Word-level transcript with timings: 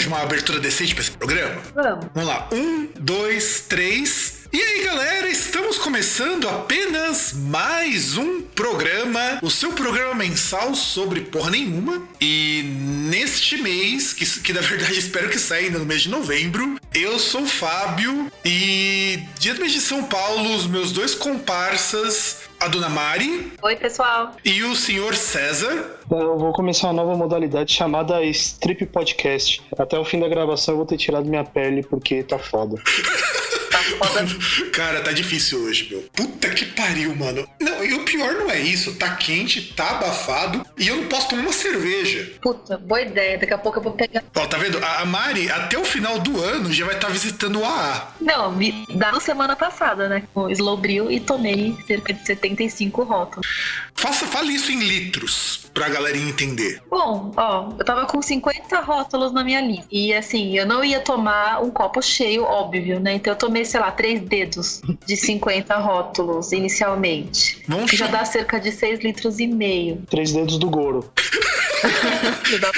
agora 0.00 0.06
hoje 0.06 0.08
uma 0.08 0.22
abertura 0.22 0.58
decente 0.58 0.94
para 0.94 1.02
esse 1.02 1.10
programa? 1.10 1.60
Vamos. 1.74 2.06
Vamos 2.14 2.28
lá. 2.28 2.48
Um, 2.52 2.88
dois, 2.98 3.64
três. 3.68 4.40
E 4.52 4.60
aí, 4.60 4.84
galera, 4.84 5.28
estamos 5.28 5.78
começando 5.78 6.48
apenas 6.48 7.32
mais 7.34 8.16
um 8.16 8.40
programa, 8.40 9.38
o 9.42 9.50
seu 9.50 9.72
programa 9.72 10.14
mensal 10.14 10.74
sobre 10.74 11.20
porra 11.20 11.50
nenhuma. 11.50 12.02
E 12.20 12.62
neste 13.08 13.58
mês, 13.58 14.12
que, 14.12 14.24
que 14.40 14.52
na 14.52 14.60
verdade 14.60 14.98
espero 14.98 15.28
que 15.28 15.38
saia 15.38 15.66
ainda 15.66 15.78
no 15.78 15.84
mês 15.84 16.02
de 16.02 16.08
novembro, 16.08 16.76
eu 16.94 17.18
sou 17.18 17.42
o 17.42 17.46
Fábio 17.46 18.32
e 18.44 19.20
diretamente 19.38 19.74
de 19.74 19.80
São 19.82 20.04
Paulo, 20.04 20.56
os 20.56 20.66
meus 20.66 20.90
dois 20.90 21.14
comparsas, 21.14 22.49
a 22.60 22.68
Dona 22.68 22.88
Mari 22.88 23.52
Oi, 23.62 23.76
pessoal. 23.76 24.36
e 24.44 24.62
o 24.62 24.76
senhor 24.76 25.14
César. 25.14 25.98
Eu 26.10 26.38
vou 26.38 26.52
começar 26.52 26.88
uma 26.88 26.92
nova 27.02 27.16
modalidade 27.16 27.72
chamada 27.72 28.22
Strip 28.22 28.84
Podcast. 28.86 29.62
Até 29.78 29.98
o 29.98 30.04
fim 30.04 30.20
da 30.20 30.28
gravação 30.28 30.74
eu 30.74 30.78
vou 30.78 30.86
ter 30.86 30.96
tirado 30.98 31.24
minha 31.26 31.44
pele 31.44 31.82
porque 31.82 32.22
tá 32.22 32.38
foda. 32.38 32.76
Tá 33.70 33.78
foda. 33.78 34.26
Cara, 34.72 35.00
tá 35.00 35.12
difícil 35.12 35.62
hoje, 35.64 35.88
meu. 35.90 36.04
Puta 36.14 36.50
que 36.50 36.66
pariu, 36.66 37.14
mano. 37.16 37.48
Não, 37.60 37.69
e 37.84 37.94
o 37.94 38.04
pior 38.04 38.34
não 38.34 38.50
é 38.50 38.60
isso. 38.60 38.94
Tá 38.94 39.16
quente, 39.16 39.72
tá 39.74 39.90
abafado 39.90 40.64
e 40.76 40.88
eu 40.88 40.96
não 40.96 41.04
posso 41.06 41.28
tomar 41.28 41.42
uma 41.42 41.52
cerveja. 41.52 42.32
Puta, 42.40 42.78
boa 42.78 43.00
ideia. 43.00 43.38
Daqui 43.38 43.52
a 43.52 43.58
pouco 43.58 43.78
eu 43.78 43.82
vou 43.82 43.92
pegar. 43.92 44.22
Ó, 44.34 44.46
tá 44.46 44.58
vendo? 44.58 44.78
A 44.84 45.04
Mari, 45.04 45.50
até 45.50 45.78
o 45.78 45.84
final 45.84 46.18
do 46.18 46.40
ano, 46.40 46.72
já 46.72 46.84
vai 46.84 46.94
estar 46.94 47.08
visitando 47.08 47.60
o 47.60 47.64
AA. 47.64 48.14
Não, 48.20 48.52
me 48.52 48.86
dá 48.94 49.12
na 49.12 49.20
semana 49.20 49.56
passada, 49.56 50.08
né? 50.08 50.22
Com 50.34 50.48
Slowbril 50.50 51.10
e 51.10 51.20
tomei 51.20 51.76
cerca 51.86 52.12
de 52.12 52.24
75 52.24 53.02
rótulos. 53.02 53.46
Faça, 53.94 54.26
fale 54.26 54.54
isso 54.54 54.72
em 54.72 54.80
litros, 54.80 55.69
pra 55.74 55.88
galerinha 55.88 56.28
entender. 56.28 56.80
Bom, 56.90 57.32
ó, 57.36 57.70
eu 57.78 57.84
tava 57.84 58.06
com 58.06 58.20
50 58.20 58.80
rótulos 58.80 59.32
na 59.32 59.42
minha 59.44 59.60
lista. 59.60 59.86
E 59.90 60.12
assim, 60.12 60.56
eu 60.56 60.66
não 60.66 60.84
ia 60.84 61.00
tomar 61.00 61.62
um 61.62 61.70
copo 61.70 62.02
cheio, 62.02 62.42
óbvio, 62.44 62.98
né? 63.00 63.14
Então 63.14 63.32
eu 63.32 63.36
tomei, 63.38 63.64
sei 63.64 63.80
lá, 63.80 63.90
três 63.90 64.20
dedos 64.20 64.80
de 65.06 65.16
50 65.16 65.76
rótulos 65.78 66.52
inicialmente. 66.52 67.62
Vamos 67.68 67.90
Que 67.90 67.96
já 67.96 68.06
dá 68.06 68.24
cerca 68.24 68.58
de 68.60 68.72
6 68.72 69.00
litros 69.00 69.38
e 69.38 69.46
meio. 69.46 70.02
Três 70.10 70.32
dedos 70.32 70.58
do 70.58 70.68
Goro. 70.68 71.10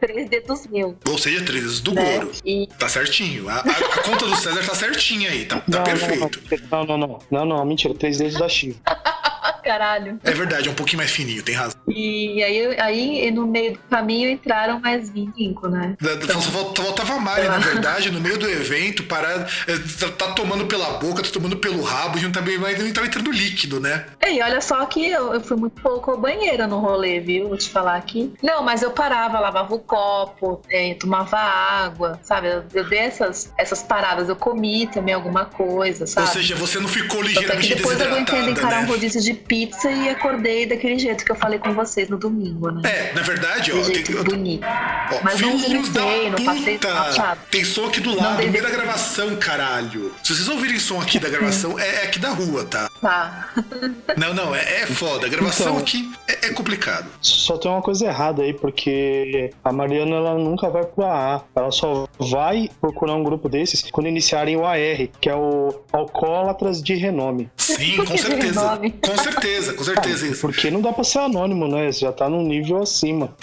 Três 0.00 0.28
dedos 0.28 0.66
meus. 0.66 0.94
Ou 1.08 1.18
seja, 1.18 1.42
três 1.44 1.80
do 1.80 1.92
Né? 1.94 2.14
Goro. 2.16 2.32
E 2.44 2.66
Tá 2.78 2.88
certinho. 2.88 3.48
A, 3.48 3.54
a- 3.56 3.60
a 3.60 4.02
conta 4.02 4.26
do 4.26 4.36
César 4.36 4.64
tá 4.64 4.74
certinha 4.74 5.30
aí, 5.30 5.44
tá, 5.46 5.56
tá 5.60 5.64
não, 5.68 5.84
perfeito. 5.84 6.42
Não, 6.70 6.84
não, 6.84 6.98
não, 6.98 7.06
não. 7.08 7.18
Não, 7.30 7.44
não, 7.44 7.64
mentira. 7.64 7.94
Três 7.94 8.18
dedos 8.18 8.38
da 8.38 8.48
Chiva. 8.48 8.78
caralho. 9.62 10.20
É 10.22 10.30
verdade, 10.30 10.68
é 10.68 10.70
um 10.70 10.74
pouquinho 10.74 10.98
mais 10.98 11.10
fininho, 11.10 11.42
tem 11.42 11.54
razão. 11.54 11.65
E 11.88 12.42
aí, 12.42 12.80
aí 12.80 13.30
no 13.30 13.46
meio 13.46 13.72
do 13.74 13.78
caminho 13.90 14.30
entraram 14.30 14.80
mais 14.80 15.10
25, 15.10 15.68
né? 15.68 15.96
Da- 16.00 16.14
da- 16.14 16.34
Só 16.34 16.40
falta- 16.40 16.82
faltava 16.82 17.14
a 17.14 17.20
Mari, 17.20 17.48
na 17.48 17.58
verdade, 17.58 18.10
no 18.10 18.20
meio 18.20 18.38
do 18.38 18.48
evento, 18.48 19.04
parada, 19.04 19.46
é, 19.66 19.76
tá, 20.00 20.08
tá 20.26 20.32
tomando 20.32 20.66
pela 20.66 20.98
boca, 20.98 21.22
tá 21.22 21.30
tomando 21.30 21.56
pelo 21.56 21.82
rabo, 21.82 22.18
e 22.18 22.22
não 22.22 22.32
tá, 22.32 22.42
mas 22.60 22.78
não 22.82 22.92
tava 22.92 23.06
entrando 23.06 23.30
líquido, 23.30 23.80
né? 23.80 24.06
E 24.26 24.42
olha 24.42 24.60
só 24.60 24.84
que 24.86 25.06
eu, 25.08 25.34
eu 25.34 25.40
fui 25.40 25.56
muito 25.56 25.80
pouco 25.80 26.10
ao 26.10 26.18
banheiro 26.18 26.66
no 26.66 26.78
rolê, 26.78 27.20
viu? 27.20 27.48
Vou 27.48 27.56
te 27.56 27.68
falar 27.70 27.96
aqui. 27.96 28.32
Não, 28.42 28.62
mas 28.62 28.82
eu 28.82 28.90
parava, 28.90 29.38
lavava 29.40 29.74
o 29.74 29.78
copo, 29.78 30.60
é, 30.70 30.94
tomava 30.94 31.36
água, 31.38 32.18
sabe? 32.22 32.48
Eu, 32.48 32.64
eu 32.74 32.84
dei 32.88 32.98
essas, 33.00 33.52
essas 33.58 33.82
paradas, 33.82 34.28
eu 34.28 34.36
comi 34.36 34.86
também 34.88 35.14
alguma 35.14 35.44
coisa, 35.44 36.06
sabe? 36.06 36.26
Ou 36.26 36.32
seja, 36.32 36.54
você 36.56 36.78
não 36.78 36.88
ficou 36.88 37.20
que 37.22 37.28
ligeiramente 37.28 37.74
depois 37.74 38.00
eu 38.00 38.06
aguentei 38.12 38.40
encarar 38.50 38.78
um 38.78 38.82
né? 38.82 38.88
rodízio 38.88 39.20
de 39.20 39.34
pizza 39.34 39.90
e 39.90 40.08
acordei 40.08 40.66
daquele 40.66 40.98
jeito 40.98 41.24
que 41.24 41.30
eu 41.32 41.36
falei 41.36 41.55
com 41.58 41.72
vocês 41.74 42.08
no 42.08 42.16
domingo, 42.18 42.70
né? 42.70 42.82
É, 42.84 43.12
na 43.14 43.22
verdade, 43.22 43.72
ó, 43.72 43.80
tem, 43.82 44.04
eu- 44.14 44.24
bonito. 44.24 44.64
ó, 44.64 45.20
Mas 45.22 45.40
não 45.40 45.56
não 45.56 46.44
passei 46.44 46.78
puta! 46.78 47.38
Tem 47.50 47.64
som 47.64 47.86
aqui 47.86 48.00
do 48.00 48.14
lado, 48.16 48.42
no 48.44 48.50
meio 48.50 48.62
da 48.62 48.70
gravação, 48.70 49.34
caralho. 49.36 50.12
Se 50.22 50.34
vocês 50.34 50.48
ouvirem 50.48 50.78
som 50.78 51.00
aqui 51.00 51.18
da 51.18 51.28
gravação, 51.28 51.78
é, 51.78 51.86
é 51.86 52.02
aqui 52.04 52.18
da 52.18 52.30
rua, 52.30 52.64
tá? 52.64 52.88
Tá. 53.00 53.48
Não, 54.16 54.32
não, 54.32 54.54
é, 54.54 54.82
é 54.82 54.86
foda. 54.86 55.26
A 55.26 55.28
gravação 55.28 55.66
Então. 55.72 55.78
aqui 55.78 56.10
é, 56.26 56.46
é 56.46 56.50
complicado. 56.50 57.06
Só 57.20 57.58
tem 57.58 57.70
uma 57.70 57.82
coisa 57.82 58.06
errada 58.06 58.42
aí, 58.42 58.54
porque 58.54 59.50
a 59.62 59.70
Mariana 59.72 60.16
ela 60.16 60.34
nunca 60.38 60.70
vai 60.70 60.84
pro 60.84 61.04
AA. 61.04 61.42
Ela 61.54 61.70
só 61.70 62.08
vai 62.18 62.70
procurar 62.80 63.14
um 63.14 63.22
grupo 63.22 63.48
desses 63.48 63.82
quando 63.90 64.06
iniciarem 64.08 64.56
o 64.56 64.64
AR, 64.64 65.08
que 65.20 65.28
é 65.28 65.34
o 65.34 65.74
Alcoólatras 65.92 66.82
de 66.82 66.94
Renome. 66.94 67.50
Sim, 67.56 67.96
com 68.04 68.16
certeza. 68.16 68.80
Com 69.02 69.16
certeza, 69.18 69.72
com 69.74 69.84
certeza 69.84 70.26
isso. 70.26 70.40
Porque 70.40 70.70
não 70.70 70.80
dá 70.80 70.92
pra 70.92 71.04
ser 71.04 71.18
anônimo, 71.18 71.45
né? 71.54 71.92
Você 71.92 72.00
já 72.00 72.12
tá 72.12 72.28
num 72.28 72.42
nível 72.42 72.82
acima. 72.82 73.34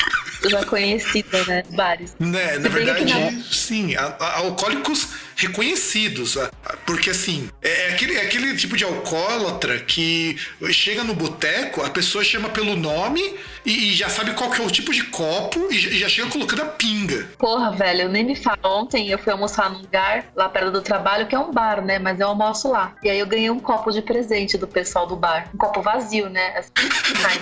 Já 0.49 0.65
conhecida, 0.65 1.43
né? 1.45 1.63
Bares. 1.71 2.15
Né, 2.19 2.57
na 2.59 2.67
verdade, 2.69 3.43
sim, 3.49 3.95
a- 3.95 4.15
a- 4.19 4.37
alcoólicos 4.39 5.07
reconhecidos. 5.35 6.37
a- 6.37 6.49
a- 6.65 6.73
Porque 6.85 7.09
assim, 7.09 7.49
é, 7.61 7.87
é 7.87 7.93
aquele, 7.93 8.15
é 8.17 8.21
aquele 8.21 8.55
tipo 8.55 8.75
de 8.77 8.83
alcoólatra 8.83 9.79
que 9.79 10.37
chega 10.71 11.03
no 11.03 11.13
boteco, 11.13 11.81
a 11.83 11.89
pessoa 11.89 12.23
chama 12.23 12.49
pelo 12.49 12.75
nome 12.75 13.21
e, 13.65 13.91
e 13.91 13.93
já 13.93 14.09
sabe 14.09 14.33
qual 14.33 14.49
que 14.51 14.61
é 14.61 14.65
o 14.65 14.69
tipo 14.69 14.91
de 14.93 15.03
copo 15.05 15.67
e 15.71 15.79
já, 15.79 15.89
e 15.89 15.97
já 15.99 16.09
chega 16.09 16.29
colocando 16.29 16.61
a 16.63 16.65
pinga. 16.65 17.27
Porra, 17.37 17.71
velho, 17.71 18.09
nem 18.09 18.23
me 18.23 18.35
fala. 18.35 18.57
Ontem 18.63 19.09
eu 19.09 19.17
fui 19.17 19.31
almoçar 19.31 19.69
num 19.69 19.79
lugar 19.79 20.25
lá 20.35 20.49
perto 20.49 20.71
do 20.71 20.81
trabalho, 20.81 21.27
que 21.27 21.35
é 21.35 21.39
um 21.39 21.51
bar, 21.51 21.83
né? 21.83 21.99
Mas 21.99 22.19
eu 22.19 22.27
almoço 22.27 22.69
lá. 22.71 22.93
E 23.03 23.09
aí 23.09 23.19
eu 23.19 23.25
ganhei 23.27 23.49
um 23.49 23.59
copo 23.59 23.91
de 23.91 24.01
presente 24.01 24.57
do 24.57 24.67
pessoal 24.67 25.07
do 25.07 25.15
bar. 25.15 25.49
Um 25.53 25.57
copo 25.57 25.81
vazio, 25.81 26.29
né? 26.29 26.53
Assim, 26.57 26.71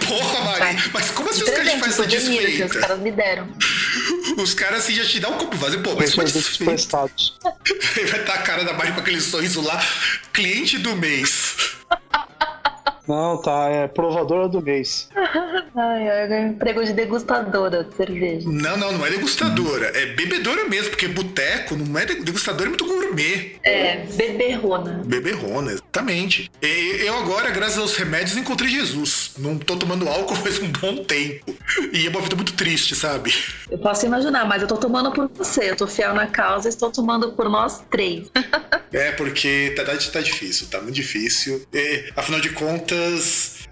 Porra, 0.07 0.43
Mari, 0.59 0.77
mas 0.93 1.09
como 1.11 1.29
assim 1.29 1.39
De 1.39 1.43
os 1.45 1.49
caras 1.49 1.63
presente, 1.63 1.79
fazem 1.85 2.05
essa 2.05 2.19
souvenir 2.19 2.39
que 2.39 2.51
os 2.51 2.57
desfeita? 2.57 2.79
caras 2.79 2.99
me 2.99 3.11
deram. 3.11 3.47
Os 4.37 4.53
caras 4.53 4.83
assim 4.83 4.93
já 4.93 5.05
te 5.05 5.19
dão 5.19 5.33
um 5.33 5.37
copo 5.37 5.57
vazio. 5.57 5.81
Pô, 5.81 5.95
mas 5.95 6.13
desfeita. 6.13 6.65
prestados. 6.65 7.37
Aí 7.43 8.05
vai 8.05 8.21
estar 8.21 8.33
a 8.33 8.41
cara 8.41 8.63
da 8.63 8.73
Mari 8.73 8.93
com 8.93 8.99
aquele 8.99 9.21
sorriso 9.21 9.61
lá. 9.61 9.83
Cliente 10.33 10.77
do 10.77 10.95
mês. 10.95 11.55
Não, 13.07 13.41
tá, 13.41 13.67
é 13.69 13.87
provadora 13.87 14.47
do 14.47 14.61
mês. 14.61 15.09
Ai, 15.75 16.29
um 16.29 16.47
emprego 16.49 16.83
de 16.83 16.93
degustadora 16.93 17.83
de 17.83 17.95
cerveja. 17.95 18.47
Não, 18.49 18.77
não, 18.77 18.91
não 18.93 19.05
é 19.05 19.09
degustadora. 19.09 19.87
É 19.97 20.07
bebedora 20.07 20.67
mesmo, 20.67 20.89
porque 20.91 21.07
boteco 21.07 21.75
não 21.75 21.97
é 21.99 22.05
de- 22.05 22.21
degustadora, 22.23 22.65
é 22.65 22.69
muito 22.69 22.85
gourmet. 22.85 23.55
É, 23.63 23.97
beberrona. 24.15 25.01
Beberrona, 25.05 25.71
exatamente. 25.71 26.49
E- 26.61 27.01
Eu 27.05 27.17
agora, 27.17 27.49
graças 27.49 27.77
aos 27.77 27.95
remédios, 27.95 28.37
encontrei 28.37 28.69
Jesus. 28.69 29.31
Não 29.37 29.57
tô 29.57 29.75
tomando 29.75 30.07
álcool 30.07 30.35
faz 30.41 30.59
um 30.59 30.71
bom 30.71 31.03
tempo. 31.03 31.55
E 31.93 32.05
é 32.05 32.09
uma 32.09 32.21
vida 32.21 32.35
muito 32.35 32.53
triste, 32.53 32.95
sabe? 32.95 33.33
Eu 33.69 33.77
posso 33.79 34.05
imaginar, 34.05 34.45
mas 34.45 34.61
eu 34.61 34.67
tô 34.67 34.77
tomando 34.77 35.11
por 35.11 35.29
você. 35.33 35.71
Eu 35.71 35.75
tô 35.75 35.87
fiel 35.87 36.13
na 36.13 36.27
causa, 36.27 36.69
estou 36.69 36.91
tomando 36.91 37.31
por 37.33 37.49
nós 37.49 37.83
três. 37.89 38.29
É, 38.93 39.09
porque 39.13 39.71
tá, 39.73 39.85
tá, 39.85 39.93
tá 39.95 40.19
difícil, 40.19 40.67
tá 40.67 40.81
muito 40.81 40.93
difícil. 40.95 41.65
E, 41.73 42.11
afinal 42.13 42.41
de 42.41 42.49
contas, 42.49 42.90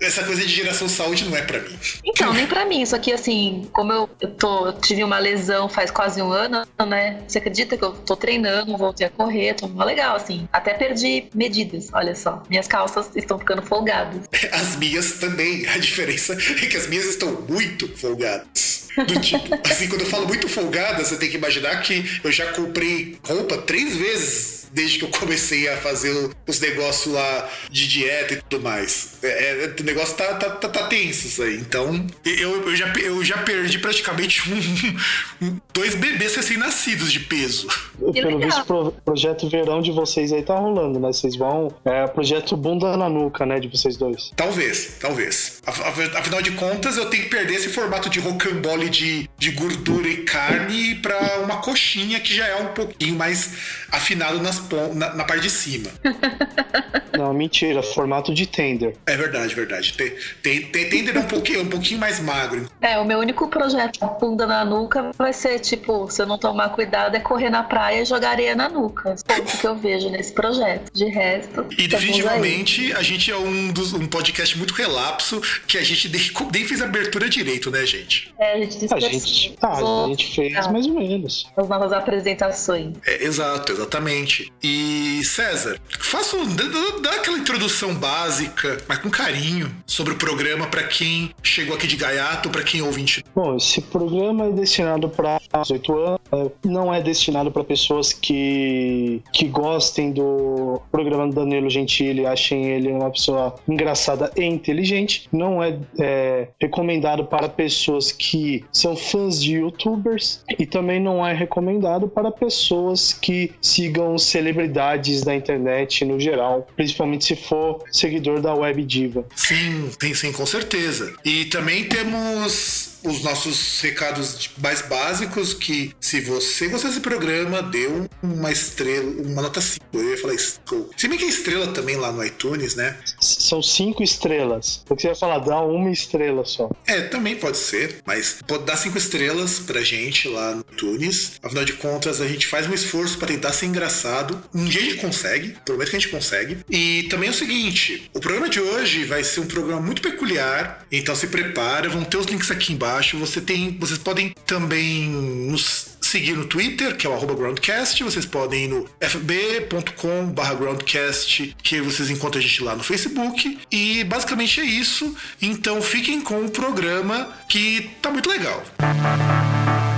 essa 0.01 0.23
coisa 0.23 0.41
de 0.41 0.47
geração 0.47 0.87
saúde 0.87 1.25
não 1.25 1.35
é 1.35 1.41
pra 1.41 1.59
mim. 1.59 1.77
Então, 2.05 2.33
nem 2.33 2.47
pra 2.47 2.65
mim. 2.65 2.81
Isso 2.81 2.95
aqui, 2.95 3.11
assim, 3.11 3.67
como 3.73 3.91
eu, 3.91 4.09
eu 4.21 4.31
tô, 4.31 4.67
eu 4.67 4.73
tive 4.73 5.03
uma 5.03 5.19
lesão 5.19 5.67
faz 5.67 5.91
quase 5.91 6.21
um 6.21 6.31
ano, 6.31 6.65
né? 6.87 7.21
Você 7.27 7.37
acredita 7.37 7.77
que 7.77 7.83
eu 7.83 7.91
tô 7.91 8.15
treinando, 8.15 8.77
voltei 8.77 9.07
a 9.07 9.09
correr, 9.09 9.55
tô 9.55 9.67
legal, 9.83 10.15
assim. 10.15 10.47
Até 10.51 10.73
perdi 10.73 11.25
medidas, 11.33 11.89
olha 11.93 12.15
só. 12.15 12.41
Minhas 12.49 12.67
calças 12.67 13.09
estão 13.15 13.37
ficando 13.37 13.61
folgadas. 13.61 14.21
As 14.51 14.75
minhas 14.77 15.13
também. 15.13 15.67
A 15.67 15.77
diferença 15.77 16.33
é 16.33 16.65
que 16.65 16.77
as 16.77 16.87
minhas 16.87 17.05
estão 17.05 17.45
muito 17.47 17.87
folgadas. 17.97 18.87
Do 18.95 19.19
tipo, 19.19 19.55
assim, 19.69 19.87
quando 19.87 20.01
eu 20.01 20.07
falo 20.07 20.27
muito 20.27 20.47
folgada, 20.47 21.03
você 21.03 21.17
tem 21.17 21.29
que 21.29 21.37
imaginar 21.37 21.81
que 21.81 22.19
eu 22.23 22.31
já 22.31 22.51
comprei 22.53 23.17
roupa 23.23 23.57
três 23.59 23.95
vezes 23.95 24.58
desde 24.71 24.99
que 24.99 25.05
eu 25.05 25.09
comecei 25.09 25.67
a 25.69 25.77
fazer 25.77 26.29
os 26.47 26.59
negócios 26.59 27.13
lá 27.13 27.49
de 27.69 27.87
dieta 27.87 28.33
e 28.33 28.41
tudo 28.41 28.63
mais. 28.63 29.17
É, 29.21 29.65
é, 29.65 29.75
o 29.79 29.83
negócio 29.83 30.15
tá, 30.15 30.35
tá, 30.35 30.49
tá, 30.49 30.69
tá, 30.69 30.87
tenso 30.87 31.27
isso 31.27 31.43
aí. 31.43 31.57
Então, 31.57 32.05
eu, 32.25 32.67
eu, 32.67 32.75
já, 32.75 32.91
eu 33.01 33.23
já 33.23 33.37
perdi 33.39 33.79
praticamente 33.79 34.41
um, 35.41 35.57
dois 35.73 35.95
bebês 35.95 36.35
recém-nascidos 36.35 37.11
de 37.11 37.21
peso. 37.21 37.67
Pelo 38.13 38.39
visto, 38.39 38.73
o 38.73 38.91
projeto 38.91 39.49
verão 39.49 39.81
de 39.81 39.91
vocês 39.91 40.31
aí 40.31 40.43
tá 40.43 40.55
rolando, 40.55 40.99
né? 40.99 41.07
Vocês 41.07 41.35
vão. 41.35 41.73
É 41.85 42.07
projeto 42.07 42.55
bunda 42.55 42.95
na 42.95 43.09
nuca, 43.09 43.45
né? 43.45 43.59
De 43.59 43.67
vocês 43.67 43.97
dois. 43.97 44.31
Talvez, 44.35 44.97
talvez. 44.99 45.61
Afinal 45.65 46.41
de 46.41 46.51
contas, 46.51 46.97
eu 46.97 47.05
tenho 47.05 47.23
que 47.23 47.29
perder 47.29 47.55
esse 47.55 47.69
formato 47.69 48.09
de 48.09 48.19
rocambole 48.19 48.89
de, 48.89 49.29
de 49.37 49.51
gordura 49.51 50.07
e 50.07 50.23
carne 50.23 50.95
para 50.95 51.39
uma 51.39 51.57
coxinha 51.57 52.19
que 52.19 52.33
já 52.33 52.45
é 52.47 52.55
um 52.55 52.73
pouquinho 52.73 53.15
mais 53.15 53.53
afinado 53.91 54.41
nas, 54.41 54.58
na, 54.93 55.15
na 55.15 55.23
parte 55.23 55.43
de 55.43 55.49
cima. 55.49 55.89
Não, 57.17 57.33
mentira. 57.33 57.81
Formato 57.81 58.33
de 58.33 58.45
tender. 58.45 58.95
É 59.05 59.17
verdade, 59.17 59.53
verdade. 59.53 59.93
Tem, 59.93 60.11
tem, 60.41 60.61
tem 60.71 60.89
tender 60.89 61.17
é 61.17 61.19
um 61.19 61.27
pouquinho, 61.27 61.61
um 61.63 61.69
pouquinho 61.69 61.99
mais 61.99 62.19
magro. 62.19 62.69
É, 62.81 62.97
o 62.97 63.05
meu 63.05 63.19
único 63.19 63.47
projeto 63.47 63.99
bunda 64.19 64.45
na 64.45 64.63
nuca 64.63 65.11
vai 65.17 65.33
ser, 65.33 65.59
tipo, 65.59 66.09
se 66.09 66.21
eu 66.21 66.25
não 66.25 66.37
tomar 66.37 66.69
cuidado, 66.69 67.15
é 67.15 67.19
correr 67.19 67.49
na 67.49 67.63
praia 67.63 68.01
e 68.01 68.05
jogar 68.05 68.31
areia 68.31 68.55
na 68.55 68.69
nuca. 68.69 69.15
É 69.27 69.39
o 69.39 69.43
que 69.43 69.67
eu 69.67 69.75
vejo 69.75 70.09
nesse 70.09 70.31
projeto. 70.31 70.91
De 70.93 71.05
resto. 71.05 71.65
E 71.77 71.87
definitivamente 71.87 72.93
a 72.93 73.01
gente 73.01 73.31
é 73.31 73.37
um, 73.37 73.71
dos, 73.71 73.93
um 73.93 74.07
podcast 74.07 74.57
muito 74.57 74.73
relapso 74.73 75.41
que 75.67 75.77
a 75.77 75.83
gente 75.83 76.09
nem, 76.09 76.21
nem 76.53 76.65
fez 76.65 76.81
abertura 76.81 77.27
direito, 77.29 77.69
né, 77.69 77.85
gente? 77.85 78.33
É, 78.39 78.53
a 78.53 78.57
gente 78.57 78.93
a 78.93 78.99
gente, 78.99 79.57
tá, 79.57 79.73
a 79.73 80.07
gente 80.07 80.35
fez 80.35 80.53
tá. 80.53 80.71
mais 80.71 80.85
ou 80.85 80.93
menos. 80.93 81.47
As 81.55 81.67
novas 81.67 81.91
apresentações. 81.91 82.95
É, 83.05 83.23
exato, 83.23 83.71
exatamente. 83.71 84.48
E 84.61 85.23
César, 85.23 85.79
faça 85.99 86.35
um, 86.35 86.45
dá, 86.55 86.63
dá 87.01 87.11
aquela 87.15 87.37
introdução 87.37 87.93
básica, 87.95 88.77
mas 88.87 88.99
com 88.99 89.09
carinho, 89.09 89.73
sobre 89.85 90.13
o 90.13 90.17
programa 90.17 90.67
para 90.67 90.83
quem 90.83 91.31
chegou 91.41 91.75
aqui 91.75 91.87
de 91.87 91.95
gaiato, 91.95 92.49
para 92.49 92.63
quem 92.63 92.81
ouvinte. 92.81 93.23
Bom, 93.35 93.55
esse 93.55 93.81
programa 93.81 94.47
é 94.47 94.51
destinado 94.51 95.09
para 95.09 95.39
18 95.61 95.97
anos, 95.97 96.19
é, 96.31 96.51
não 96.65 96.93
é 96.93 97.01
destinado 97.01 97.51
para 97.51 97.63
pessoas 97.63 98.11
que, 98.11 99.21
que 99.33 99.45
gostem 99.45 100.11
do 100.11 100.81
programa 100.91 101.27
do 101.27 101.35
Danilo 101.35 101.69
Gentili, 101.69 102.25
achem 102.25 102.65
ele 102.65 102.91
uma 102.91 103.09
pessoa 103.09 103.55
engraçada 103.67 104.31
e 104.35 104.43
inteligente. 104.43 105.27
Não 105.31 105.63
é, 105.63 105.77
é 105.99 106.47
recomendado 106.59 107.25
para 107.25 107.47
pessoas 107.49 108.11
que 108.11 108.65
são 108.71 108.95
fãs 108.95 109.41
de 109.41 109.55
youtubers 109.55 110.43
e 110.57 110.65
também 110.65 110.99
não 110.99 111.25
é 111.25 111.33
recomendado 111.33 112.07
para 112.07 112.31
pessoas 112.31 113.13
que 113.13 113.51
sigam 113.61 114.17
celebridades 114.39 115.23
da 115.23 115.35
internet 115.35 116.05
no 116.05 116.19
geral, 116.19 116.67
principalmente 116.75 117.25
se 117.25 117.35
for 117.35 117.83
seguidor 117.91 118.41
da 118.41 118.53
Web 118.53 118.83
Diva. 118.83 119.25
Sim, 119.35 119.91
tem 119.99 120.13
sim, 120.13 120.31
com 120.31 120.45
certeza. 120.45 121.13
E 121.23 121.45
também 121.45 121.83
temos 121.83 122.88
os 123.03 123.23
nossos 123.23 123.79
recados 123.81 124.49
mais 124.57 124.81
básicos 124.81 125.53
que 125.53 125.93
se 125.99 126.21
você 126.21 126.67
gostar 126.67 126.89
desse 126.89 126.99
programa, 126.99 127.61
dê 127.61 127.87
uma 128.21 128.51
estrela, 128.51 129.09
uma 129.25 129.41
nota 129.41 129.61
5. 129.61 129.85
Eu 129.93 130.09
ia 130.11 130.17
falar 130.17 130.33
isso. 130.33 130.59
Se 130.97 131.07
bem 131.07 131.17
que 131.17 131.25
é 131.25 131.27
estrela 131.27 131.67
também 131.67 131.95
lá 131.95 132.11
no 132.11 132.23
iTunes, 132.23 132.75
né? 132.75 132.97
São 133.19 133.61
cinco 133.61 134.03
estrelas. 134.03 134.83
Porque 134.85 135.01
você 135.01 135.07
ia 135.09 135.15
falar, 135.15 135.39
dá 135.39 135.61
uma 135.61 135.91
estrela 135.91 136.45
só. 136.45 136.69
É, 136.85 137.01
também 137.01 137.35
pode 137.35 137.57
ser, 137.57 138.01
mas 138.05 138.39
pode 138.47 138.65
dar 138.65 138.77
cinco 138.77 138.97
estrelas 138.97 139.59
pra 139.59 139.81
gente 139.81 140.27
lá 140.27 140.55
no 140.55 140.65
iTunes. 140.71 141.33
Afinal 141.41 141.65
de 141.65 141.73
contas, 141.73 142.21
a 142.21 142.27
gente 142.27 142.47
faz 142.47 142.67
um 142.67 142.73
esforço 142.73 143.17
para 143.17 143.29
tentar 143.29 143.53
ser 143.53 143.65
engraçado. 143.65 144.41
Um 144.53 144.65
dia 144.65 144.81
a 144.81 144.83
gente 144.83 144.97
consegue, 144.97 145.55
prometo 145.65 145.89
que 145.89 145.95
a 145.95 145.99
gente 145.99 146.11
consegue. 146.11 146.57
E 146.69 147.03
também 147.09 147.29
é 147.29 147.31
o 147.31 147.35
seguinte: 147.35 148.09
o 148.13 148.19
programa 148.19 148.49
de 148.49 148.59
hoje 148.59 149.05
vai 149.05 149.23
ser 149.23 149.39
um 149.39 149.47
programa 149.47 149.81
muito 149.81 150.01
peculiar, 150.01 150.85
então 150.91 151.15
se 151.15 151.27
prepara, 151.27 151.89
vão 151.89 152.03
ter 152.03 152.17
os 152.17 152.25
links 152.25 152.51
aqui 152.51 152.73
embaixo 152.73 152.88
baixo. 152.89 153.17
Você 153.17 153.39
tem, 153.39 153.77
vocês 153.79 153.99
podem 153.99 154.33
também 154.45 155.07
nos 155.09 155.97
seguir 156.01 156.33
no 156.33 156.45
Twitter, 156.45 156.97
que 156.97 157.05
é 157.05 157.09
o 157.09 157.35
Groundcast. 157.35 158.03
Vocês 158.03 158.25
podem 158.25 158.65
ir 158.65 158.67
no 158.67 158.89
fb.com 158.99 160.33
groundcast, 160.57 161.55
que 161.61 161.81
vocês 161.81 162.09
encontram 162.09 162.39
a 162.39 162.43
gente 162.43 162.63
lá 162.63 162.75
no 162.75 162.83
Facebook. 162.83 163.59
E 163.71 164.03
basicamente 164.05 164.59
é 164.59 164.65
isso. 164.65 165.15
Então 165.41 165.81
fiquem 165.81 166.21
com 166.21 166.45
o 166.45 166.49
programa 166.49 167.31
que 167.47 167.91
tá 168.01 168.09
muito 168.09 168.29
legal. 168.29 168.63
Música 168.81 169.88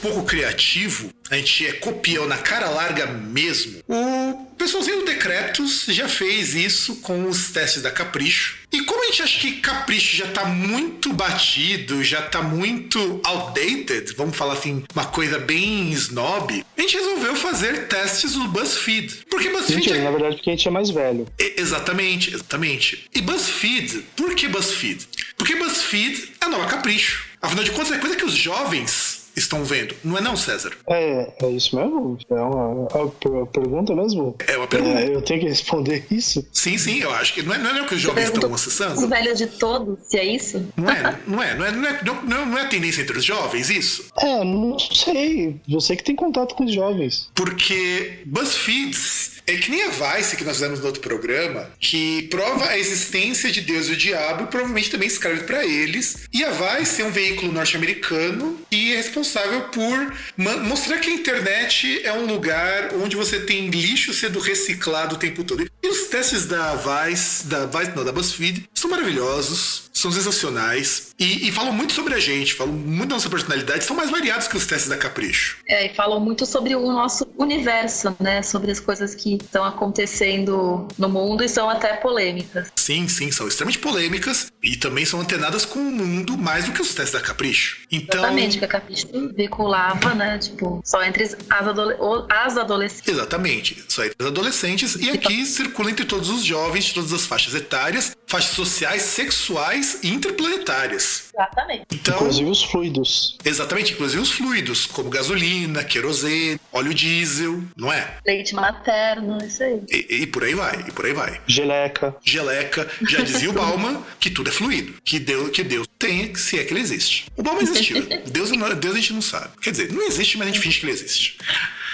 pouco 0.00 0.24
criativo, 0.24 1.10
a 1.30 1.36
gente 1.36 1.66
é 1.66 1.72
copião 1.74 2.26
na 2.26 2.38
cara 2.38 2.68
larga 2.68 3.06
mesmo. 3.06 3.80
O 3.86 4.46
pessoalzinho 4.58 5.00
do 5.00 5.04
Decretos 5.04 5.84
já 5.88 6.08
fez 6.08 6.54
isso 6.54 6.96
com 6.96 7.28
os 7.28 7.50
testes 7.50 7.82
da 7.82 7.90
Capricho. 7.90 8.58
E 8.72 8.82
como 8.82 9.02
a 9.02 9.06
gente 9.06 9.22
acha 9.22 9.40
que 9.40 9.52
Capricho 9.60 10.16
já 10.16 10.28
tá 10.28 10.44
muito 10.44 11.12
batido, 11.12 12.02
já 12.02 12.22
tá 12.22 12.42
muito 12.42 13.20
outdated, 13.24 14.12
vamos 14.16 14.36
falar 14.36 14.54
assim, 14.54 14.84
uma 14.94 15.06
coisa 15.06 15.38
bem 15.38 15.90
snob, 15.90 16.64
a 16.76 16.80
gente 16.80 16.96
resolveu 16.96 17.34
fazer 17.36 17.88
testes 17.88 18.32
do 18.32 18.48
BuzzFeed. 18.48 19.26
Porque 19.30 19.50
BuzzFeed. 19.50 19.76
Mentira, 19.76 19.98
é... 19.98 20.04
na 20.04 20.10
verdade, 20.10 20.36
porque 20.36 20.50
a 20.50 20.52
gente 20.52 20.68
é 20.68 20.70
mais 20.70 20.90
velho. 20.90 21.26
exatamente, 21.38 22.34
exatamente. 22.34 23.08
E 23.14 23.20
BuzzFeed, 23.20 24.04
por 24.16 24.34
que 24.34 24.48
BuzzFeed? 24.48 25.08
Porque 25.36 25.56
BuzzFeed 25.56 26.32
é 26.40 26.44
a 26.44 26.48
nova 26.48 26.66
Capricho. 26.66 27.30
Afinal 27.42 27.64
de 27.64 27.70
contas, 27.70 27.92
é 27.92 27.98
coisa 27.98 28.16
que 28.16 28.24
os 28.24 28.34
jovens 28.34 29.09
estão 29.36 29.64
vendo. 29.64 29.94
Não 30.04 30.18
é 30.18 30.20
não, 30.20 30.36
César? 30.36 30.72
É, 30.88 31.32
é 31.42 31.50
isso 31.50 31.76
mesmo? 31.76 32.18
É 32.30 32.34
uma, 32.34 32.88
é 32.92 33.28
uma 33.28 33.46
pergunta 33.46 33.94
mesmo? 33.94 34.36
É 34.46 34.56
uma 34.56 34.66
pergunta. 34.66 35.00
É, 35.00 35.14
eu 35.14 35.22
tenho 35.22 35.40
que 35.40 35.48
responder 35.48 36.04
isso? 36.10 36.46
Sim, 36.52 36.78
sim, 36.78 37.00
eu 37.00 37.10
acho 37.12 37.34
que 37.34 37.42
não 37.42 37.54
é, 37.54 37.58
não 37.58 37.70
é 37.70 37.82
o 37.82 37.86
que 37.86 37.94
os 37.94 38.00
jovens 38.00 38.30
estão 38.30 38.54
acessando. 38.54 39.00
Os 39.00 39.08
velhos 39.08 39.38
de 39.38 39.46
todos, 39.46 39.98
se 40.08 40.18
é 40.18 40.24
isso? 40.24 40.66
Não 40.76 40.90
é, 40.90 41.18
não 41.26 41.42
é, 41.42 41.54
não 41.54 41.66
é, 41.66 41.72
não 41.72 41.88
é, 41.88 42.00
não, 42.02 42.46
não 42.46 42.58
é 42.58 42.66
tendência 42.66 43.02
entre 43.02 43.18
os 43.18 43.24
jovens 43.24 43.70
isso? 43.70 44.06
É, 44.18 44.44
não 44.44 44.78
sei. 44.78 45.60
Você 45.68 45.96
que 45.96 46.04
tem 46.04 46.16
contato 46.16 46.54
com 46.54 46.64
os 46.64 46.74
jovens. 46.74 47.30
Porque 47.34 48.20
BuzzFeed 48.26 49.39
é 49.50 49.56
que 49.56 49.70
nem 49.70 49.82
a 49.82 49.88
Vice 49.90 50.36
que 50.36 50.44
nós 50.44 50.56
fizemos 50.56 50.80
no 50.80 50.86
outro 50.86 51.00
programa, 51.00 51.70
que 51.78 52.22
prova 52.30 52.66
a 52.68 52.78
existência 52.78 53.50
de 53.50 53.60
Deus 53.60 53.88
e 53.88 53.92
o 53.92 53.96
diabo 53.96 54.44
e 54.44 54.46
provavelmente 54.46 54.90
também 54.90 55.08
escreve 55.08 55.44
para 55.44 55.64
eles. 55.64 56.28
E 56.32 56.44
a 56.44 56.50
Vice 56.50 57.02
é 57.02 57.04
um 57.04 57.10
veículo 57.10 57.52
norte-americano 57.52 58.60
e 58.70 58.92
é 58.92 58.96
responsável 58.96 59.62
por 59.68 60.14
mostrar 60.36 60.98
que 60.98 61.10
a 61.10 61.14
internet 61.14 62.00
é 62.04 62.12
um 62.12 62.26
lugar 62.26 62.94
onde 62.94 63.16
você 63.16 63.40
tem 63.40 63.68
lixo 63.68 64.12
sendo 64.14 64.38
reciclado 64.38 65.16
o 65.16 65.18
tempo 65.18 65.42
todo. 65.42 65.68
E 65.82 65.88
os 65.88 66.06
testes 66.08 66.46
da 66.46 66.76
Vice, 66.76 67.46
da 67.46 67.66
Vice, 67.66 67.92
não, 67.96 68.04
da 68.04 68.12
BuzzFeed, 68.12 68.68
são 68.74 68.90
maravilhosos, 68.90 69.89
são 70.00 70.10
sensacionais 70.10 71.14
e, 71.18 71.48
e, 71.48 71.52
falam 71.52 71.72
muito 71.72 71.92
sobre 71.92 72.14
a 72.14 72.18
gente, 72.18 72.54
falam 72.54 72.72
muito 72.72 73.10
da 73.10 73.16
nossa 73.16 73.28
personalidade, 73.28 73.84
são 73.84 73.94
mais 73.94 74.10
variados 74.10 74.48
que 74.48 74.56
os 74.56 74.66
testes 74.66 74.88
da 74.88 74.96
Capricho. 74.96 75.58
É, 75.68 75.86
e 75.86 75.94
falam 75.94 76.18
muito 76.18 76.46
sobre 76.46 76.74
o 76.74 76.80
nosso 76.90 77.26
universo, 77.36 78.16
né? 78.18 78.42
Sobre 78.42 78.70
as 78.70 78.80
coisas 78.80 79.14
que 79.14 79.34
estão 79.34 79.62
acontecendo 79.62 80.88
no 80.96 81.08
mundo 81.08 81.44
e 81.44 81.48
são 81.48 81.68
até 81.68 81.94
polêmicas. 81.96 82.72
Sim, 82.74 83.06
sim, 83.08 83.30
são 83.30 83.46
extremamente 83.46 83.78
polêmicas. 83.78 84.50
E 84.62 84.76
também 84.76 85.04
são 85.04 85.20
antenadas 85.20 85.64
com 85.64 85.78
o 85.78 85.90
mundo 85.90 86.36
mais 86.36 86.66
do 86.66 86.72
que 86.72 86.82
os 86.82 86.94
testes 86.94 87.12
da 87.12 87.20
Capricho. 87.20 87.78
Então, 87.90 88.20
Exatamente, 88.20 88.58
que 88.58 88.64
a 88.64 88.68
Capricho 88.68 89.08
veiculava, 89.34 90.14
né? 90.14 90.38
Tipo, 90.38 90.80
só 90.84 91.02
entre 91.02 91.24
as, 91.24 91.36
adole 91.48 91.94
as 92.28 92.56
adolescentes. 92.56 93.08
Exatamente, 93.08 93.84
só 93.88 94.04
entre 94.04 94.16
os 94.20 94.26
adolescentes. 94.26 94.94
E 94.96 95.10
aqui 95.10 95.46
circula 95.46 95.90
entre 95.90 96.04
todos 96.04 96.28
os 96.28 96.44
jovens 96.44 96.84
de 96.84 96.94
todas 96.94 97.12
as 97.12 97.24
faixas 97.26 97.54
etárias, 97.54 98.16
faixas 98.26 98.50
sociais, 98.54 99.02
sexuais 99.02 99.98
e 100.02 100.08
interplanetárias. 100.10 101.30
Exatamente. 101.32 101.86
Então, 101.92 102.14
Inclusive 102.16 102.50
os 102.50 102.62
fluidos. 102.62 103.38
exatamente, 103.44 103.92
inclusive 103.94 104.20
os 104.22 104.30
fluidos, 104.30 104.86
como 104.86 105.08
gasolina, 105.08 105.82
querosene, 105.84 106.60
óleo 106.72 106.92
diesel, 106.92 107.62
não 107.76 107.92
é? 107.92 108.16
Leite 108.26 108.54
materno, 108.54 109.38
isso 109.44 109.62
aí. 109.62 109.80
E, 109.88 110.22
e 110.22 110.26
por 110.26 110.44
aí 110.44 110.54
vai, 110.54 110.84
e 110.86 110.92
por 110.92 111.06
aí 111.06 111.12
vai. 111.14 111.40
Geleca. 111.46 112.14
Geleca, 112.22 112.86
já 113.08 113.22
dizia 113.22 113.48
o 113.50 113.52
Bauman 113.54 114.02
que 114.18 114.28
tudo 114.30 114.49
é 114.50 114.52
fluido, 114.52 114.94
que 115.04 115.18
Deus, 115.18 115.50
que 115.50 115.62
Deus 115.62 115.86
tem, 115.98 116.34
se 116.34 116.58
é 116.58 116.64
que 116.64 116.72
ele 116.72 116.80
existe. 116.80 117.26
O 117.36 117.42
Bauman 117.42 117.62
existiu. 117.62 118.02
Deus, 118.26 118.50
Deus 118.50 118.94
a 118.94 118.98
gente 118.98 119.12
não 119.12 119.22
sabe. 119.22 119.50
Quer 119.60 119.70
dizer, 119.70 119.92
não 119.92 120.06
existe, 120.06 120.36
mas 120.36 120.48
a 120.48 120.50
gente 120.50 120.62
finge 120.62 120.78
que 120.78 120.86
ele 120.86 120.92
existe. 120.92 121.38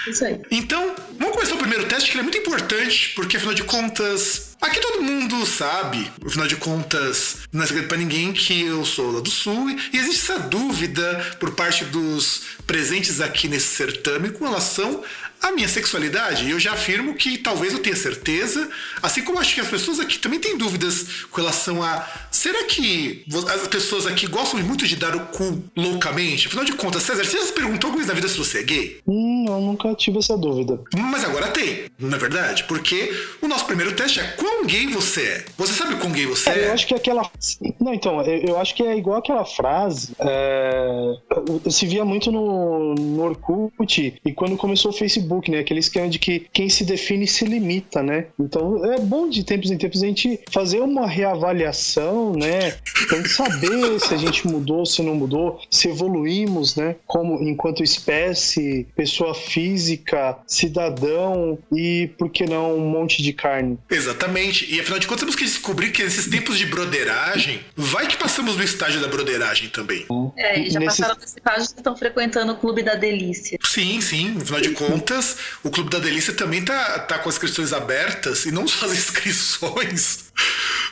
Isso 0.07 0.23
aí. 0.23 0.39
Então, 0.49 0.95
vamos 1.19 1.35
começar 1.35 1.55
o 1.55 1.57
primeiro 1.57 1.85
teste, 1.85 2.09
que 2.09 2.15
ele 2.15 2.21
é 2.21 2.23
muito 2.23 2.37
importante, 2.37 3.13
porque 3.15 3.37
afinal 3.37 3.53
de 3.53 3.63
contas, 3.63 4.55
aqui 4.61 4.79
todo 4.79 5.03
mundo 5.03 5.45
sabe, 5.45 6.09
afinal 6.25 6.47
de 6.47 6.55
contas, 6.55 7.37
não 7.51 7.63
é 7.63 7.67
segredo 7.67 7.87
pra 7.87 7.97
ninguém 7.97 8.31
que 8.31 8.61
eu 8.61 8.85
sou 8.85 9.11
lá 9.11 9.19
do 9.19 9.29
Sul, 9.29 9.69
e 9.69 9.97
existe 9.97 10.31
essa 10.31 10.39
dúvida 10.39 11.35
por 11.39 11.51
parte 11.55 11.83
dos 11.85 12.43
presentes 12.65 13.19
aqui 13.19 13.47
nesse 13.47 13.75
certame 13.75 14.29
com 14.29 14.45
relação 14.45 15.03
à 15.41 15.51
minha 15.51 15.67
sexualidade. 15.67 16.49
Eu 16.49 16.59
já 16.59 16.73
afirmo 16.73 17.13
que 17.15 17.37
talvez 17.37 17.73
eu 17.73 17.79
tenha 17.79 17.95
certeza, 17.95 18.69
assim 19.01 19.21
como 19.23 19.39
acho 19.39 19.53
que 19.55 19.61
as 19.61 19.67
pessoas 19.67 19.99
aqui 19.99 20.19
também 20.19 20.39
têm 20.39 20.57
dúvidas 20.57 21.25
com 21.31 21.41
relação 21.41 21.81
a 21.83 22.05
será 22.31 22.63
que 22.65 23.25
as 23.53 23.67
pessoas 23.67 24.05
aqui 24.07 24.27
gostam 24.27 24.59
muito 24.61 24.85
de 24.85 24.95
dar 24.95 25.15
o 25.15 25.19
cu 25.27 25.63
loucamente? 25.75 26.47
Afinal 26.47 26.65
de 26.65 26.73
contas, 26.73 27.03
César, 27.03 27.23
você 27.23 27.37
já 27.37 27.45
se 27.45 27.53
perguntou 27.53 27.87
alguma 27.89 27.97
vez 27.97 28.07
na 28.07 28.13
vida 28.13 28.27
se 28.27 28.37
você 28.37 28.59
é 28.59 28.63
gay? 28.63 28.99
Hum, 29.07 29.45
eu 29.47 29.59
nunca 29.61 29.93
tive 29.95 30.19
essa 30.19 30.37
dúvida. 30.37 30.79
Mas 30.97 31.23
agora 31.23 31.47
tem, 31.49 31.85
não 31.99 32.15
é 32.15 32.19
verdade? 32.19 32.63
Porque 32.65 33.11
o 33.41 33.47
nosso 33.47 33.65
primeiro 33.65 33.93
teste 33.93 34.19
é 34.19 34.23
quão 34.37 34.65
gay 34.65 34.87
você 34.87 35.21
é. 35.21 35.45
Você 35.57 35.73
sabe 35.73 35.95
quão 35.95 36.11
gay 36.11 36.25
você 36.25 36.49
É, 36.49 36.59
é? 36.59 36.67
eu 36.69 36.73
acho 36.73 36.87
que 36.87 36.93
aquela. 36.93 37.29
Não, 37.79 37.93
então, 37.93 38.21
eu, 38.21 38.49
eu 38.49 38.59
acho 38.59 38.75
que 38.75 38.83
é 38.83 38.97
igual 38.97 39.17
aquela 39.17 39.45
frase. 39.45 40.13
é, 40.19 41.69
Se 41.69 41.85
via 41.85 42.03
muito 42.05 42.31
no, 42.31 42.95
no 42.95 43.23
Orkut 43.23 44.19
e 44.25 44.33
quando 44.33 44.57
começou 44.57 44.91
o 44.91 44.93
Facebook, 44.93 45.26
né? 45.51 45.59
Aquele 45.59 45.79
esquema 45.79 46.07
de 46.09 46.19
que 46.19 46.47
quem 46.53 46.69
se 46.69 46.83
define 46.83 47.27
se 47.27 47.45
limita, 47.45 48.01
né? 48.01 48.25
Então 48.39 48.83
é 48.93 48.99
bom 48.99 49.29
de 49.29 49.43
tempos 49.43 49.69
em 49.71 49.77
tempos 49.77 50.01
a 50.03 50.07
gente 50.07 50.39
fazer 50.51 50.79
uma 50.81 51.07
reavaliação, 51.07 52.33
né? 52.33 52.75
Pra 53.07 53.17
gente 53.17 53.29
saber 53.29 53.99
se 53.99 54.13
a 54.13 54.17
gente 54.17 54.47
mudou, 54.47 54.85
se 54.85 55.01
não 55.01 55.15
mudou, 55.15 55.59
se 55.69 55.89
evoluímos, 55.89 56.75
né? 56.75 56.95
Como 57.05 57.41
enquanto 57.43 57.83
espécie, 57.83 58.87
pessoa 58.95 59.33
física, 59.33 60.37
cidadão 60.47 61.57
e, 61.71 62.09
por 62.17 62.29
que 62.29 62.45
não, 62.45 62.75
um 62.77 62.89
monte 62.89 63.21
de 63.21 63.33
carne. 63.33 63.77
Exatamente. 63.89 64.73
E 64.73 64.79
afinal 64.79 64.99
de 64.99 65.07
contas, 65.07 65.21
temos 65.21 65.35
que 65.35 65.43
descobrir 65.43 65.91
que 65.91 66.03
nesses 66.03 66.27
tempos 66.29 66.57
de 66.57 66.65
broderagem, 66.65 67.59
vai 67.75 68.07
que 68.07 68.17
passamos 68.17 68.55
no 68.57 68.63
estágio 68.63 69.01
da 69.01 69.07
broderagem 69.07 69.69
também. 69.69 70.05
É, 70.37 70.59
e 70.59 70.69
já 70.69 70.79
Nesse- 70.79 71.01
passaram 71.01 71.19
desse 71.19 71.37
estágio 71.37 71.61
e 71.63 71.77
estão 71.77 71.95
frequentando 71.95 72.51
o 72.53 72.55
Clube 72.57 72.83
da 72.83 72.95
Delícia. 72.95 73.57
Sim, 73.63 73.99
sim. 74.01 74.35
Afinal 74.41 74.61
de 74.61 74.69
contas, 74.71 75.16
o 75.63 75.69
Clube 75.69 75.89
da 75.89 75.99
Delícia 75.99 76.33
também 76.33 76.63
tá, 76.63 76.99
tá 76.99 77.19
com 77.19 77.29
as 77.29 77.35
inscrições 77.35 77.73
abertas, 77.73 78.45
e 78.45 78.51
não 78.51 78.67
só 78.67 78.85
as 78.85 78.93
inscrições 78.97 80.25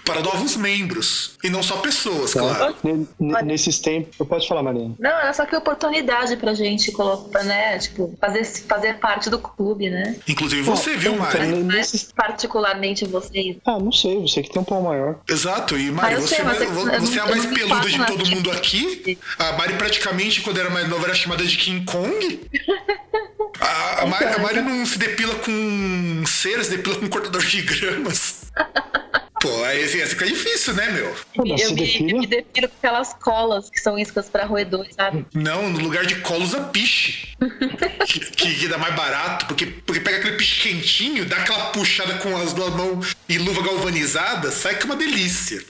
para 0.03 0.21
novos 0.21 0.55
membros. 0.55 1.33
E 1.43 1.49
não 1.49 1.61
só 1.61 1.77
pessoas, 1.77 2.33
claro. 2.33 2.75
N- 2.83 3.07
n- 3.19 3.41
Nesses 3.43 3.79
tempos. 3.79 4.15
Pode 4.27 4.47
falar, 4.47 4.63
Mariana. 4.63 4.95
Não, 4.99 5.09
era 5.09 5.33
só 5.33 5.45
que 5.45 5.55
oportunidade 5.55 6.35
pra 6.37 6.53
gente 6.53 6.91
colocar, 6.91 7.43
né? 7.43 7.77
Tipo, 7.77 8.15
fazer, 8.19 8.43
fazer 8.45 8.95
parte 8.99 9.29
do 9.29 9.37
clube, 9.37 9.89
né? 9.89 10.15
Inclusive 10.27 10.61
você, 10.63 10.95
viu, 10.95 11.13
Então, 11.13 11.25
Mari? 11.25 11.47
Mas 11.63 11.75
nesses- 11.75 12.11
particularmente 12.11 13.05
vocês. 13.05 13.57
Ah, 13.65 13.77
não 13.79 13.91
sei, 13.91 14.19
você 14.21 14.41
que 14.41 14.49
tem 14.51 14.61
um 14.61 14.65
pau 14.65 14.81
maior. 14.81 15.19
Exato, 15.27 15.77
e 15.77 15.91
Mari, 15.91 16.15
Ah, 16.15 16.17
eu 16.17 16.21
você, 16.21 16.35
sei, 16.35 16.43
mas 16.45 16.61
é 16.61 16.65
que 16.65 16.71
você 16.71 16.81
eu 16.89 16.89
é 16.89 17.25
a 17.25 17.29
mais 17.29 17.45
eu 17.45 17.51
peluda 17.53 17.89
de 17.89 18.05
todo 18.05 18.25
mundo 18.29 18.51
aqui. 18.51 19.17
A 19.37 19.51
Mari 19.53 19.73
praticamente, 19.75 20.41
quando 20.41 20.59
era 20.59 20.69
mais 20.71 20.87
nova, 20.89 21.05
era 21.05 21.13
chamada 21.15 21.43
de 21.43 21.55
King 21.57 21.85
Kong. 21.85 22.41
A, 23.59 24.01
a, 24.01 24.05
Mari, 24.05 24.25
a 24.25 24.37
Mari 24.39 24.61
não 24.61 24.85
se 24.85 24.97
depila 24.97 25.35
com 25.35 26.23
cera, 26.25 26.63
se 26.63 26.71
depila 26.71 26.95
com 26.95 27.09
cortador 27.09 27.43
de 27.43 27.61
gramas. 27.61 28.41
Pô, 29.41 29.63
aí 29.63 29.83
assim, 29.83 29.99
fica 30.05 30.25
difícil, 30.25 30.73
né, 30.73 30.89
meu? 30.91 31.15
Eu, 31.35 31.43
me, 31.43 31.61
eu 31.61 32.17
me 32.19 32.27
defiro 32.27 32.69
com 32.69 32.75
aquelas 32.77 33.13
colas 33.13 33.69
que 33.69 33.79
são 33.79 33.97
iscas 33.99 34.29
pra 34.29 34.45
roedores, 34.45 34.95
sabe? 34.95 35.25
Não, 35.33 35.69
no 35.69 35.79
lugar 35.79 36.05
de 36.05 36.15
cola 36.15 36.43
usa 36.43 36.61
piche. 36.61 37.35
que, 38.05 38.55
que, 38.55 38.67
dá 38.67 38.77
mais 38.77 38.95
barato, 38.95 39.45
porque, 39.45 39.65
porque 39.65 39.99
pega 39.99 40.17
aquele 40.17 40.37
piche 40.37 40.69
quentinho, 40.69 41.25
dá 41.25 41.37
aquela 41.37 41.65
puxada 41.71 42.15
com 42.17 42.35
as 42.37 42.53
duas 42.53 42.73
mãos 42.73 43.15
e 43.27 43.37
luva 43.37 43.61
galvanizada, 43.61 44.51
sai 44.51 44.75
que 44.75 44.83
é 44.83 44.85
uma 44.85 44.95
delícia. 44.95 45.61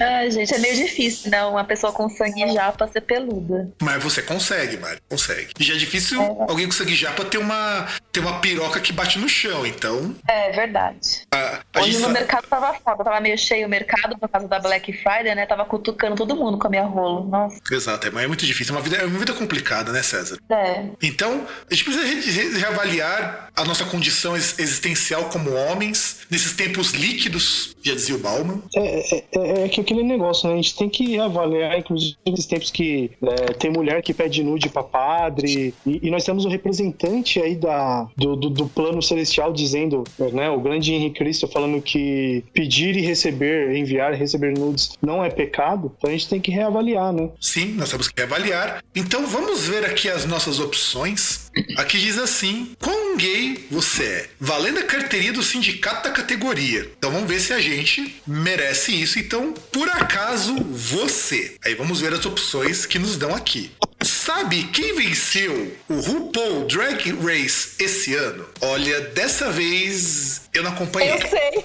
Ai, 0.00 0.30
gente, 0.30 0.54
é 0.54 0.58
meio 0.58 0.76
difícil, 0.76 1.30
não. 1.30 1.52
Uma 1.52 1.64
pessoa 1.64 1.92
com 1.92 2.08
sangue 2.08 2.52
japa 2.52 2.86
ser 2.88 3.00
peluda. 3.00 3.70
Mas 3.80 4.02
você 4.02 4.22
consegue, 4.22 4.76
Mari, 4.76 5.00
consegue. 5.08 5.48
E 5.58 5.64
já 5.64 5.74
é 5.74 5.76
difícil 5.78 6.20
alguém 6.48 6.66
com 6.66 6.72
sangue 6.72 6.94
japa 6.94 7.24
ter 7.24 7.38
uma, 7.38 7.86
ter 8.12 8.20
uma 8.20 8.40
piroca 8.40 8.80
que 8.80 8.92
bate 8.92 9.18
no 9.18 9.28
chão, 9.28 9.66
então. 9.66 10.14
É 10.28 10.52
verdade. 10.52 11.26
A, 11.32 11.60
a 11.74 11.80
Hoje 11.80 11.98
no 11.98 12.10
mercado 12.10 12.46
tava 12.46 12.74
tava 12.94 13.20
meio 13.20 13.36
cheio 13.38 13.66
o 13.66 13.70
mercado 13.70 14.16
por 14.18 14.28
causa 14.28 14.46
da 14.46 14.58
Black 14.60 14.92
Friday, 14.92 15.34
né? 15.34 15.46
Tava 15.46 15.64
cutucando 15.64 16.16
todo 16.16 16.36
mundo 16.36 16.58
com 16.58 16.66
a 16.66 16.70
minha 16.70 16.84
rolo. 16.84 17.24
Nossa. 17.28 17.58
Exato, 17.72 18.06
é, 18.06 18.10
mas 18.10 18.24
é 18.24 18.26
muito 18.26 18.44
difícil. 18.46 18.74
É 18.74 18.78
uma 18.78 18.82
vida, 18.84 18.96
é 18.96 19.04
uma 19.04 19.18
vida 19.18 19.32
complicada, 19.32 19.92
né, 19.92 20.02
César? 20.02 20.38
É. 20.50 20.84
Então, 21.02 21.46
a 21.70 21.74
gente 21.74 21.84
precisa 21.84 22.04
re- 22.06 22.20
re- 22.50 22.58
reavaliar 22.58 23.48
a 23.56 23.64
nossa 23.64 23.84
condição 23.84 24.34
ex- 24.36 24.58
existencial 24.58 25.24
como 25.30 25.50
homens 25.52 26.26
nesses 26.30 26.52
tempos 26.52 26.92
líquidos, 26.92 27.74
já 27.82 27.94
dizia 27.94 28.14
o 28.14 28.18
Bauman. 28.18 28.62
É, 28.74 29.16
é, 29.16 29.24
é, 29.32 29.64
é 29.64 29.68
que 29.68 29.80
aquele 29.80 30.02
negócio, 30.02 30.46
né? 30.48 30.54
A 30.54 30.56
gente 30.56 30.76
tem 30.76 30.88
que 30.88 31.18
avaliar, 31.18 31.78
inclusive, 31.78 32.16
esses 32.26 32.46
tempos 32.46 32.70
que 32.70 33.10
é, 33.22 33.52
tem 33.54 33.70
mulher 33.70 34.02
que 34.02 34.12
pede 34.14 34.42
nude 34.42 34.68
pra 34.68 34.82
padre, 34.82 35.74
e, 35.86 36.00
e 36.06 36.10
nós 36.10 36.24
temos 36.24 36.44
um 36.44 36.48
representante 36.50 37.40
aí 37.40 37.54
da, 37.56 38.06
do, 38.16 38.36
do, 38.36 38.50
do 38.50 38.66
plano 38.68 39.02
celestial 39.02 39.52
dizendo, 39.52 40.04
né? 40.32 40.50
O 40.50 40.60
grande 40.60 40.92
Henrique 40.92 41.16
Cristo 41.18 41.48
falando 41.48 41.80
que 41.80 42.44
pedir 42.66 42.96
e 42.96 43.00
receber, 43.00 43.76
enviar 43.76 44.12
e 44.12 44.16
receber 44.16 44.52
nudes 44.58 44.90
não 45.00 45.24
é 45.24 45.30
pecado, 45.30 45.94
então 45.96 46.10
a 46.10 46.12
gente 46.12 46.28
tem 46.28 46.40
que 46.40 46.50
reavaliar, 46.50 47.12
né? 47.12 47.30
Sim, 47.40 47.74
nós 47.74 47.90
temos 47.90 48.08
que 48.08 48.20
avaliar. 48.20 48.82
Então 48.92 49.24
vamos 49.24 49.68
ver 49.68 49.84
aqui 49.84 50.10
as 50.10 50.24
nossas 50.24 50.58
opções. 50.58 51.48
Aqui 51.76 51.96
diz 51.98 52.18
assim: 52.18 52.74
quão 52.82 53.16
gay 53.16 53.66
você 53.70 54.02
é? 54.02 54.26
Valendo 54.40 54.80
a 54.80 54.82
carteirinha 54.82 55.32
do 55.32 55.44
sindicato 55.44 56.08
da 56.08 56.14
categoria. 56.14 56.90
Então 56.98 57.12
vamos 57.12 57.28
ver 57.28 57.38
se 57.38 57.52
a 57.52 57.60
gente 57.60 58.20
merece 58.26 59.00
isso. 59.00 59.18
Então, 59.20 59.54
por 59.72 59.88
acaso 59.88 60.54
você? 60.64 61.54
Aí 61.64 61.74
vamos 61.76 62.00
ver 62.00 62.12
as 62.12 62.26
opções 62.26 62.84
que 62.84 62.98
nos 62.98 63.16
dão 63.16 63.32
aqui. 63.32 63.70
Sabe 64.02 64.64
quem 64.64 64.94
venceu 64.94 65.74
o 65.88 66.00
RuPaul 66.00 66.66
Drag 66.66 67.10
Race 67.22 67.70
esse 67.78 68.14
ano? 68.14 68.46
Olha, 68.60 69.00
dessa 69.00 69.50
vez 69.50 70.42
eu 70.52 70.62
não 70.62 70.72
acompanhei. 70.72 71.14
Eu 71.14 71.28
sei. 71.28 71.64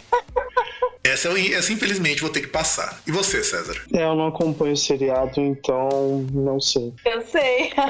Essa, 1.12 1.28
eu- 1.30 1.58
essa 1.58 1.72
infelizmente 1.74 2.22
vou 2.22 2.30
ter 2.30 2.42
que 2.42 2.48
passar. 2.48 3.02
E 3.06 3.12
você, 3.12 3.44
César? 3.44 3.76
É, 3.94 4.04
eu 4.04 4.16
não 4.16 4.28
acompanho 4.28 4.74
o 4.74 4.78
seriado, 4.78 5.40
então 5.42 6.26
não 6.34 6.60
sei. 6.60 6.94
Eu 7.06 7.22
sei. 7.28 7.72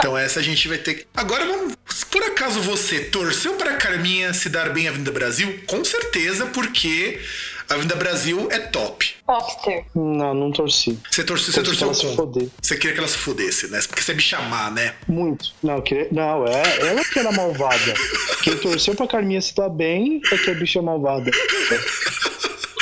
Então 0.00 0.16
essa 0.16 0.40
a 0.40 0.42
gente 0.42 0.66
vai 0.66 0.78
ter 0.78 0.94
que. 0.94 1.06
Agora 1.14 1.44
vamos. 1.46 1.74
Se 1.86 2.06
por 2.06 2.22
acaso 2.22 2.60
você 2.62 3.00
torceu 3.00 3.52
para 3.54 3.74
Carminha 3.76 4.32
se 4.32 4.48
dar 4.48 4.70
bem 4.72 4.88
à 4.88 4.92
Vinda 4.92 5.12
Brasil? 5.12 5.60
Com 5.66 5.84
certeza, 5.84 6.46
porque 6.46 7.20
a 7.68 7.76
Vinda 7.76 7.94
Brasil 7.96 8.48
é 8.50 8.58
top. 8.60 9.14
Popster. 9.26 9.84
Não, 9.94 10.32
não 10.32 10.50
torci. 10.50 10.98
Você 11.10 11.22
torceu, 11.22 11.52
você 11.52 11.62
torceu 11.62 11.90
com. 12.10 12.16
foder. 12.16 12.48
Você 12.62 12.76
queria 12.76 12.94
que 12.94 12.98
ela 12.98 13.08
se 13.08 13.18
fudesse, 13.18 13.66
né? 13.68 13.78
Porque 13.86 14.02
você 14.02 14.14
me 14.14 14.22
chamar, 14.22 14.72
né? 14.72 14.94
Muito. 15.06 15.52
Não, 15.62 15.82
queria... 15.82 16.08
não 16.10 16.46
é 16.46 16.62
ela 16.88 17.04
que 17.04 17.18
era 17.18 17.30
malvada. 17.30 17.94
Quem 18.42 18.56
torceu 18.56 18.94
pra 18.94 19.06
Carminha 19.06 19.42
se 19.42 19.54
dar 19.54 19.68
bem 19.68 20.22
é 20.32 20.38
que 20.38 20.50
a 20.50 20.54
bicha 20.54 20.78
é 20.78 20.82
malvada. 20.82 21.30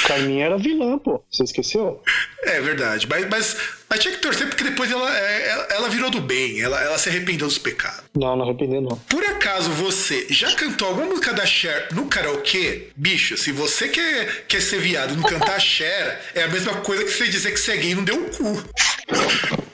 Carminha 0.08 0.46
era 0.46 0.56
vilã, 0.56 0.98
pô. 0.98 1.22
Você 1.30 1.44
esqueceu? 1.44 2.02
É 2.42 2.60
verdade. 2.62 3.06
Mas, 3.06 3.28
mas, 3.28 3.56
mas 3.88 4.00
tinha 4.00 4.14
que 4.14 4.20
torcer 4.20 4.46
porque 4.48 4.64
depois 4.64 4.90
ela, 4.90 5.18
é, 5.18 5.48
ela, 5.50 5.66
ela 5.70 5.88
virou 5.88 6.10
do 6.10 6.20
bem. 6.20 6.60
Ela, 6.60 6.80
ela 6.82 6.98
se 6.98 7.08
arrependeu 7.08 7.46
dos 7.46 7.58
pecados. 7.58 8.04
Não, 8.16 8.36
não 8.36 8.44
arrependi, 8.44 8.80
não. 8.80 8.96
Por 9.08 9.24
acaso 9.24 9.70
você 9.70 10.26
já 10.30 10.52
cantou 10.54 10.88
alguma 10.88 11.06
música 11.06 11.32
da 11.32 11.46
Cher 11.46 11.88
no 11.92 12.06
karaokê? 12.06 12.88
Bicho, 12.96 13.36
se 13.36 13.52
você 13.52 13.88
quer, 13.88 14.44
quer 14.46 14.60
ser 14.60 14.78
viado 14.80 15.14
e 15.14 15.16
não 15.16 15.22
cantar 15.24 15.60
Cher, 15.60 16.20
é 16.34 16.42
a 16.44 16.48
mesma 16.48 16.74
coisa 16.80 17.04
que 17.04 17.10
você 17.10 17.26
dizer 17.28 17.52
que 17.52 17.58
você 17.60 17.72
é 17.72 17.76
gay 17.76 17.90
e 17.90 17.94
não 17.94 18.04
deu 18.04 18.16
o 18.22 18.30
cu. 18.30 18.64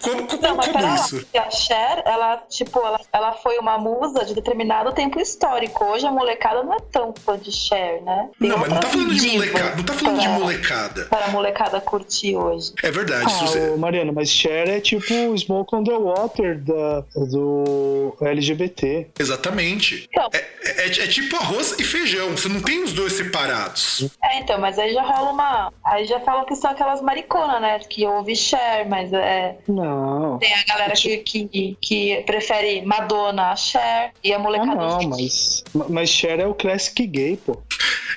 Como, 0.00 0.26
como, 0.26 0.42
Não, 0.42 0.56
mas 0.56 0.68
como 0.68 0.94
isso? 0.94 1.26
lá. 1.34 1.46
A 1.46 1.50
Cher, 1.50 2.02
ela, 2.04 2.36
tipo, 2.48 2.78
ela, 2.78 3.00
ela 3.12 3.32
foi 3.32 3.56
uma 3.58 3.78
musa 3.78 4.24
de 4.24 4.34
determinado 4.34 4.92
tempo 4.92 5.18
histórico. 5.18 5.82
Hoje 5.84 6.06
a 6.06 6.10
molecada 6.10 6.62
não 6.62 6.74
é 6.74 6.78
tão 6.92 7.14
fã 7.24 7.38
de 7.38 7.50
Cher, 7.50 8.02
né? 8.02 8.28
Tem 8.38 8.48
Não, 8.50 8.58
mas 8.58 8.68
não 8.68 8.80
tá 8.80 8.88
falando 8.88 9.14
de 9.14 9.28
molecada. 9.30 9.76
Não 9.76 9.82
tá 9.84 9.92
falando 9.94 10.20
de 10.20 10.26
pra- 10.28 10.38
molecada. 10.38 11.04
Para 11.06 11.24
a 11.24 11.28
molecada 11.28 11.80
curtir 11.80 12.36
hoje. 12.36 12.72
É 12.82 12.90
verdade. 12.90 13.24
Ah, 13.26 13.46
você- 13.46 13.70
ô, 13.70 13.76
Mas 14.12 14.30
Cher 14.30 14.68
é 14.68 14.80
tipo 14.80 15.12
o 15.30 15.36
Smoke 15.38 15.74
on 15.74 15.84
the 15.84 15.92
Water 15.96 16.58
da, 16.58 17.04
do 17.14 18.16
LGBT. 18.20 19.08
Exatamente. 19.18 20.08
Então, 20.10 20.28
É, 20.32 20.38
é- 20.82 20.86
é 20.86 21.06
tipo 21.06 21.36
arroz 21.36 21.76
e 21.78 21.84
feijão. 21.84 22.30
Você 22.30 22.48
não 22.48 22.60
tem 22.60 22.82
os 22.82 22.92
dois 22.92 23.12
separados. 23.14 24.08
é, 24.22 24.38
então, 24.40 24.58
mas 24.60 24.78
aí 24.78 24.92
já 24.92 25.02
rola 25.02 25.30
uma. 25.32 25.72
Aí 25.84 26.04
já 26.06 26.20
falam 26.20 26.44
que 26.44 26.54
são 26.56 26.70
aquelas 26.70 27.00
mariconas, 27.02 27.60
né? 27.60 27.78
Que 27.88 28.06
ouve 28.06 28.34
Cher, 28.36 28.88
mas 28.88 29.12
é. 29.12 29.56
Não. 29.68 30.38
Tem 30.38 30.52
a 30.54 30.64
galera 30.64 30.94
que, 30.94 31.18
que, 31.18 31.76
que 31.80 32.22
prefere 32.26 32.82
Madonna 32.82 33.50
a 33.52 33.56
Cher 33.56 34.12
e 34.22 34.32
a 34.32 34.36
Ah, 34.36 34.38
molecada. 34.38 34.74
não, 34.74 35.02
mas, 35.08 35.64
mas 35.88 36.08
Cher 36.10 36.40
é 36.40 36.46
o 36.46 36.54
classic 36.54 37.06
gay, 37.06 37.36
pô. 37.36 37.60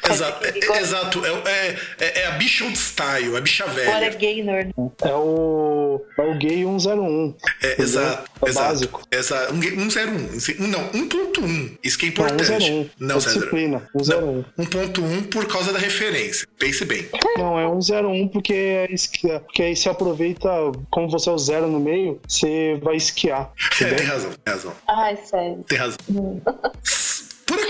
Exato. 0.10 0.46
é- 0.46 0.50
é- 0.78 0.80
exato. 0.80 1.22
É, 1.26 1.76
é- 2.00 2.22
é- 2.22 2.28
a 2.28 2.32
bicha 2.32 2.64
old 2.64 2.78
style, 2.78 3.36
é 3.36 3.38
a 3.38 3.42
bicha 3.42 3.64
é 3.66 3.68
velha. 3.68 4.10
gaynor. 4.12 4.66
né? 4.66 4.72
É 5.04 5.14
o, 5.14 5.77
é 6.18 6.22
o 6.22 6.38
gay 6.38 6.64
101. 6.64 7.36
É, 7.64 7.82
exato. 7.82 8.30
É 8.46 8.50
exato. 8.50 8.68
básico. 8.68 9.02
Exato. 9.12 9.54
Um, 9.54 9.90
101. 9.90 10.68
Não, 10.68 10.90
1.1. 10.92 11.78
Isso 11.84 11.98
que 11.98 12.06
é 12.06 12.10
Não, 12.10 12.14
importante. 12.14 12.46
101. 12.46 12.90
Não, 13.00 13.18
é 13.18 13.20
César. 13.20 13.34
disciplina. 13.40 13.90
101. 13.98 14.46
1.1 14.60 15.30
por 15.32 15.46
causa 15.48 15.72
da 15.74 15.80
referência. 15.80 16.48
Pense 16.58 16.86
bem. 16.86 17.08
Não, 17.38 17.60
é 17.60 17.82
101 17.82 18.28
porque, 18.30 18.54
é 18.54 18.92
esqui- 18.92 19.28
porque 19.40 19.64
aí 19.64 19.76
você 19.76 19.90
aproveita, 19.90 20.50
como 20.90 21.10
você 21.10 21.30
é 21.30 21.34
o 21.34 21.38
zero 21.38 21.68
no 21.68 21.80
meio, 21.80 22.20
você 22.28 22.80
vai 22.84 22.96
esquiar. 22.96 23.52
É, 23.82 23.86
tem 23.96 24.06
razão, 24.06 24.32
tem 24.44 24.54
razão. 24.54 24.74
Ai, 24.88 25.18
sério. 25.26 25.64
Tem 25.68 25.78
razão. 25.78 25.98
Por 26.08 26.72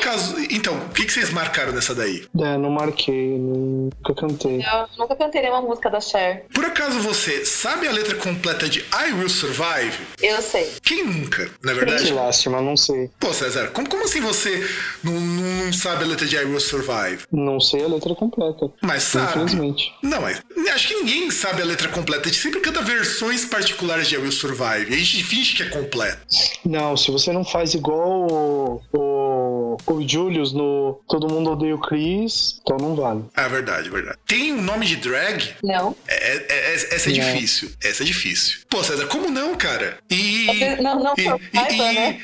acaso, 0.07 0.35
então, 0.49 0.75
o 0.77 0.89
que, 0.89 1.05
que 1.05 1.11
vocês 1.11 1.29
marcaram 1.31 1.73
nessa 1.73 1.93
daí? 1.93 2.25
É, 2.39 2.57
não 2.57 2.69
marquei, 2.69 3.37
nunca 3.37 4.13
cantei. 4.15 4.61
Eu 4.61 4.87
nunca 4.97 5.15
cantei 5.15 5.41
nenhuma 5.41 5.61
música 5.61 5.89
da 5.89 5.99
Cher. 5.99 6.45
Por 6.53 6.63
acaso 6.65 6.99
você 6.99 7.45
sabe 7.45 7.87
a 7.87 7.91
letra 7.91 8.15
completa 8.15 8.69
de 8.69 8.79
I 8.79 9.13
Will 9.13 9.29
Survive? 9.29 9.97
Eu 10.21 10.41
sei. 10.41 10.71
Quem 10.81 11.05
nunca, 11.05 11.49
na 11.63 11.71
é 11.71 11.75
Que 11.75 11.79
verdade? 11.85 12.13
lástima, 12.13 12.61
não 12.61 12.77
sei. 12.77 13.09
Pô, 13.19 13.33
César, 13.33 13.69
como, 13.71 13.89
como 13.89 14.05
assim 14.05 14.21
você 14.21 14.65
não, 15.03 15.13
não 15.13 15.73
sabe 15.73 16.03
a 16.03 16.07
letra 16.07 16.25
de 16.25 16.35
I 16.35 16.45
Will 16.45 16.59
Survive? 16.59 17.25
Não 17.31 17.59
sei 17.59 17.83
a 17.83 17.87
letra 17.87 18.15
completa. 18.15 18.71
Mas 18.81 19.03
sabe. 19.03 19.31
Infelizmente. 19.31 19.93
Não, 20.01 20.21
mas 20.21 20.41
acho 20.73 20.87
que 20.89 20.95
ninguém 20.95 21.29
sabe 21.31 21.61
a 21.61 21.65
letra 21.65 21.89
completa. 21.89 22.29
A 22.29 22.31
gente 22.31 22.41
sempre 22.41 22.59
canta 22.61 22.81
versões 22.81 23.45
particulares 23.45 24.07
de 24.07 24.15
I 24.15 24.19
Will 24.19 24.31
Survive. 24.31 24.93
A 24.93 24.97
gente 24.97 25.23
finge 25.23 25.55
que 25.55 25.63
é 25.63 25.69
completo. 25.69 26.19
Não, 26.63 26.95
se 26.95 27.11
você 27.11 27.31
não 27.31 27.43
faz 27.43 27.73
igual 27.73 28.27
o, 28.31 28.81
o, 28.93 28.99
o 29.85 30.07
Julius 30.07 30.53
no 30.53 31.01
Todo 31.07 31.27
Mundo 31.27 31.51
Odeia 31.51 31.75
o 31.75 31.79
Chris, 31.79 32.59
então 32.61 32.77
não 32.77 32.95
vale. 32.95 33.23
Ah, 33.35 33.47
verdade, 33.47 33.89
verdade. 33.89 34.17
Tem 34.25 34.53
um 34.53 34.61
nome 34.61 34.85
de 34.85 34.95
drag? 34.97 35.53
Não. 35.63 35.95
É, 36.07 36.13
é- 36.37 36.45
é- 36.49 36.73
essa 36.95 37.09
é 37.09 37.13
Não. 37.13 37.19
difícil. 37.33 37.69
Essa 37.83 38.03
é 38.03 38.05
difícil. 38.05 38.59
Pô, 38.69 38.83
César, 38.83 39.07
como 39.07 39.29
não, 39.29 39.55
cara? 39.55 39.97
E. 40.09 40.47
Não, 40.81 41.03
não, 41.03 41.13
e- 41.17 41.23
não 41.25 41.37
e- 41.37 41.55
saiba, 41.55 41.73
e- 41.91 41.95
né? 41.95 42.21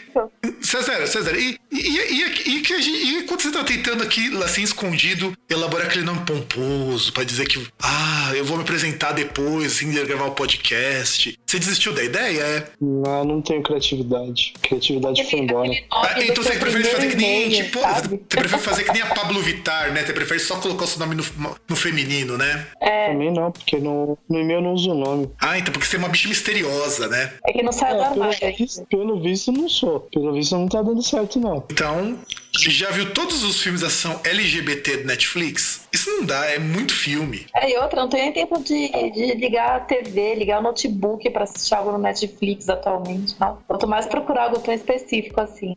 César, 0.62 1.08
César, 1.08 1.36
e, 1.36 1.58
e, 1.72 1.98
e, 1.98 2.58
e 2.58 2.62
que 2.62 2.74
a 2.74 2.80
gente, 2.82 2.98
e 2.98 3.24
quando 3.24 3.42
você 3.42 3.52
tá 3.52 3.64
tentando 3.64 4.04
aqui, 4.04 4.32
assim, 4.44 4.64
escondido, 4.64 5.36
elaborar 5.50 5.88
aquele 5.88 6.04
nome 6.06 6.22
pomposo 6.26 7.12
pra 7.14 7.24
dizer 7.24 7.48
que, 7.48 7.66
ah, 7.82 8.32
eu 8.36 8.46
vou 8.46 8.58
me 8.58 8.64
apresentar 8.64 9.12
depois, 9.14 9.74
assim, 9.74 9.92
gravar 10.06 10.26
o 10.26 10.32
podcast. 10.32 11.38
Você 11.54 11.60
desistiu 11.60 11.94
da 11.94 12.04
ideia, 12.04 12.42
é? 12.42 12.68
Não, 12.82 13.24
não 13.24 13.40
tenho 13.40 13.62
criatividade. 13.62 14.54
Criatividade 14.60 15.24
foi 15.30 15.38
embora. 15.42 15.70
Ah, 15.92 16.16
então 16.24 16.44
você 16.44 16.58
prefere 16.58 16.84
fazer 16.84 17.10
que 17.12 17.16
nem, 17.16 17.46
e-mail, 17.46 17.64
tipo, 17.66 17.80
sabe? 17.80 18.08
você 18.08 18.38
prefere 18.40 18.62
fazer 18.64 18.84
que 18.86 18.92
nem 18.92 19.02
a 19.04 19.06
Pablo 19.14 19.40
Vittar, 19.40 19.94
né? 19.94 20.04
Você 20.04 20.14
prefere 20.14 20.40
só 20.40 20.56
colocar 20.56 20.86
o 20.86 20.88
seu 20.88 21.00
nome 21.00 21.14
no, 21.14 21.24
no 21.70 21.76
feminino, 21.76 22.40
né? 22.40 22.66
É, 22.82 23.12
Também 23.12 23.32
não, 23.32 23.52
porque 23.52 23.78
no, 23.78 24.18
no 24.28 24.40
e-mail 24.40 24.58
eu 24.58 24.62
não 24.64 24.74
uso 24.74 24.94
o 24.94 24.96
nome. 24.96 25.30
Ah, 25.40 25.60
então 25.60 25.72
porque 25.72 25.86
você 25.86 25.96
é 25.98 26.00
uma 26.00 26.10
bicha 26.10 26.28
misteriosa, 26.28 27.08
né? 27.08 27.34
é 27.48 27.54
que 27.54 27.62
não 27.62 27.72
sai 27.72 27.94
do 27.94 28.02
É, 28.02 28.10
pelo, 28.10 28.24
armário. 28.24 28.56
visto, 28.58 28.86
pelo 28.88 29.22
visto 29.22 29.52
não 29.52 29.70
sou. 29.70 30.00
Pelo 30.12 30.34
visto 30.34 30.58
não 30.58 30.68
tá 30.68 30.82
dando 30.82 31.04
certo, 31.04 31.40
não. 31.40 31.64
Então, 31.70 32.18
já 32.58 32.92
viu 32.92 33.12
todos 33.14 33.44
os 33.44 33.62
filmes 33.62 33.82
de 33.82 33.88
ação 33.88 34.20
LGBT 34.24 34.98
do 34.98 35.08
Netflix? 35.08 35.82
Isso 35.92 36.10
não 36.10 36.26
dá, 36.26 36.46
é 36.46 36.58
muito 36.60 36.94
filme. 36.94 37.46
É, 37.56 37.72
e 37.72 37.78
outra, 37.78 38.02
não 38.02 38.10
tenho 38.10 38.24
nem 38.24 38.34
tempo 38.34 38.62
de, 38.64 38.90
de 39.12 39.36
ligar 39.36 39.76
a 39.76 39.80
TV, 39.80 40.36
ligar 40.36 40.60
o 40.60 40.64
notebook 40.64 41.30
pra 41.30 41.44
assistir 41.44 41.76
algo 41.76 41.92
no 41.92 41.98
Netflix 42.00 42.68
atualmente. 42.70 43.36
Não. 43.40 43.60
Quanto 43.68 43.88
mais 43.88 44.06
procurar 44.06 44.44
algo 44.46 44.60
tão 44.60 44.74
específico 44.74 45.40
assim. 45.42 45.76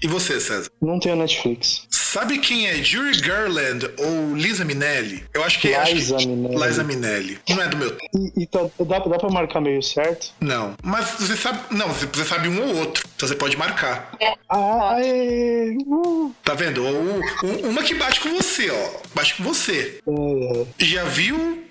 E 0.00 0.06
você, 0.06 0.40
César? 0.40 0.70
Não 0.80 0.98
tenho 1.00 1.16
Netflix. 1.16 1.86
Sabe 1.90 2.38
quem 2.38 2.66
é 2.66 2.74
Jury 2.74 3.18
Garland 3.20 3.88
ou 3.98 4.36
Lisa 4.36 4.64
Minelli? 4.66 5.24
Eu 5.32 5.42
acho 5.44 5.58
que 5.58 5.72
é. 5.72 5.92
Liza 5.92 6.16
Minnelli. 6.18 6.56
Liza 6.66 6.84
Minelli. 6.84 7.38
Não 7.48 7.62
é 7.62 7.68
do 7.68 7.76
meu. 7.78 7.96
E, 8.14 8.42
e 8.42 8.46
tá- 8.46 8.68
dá, 8.80 8.98
dá 8.98 9.18
pra 9.18 9.30
marcar 9.30 9.60
meio 9.62 9.82
certo? 9.82 10.30
Não. 10.38 10.74
Mas 10.82 11.10
você 11.12 11.34
sabe. 11.36 11.58
Não, 11.70 11.88
você 11.88 12.24
sabe 12.24 12.48
um 12.48 12.68
ou 12.68 12.76
outro. 12.80 13.02
Então 13.16 13.26
você 13.26 13.34
pode 13.34 13.56
marcar. 13.56 14.12
Ah, 14.50 14.96
é. 15.00 15.72
Uh, 15.94 16.34
Tá 16.42 16.54
vendo? 16.54 16.82
O- 16.82 17.20
o- 17.46 17.68
uma 17.68 17.82
que 17.82 17.94
bate 17.94 18.20
com 18.20 18.30
você, 18.34 18.70
ó. 18.70 18.90
Bate 19.14 19.34
com 19.34 19.44
você. 19.44 19.98
é, 20.06 20.84
Já 20.84 21.04
viu 21.04 21.62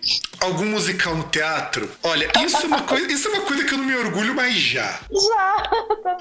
algum 0.42 0.66
musical 0.66 1.16
no 1.16 1.24
teatro? 1.26 1.90
Olha, 2.04 2.30
isso 2.46 2.58
é 2.58 2.66
uma 2.66 2.82
coisa, 2.82 3.12
isso 3.12 3.28
é 3.28 3.32
uma 3.32 3.42
coisa 3.42 3.64
que 3.64 3.74
eu 3.74 3.78
não 3.78 3.86
me 3.86 3.96
orgulho, 3.96 4.34
mas 4.36 4.56
já. 4.56 5.00
Já! 5.12 5.64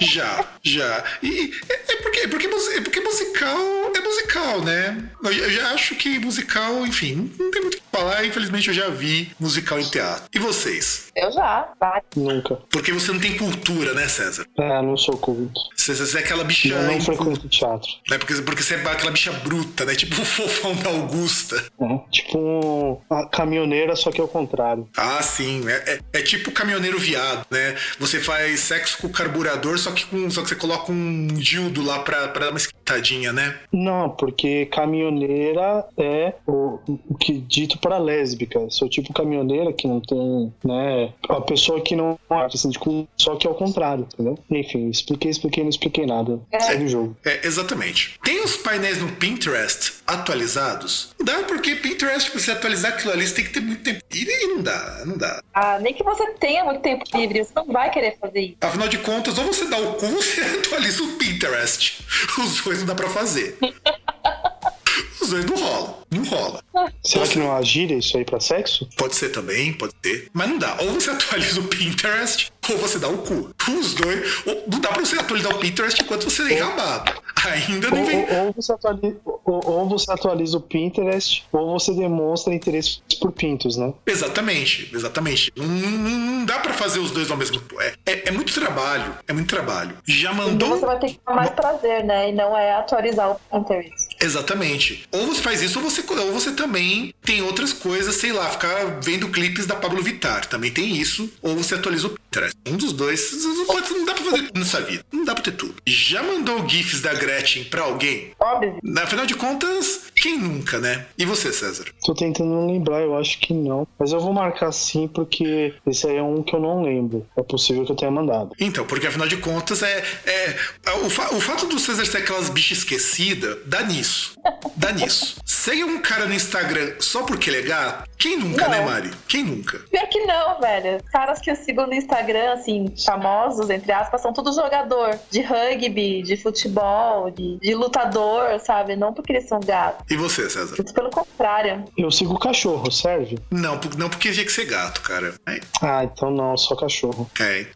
Já, 0.00 0.44
já. 0.62 1.04
E 1.22 1.52
é, 1.68 1.92
é 1.92 1.96
porque, 1.96 2.20
é 2.20 2.28
porque, 2.28 2.46
é 2.46 2.80
porque 2.80 3.00
musical 3.00 3.58
é 3.94 4.00
musical, 4.00 4.60
né? 4.62 5.10
Eu, 5.24 5.32
eu 5.32 5.50
já 5.50 5.72
acho 5.72 5.94
que 5.94 6.18
musical, 6.18 6.86
enfim, 6.86 7.30
não 7.38 7.50
tem 7.50 7.62
muito 7.62 7.74
o 7.74 7.78
que 7.78 7.82
falar. 7.92 8.24
Infelizmente 8.24 8.68
eu 8.68 8.74
já 8.74 8.88
vi 8.88 9.30
musical 9.38 9.78
em 9.78 9.88
teatro. 9.88 10.24
E 10.32 10.38
vocês? 10.38 11.08
Eu 11.14 11.30
já. 11.32 11.68
Vai. 11.78 12.00
nunca. 12.16 12.56
Porque 12.70 12.92
você 12.92 13.12
não 13.12 13.20
tem 13.20 13.36
cultura, 13.36 13.94
né, 13.94 14.08
César? 14.08 14.46
É, 14.58 14.82
não 14.82 14.96
sou 14.96 15.16
culto. 15.16 15.60
Você, 15.76 15.94
você 15.94 16.18
é 16.18 16.20
aquela 16.20 16.44
bicha. 16.44 16.68
Eu 16.68 16.82
não 16.82 17.00
frequento 17.00 17.48
teatro. 17.48 17.88
né? 18.08 18.18
Porque, 18.18 18.34
porque 18.42 18.62
você 18.62 18.74
é 18.74 18.82
aquela 18.82 19.10
bicha 19.10 19.32
bruta, 19.32 19.84
né? 19.84 19.94
Tipo 19.94 20.20
o 20.20 20.24
fofão 20.24 20.74
da 20.76 20.90
Augusta. 20.90 21.64
É, 21.80 21.98
tipo 22.10 23.02
a 23.10 23.26
caminhoneira, 23.26 23.94
só 23.96 24.09
que 24.10 24.20
ao 24.20 24.28
contrário. 24.28 24.88
Ah, 24.96 25.22
sim. 25.22 25.68
É, 25.68 25.94
é, 25.94 26.20
é 26.20 26.22
tipo 26.22 26.50
caminhoneiro 26.50 26.98
viado, 26.98 27.46
né? 27.50 27.76
Você 27.98 28.20
faz 28.20 28.60
sexo 28.60 28.98
com 28.98 29.06
o 29.06 29.10
carburador, 29.10 29.78
só 29.78 29.90
que, 29.92 30.04
com, 30.06 30.30
só 30.30 30.42
que 30.42 30.48
você 30.48 30.56
coloca 30.56 30.92
um 30.92 31.26
dildo 31.26 31.82
lá 31.82 32.00
pra, 32.00 32.28
pra 32.28 32.46
dar 32.46 32.50
uma 32.50 32.58
esquentadinha, 32.58 33.32
né? 33.32 33.58
Não, 33.72 34.10
porque 34.10 34.66
caminhoneira 34.66 35.84
é 35.96 36.34
o, 36.46 36.78
o 37.08 37.14
que 37.16 37.38
dito 37.38 37.78
para 37.78 37.98
lésbica. 37.98 38.68
Sou 38.70 38.88
tipo 38.88 39.12
caminhoneira 39.12 39.72
que 39.72 39.86
não 39.86 40.00
tem, 40.00 40.52
né? 40.64 41.12
A 41.28 41.40
pessoa 41.40 41.80
que 41.80 41.94
não 41.94 42.18
é 42.30 42.44
assim, 42.46 42.70
tipo, 42.70 43.08
só 43.16 43.36
que 43.36 43.46
ao 43.46 43.54
contrário, 43.54 44.06
entendeu? 44.12 44.38
Enfim, 44.50 44.88
expliquei, 44.90 45.30
expliquei, 45.30 45.62
não 45.62 45.70
expliquei 45.70 46.06
nada. 46.06 46.40
Segue 46.60 46.84
o 46.84 46.88
jogo. 46.88 47.16
É, 47.24 47.46
exatamente. 47.46 48.18
Tem 48.22 48.42
os 48.42 48.56
painéis 48.56 49.00
no 49.00 49.08
Pinterest 49.12 49.94
atualizados? 50.06 51.14
Não 51.18 51.26
dá, 51.26 51.42
porque 51.44 51.76
Pinterest, 51.76 52.30
pra 52.30 52.40
você 52.40 52.50
atualizar 52.50 52.92
aquilo 52.92 53.12
ali, 53.12 53.26
você 53.26 53.34
tem 53.34 53.44
que 53.44 53.52
ter 53.52 53.60
muito 53.60 53.82
tempo. 53.82 53.99
E 54.12 54.46
não 54.48 54.62
dá, 54.62 55.02
não 55.04 55.16
dá. 55.16 55.42
Ah, 55.54 55.78
nem 55.78 55.94
que 55.94 56.02
você 56.02 56.26
tenha 56.34 56.64
muito 56.64 56.80
tempo 56.80 57.04
livre, 57.14 57.44
você 57.44 57.52
não 57.54 57.66
vai 57.66 57.90
querer 57.90 58.18
fazer 58.18 58.40
isso. 58.40 58.56
Afinal 58.60 58.88
de 58.88 58.98
contas, 58.98 59.38
ou 59.38 59.44
você 59.44 59.66
dá 59.66 59.78
o 59.78 59.94
cu, 59.94 60.06
ou 60.06 60.22
você 60.22 60.40
atualiza 60.40 61.02
o 61.02 61.16
Pinterest. 61.16 62.04
Os 62.38 62.60
dois 62.60 62.78
não 62.80 62.86
dá 62.86 62.94
pra 62.94 63.08
fazer. 63.08 63.58
Os 65.20 65.30
dois 65.30 65.44
não 65.44 65.56
rolam. 65.56 65.99
Não 66.10 66.24
rola. 66.24 66.62
Será 67.04 67.26
que 67.26 67.38
não 67.38 67.62
gíria 67.62 67.96
isso 67.96 68.16
aí 68.16 68.24
pra 68.24 68.40
sexo? 68.40 68.88
Pode 68.96 69.14
ser 69.14 69.30
também, 69.30 69.72
pode 69.72 69.92
ser. 70.04 70.28
Mas 70.32 70.48
não 70.48 70.58
dá. 70.58 70.76
Ou 70.80 70.92
você 70.94 71.10
atualiza 71.10 71.60
o 71.60 71.64
Pinterest, 71.64 72.50
ou 72.68 72.78
você 72.78 72.98
dá 72.98 73.08
o 73.08 73.18
cu. 73.18 73.50
Os 73.78 73.94
dois. 73.94 74.42
Ou, 74.46 74.64
não 74.70 74.80
dá 74.80 74.88
pra 74.90 75.00
você 75.04 75.16
atualizar 75.16 75.54
o 75.54 75.58
Pinterest 75.58 76.02
enquanto 76.02 76.24
você 76.30 76.42
é 76.42 76.58
enrabado. 76.58 77.12
Ainda 77.44 77.90
não 77.90 78.00
Ou, 78.00 78.04
vem. 78.04 78.18
ou- 78.30 78.46
ou 78.46 78.52
você 78.52 78.72
atualiza, 78.72 79.16
ou, 79.24 79.60
ou 79.64 79.88
você 79.88 80.12
atualiza 80.12 80.56
o 80.58 80.60
Pinterest, 80.60 81.44
ou 81.52 81.78
você 81.78 81.94
demonstra 81.94 82.52
interesse 82.54 83.00
por 83.18 83.32
pintos, 83.32 83.76
né? 83.78 83.94
Exatamente, 84.06 84.90
exatamente. 84.92 85.50
Não, 85.56 85.66
não- 85.66 85.90
não 85.90 86.44
dá 86.44 86.58
pra 86.58 86.74
fazer 86.74 86.98
os 86.98 87.10
dois 87.10 87.30
ao 87.30 87.36
mesmo 87.36 87.58
tempo. 87.60 87.80
É, 87.80 87.94
é, 88.04 88.28
é 88.28 88.30
muito 88.30 88.52
trabalho. 88.52 89.14
É 89.26 89.32
muito 89.32 89.48
trabalho. 89.48 89.96
Já 90.06 90.32
Então 90.32 90.46
mandou. 90.46 90.68
você 90.78 90.86
vai 90.86 90.98
ter 90.98 91.06
que 91.12 91.18
ter 91.24 91.32
mais 91.34 91.50
prazer, 91.50 92.04
né? 92.04 92.28
E 92.28 92.32
não 92.32 92.56
é 92.56 92.72
atualizar 92.74 93.30
o 93.30 93.40
Pinterest. 93.50 94.08
Exatamente. 94.20 95.04
Ou 95.12 95.26
você 95.26 95.40
faz 95.40 95.62
isso, 95.62 95.78
ou 95.78 95.84
você, 95.90 95.99
ou 96.08 96.32
você 96.32 96.52
também 96.52 97.14
tem 97.22 97.42
outras 97.42 97.72
coisas, 97.72 98.16
sei 98.16 98.32
lá, 98.32 98.48
ficar 98.50 99.00
vendo 99.02 99.28
clipes 99.28 99.66
da 99.66 99.76
Pablo 99.76 100.02
Vittar. 100.02 100.46
Também 100.46 100.70
tem 100.70 100.96
isso. 100.96 101.30
Ou 101.42 101.56
você 101.56 101.74
atualiza 101.74 102.08
o. 102.08 102.16
Um 102.66 102.76
dos 102.76 102.92
dois. 102.92 103.32
Não, 103.42 103.66
pode, 103.66 103.90
não 103.90 104.04
dá 104.04 104.14
pra 104.14 104.24
fazer 104.24 104.42
tudo 104.46 104.58
nessa 104.60 104.80
vida. 104.80 105.04
Não 105.12 105.24
dá 105.24 105.34
pra 105.34 105.42
ter 105.44 105.52
tudo. 105.52 105.74
Já 105.86 106.22
mandou 106.22 106.66
GIFs 106.68 107.00
da 107.00 107.12
Gretchen 107.14 107.64
pra 107.64 107.82
alguém? 107.82 108.32
Óbvio. 108.38 108.78
Afinal 109.02 109.26
de 109.26 109.34
contas, 109.34 110.02
quem 110.14 110.38
nunca, 110.38 110.78
né? 110.78 111.06
E 111.18 111.24
você, 111.24 111.52
César? 111.52 111.86
Tô 112.04 112.14
tentando 112.14 112.66
lembrar, 112.66 113.00
eu 113.00 113.16
acho 113.18 113.38
que 113.40 113.52
não. 113.52 113.86
Mas 113.98 114.12
eu 114.12 114.20
vou 114.20 114.32
marcar 114.32 114.70
sim, 114.72 115.08
porque 115.08 115.74
esse 115.86 116.06
aí 116.06 116.16
é 116.16 116.22
um 116.22 116.42
que 116.42 116.54
eu 116.54 116.60
não 116.60 116.82
lembro. 116.82 117.26
É 117.36 117.42
possível 117.42 117.84
que 117.84 117.92
eu 117.92 117.96
tenha 117.96 118.10
mandado. 118.10 118.52
Então, 118.60 118.86
porque 118.86 119.06
afinal 119.06 119.26
de 119.26 119.36
contas, 119.38 119.82
é, 119.82 120.04
é 120.26 120.92
o, 121.04 121.10
fa- 121.10 121.34
o 121.34 121.40
fato 121.40 121.66
do 121.66 121.78
César 121.78 122.04
ser 122.06 122.18
aquelas 122.18 122.48
bichas 122.50 122.78
esquecidas, 122.78 123.58
dá 123.66 123.82
nisso. 123.82 124.38
Dá 124.76 124.92
nisso. 124.92 125.36
Segue 125.44 125.84
um 125.84 126.00
cara 126.00 126.26
no 126.26 126.34
Instagram 126.34 126.94
só 127.00 127.22
porque 127.22 127.50
ele 127.50 127.58
é 127.58 127.62
gato? 127.62 128.08
Quem 128.16 128.36
nunca, 128.38 128.64
Não. 128.64 128.70
né, 128.70 128.80
Mari? 128.84 129.10
Quem 129.26 129.42
nunca? 129.44 129.78
Pior 129.90 130.06
que 130.08 130.20
não, 130.26 130.60
velho. 130.60 131.02
Caras 131.10 131.40
que 131.40 131.50
eu 131.50 131.56
sigo 131.56 131.86
no 131.86 131.94
Instagram, 131.94 132.19
assim, 132.52 132.92
famosos, 133.04 133.68
entre 133.70 133.92
aspas, 133.92 134.20
são 134.20 134.32
tudo 134.32 134.52
jogador 134.52 135.18
de 135.30 135.40
rugby, 135.42 136.22
de 136.22 136.36
futebol, 136.36 137.30
de, 137.30 137.58
de 137.58 137.74
lutador, 137.74 138.58
sabe? 138.60 138.96
Não 138.96 139.12
porque 139.12 139.32
eles 139.32 139.48
são 139.48 139.60
gatos. 139.60 140.04
E 140.10 140.16
você, 140.16 140.48
César? 140.48 140.74
Muito 140.76 140.94
pelo 140.94 141.10
contrário. 141.10 141.84
Eu 141.96 142.10
sigo 142.10 142.38
cachorro, 142.38 142.90
serve? 142.90 143.38
Não, 143.50 143.78
não 143.96 144.08
porque 144.08 144.30
tinha 144.32 144.44
que 144.44 144.52
ser 144.52 144.66
gato, 144.66 145.00
cara. 145.02 145.34
É, 145.48 145.60
Ah, 145.82 146.04
então 146.04 146.30
não, 146.30 146.56
só 146.56 146.74
cachorro. 146.76 147.28
é. 147.40 147.66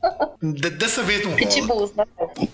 D- 0.43 0.71
dessa 0.71 1.03
vez 1.03 1.23
não 1.25 1.31
rola. 1.33 1.37
Pitbulls, 1.39 1.93
né? 1.95 2.05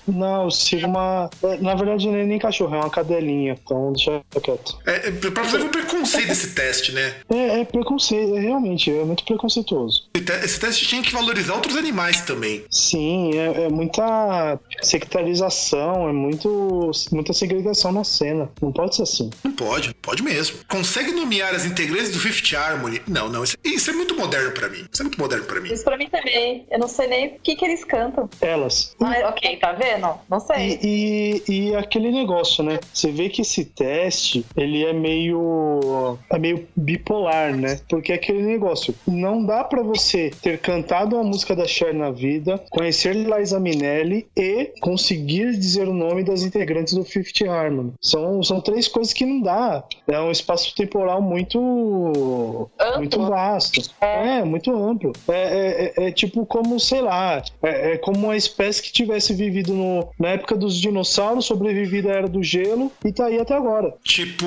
Não, 0.07 0.45
eu 0.45 0.51
sigo 0.51 0.87
uma. 0.87 1.29
Na 1.61 1.75
verdade, 1.75 2.07
não 2.09 2.17
é 2.17 2.25
nem 2.25 2.39
cachorro, 2.39 2.75
é 2.75 2.79
uma 2.79 2.91
cadelinha. 2.91 3.57
Então 3.65 3.93
deixa 3.93 4.21
quieto. 4.43 4.79
É, 4.87 5.09
é, 5.09 5.11
pra 5.11 5.43
você 5.43 5.59
ver 5.59 5.65
o 5.67 5.69
preconceito 5.71 6.29
desse 6.29 6.55
teste, 6.55 6.93
né? 6.93 7.15
É, 7.29 7.61
é 7.61 7.65
preconceito, 7.65 8.37
é, 8.37 8.41
realmente, 8.41 8.91
é 8.91 9.05
muito 9.05 9.25
preconceituoso. 9.25 10.09
Esse 10.45 10.61
teste 10.61 10.87
tinha 10.87 11.03
que 11.03 11.13
valorizar 11.13 11.55
outros 11.55 11.77
animais 11.81 12.21
também. 12.23 12.65
Sim, 12.71 13.37
é, 13.37 13.65
é 13.65 13.69
muita 13.69 14.59
sectarização, 14.83 16.09
é 16.09 16.13
muito, 16.13 16.91
muita 17.13 17.33
segregação 17.33 17.93
na 17.93 18.05
cena. 18.05 18.49
Não 18.61 18.73
pode 18.73 18.97
ser 18.97 19.03
assim. 19.03 19.31
Não 19.43 19.53
pode, 19.53 19.95
pode 19.95 20.23
mesmo. 20.23 20.59
Consegue 20.69 21.13
nomear 21.13 21.55
as 21.55 21.65
integrantes 21.65 22.13
do 22.13 22.21
Fifth 22.21 22.55
Harmony? 22.55 23.03
Não, 23.07 23.29
não. 23.29 23.43
Isso, 23.43 23.57
isso 23.65 23.91
é 23.91 23.93
muito 23.93 24.17
moderno 24.17 24.53
pra 24.53 24.69
mim. 24.69 24.87
Isso 24.93 25.03
é 25.03 25.05
muito 25.05 25.19
moderno 25.19 25.45
pra 25.45 25.61
mim. 25.61 25.73
Isso 25.73 25.85
pra 25.85 25.97
mim 25.97 26.09
também. 26.09 26.67
Eu 26.71 26.79
não 26.79 26.89
sei 26.89 27.07
nem 27.09 27.27
o 27.29 27.41
que, 27.41 27.57
que 27.57 27.65
eles 27.65 27.85
cantam. 27.85 28.29
Elas. 28.41 28.95
Mas, 28.99 29.25
ok, 29.25 29.57
tá 29.57 29.73
vendo? 29.73 30.15
Não 30.29 30.41
sei. 30.41 30.79
E, 30.83 31.43
e, 31.49 31.71
e 31.71 31.77
aquele 31.77 32.11
negócio, 32.11 32.63
né? 32.63 32.79
Você 32.93 33.11
vê 33.11 33.29
que 33.29 33.43
esse 33.43 33.65
teste, 33.65 34.45
ele 34.57 34.85
é 34.85 34.93
meio 34.93 36.19
é 36.31 36.39
meio 36.39 36.69
bipolar, 36.77 37.57
né? 37.57 37.81
Porque 37.89 38.13
é 38.13 38.15
aquele 38.15 38.43
negócio, 38.43 38.95
não 39.07 39.45
dá 39.45 39.65
pra 39.65 39.83
você 39.83 40.31
ter 40.43 40.59
cantado 40.59 41.17
uma 41.17 41.25
música 41.25 41.55
da 41.55 41.67
Cher 41.71 41.95
na 41.95 42.11
vida, 42.11 42.63
conhecer 42.71 43.15
Liza 43.15 43.59
Minnelli 43.61 44.27
e 44.37 44.73
conseguir 44.81 45.53
dizer 45.57 45.89
o 45.89 45.95
nome 45.95 46.23
das 46.25 46.43
integrantes 46.43 46.95
do 46.95 47.05
Fifth 47.05 47.43
Harmony. 47.49 47.93
São, 48.01 48.43
são 48.43 48.61
três 48.61 48.89
coisas 48.89 49.13
que 49.13 49.25
não 49.25 49.41
dá. 49.41 49.85
É 50.09 50.21
um 50.21 50.31
espaço 50.31 50.75
temporal 50.75 51.23
muito 51.23 52.69
Amplo. 52.79 52.99
muito 52.99 53.21
vasto. 53.27 53.81
É, 54.01 54.43
muito 54.45 54.71
amplo. 54.75 55.13
É, 55.29 55.33
é- 55.35 56.05
é- 56.05 56.09
é 56.09 56.13
tipo 56.13 56.45
como, 56.47 56.79
sei 56.81 57.01
lá, 57.01 57.43
é, 57.63 57.93
é 57.93 57.99
como 57.99 58.19
uma 58.19 58.37
espécie 58.37 58.83
que 58.83 58.93
tivesse 58.93 59.33
vivido 59.35 59.73
no- 59.73 60.09
na 60.19 60.29
época 60.31 60.57
dos 60.57 60.75
dinossauros, 60.81 61.45
sobrevivido 61.47 62.09
à 62.09 62.13
era 62.13 62.29
do 62.29 62.43
gelo 62.43 62.91
e 63.05 63.13
tá 63.13 63.27
aí 63.27 63.39
até 63.39 63.55
agora. 63.55 63.95
Tipo 64.05 64.45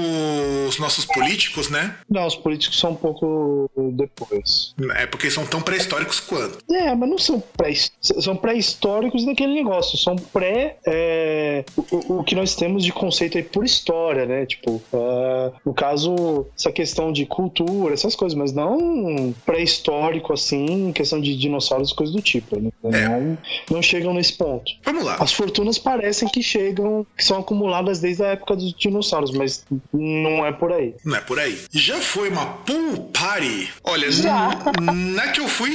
os 0.68 0.78
nossos 0.80 1.06
políticos, 1.06 1.70
né? 1.70 1.96
Não, 2.10 2.26
os 2.28 2.36
políticos 2.36 2.80
são 2.80 2.92
um 2.92 2.96
pouco 2.96 3.70
depois. 3.94 4.74
É 4.96 5.06
porque 5.06 5.30
são 5.30 5.46
tão 5.46 5.62
pré-históricos 5.62 6.20
quanto. 6.20 6.58
É, 6.72 6.94
mas 6.96 7.10
não 7.14 7.18
são 7.18 7.40
pré 7.40 7.74
são 8.02 8.36
pré-históricos 8.36 9.26
daquele 9.26 9.54
negócio, 9.54 9.98
são 9.98 10.16
pré 10.16 10.78
é, 10.86 11.64
o, 11.76 12.20
o 12.20 12.24
que 12.24 12.36
nós 12.36 12.56
temos 12.56 12.84
de 12.84 12.92
conceito 12.92 13.38
aí 13.38 13.44
por 13.44 13.64
história, 13.64 14.26
né? 14.26 14.46
Tipo, 14.46 14.82
é, 14.92 15.52
no 15.66 15.74
caso, 15.74 16.46
essa 16.58 16.72
questão 16.72 17.12
de 17.12 17.26
cultura, 17.26 17.94
essas 17.94 18.16
coisas, 18.16 18.38
mas 18.38 18.52
não 18.52 19.34
pré-histórico 19.46 20.34
assim, 20.34 20.92
questão 20.92 21.20
de 21.22 21.36
dinossauros 21.38 21.92
e 21.92 21.96
coisas 21.96 22.16
do 22.16 22.22
tipo, 22.22 22.60
né? 22.60 22.72
Não, 22.84 23.38
não 23.72 23.82
chegam 23.82 24.14
nesse 24.14 24.34
ponto. 24.34 24.72
Vamos 24.84 25.04
lá. 25.04 25.18
As 25.20 25.32
fortunas 25.32 25.78
parecem 25.78 26.28
que 26.28 26.42
chegam, 26.42 27.06
que 27.16 27.24
são 27.24 27.40
acumuladas 27.40 28.00
desde 28.00 28.24
a 28.24 28.28
época 28.28 28.56
dos 28.56 28.74
dinossauros, 28.74 29.32
mas 29.32 29.66
não 29.92 30.46
é 30.46 30.52
por 30.52 30.72
aí. 30.72 30.96
Não 31.06 31.16
é 31.16 31.22
por 31.22 31.40
aí. 31.40 31.60
Já 31.72 32.00
foi 32.00 32.30
uma 32.30 32.46
pool 32.46 33.10
party? 33.14 33.72
Olha, 33.84 34.12
Já. 34.12 34.50
na 34.82 35.28
que 35.30 35.40
eu 35.40 35.48
fui, 35.48 35.72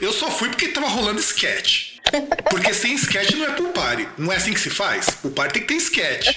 eu 0.00 0.12
só 0.12 0.30
fui 0.30 0.43
porque 0.50 0.68
tava 0.68 0.88
rolando 0.88 1.20
sketch. 1.20 1.94
Porque 2.50 2.74
sem 2.74 2.94
sketch 2.94 3.32
não 3.32 3.46
é 3.46 3.52
pool 3.52 3.72
party. 3.72 4.08
Não 4.18 4.32
é 4.32 4.36
assim 4.36 4.52
que 4.52 4.60
se 4.60 4.70
faz? 4.70 5.10
Pool 5.10 5.32
party 5.32 5.54
tem 5.54 5.62
que 5.62 5.68
ter 5.68 5.80
sketch. 5.80 6.36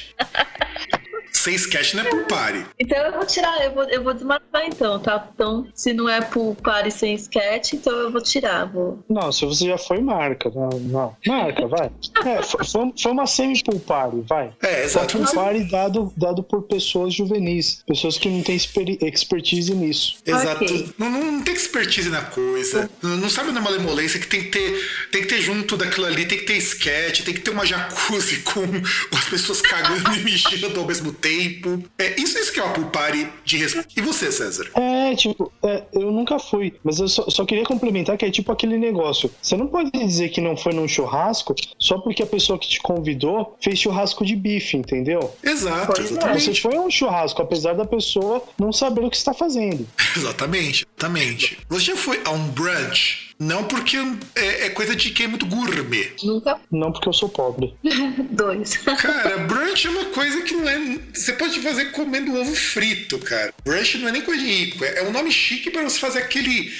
Sem 1.37 1.53
sketch 1.55 1.93
não 1.93 2.03
é 2.03 2.09
pool 2.09 2.25
party. 2.25 2.65
Então 2.79 2.97
eu 2.97 3.11
vou 3.13 3.25
tirar, 3.25 3.63
eu 3.63 3.71
vou, 3.73 3.83
eu 3.83 4.03
vou 4.03 4.13
desmarcar 4.13 4.65
então, 4.65 4.99
tá? 4.99 5.29
Então, 5.33 5.67
se 5.73 5.93
não 5.93 6.09
é 6.09 6.19
pool 6.21 6.55
party 6.55 6.91
sem 6.91 7.13
sketch, 7.15 7.73
então 7.73 7.93
eu 7.93 8.11
vou 8.11 8.21
tirar. 8.21 8.65
Vou... 8.65 9.03
Não, 9.07 9.31
se 9.31 9.45
você 9.45 9.67
já 9.67 9.77
foi, 9.77 10.01
marca. 10.01 10.51
Não, 10.53 10.69
não. 10.79 11.15
Marca, 11.25 11.67
vai. 11.67 11.91
É, 12.25 12.41
foi, 12.41 12.65
foi- 12.65 13.11
uma 13.11 13.27
semi-pool 13.27 13.79
party, 13.79 14.21
vai. 14.27 14.51
É, 14.61 14.83
exato. 14.83 15.11
Foi 15.17 15.21
um 15.21 15.25
party 15.33 15.63
dado, 15.71 16.11
dado 16.17 16.43
por 16.43 16.63
pessoas 16.63 17.13
juvenis, 17.13 17.83
pessoas 17.87 18.17
que 18.17 18.27
não 18.29 18.41
têm 18.41 18.55
expertise 18.55 19.73
nisso. 19.73 20.17
Exato. 20.25 20.63
Ok. 20.63 20.89
Não, 20.97 21.09
não, 21.09 21.31
não 21.33 21.43
tem 21.43 21.53
expertise 21.53 22.09
na 22.09 22.21
coisa. 22.21 22.89
Não, 23.01 23.15
não 23.17 23.29
sabe 23.29 23.51
na 23.51 23.61
malemolência 23.61 24.19
que 24.19 24.27
tem 24.27 24.43
que 24.43 24.49
ter. 24.49 24.89
Tem 25.11 25.21
que 25.21 25.27
ter 25.27 25.41
junto 25.41 25.77
daquilo 25.77 26.07
ali, 26.07 26.25
tem 26.25 26.39
que 26.39 26.45
ter 26.45 26.57
sketch, 26.57 27.21
tem 27.23 27.33
que 27.33 27.41
ter 27.41 27.51
uma 27.51 27.65
jacuzzi 27.65 28.37
com 28.43 28.61
as 29.15 29.25
pessoas 29.29 29.61
cagando 29.61 30.13
e 30.15 30.23
mijando 30.23 30.79
ao 30.79 30.85
mesmo 30.85 31.13
tempo. 31.13 31.26
É 31.97 32.19
isso, 32.19 32.37
isso 32.37 32.53
que 32.53 32.59
é 32.59 32.63
uma 32.63 32.73
pool 32.73 32.85
party 32.85 33.27
de 33.43 33.57
respeito. 33.57 33.89
E 33.95 34.01
você, 34.01 34.31
César? 34.31 34.69
É, 34.75 35.15
tipo, 35.15 35.51
é, 35.63 35.83
eu 35.93 36.11
nunca 36.11 36.39
fui, 36.39 36.73
mas 36.83 36.99
eu 36.99 37.07
só, 37.07 37.29
só 37.29 37.45
queria 37.45 37.63
complementar 37.63 38.17
que 38.17 38.25
é 38.25 38.31
tipo 38.31 38.51
aquele 38.51 38.77
negócio. 38.77 39.29
Você 39.41 39.55
não 39.55 39.67
pode 39.67 39.91
dizer 39.91 40.29
que 40.29 40.41
não 40.41 40.55
foi 40.55 40.73
num 40.73 40.87
churrasco 40.87 41.55
só 41.79 41.97
porque 41.99 42.23
a 42.23 42.27
pessoa 42.27 42.57
que 42.57 42.67
te 42.67 42.79
convidou 42.79 43.57
fez 43.61 43.79
churrasco 43.79 44.25
de 44.25 44.35
bife, 44.35 44.77
entendeu? 44.77 45.33
Exato, 45.43 46.01
é. 46.01 46.03
Você 46.03 46.13
exatamente. 46.13 46.61
foi 46.61 46.79
um 46.79 46.89
churrasco, 46.89 47.41
apesar 47.41 47.73
da 47.73 47.85
pessoa 47.85 48.43
não 48.57 48.71
saber 48.71 49.03
o 49.03 49.09
que 49.09 49.17
está 49.17 49.33
fazendo. 49.33 49.87
Exatamente, 50.17 50.85
exatamente. 50.97 51.57
Você 51.69 51.85
já 51.85 51.95
foi 51.95 52.21
a 52.25 52.31
um 52.31 52.47
brunch? 52.49 53.26
Não 53.39 53.63
porque 53.65 53.97
é, 54.35 54.65
é 54.65 54.69
coisa 54.69 54.95
de 54.95 55.11
quem 55.11 55.25
é 55.25 55.29
muito 55.29 55.45
gourmet. 55.45 56.11
Nunca 56.23 56.59
Não 56.71 56.91
porque 56.91 57.07
eu 57.09 57.13
sou 57.13 57.29
pobre. 57.29 57.73
dois. 58.31 58.77
Cara, 58.77 59.37
brunch 59.39 59.85
é 59.87 59.89
uma 59.89 60.05
coisa 60.05 60.41
que 60.41 60.53
não 60.55 60.67
é. 60.67 60.99
Você 61.13 61.33
pode 61.33 61.59
fazer 61.59 61.91
comendo 61.91 62.35
ovo 62.39 62.55
frito, 62.55 63.17
cara. 63.19 63.53
Brunch 63.63 63.97
não 63.99 64.07
é 64.07 64.11
nem 64.11 64.21
coisa 64.21 64.43
de 64.43 64.49
rico. 64.49 64.83
É 64.83 64.97
é 64.99 65.03
um 65.03 65.11
nome 65.11 65.31
chique 65.31 65.69
pra 65.69 65.83
você 65.83 65.99
fazer 65.99 66.19
aquele 66.19 66.71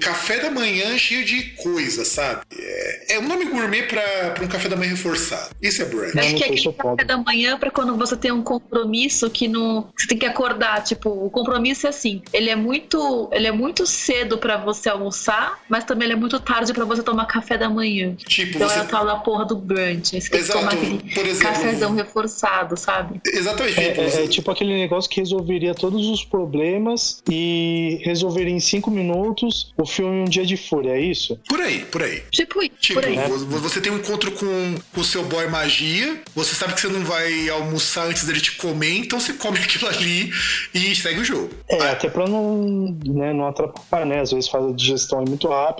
café 0.00 0.38
da 0.40 0.50
manhã 0.50 0.96
cheio 0.96 1.24
de 1.24 1.42
coisa, 1.62 2.04
sabe? 2.04 2.42
É, 2.56 3.14
é 3.14 3.18
um 3.18 3.28
nome 3.28 3.44
gourmet 3.46 3.82
pra, 3.82 4.30
pra 4.30 4.44
um 4.44 4.48
café 4.48 4.68
da 4.68 4.76
manhã 4.76 4.90
reforçado. 4.92 5.54
Isso 5.60 5.82
é 5.82 5.84
brunch. 5.84 6.14
Não, 6.16 6.22
Acho 6.22 6.34
que 6.36 6.42
é 6.42 6.46
aquele 6.46 6.62
café 6.64 6.82
pobre. 6.82 7.04
da 7.04 7.16
manhã 7.18 7.58
pra 7.58 7.70
quando 7.70 7.96
você 7.96 8.16
tem 8.16 8.32
um 8.32 8.42
compromisso 8.42 9.28
que 9.30 9.46
não. 9.48 9.88
Você 9.96 10.06
tem 10.06 10.18
que 10.18 10.26
acordar. 10.26 10.82
Tipo, 10.82 11.10
o 11.10 11.30
compromisso 11.30 11.86
é 11.86 11.90
assim. 11.90 12.22
Ele 12.32 12.48
é 12.50 12.56
muito. 12.56 13.28
Ele 13.32 13.46
é 13.46 13.52
muito 13.52 13.86
cedo 13.86 14.38
pra 14.38 14.56
você 14.56 14.88
almoçar, 14.88 15.60
mas 15.68 15.81
também 15.84 16.06
ele 16.06 16.14
é 16.14 16.16
muito 16.16 16.38
tarde 16.40 16.72
pra 16.72 16.84
você 16.84 17.02
tomar 17.02 17.26
café 17.26 17.56
da 17.58 17.68
manhã. 17.68 18.14
Tipo, 18.26 18.56
Então 18.56 18.68
você. 18.68 18.78
é 18.80 18.82
o 18.82 18.86
tal 18.88 19.04
da 19.06 19.16
porra 19.16 19.44
do 19.44 19.56
brunch. 19.56 20.20
Você 20.20 20.20
tem 20.20 20.30
que 20.30 20.36
Exato, 20.36 20.58
tomar 20.60 20.72
aquele 20.74 20.98
por 21.14 21.26
exemplo- 21.26 21.52
cafezão 21.54 21.94
reforçado, 21.94 22.76
sabe? 22.76 23.20
Exatamente. 23.26 23.78
É, 23.80 23.88
tipo, 23.90 24.00
é- 24.00 24.24
é 24.24 24.28
tipo 24.28 24.50
aquele 24.50 24.74
negócio 24.74 25.10
que 25.10 25.20
resolveria 25.20 25.74
todos 25.74 26.06
os 26.08 26.24
problemas 26.24 27.22
e 27.30 28.00
resolveria 28.04 28.52
em 28.52 28.60
cinco 28.60 28.90
minutos 28.90 29.72
o 29.76 29.86
filme 29.86 30.20
Um 30.20 30.24
Dia 30.24 30.44
de 30.46 30.56
Fúria, 30.56 30.90
é 30.92 31.00
isso? 31.00 31.38
Por 31.48 31.60
aí, 31.60 31.84
por 31.86 32.02
aí. 32.02 32.22
Tipo, 32.30 32.62
isso, 32.62 32.72
Tipo, 32.80 33.00
por 33.00 33.08
aí. 33.08 33.16
vo- 33.16 33.58
você 33.58 33.80
tem 33.80 33.92
um 33.92 33.96
encontro 33.96 34.32
com 34.32 34.74
o 34.96 35.04
seu 35.04 35.24
boy 35.24 35.46
magia, 35.48 36.20
você 36.34 36.54
sabe 36.54 36.74
que 36.74 36.80
você 36.80 36.88
não 36.88 37.04
vai 37.04 37.48
almoçar 37.48 38.06
antes 38.06 38.24
dele 38.24 38.40
te 38.40 38.52
comer, 38.56 38.98
então 38.98 39.18
você 39.20 39.32
come 39.34 39.58
aquilo 39.62 39.88
ali 39.88 40.30
e 40.74 40.94
segue 40.94 41.20
o 41.20 41.24
jogo. 41.24 41.50
É, 41.68 41.88
até 41.90 42.08
pra 42.08 42.26
não, 42.26 42.96
né, 43.06 43.32
não 43.32 43.46
atrapalhar, 43.46 44.06
né? 44.06 44.20
Às 44.20 44.30
vezes 44.32 44.48
faz 44.48 44.64
a 44.64 44.72
digestão 44.72 45.24
muito 45.26 45.48
rápido, 45.48 45.71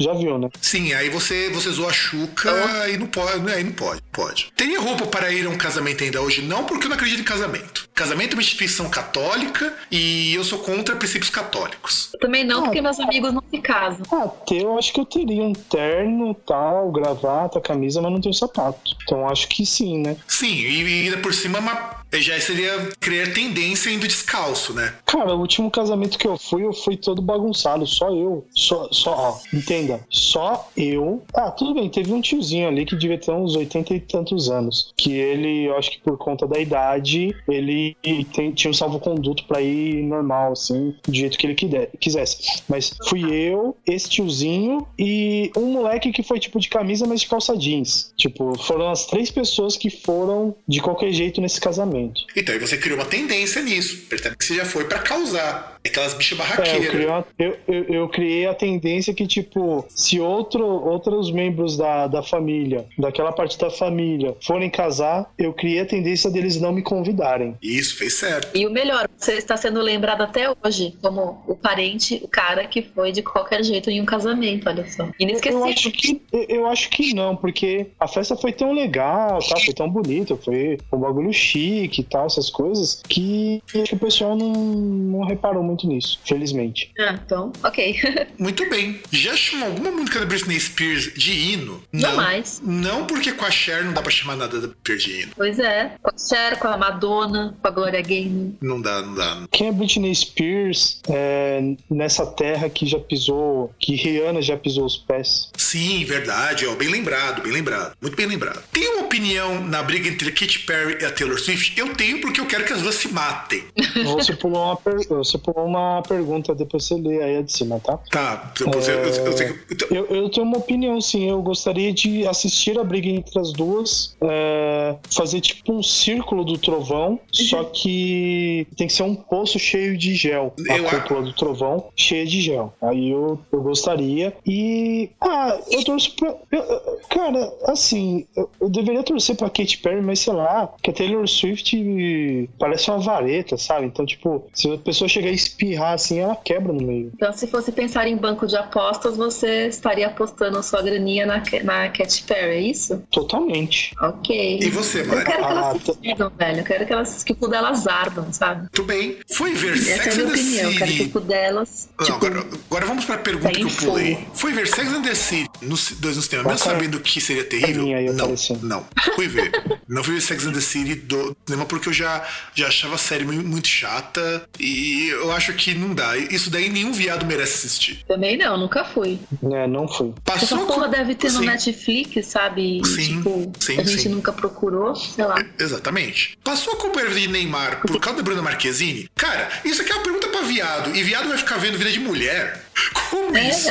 já 0.00 0.12
viu, 0.14 0.38
né? 0.38 0.48
Sim, 0.60 0.92
aí 0.92 1.08
você, 1.08 1.50
você 1.50 1.70
zoa 1.70 1.88
a 1.90 1.92
Xuca 1.92 2.50
e 2.88 2.96
não 2.96 3.06
pode, 3.06 3.50
aí 3.52 3.64
não 3.64 3.72
pode, 3.72 4.02
pode. 4.12 4.52
Teria 4.56 4.80
roupa 4.80 5.06
para 5.06 5.30
ir 5.32 5.46
a 5.46 5.50
um 5.50 5.56
casamento 5.56 6.02
ainda 6.04 6.20
hoje? 6.20 6.42
Não, 6.42 6.64
porque 6.64 6.84
eu 6.86 6.88
não 6.88 6.96
acredito 6.96 7.20
em 7.20 7.24
casamento. 7.24 7.88
Casamento 7.94 8.32
é 8.32 8.34
uma 8.36 8.42
instituição 8.42 8.88
católica 8.88 9.74
e 9.90 10.34
eu 10.34 10.44
sou 10.44 10.58
contra 10.60 10.96
princípios 10.96 11.30
católicos. 11.30 12.10
Também 12.20 12.44
não, 12.44 12.60
Ah. 12.60 12.64
porque 12.64 12.80
meus 12.80 12.98
amigos 13.00 13.32
não 13.32 13.42
se 13.50 13.58
casam. 13.60 14.02
Ah, 14.12 14.30
eu 14.52 14.78
acho 14.78 14.92
que 14.92 15.00
eu 15.00 15.04
teria 15.04 15.42
um 15.42 15.52
terno, 15.52 16.34
tal, 16.46 16.90
gravata, 16.90 17.60
camisa, 17.60 18.00
mas 18.00 18.12
não 18.12 18.20
tenho 18.20 18.34
sapato. 18.34 18.78
Então 19.02 19.28
acho 19.28 19.48
que 19.48 19.66
sim, 19.66 19.98
né? 19.98 20.16
Sim, 20.26 20.54
e 20.54 21.04
ainda 21.04 21.18
por 21.18 21.34
cima 21.34 21.58
uma 21.58 22.00
Já 22.12 22.40
seria 22.40 22.90
criar 22.98 23.32
tendência 23.32 23.90
indo 23.90 24.06
descalço, 24.06 24.74
né? 24.74 24.94
Cara, 25.06 25.34
o 25.34 25.40
último 25.40 25.70
casamento 25.70 26.18
que 26.18 26.26
eu 26.26 26.36
fui, 26.36 26.64
eu 26.64 26.72
fui 26.72 26.96
todo 26.96 27.22
bagunçado, 27.22 27.86
só 27.86 28.10
eu. 28.12 28.44
Só, 28.50 28.88
só, 28.90 29.10
ó, 29.12 29.56
entenda, 29.56 30.00
só 30.10 30.68
eu. 30.76 31.22
Ah, 31.32 31.50
tudo 31.50 31.74
bem, 31.74 31.88
teve 31.88 32.12
um 32.12 32.20
tiozinho 32.20 32.68
ali 32.68 32.84
que 32.84 32.96
devia 32.96 33.18
ter 33.18 33.30
uns 33.30 33.54
80 33.54 33.94
e 33.94 34.00
tantos 34.00 34.50
anos. 34.50 34.92
Que 34.96 35.12
ele, 35.12 35.68
eu 35.68 35.76
acho 35.76 35.92
que 35.92 36.00
por 36.00 36.18
conta 36.18 36.46
da 36.46 36.58
idade, 36.58 37.34
ele 37.48 37.96
tem, 38.34 38.52
tinha 38.52 38.70
um 38.70 38.74
salvo-conduto 38.74 39.44
pra 39.44 39.60
ir 39.60 40.02
normal, 40.02 40.52
assim, 40.52 40.94
do 41.06 41.14
jeito 41.14 41.38
que 41.38 41.46
ele 41.46 41.88
quisesse. 41.98 42.62
Mas 42.68 42.92
fui 43.08 43.32
eu, 43.32 43.76
esse 43.86 44.08
tiozinho 44.08 44.86
e 44.98 45.50
um 45.56 45.72
moleque 45.72 46.12
que 46.12 46.22
foi 46.22 46.38
tipo 46.40 46.58
de 46.58 46.68
camisa, 46.68 47.06
mas 47.06 47.20
de 47.20 47.28
calça 47.28 47.56
jeans. 47.56 48.12
Tipo, 48.16 48.58
foram 48.58 48.90
as 48.90 49.06
três 49.06 49.30
pessoas 49.30 49.76
que 49.76 49.90
foram 49.90 50.54
de 50.66 50.80
qualquer 50.80 51.12
jeito 51.12 51.40
nesse 51.40 51.60
casamento. 51.60 51.99
Então, 52.34 52.54
aí 52.54 52.60
você 52.60 52.76
criou 52.76 52.98
uma 52.98 53.06
tendência 53.06 53.62
nisso. 53.62 54.06
Percebe 54.08 54.36
que 54.36 54.44
você 54.44 54.56
já 54.56 54.64
foi 54.64 54.84
para 54.84 54.98
causar. 55.00 55.79
Aquelas 55.84 56.14
bichas 56.14 56.36
barraqueiras. 56.36 56.74
É, 56.74 56.86
eu, 56.86 56.90
criei 56.90 57.06
uma, 57.06 57.26
eu, 57.38 57.56
eu, 57.66 57.84
eu, 57.84 58.08
criei 58.08 58.46
a 58.46 58.54
tendência 58.54 59.14
que, 59.14 59.26
tipo, 59.26 59.86
se 59.88 60.20
outro, 60.20 60.64
outros 60.64 61.32
membros 61.32 61.76
da, 61.76 62.06
da 62.06 62.22
família, 62.22 62.86
daquela 62.98 63.32
parte 63.32 63.58
da 63.58 63.70
família, 63.70 64.36
forem 64.42 64.68
casar, 64.68 65.32
eu 65.38 65.52
criei 65.52 65.80
a 65.80 65.86
tendência 65.86 66.30
deles 66.30 66.60
não 66.60 66.72
me 66.72 66.82
convidarem. 66.82 67.56
Isso, 67.62 67.96
fez 67.96 68.14
certo. 68.14 68.56
E 68.56 68.66
o 68.66 68.70
melhor, 68.70 69.08
você 69.16 69.34
está 69.34 69.56
sendo 69.56 69.80
lembrado 69.80 70.22
até 70.22 70.52
hoje 70.62 70.94
como 71.00 71.42
o 71.46 71.54
parente, 71.54 72.20
o 72.22 72.28
cara 72.28 72.66
que 72.66 72.82
foi 72.82 73.10
de 73.10 73.22
qualquer 73.22 73.64
jeito 73.64 73.90
em 73.90 74.00
um 74.02 74.04
casamento, 74.04 74.68
olha 74.68 74.86
só. 74.86 75.08
Inesquecível. 75.18 75.60
Eu 75.60 75.72
acho 75.72 75.90
que, 75.90 76.22
eu 76.32 76.66
acho 76.66 76.90
que 76.90 77.14
não, 77.14 77.34
porque 77.34 77.86
a 77.98 78.06
festa 78.06 78.36
foi 78.36 78.52
tão 78.52 78.72
legal, 78.72 79.38
tá? 79.40 79.58
foi 79.58 79.72
tão 79.72 79.88
bonita, 79.88 80.36
foi 80.36 80.78
um 80.92 80.98
bagulho 80.98 81.32
chique 81.32 82.02
e 82.02 82.04
tal, 82.04 82.26
essas 82.26 82.50
coisas, 82.50 83.02
que 83.08 83.62
o 83.92 83.98
pessoal 83.98 84.36
não, 84.36 84.52
não 84.52 85.24
reparou 85.24 85.69
muito 85.70 85.86
nisso, 85.86 86.20
felizmente. 86.24 86.92
Ah, 86.98 87.18
então, 87.24 87.52
ok. 87.62 87.96
muito 88.38 88.68
bem. 88.68 89.00
Já 89.10 89.36
chamou 89.36 89.68
alguma 89.68 89.90
música 89.90 90.20
da 90.20 90.26
Britney 90.26 90.58
Spears 90.58 91.14
de 91.14 91.32
hino? 91.32 91.82
Não, 91.92 92.10
não 92.10 92.16
mais. 92.16 92.60
Não 92.64 93.06
porque 93.06 93.32
com 93.32 93.44
a 93.44 93.50
Cher 93.50 93.84
não 93.84 93.92
dá 93.92 94.02
pra 94.02 94.10
chamar 94.10 94.36
nada 94.36 94.60
da 94.60 94.68
Spears 94.68 95.02
de 95.02 95.20
hino. 95.20 95.32
Pois 95.36 95.58
é. 95.58 95.96
Com 96.02 96.10
a 96.10 96.18
Cher, 96.18 96.58
com 96.58 96.68
a 96.68 96.76
Madonna, 96.76 97.56
com 97.60 97.68
a 97.68 97.70
Gloria 97.70 98.02
Gaynor. 98.02 98.52
Não 98.60 98.80
dá, 98.80 99.02
não 99.02 99.14
dá. 99.14 99.46
Quem 99.50 99.68
é 99.68 99.72
Britney 99.72 100.14
Spears 100.14 101.00
é, 101.08 101.74
nessa 101.88 102.26
terra 102.26 102.68
que 102.68 102.86
já 102.86 102.98
pisou, 102.98 103.72
que 103.78 103.94
Rihanna 103.94 104.42
já 104.42 104.56
pisou 104.56 104.84
os 104.84 104.96
pés? 104.96 105.50
Sim, 105.56 106.04
verdade. 106.04 106.66
Ó, 106.66 106.74
bem 106.74 106.88
lembrado, 106.88 107.42
bem 107.42 107.52
lembrado. 107.52 107.94
Muito 108.00 108.16
bem 108.16 108.26
lembrado. 108.26 108.62
Tem 108.72 108.86
uma 108.88 109.04
opinião 109.04 109.62
na 109.66 109.82
briga 109.82 110.08
entre 110.08 110.30
Katy 110.32 110.60
Perry 110.60 110.98
e 111.00 111.04
a 111.04 111.10
Taylor 111.10 111.38
Swift? 111.38 111.78
Eu 111.78 111.94
tenho 111.94 112.20
porque 112.20 112.40
eu 112.40 112.46
quero 112.46 112.64
que 112.64 112.72
as 112.72 112.82
duas 112.82 112.94
se 112.96 113.08
matem. 113.08 113.64
Você 114.04 114.34
pulou 114.34 114.64
uma, 114.64 114.76
per... 114.76 115.06
você 115.08 115.38
pulou 115.38 115.59
uma 115.64 116.02
pergunta, 116.02 116.54
depois 116.54 116.84
você 116.84 116.94
lê 116.94 117.22
aí 117.22 117.36
a 117.38 117.42
de 117.42 117.52
cima, 117.52 117.80
tá? 117.80 117.98
Tá. 118.10 118.52
Depois 118.58 118.88
é... 118.88 118.94
eu, 118.94 119.26
eu, 119.26 119.34
tenho... 119.34 119.58
eu, 119.90 120.06
eu, 120.06 120.30
tenho 120.30 120.46
uma 120.46 120.58
opinião, 120.58 121.00
sim. 121.00 121.28
Eu 121.28 121.42
gostaria 121.42 121.92
de 121.92 122.26
assistir 122.26 122.78
a 122.78 122.84
briga 122.84 123.08
entre 123.08 123.38
as 123.38 123.52
duas, 123.52 124.16
é... 124.20 124.96
fazer 125.10 125.40
tipo 125.40 125.72
um 125.72 125.82
círculo 125.82 126.44
do 126.44 126.58
trovão, 126.58 127.10
uhum. 127.10 127.18
só 127.32 127.64
que 127.64 128.66
tem 128.76 128.86
que 128.86 128.92
ser 128.92 129.02
um 129.02 129.14
poço 129.14 129.58
cheio 129.58 129.96
de 129.96 130.14
gel. 130.14 130.52
Eu... 130.66 130.86
A 130.86 131.00
cúpula 131.00 131.22
do 131.22 131.32
trovão 131.32 131.88
cheia 131.96 132.26
de 132.26 132.40
gel. 132.40 132.72
Aí 132.80 133.10
eu, 133.10 133.38
eu 133.52 133.62
gostaria. 133.62 134.34
E. 134.46 135.10
Ah, 135.20 135.58
eu 135.70 135.84
torço 135.84 136.14
pra. 136.16 136.34
Eu, 136.50 136.98
cara, 137.08 137.52
assim, 137.64 138.26
eu, 138.36 138.50
eu 138.60 138.68
deveria 138.68 139.02
torcer 139.02 139.36
pra 139.36 139.50
Katy 139.50 139.78
Perry, 139.78 140.02
mas 140.02 140.20
sei 140.20 140.32
lá, 140.32 140.72
que 140.82 140.90
a 140.90 140.92
Taylor 140.92 141.26
Swift 141.28 142.48
parece 142.58 142.90
uma 142.90 142.98
vareta, 142.98 143.56
sabe? 143.56 143.86
Então, 143.86 144.04
tipo, 144.04 144.44
se 144.52 144.72
a 144.72 144.78
pessoa 144.78 145.08
chegar 145.08 145.30
a 145.30 145.32
espirrar 145.50 145.94
assim, 145.94 146.18
ela 146.18 146.36
quebra 146.36 146.72
no 146.72 146.82
meio. 146.82 147.10
Então, 147.14 147.32
se 147.32 147.46
fosse 147.46 147.70
pensar 147.72 148.06
em 148.06 148.16
banco 148.16 148.46
de 148.46 148.56
apostas, 148.56 149.16
você 149.16 149.66
estaria 149.68 150.06
apostando 150.06 150.62
sua 150.62 150.82
graninha 150.82 151.26
na, 151.26 151.42
na 151.64 151.88
Katy 151.88 152.24
Perry, 152.24 152.50
é 152.50 152.60
isso? 152.60 153.02
Totalmente. 153.10 153.94
Ok. 154.00 154.60
E 154.62 154.70
você, 154.70 155.02
Mari? 155.04 155.20
Eu 155.20 155.24
quero 155.26 155.42
que 155.42 155.52
elas 155.52 155.76
ah, 155.76 155.78
se 155.78 156.14
tá... 156.16 156.28
velho. 156.36 156.58
Eu 156.60 156.64
quero 156.64 156.86
que 156.86 156.92
elas 156.92 157.24
que 157.24 157.32
o 157.32 157.36
cu 157.36 157.48
delas 157.48 157.86
ardam, 157.86 158.32
sabe? 158.32 158.68
Tudo 158.72 158.86
bem. 158.86 159.18
Foi 159.32 159.54
ver 159.54 159.74
Essa 159.74 159.84
Sex 159.84 160.06
é 160.06 160.10
a 160.10 160.14
minha 160.14 160.28
opinião. 160.28 160.70
Eu 160.70 160.78
quero 160.78 160.92
que 160.92 161.02
o 161.02 161.10
cu 161.10 161.20
delas. 161.20 161.88
Não, 161.98 162.06
tipo, 162.06 162.26
agora, 162.26 162.46
agora, 162.66 162.86
vamos 162.86 163.04
pra 163.04 163.18
pergunta 163.18 163.50
que 163.50 163.62
eu 163.62 163.70
pulei. 163.70 164.14
Fogo. 164.14 164.30
Foi 164.34 164.52
ver 164.52 164.66
Sex 164.66 164.92
and 164.92 165.02
the 165.02 165.14
City 165.14 165.50
no, 165.62 165.76
dois 165.98 166.16
no 166.16 166.22
cinema, 166.22 166.50
mesmo 166.50 166.64
sabendo 166.64 167.00
que 167.00 167.20
seria 167.20 167.44
terrível? 167.44 167.84
não, 168.12 168.34
não. 168.62 168.86
Fui 169.14 169.28
ver. 169.28 169.50
não 169.88 170.02
fui 170.04 170.14
ver 170.14 170.20
Sex 170.20 170.46
and 170.46 170.52
the 170.52 170.60
City 170.60 170.94
do 170.94 171.36
cinema 171.46 171.66
porque 171.66 171.88
eu 171.88 171.92
já, 171.92 172.26
já 172.54 172.68
achava 172.68 172.94
a 172.94 172.98
série 172.98 173.24
muito 173.24 173.68
chata 173.68 174.48
e 174.58 175.08
eu 175.08 175.32
acho 175.32 175.39
que 175.48 175.74
não 175.74 175.94
dá. 175.94 176.16
Isso 176.16 176.50
daí 176.50 176.68
nenhum 176.68 176.92
viado 176.92 177.26
merece 177.26 177.66
assistir. 177.66 178.04
Também 178.06 178.36
não, 178.36 178.56
nunca 178.56 178.84
fui. 178.84 179.18
É, 179.52 179.66
não 179.66 179.88
fui. 179.88 180.12
Passou 180.24 180.58
Essa 180.58 180.66
porra 180.66 180.84
com... 180.86 180.90
deve 180.90 181.14
ter 181.14 181.30
sim. 181.30 181.38
no 181.38 181.44
Netflix, 181.44 182.26
sabe? 182.26 182.80
Sim, 182.84 183.16
tipo, 183.16 183.52
sim, 183.58 183.78
a 183.78 183.84
gente 183.84 184.02
sim. 184.02 184.08
nunca 184.08 184.32
procurou, 184.32 184.94
sei 184.94 185.24
lá. 185.24 185.38
É, 185.38 185.62
exatamente. 185.62 186.38
Passou 186.42 186.74
a 186.74 186.76
culpa 186.76 187.06
de 187.08 187.28
Neymar 187.28 187.80
por 187.80 188.00
causa 188.00 188.18
da 188.18 188.22
Bruna 188.22 188.42
Marquezine? 188.42 189.08
Cara, 189.14 189.48
isso 189.64 189.82
aqui 189.82 189.92
é 189.92 189.94
uma 189.94 190.02
pergunta 190.02 190.28
pra 190.28 190.42
viado. 190.42 190.94
E 190.94 191.02
viado 191.02 191.28
vai 191.28 191.38
ficar 191.38 191.56
vendo 191.56 191.78
vida 191.78 191.90
de 191.90 192.00
mulher? 192.00 192.69
Como 193.10 193.36
é, 193.36 193.48
isso? 193.48 193.68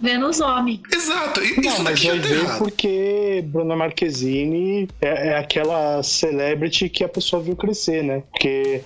Vendo 0.00 0.28
os 0.28 0.40
homens. 0.40 0.80
Exato. 0.92 1.42
Isso 1.42 1.60
não, 1.60 1.80
mas 1.80 2.02
vai 2.02 2.18
ver 2.18 2.40
errado. 2.40 2.58
porque 2.58 3.44
Bruna 3.46 3.76
Marquezine 3.76 4.88
é, 5.00 5.28
é, 5.28 5.36
aquela 5.36 6.02
celebrity 6.02 6.88
que 6.88 7.04
a 7.04 7.08
pessoa 7.08 7.42
viu 7.42 7.54
crescer, 7.54 8.02
né? 8.02 8.22
Porque 8.30 8.82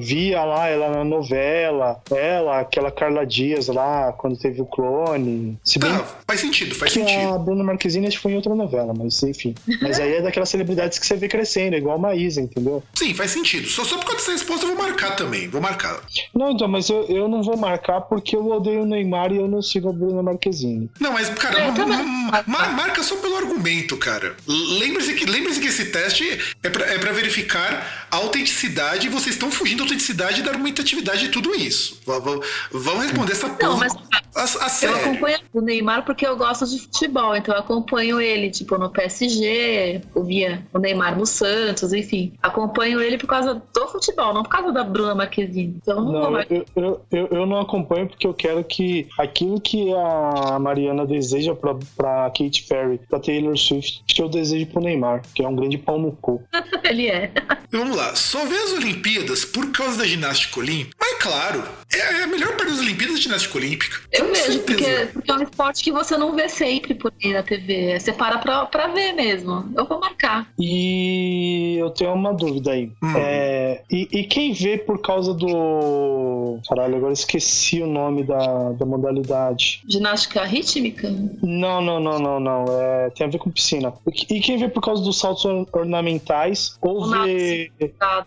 via 0.00 0.44
lá 0.44 0.66
ela 0.68 0.90
na 0.90 1.04
novela, 1.04 2.00
ela, 2.10 2.60
aquela 2.60 2.90
Carla 2.90 3.24
Dias 3.24 3.68
lá, 3.68 4.12
quando 4.12 4.36
teve 4.36 4.60
o 4.60 4.66
clone. 4.66 5.56
Se 5.64 5.78
bem 5.78 5.92
ah, 5.92 6.04
faz 6.26 6.40
sentido, 6.40 6.74
faz 6.74 6.92
sentido. 6.92 7.34
A 7.34 7.38
Bruna 7.38 7.62
Marquezine 7.62 8.08
acho 8.08 8.16
que 8.16 8.22
foi 8.22 8.32
em 8.32 8.36
outra 8.36 8.54
novela, 8.54 8.92
mas 8.96 9.22
enfim. 9.22 9.54
Mas 9.80 10.00
aí 10.00 10.14
é 10.14 10.22
daquelas 10.22 10.48
celebridades 10.48 10.98
que 10.98 11.06
você 11.06 11.16
vê 11.16 11.28
crescendo, 11.28 11.76
igual 11.76 11.96
a 11.96 11.98
Maísa, 12.00 12.40
entendeu? 12.40 12.82
Sim, 12.94 13.14
faz 13.14 13.30
sentido. 13.30 13.68
Só, 13.68 13.84
só 13.84 13.96
por 13.96 14.06
causa 14.06 14.18
dessa 14.18 14.32
resposta 14.32 14.66
eu 14.66 14.74
vou 14.74 14.84
marcar 14.84 15.14
também. 15.14 15.48
Vou 15.48 15.60
marcar. 15.60 16.00
Não, 16.34 16.50
então, 16.50 16.66
mas 16.66 16.88
eu, 16.88 17.04
eu 17.04 17.28
não 17.28 17.42
vou 17.42 17.56
marcar 17.56 18.00
porque 18.00 18.34
eu 18.34 18.42
odeio 18.62 18.82
o 18.82 18.86
Neymar 18.86 19.32
e 19.32 19.36
eu 19.36 19.48
não 19.48 19.60
sigo 19.60 19.88
a 19.88 19.92
Bruna 19.92 20.22
Marquezine. 20.22 20.90
Não, 21.00 21.12
mas, 21.12 21.28
cara, 21.30 21.58
é, 21.58 21.70
ma 21.70 22.44
ma 22.46 22.68
marca 22.68 23.02
só 23.02 23.16
pelo 23.16 23.36
argumento, 23.36 23.96
cara. 23.96 24.34
Lembre-se 24.46 25.14
que, 25.14 25.26
lembre 25.26 25.52
que 25.58 25.66
esse 25.66 25.86
teste 25.86 26.38
é 26.62 26.70
pra, 26.70 26.86
é 26.86 26.98
pra 26.98 27.12
verificar 27.12 28.06
a 28.10 28.16
autenticidade 28.16 29.06
e 29.06 29.10
vocês 29.10 29.34
estão 29.34 29.50
fugindo 29.50 29.78
da 29.78 29.84
autenticidade 29.84 30.42
da 30.42 30.50
argumentatividade 30.50 31.22
de 31.22 31.28
tudo 31.28 31.54
isso. 31.54 32.00
Vamos 32.06 33.02
responder 33.04 33.32
essa 33.32 33.48
porra. 33.48 33.72
Não, 33.72 33.78
mas 33.78 33.94
a, 34.34 34.42
a 34.42 34.68
sério. 34.68 34.96
eu 34.96 35.00
acompanho 35.02 35.38
o 35.52 35.60
Neymar 35.60 36.04
porque 36.04 36.26
eu 36.26 36.36
gosto 36.36 36.66
de 36.66 36.80
futebol, 36.80 37.36
então 37.36 37.54
eu 37.54 37.60
acompanho 37.60 38.20
ele, 38.20 38.50
tipo, 38.50 38.78
no 38.78 38.90
PSG, 38.90 40.00
eu 40.14 40.24
via 40.24 40.66
o 40.72 40.78
Neymar 40.78 41.18
no 41.18 41.26
Santos, 41.26 41.92
enfim. 41.92 42.32
Acompanho 42.42 43.00
ele 43.00 43.18
por 43.18 43.26
causa 43.26 43.54
do 43.54 43.88
futebol, 43.88 44.32
não 44.32 44.42
por 44.42 44.50
causa 44.50 44.72
da 44.72 44.84
Bruna 44.84 45.14
Marquezine. 45.14 45.76
Então 45.82 46.02
não, 46.02 46.30
não 46.30 46.40
eu, 46.40 46.64
eu, 46.76 47.00
eu, 47.10 47.28
eu, 47.30 47.46
não 47.46 47.60
acompanho 47.60 48.08
porque 48.08 48.26
eu 48.26 48.34
quero 48.34 48.51
que 48.64 49.08
aquilo 49.18 49.60
que 49.60 49.92
a 49.94 50.58
Mariana 50.58 51.06
deseja 51.06 51.54
pra, 51.54 51.76
pra 51.96 52.30
Katy 52.30 52.64
Perry, 52.68 53.00
pra 53.08 53.20
Taylor 53.20 53.56
Swift, 53.56 54.02
que 54.06 54.20
eu 54.20 54.28
desejo 54.28 54.66
pro 54.66 54.82
Neymar, 54.82 55.22
que 55.34 55.42
é 55.42 55.48
um 55.48 55.54
grande 55.54 55.78
pau 55.78 55.98
no 55.98 56.12
cu. 56.12 56.42
ele 56.84 57.08
é. 57.08 57.30
Vamos 57.70 57.96
lá, 57.96 58.14
só 58.14 58.44
vê 58.44 58.56
as 58.56 58.72
Olimpíadas 58.72 59.44
por 59.44 59.70
causa 59.72 59.98
da 59.98 60.06
ginástica 60.06 60.60
olímpica? 60.60 60.96
Mas 61.00 61.22
claro, 61.22 61.62
é 61.94 62.22
a 62.22 62.26
melhor 62.26 62.56
parte 62.56 62.70
das 62.70 62.80
Olimpíadas 62.80 63.16
de 63.16 63.22
ginástica 63.22 63.58
olímpica. 63.58 63.96
Eu 64.10 64.32
vejo, 64.32 64.60
porque, 64.60 65.08
porque, 65.12 65.30
é 65.30 65.34
um 65.34 65.42
esporte 65.42 65.84
que 65.84 65.92
você 65.92 66.16
não 66.16 66.34
vê 66.34 66.48
sempre 66.48 66.94
por 66.94 67.12
aí 67.22 67.32
na 67.32 67.42
TV. 67.42 67.98
Você 67.98 68.12
para 68.12 68.38
pra, 68.38 68.66
pra 68.66 68.88
ver 68.88 69.12
mesmo. 69.12 69.70
Eu 69.76 69.86
vou 69.86 70.00
marcar. 70.00 70.48
E 70.58 71.76
eu 71.78 71.90
tenho 71.90 72.12
uma 72.12 72.32
dúvida 72.32 72.72
aí. 72.72 72.90
Hum. 73.02 73.12
É, 73.16 73.82
e, 73.90 74.08
e, 74.10 74.24
quem 74.24 74.52
vê 74.52 74.78
por 74.78 75.00
causa 75.00 75.32
do. 75.34 76.58
Caralho, 76.68 76.96
agora 76.96 77.12
esqueci 77.12 77.82
o 77.82 77.86
nome 77.86 78.24
da, 78.24 78.38
da 78.78 78.86
modalidade. 78.86 79.82
Ginástica 79.88 80.44
rítmica? 80.44 81.08
Não, 81.42 81.80
não, 81.80 82.00
não, 82.00 82.18
não, 82.18 82.40
não. 82.40 82.64
É, 82.80 83.10
tem 83.10 83.26
a 83.26 83.30
ver 83.30 83.38
com 83.38 83.50
piscina. 83.50 83.92
E 84.06 84.40
quem 84.40 84.58
vê 84.58 84.68
por 84.68 84.82
causa 84.82 85.02
dos 85.02 85.18
saltos 85.18 85.44
ornamentais 85.72 86.76
ou 86.80 87.10
vê. 87.10 87.70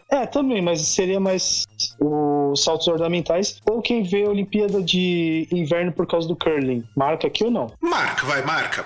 É, 0.09 0.25
também, 0.25 0.61
mas 0.61 0.81
seria 0.81 1.19
mais 1.19 1.65
os 1.99 2.63
saltos 2.63 2.87
ornamentais. 2.87 3.61
Ou 3.69 3.81
quem 3.81 4.03
vê 4.03 4.23
a 4.23 4.29
Olimpíada 4.29 4.81
de 4.81 5.47
Inverno 5.51 5.91
por 5.91 6.07
causa 6.07 6.27
do 6.27 6.35
curling. 6.35 6.83
Marca 6.95 7.27
aqui 7.27 7.43
ou 7.43 7.51
não? 7.51 7.71
Marca, 7.81 8.25
vai, 8.25 8.43
marca. 8.43 8.85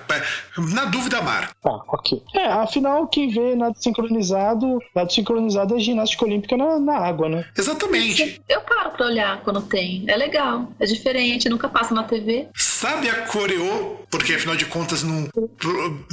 Na 0.72 0.86
dúvida, 0.86 1.20
marca. 1.22 1.54
Tá, 1.62 1.82
ok. 1.88 2.22
É, 2.34 2.46
afinal, 2.46 3.06
quem 3.06 3.28
vê 3.28 3.54
nada 3.54 3.74
sincronizado, 3.76 4.78
nada 4.94 5.10
sincronizado 5.10 5.76
é 5.76 5.78
ginástica 5.78 6.24
olímpica 6.24 6.56
na, 6.56 6.78
na 6.78 6.96
água, 6.96 7.28
né? 7.28 7.44
Exatamente. 7.56 8.40
Eu 8.48 8.60
paro 8.62 8.90
pra 8.90 9.06
olhar 9.06 9.42
quando 9.42 9.60
tem. 9.62 10.04
É 10.06 10.16
legal, 10.16 10.68
é 10.78 10.84
diferente, 10.84 11.19
nunca 11.48 11.68
passa 11.68 11.94
na 11.94 12.02
TV. 12.04 12.48
sabe 12.54 13.08
a 13.08 13.22
coreô, 13.26 13.96
porque 14.10 14.34
afinal 14.34 14.56
de 14.56 14.64
contas 14.66 15.02
não, 15.02 15.28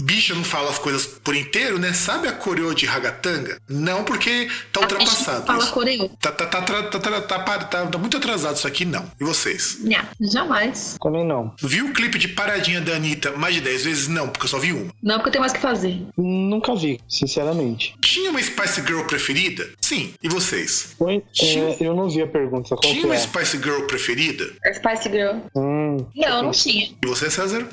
bicha 0.02 0.34
não 0.36 0.44
fala 0.44 0.70
as 0.70 0.78
coisas 0.80 1.06
por 1.08 1.36
inteiro, 1.36 1.80
né? 1.80 1.94
Sabe 1.94 2.28
a 2.28 2.34
coreô 2.34 2.74
de 2.74 2.86
ragatanga? 2.86 3.58
Não, 3.70 4.04
porque 4.04 4.48
tá 4.72 4.82
ultrapassado. 4.82 5.46
Fala 5.46 5.64
isso. 5.64 5.72
coreô. 5.74 6.10
Tá, 6.22 6.32
tá, 6.32 6.46
tá, 6.46 6.62
tá, 6.62 6.84
tá, 6.84 7.00
tá, 7.00 7.22
tá, 7.22 7.60
tá- 7.60 7.86
tá 7.88 7.98
muito 7.98 8.18
atrasado 8.18 8.56
isso 8.58 8.68
aqui, 8.68 8.86
não. 8.86 9.10
E 9.20 9.24
vocês? 9.24 9.78
Nha, 9.82 10.08
jamais. 10.20 10.98
Também 11.02 11.26
não. 11.26 11.54
Viu 11.62 11.88
o 11.88 11.94
clipe 11.94 12.18
de 12.18 12.28
paradinha 12.28 12.82
da 12.82 12.96
Anitta 12.96 13.32
mais 13.32 13.56
de 13.56 13.62
10 13.62 13.86
vezes? 13.86 14.08
Não, 14.08 14.28
porque 14.30 14.46
eu 14.46 14.50
só 14.50 14.60
vi 14.60 14.74
uma. 14.74 14.92
Não, 15.02 15.16
porque 15.16 15.30
eu 15.30 15.32
tenho 15.34 15.42
mais 15.42 15.52
o 15.54 15.56
que 15.56 15.62
fazer. 15.62 16.02
Nunca 16.18 16.76
vi, 16.76 17.00
sinceramente. 17.08 17.96
Tinha 18.02 18.30
uma 18.30 18.42
Spice 18.42 18.82
Girl 18.86 19.02
preferida? 19.04 19.68
Sim. 19.82 20.14
E 20.22 20.28
vocês? 20.30 20.96
Oi? 21.00 21.24
É, 21.42 21.78
eu 21.80 21.96
não 21.96 22.10
vi 22.10 22.22
a 22.22 22.28
pergunta. 22.28 22.70
Qual 22.70 22.80
Tinha 22.82 23.00
que 23.00 23.06
uma 23.06 23.16
é? 23.16 23.20
Spice 23.20 23.58
Girl 23.58 23.82
preferida? 23.84 24.46
A 24.66 24.74
Spice 24.74 24.97
Girl. 25.04 25.38
Hum, 25.56 25.98
Não, 26.16 26.28
eu 26.38 26.44
não 26.44 26.52
tinha. 26.52 26.90
E 27.04 27.08
você, 27.08 27.30
César? 27.30 27.68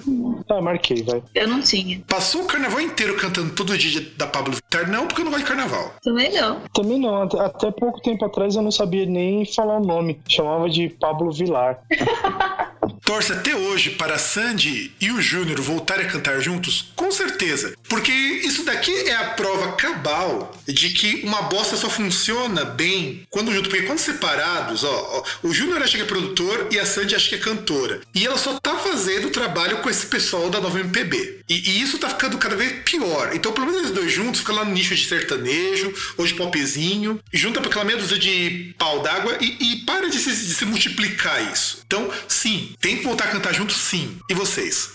ah, 0.48 0.60
marquei, 0.60 1.02
vai. 1.02 1.22
Eu 1.34 1.48
não 1.48 1.60
tinha. 1.60 2.00
Passou 2.06 2.42
o 2.42 2.46
carnaval 2.46 2.80
inteiro 2.80 3.16
cantando 3.16 3.50
todo 3.54 3.76
dia 3.76 4.06
da 4.16 4.26
Pablo? 4.26 4.56
Não, 4.88 5.06
porque 5.06 5.20
eu 5.20 5.24
não 5.24 5.32
gosto 5.32 5.44
de 5.44 5.48
carnaval. 5.48 5.94
Também 6.02 6.32
não. 6.32 6.60
Também 6.72 7.00
não, 7.00 7.22
até, 7.22 7.70
pouco 7.70 8.00
tempo 8.00 8.24
atrás 8.24 8.56
eu 8.56 8.62
não 8.62 8.70
sabia 8.70 9.06
nem 9.06 9.44
falar 9.46 9.78
o 9.78 9.84
nome. 9.84 10.20
Chamava 10.28 10.68
de 10.68 10.88
Pablo 10.88 11.32
Vilar. 11.32 11.78
Torce 13.04 13.32
até 13.32 13.54
hoje 13.54 13.90
para 13.90 14.18
Sandy 14.18 14.92
e 15.00 15.10
o 15.10 15.20
Júnior 15.20 15.60
voltarem 15.60 16.06
a 16.06 16.10
cantar 16.10 16.40
juntos? 16.40 16.92
Com 16.96 17.10
certeza. 17.10 17.74
Porque 17.88 18.10
isso 18.10 18.64
daqui 18.64 18.92
é 19.08 19.14
a 19.14 19.30
prova 19.30 19.72
cabal 19.72 20.52
de 20.66 20.90
que 20.90 21.22
uma 21.24 21.42
bosta 21.42 21.76
só 21.76 21.88
funciona 21.90 22.64
bem 22.64 23.22
quando 23.30 23.52
junto. 23.52 23.68
Porque 23.68 23.84
quando 23.84 23.98
separados, 23.98 24.84
ó, 24.84 24.88
ó, 24.90 25.46
o 25.46 25.52
Júnior 25.52 25.82
acha 25.82 25.96
que 25.96 26.02
é 26.02 26.06
produtor 26.06 26.68
e 26.70 26.78
a 26.78 26.86
Sandy 26.86 27.14
acha 27.14 27.28
que 27.28 27.34
é 27.34 27.38
cantora. 27.38 28.00
E 28.14 28.26
ela 28.26 28.38
só 28.38 28.58
tá 28.58 28.74
fazendo 28.76 29.30
trabalho 29.30 29.78
com 29.78 29.90
esse 29.90 30.06
pessoal 30.06 30.48
da 30.48 30.60
nova 30.60 30.80
MPB. 30.80 31.40
E, 31.48 31.54
e 31.54 31.82
isso 31.82 31.98
tá 31.98 32.08
ficando 32.08 32.38
cada 32.38 32.56
vez 32.56 32.82
pior. 32.84 33.30
Então, 33.34 33.52
pelo 33.52 33.66
menos 33.66 33.82
eles 33.82 33.94
dois 33.94 34.10
juntos 34.10 34.40
ficam 34.40 34.54
lá 34.54 34.63
no 34.64 34.72
nicho 34.72 34.94
de 34.94 35.04
sertanejo 35.04 35.92
ou 36.16 36.26
de 36.26 36.34
popzinho, 36.34 37.20
junta 37.32 37.60
pra 37.60 37.70
aquela 37.70 37.84
meia 37.84 37.98
dúzia 37.98 38.18
de 38.18 38.74
pau 38.78 39.00
d'água 39.00 39.36
e, 39.40 39.56
e 39.60 39.76
para 39.84 40.08
de 40.08 40.18
se, 40.18 40.30
de 40.30 40.54
se 40.54 40.64
multiplicar 40.64 41.52
isso. 41.52 41.82
Então, 41.86 42.08
sim, 42.28 42.74
tem 42.80 42.96
que 42.96 43.04
voltar 43.04 43.24
a 43.24 43.28
cantar 43.28 43.54
junto, 43.54 43.72
sim. 43.72 44.18
E 44.28 44.34
vocês? 44.34 44.92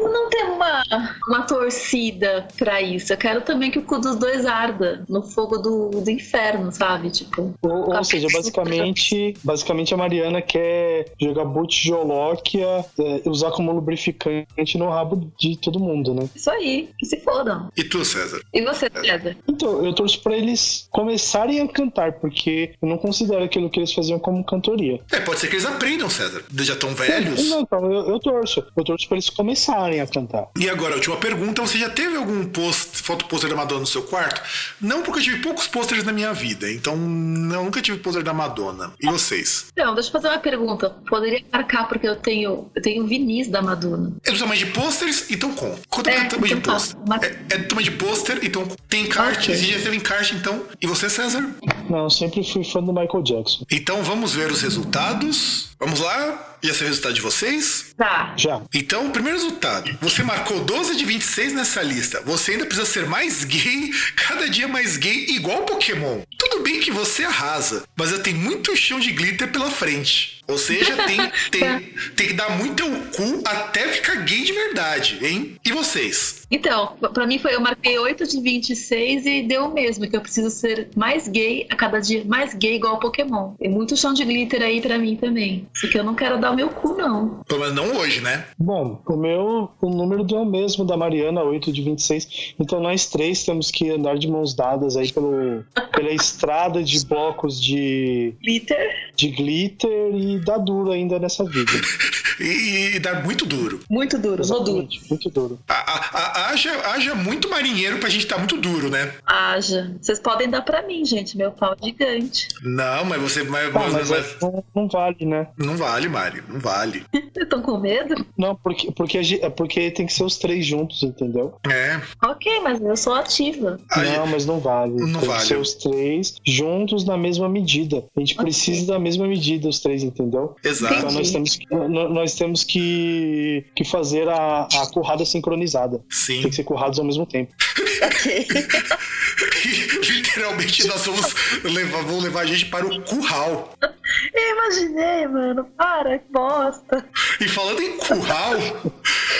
Não 0.00 0.28
tem 0.28 0.44
uma, 0.44 0.82
uma 1.28 1.42
torcida 1.42 2.46
pra 2.56 2.80
isso. 2.80 3.12
Eu 3.12 3.16
quero 3.16 3.40
também 3.40 3.70
que 3.70 3.78
o 3.78 3.82
cu 3.82 3.98
dos 3.98 4.16
dois 4.16 4.44
arda 4.44 5.04
no 5.08 5.22
fogo 5.22 5.58
do, 5.58 5.90
do 5.90 6.10
inferno, 6.10 6.70
sabe? 6.70 7.10
Tipo. 7.10 7.54
Ou, 7.62 7.94
ou 7.94 8.04
seja, 8.04 8.28
basicamente, 8.32 9.34
basicamente 9.42 9.94
a 9.94 9.96
Mariana 9.96 10.42
quer 10.42 11.12
jogar 11.20 11.44
butijolóquia, 11.44 12.84
é, 12.98 13.22
usar 13.26 13.50
como 13.52 13.72
lubrificante 13.72 14.78
no 14.78 14.88
rabo 14.88 15.32
de 15.38 15.56
todo 15.56 15.78
mundo, 15.80 16.14
né? 16.14 16.28
Isso 16.34 16.50
aí, 16.50 16.90
que 16.98 17.06
se 17.06 17.20
fodam. 17.20 17.70
E 17.76 17.84
tu, 17.84 18.04
César? 18.04 18.40
E 18.52 18.62
você, 18.62 18.90
César? 18.92 19.05
Então, 19.48 19.84
eu 19.84 19.92
torço 19.94 20.20
pra 20.22 20.36
eles 20.36 20.86
começarem 20.90 21.60
a 21.60 21.68
cantar, 21.68 22.12
porque 22.12 22.72
eu 22.80 22.88
não 22.88 22.98
considero 22.98 23.44
aquilo 23.44 23.70
que 23.70 23.78
eles 23.78 23.92
faziam 23.92 24.18
como 24.18 24.44
cantoria. 24.44 25.00
É, 25.12 25.20
pode 25.20 25.40
ser 25.40 25.48
que 25.48 25.54
eles 25.54 25.66
aprendam, 25.66 26.08
César. 26.10 26.42
Eles 26.52 26.66
já 26.66 26.76
tão 26.76 26.94
velhos. 26.94 27.48
Não, 27.48 27.60
então, 27.60 27.92
eu, 27.92 28.08
eu 28.10 28.18
torço. 28.20 28.64
Eu 28.76 28.84
torço 28.84 29.06
pra 29.08 29.16
eles 29.16 29.30
começarem 29.30 30.00
a 30.00 30.06
cantar. 30.06 30.46
E 30.58 30.68
agora, 30.68 30.92
a 30.94 30.96
última 30.96 31.16
pergunta: 31.16 31.62
você 31.62 31.78
já 31.78 31.88
teve 31.90 32.16
algum 32.16 32.44
post, 32.46 33.02
foto 33.02 33.24
pôster 33.26 33.50
da 33.50 33.56
Madonna 33.56 33.80
no 33.80 33.86
seu 33.86 34.02
quarto? 34.02 34.42
Não, 34.80 35.02
porque 35.02 35.20
eu 35.20 35.24
tive 35.24 35.42
poucos 35.42 35.66
pôsteres 35.66 36.04
na 36.04 36.12
minha 36.12 36.32
vida. 36.32 36.70
Então, 36.70 36.96
não, 36.96 37.64
nunca 37.64 37.80
tive 37.82 37.98
pôster 37.98 38.22
da 38.22 38.32
Madonna. 38.34 38.92
E 39.00 39.06
vocês? 39.06 39.66
Não, 39.76 39.94
deixa 39.94 40.08
eu 40.08 40.12
fazer 40.12 40.28
uma 40.28 40.38
pergunta. 40.38 40.90
Poderia 41.08 41.42
marcar 41.52 41.88
porque 41.88 42.06
eu 42.08 42.16
tenho, 42.16 42.70
eu 42.74 42.82
tenho 42.82 43.06
vinis 43.06 43.48
da 43.48 43.62
Madonna. 43.62 44.12
É 44.24 44.30
do 44.32 44.38
tamanho 44.38 44.58
de 44.64 44.72
pôsteres, 44.72 45.30
então 45.30 45.54
com. 45.54 45.74
Quanto 45.88 46.08
é, 46.08 46.16
É, 46.16 46.24
o 46.24 46.28
tamanho 46.28 46.54
de 46.54 46.60
então 46.60 46.72
tá. 46.74 46.78
pôster? 46.80 46.96
Mas- 47.06 47.22
É, 47.22 47.36
é 47.50 47.58
do 47.58 47.68
tamanho 47.68 47.84
de 47.90 47.96
pôster, 47.96 48.38
então 48.42 48.66
tem 48.96 49.04
encarte. 49.04 49.52
Esse 49.52 49.72
já 49.72 49.78
teve 49.80 49.96
encarte, 49.96 50.34
então. 50.34 50.64
E 50.80 50.86
você, 50.86 51.10
César? 51.10 51.54
Não, 51.90 52.04
eu 52.04 52.10
sempre 52.10 52.42
fui 52.42 52.64
fã 52.64 52.82
do 52.82 52.92
Michael 52.92 53.22
Jackson. 53.22 53.64
Então 53.70 54.02
vamos 54.02 54.34
ver 54.34 54.50
os 54.50 54.62
resultados. 54.62 55.68
Vamos 55.78 56.00
lá? 56.00 56.55
Já 56.66 56.74
sei 56.74 56.86
o 56.86 56.88
resultado 56.88 57.14
de 57.14 57.20
vocês? 57.20 57.94
Tá. 57.96 58.34
Já. 58.36 58.60
Então, 58.74 59.06
o 59.06 59.10
primeiro 59.10 59.38
resultado. 59.38 59.96
Você 60.00 60.24
marcou 60.24 60.64
12 60.64 60.96
de 60.96 61.04
26 61.04 61.52
nessa 61.52 61.80
lista. 61.80 62.20
Você 62.26 62.52
ainda 62.52 62.66
precisa 62.66 62.84
ser 62.84 63.06
mais 63.06 63.44
gay, 63.44 63.90
cada 64.16 64.48
dia 64.48 64.66
mais 64.66 64.96
gay, 64.96 65.26
igual 65.28 65.62
Pokémon. 65.64 66.22
Tudo 66.36 66.64
bem 66.64 66.80
que 66.80 66.90
você 66.90 67.22
arrasa, 67.22 67.84
mas 67.96 68.10
eu 68.10 68.20
tenho 68.20 68.38
muito 68.38 68.76
chão 68.76 68.98
de 68.98 69.12
glitter 69.12 69.50
pela 69.52 69.70
frente. 69.70 70.36
Ou 70.48 70.58
seja, 70.58 70.96
tem, 71.04 71.18
tem, 71.50 71.80
tem 72.14 72.28
que 72.28 72.34
dar 72.34 72.56
muito 72.56 72.84
o 72.84 73.06
cu 73.06 73.42
até 73.44 73.88
ficar 73.88 74.16
gay 74.16 74.42
de 74.42 74.52
verdade, 74.52 75.18
hein? 75.22 75.56
E 75.64 75.72
vocês? 75.72 76.46
Então, 76.50 76.96
pra 77.12 77.26
mim 77.26 77.38
foi, 77.38 77.54
eu 77.54 77.60
marquei 77.60 77.98
8 77.98 78.26
de 78.26 78.40
26 78.40 79.26
e 79.26 79.42
deu 79.42 79.66
o 79.66 79.74
mesmo, 79.74 80.08
que 80.08 80.16
eu 80.16 80.20
preciso 80.20 80.50
ser 80.50 80.88
mais 80.94 81.26
gay 81.26 81.66
a 81.68 81.74
cada 81.74 81.98
dia, 81.98 82.24
mais 82.24 82.54
gay 82.54 82.76
igual 82.76 83.00
Pokémon. 83.00 83.54
Tem 83.58 83.68
muito 83.68 83.96
chão 83.96 84.14
de 84.14 84.24
glitter 84.24 84.62
aí 84.62 84.80
pra 84.80 84.98
mim 84.98 85.16
também. 85.16 85.66
Porque 85.80 85.98
eu 85.98 86.04
não 86.04 86.14
quero 86.14 86.38
dar 86.38 86.52
meu 86.56 86.70
cu, 86.70 86.94
não. 86.94 87.42
Pelo 87.46 87.60
menos 87.60 87.74
não 87.74 87.96
hoje, 87.98 88.20
né? 88.20 88.46
Bom, 88.58 89.00
o 89.06 89.16
meu 89.16 89.70
o 89.80 89.90
número 89.90 90.24
deu 90.24 90.38
o 90.38 90.46
mesmo 90.46 90.84
da 90.84 90.96
Mariana, 90.96 91.42
8 91.42 91.72
de 91.72 91.82
26. 91.82 92.54
Então 92.58 92.80
nós 92.80 93.08
três 93.08 93.44
temos 93.44 93.70
que 93.70 93.90
andar 93.90 94.16
de 94.18 94.28
mãos 94.28 94.54
dadas 94.54 94.96
aí 94.96 95.12
pelo, 95.12 95.62
pela 95.92 96.10
estrada 96.10 96.82
de 96.82 97.04
blocos 97.06 97.62
de, 97.62 98.34
Glitter? 98.42 99.12
de 99.14 99.28
glitter 99.28 100.14
e 100.14 100.38
dar 100.40 100.58
duro 100.58 100.90
ainda 100.90 101.18
nessa 101.18 101.44
vida. 101.44 101.72
E, 102.40 102.96
e 102.96 102.98
dar 102.98 103.24
muito 103.24 103.44
duro. 103.46 103.80
Muito 103.90 104.18
duro, 104.18 104.44
sou 104.44 104.62
duro. 104.62 104.86
Muito 105.08 105.30
duro. 105.30 105.58
A- 105.68 105.74
a- 105.74 106.18
a- 106.18 106.50
haja, 106.50 106.70
haja 106.90 107.14
muito 107.14 107.48
marinheiro 107.48 107.98
pra 107.98 108.08
gente 108.08 108.22
estar 108.24 108.38
muito 108.38 108.56
duro, 108.56 108.90
né? 108.90 109.12
Haja. 109.26 109.94
Vocês 110.00 110.18
podem 110.18 110.48
dar 110.48 110.62
pra 110.62 110.82
mim, 110.82 111.04
gente. 111.04 111.36
Meu 111.36 111.50
pau 111.52 111.74
é 111.80 111.84
gigante. 111.84 112.48
Não, 112.62 113.04
mas 113.04 113.20
você. 113.20 113.42
Mas, 113.42 113.72
Tá, 113.72 113.78
mas- 113.80 113.92
mas 113.92 114.10
mas- 114.10 114.36
não, 114.40 114.64
não 114.74 114.88
vale, 114.88 115.24
né? 115.24 115.48
não 115.56 115.76
vale, 115.76 116.08
Mari. 116.08 116.42
Não 116.48 116.60
vale. 116.60 117.04
Vocês 117.12 117.44
estão 117.44 117.60
com 117.62 117.78
medo? 117.78 118.26
Não, 118.36 118.54
porque, 118.56 118.90
porque, 118.92 119.18
é 119.18 119.50
porque 119.50 119.90
tem 119.90 120.06
que 120.06 120.12
ser 120.12 120.24
os 120.24 120.36
três 120.38 120.64
juntos, 120.66 121.02
entendeu? 121.02 121.54
É. 121.70 122.00
Ok, 122.24 122.60
mas 122.62 122.80
eu 122.80 122.96
sou 122.96 123.14
ativa. 123.14 123.78
A 123.90 124.00
não, 124.02 124.26
mas 124.26 124.46
não 124.46 124.58
vale. 124.58 124.92
Não 124.94 125.20
tem 125.20 125.28
vale. 125.28 125.40
que 125.42 125.46
ser 125.48 125.58
os 125.58 125.74
três 125.74 126.36
juntos 126.46 127.04
na 127.04 127.16
mesma 127.16 127.48
medida. 127.48 128.04
A 128.16 128.20
gente 128.20 128.34
Ok. 128.34 128.44
precisa 128.44 128.86
da 128.92 128.98
mesma 128.98 129.26
medida, 129.26 129.68
os 129.68 129.80
três, 129.80 130.02
entendeu? 130.02 130.56
Exato. 130.64 130.94
Então 130.94 131.10
nós 131.12 131.30
temos 131.30 131.56
que, 131.56 131.66
no- 131.74 132.08
nós 132.26 132.34
temos 132.34 132.64
que, 132.64 133.64
que 133.72 133.84
fazer 133.84 134.28
a, 134.28 134.62
a 134.62 134.90
currada 134.92 135.24
sincronizada. 135.24 136.04
Sim. 136.10 136.42
Tem 136.42 136.50
que 136.50 136.56
ser 136.56 136.64
currados 136.64 136.98
ao 136.98 137.04
mesmo 137.04 137.24
tempo. 137.24 137.54
Ok. 138.02 138.48
Literalmente 140.10 140.86
nós 140.88 141.06
vamos 141.06 141.34
levar, 141.62 142.02
vão 142.02 142.18
levar 142.18 142.40
a 142.40 142.46
gente 142.46 142.66
para 142.66 142.84
o 142.84 143.00
curral. 143.02 143.72
eu 144.34 144.52
imaginei, 144.54 145.28
mano. 145.28 145.64
Para, 145.76 146.18
que 146.18 146.32
bosta. 146.32 147.08
E 147.40 147.48
falando 147.48 147.80
em 147.80 147.96
curral, 147.96 148.56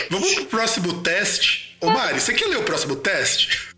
vamos 0.08 0.32
pro 0.34 0.44
próximo 0.46 1.02
teste. 1.02 1.76
Ô 1.80 1.90
Mari, 1.90 2.20
você 2.20 2.32
quer 2.32 2.46
ler 2.46 2.58
o 2.58 2.62
próximo 2.62 2.94
teste? 2.94 3.74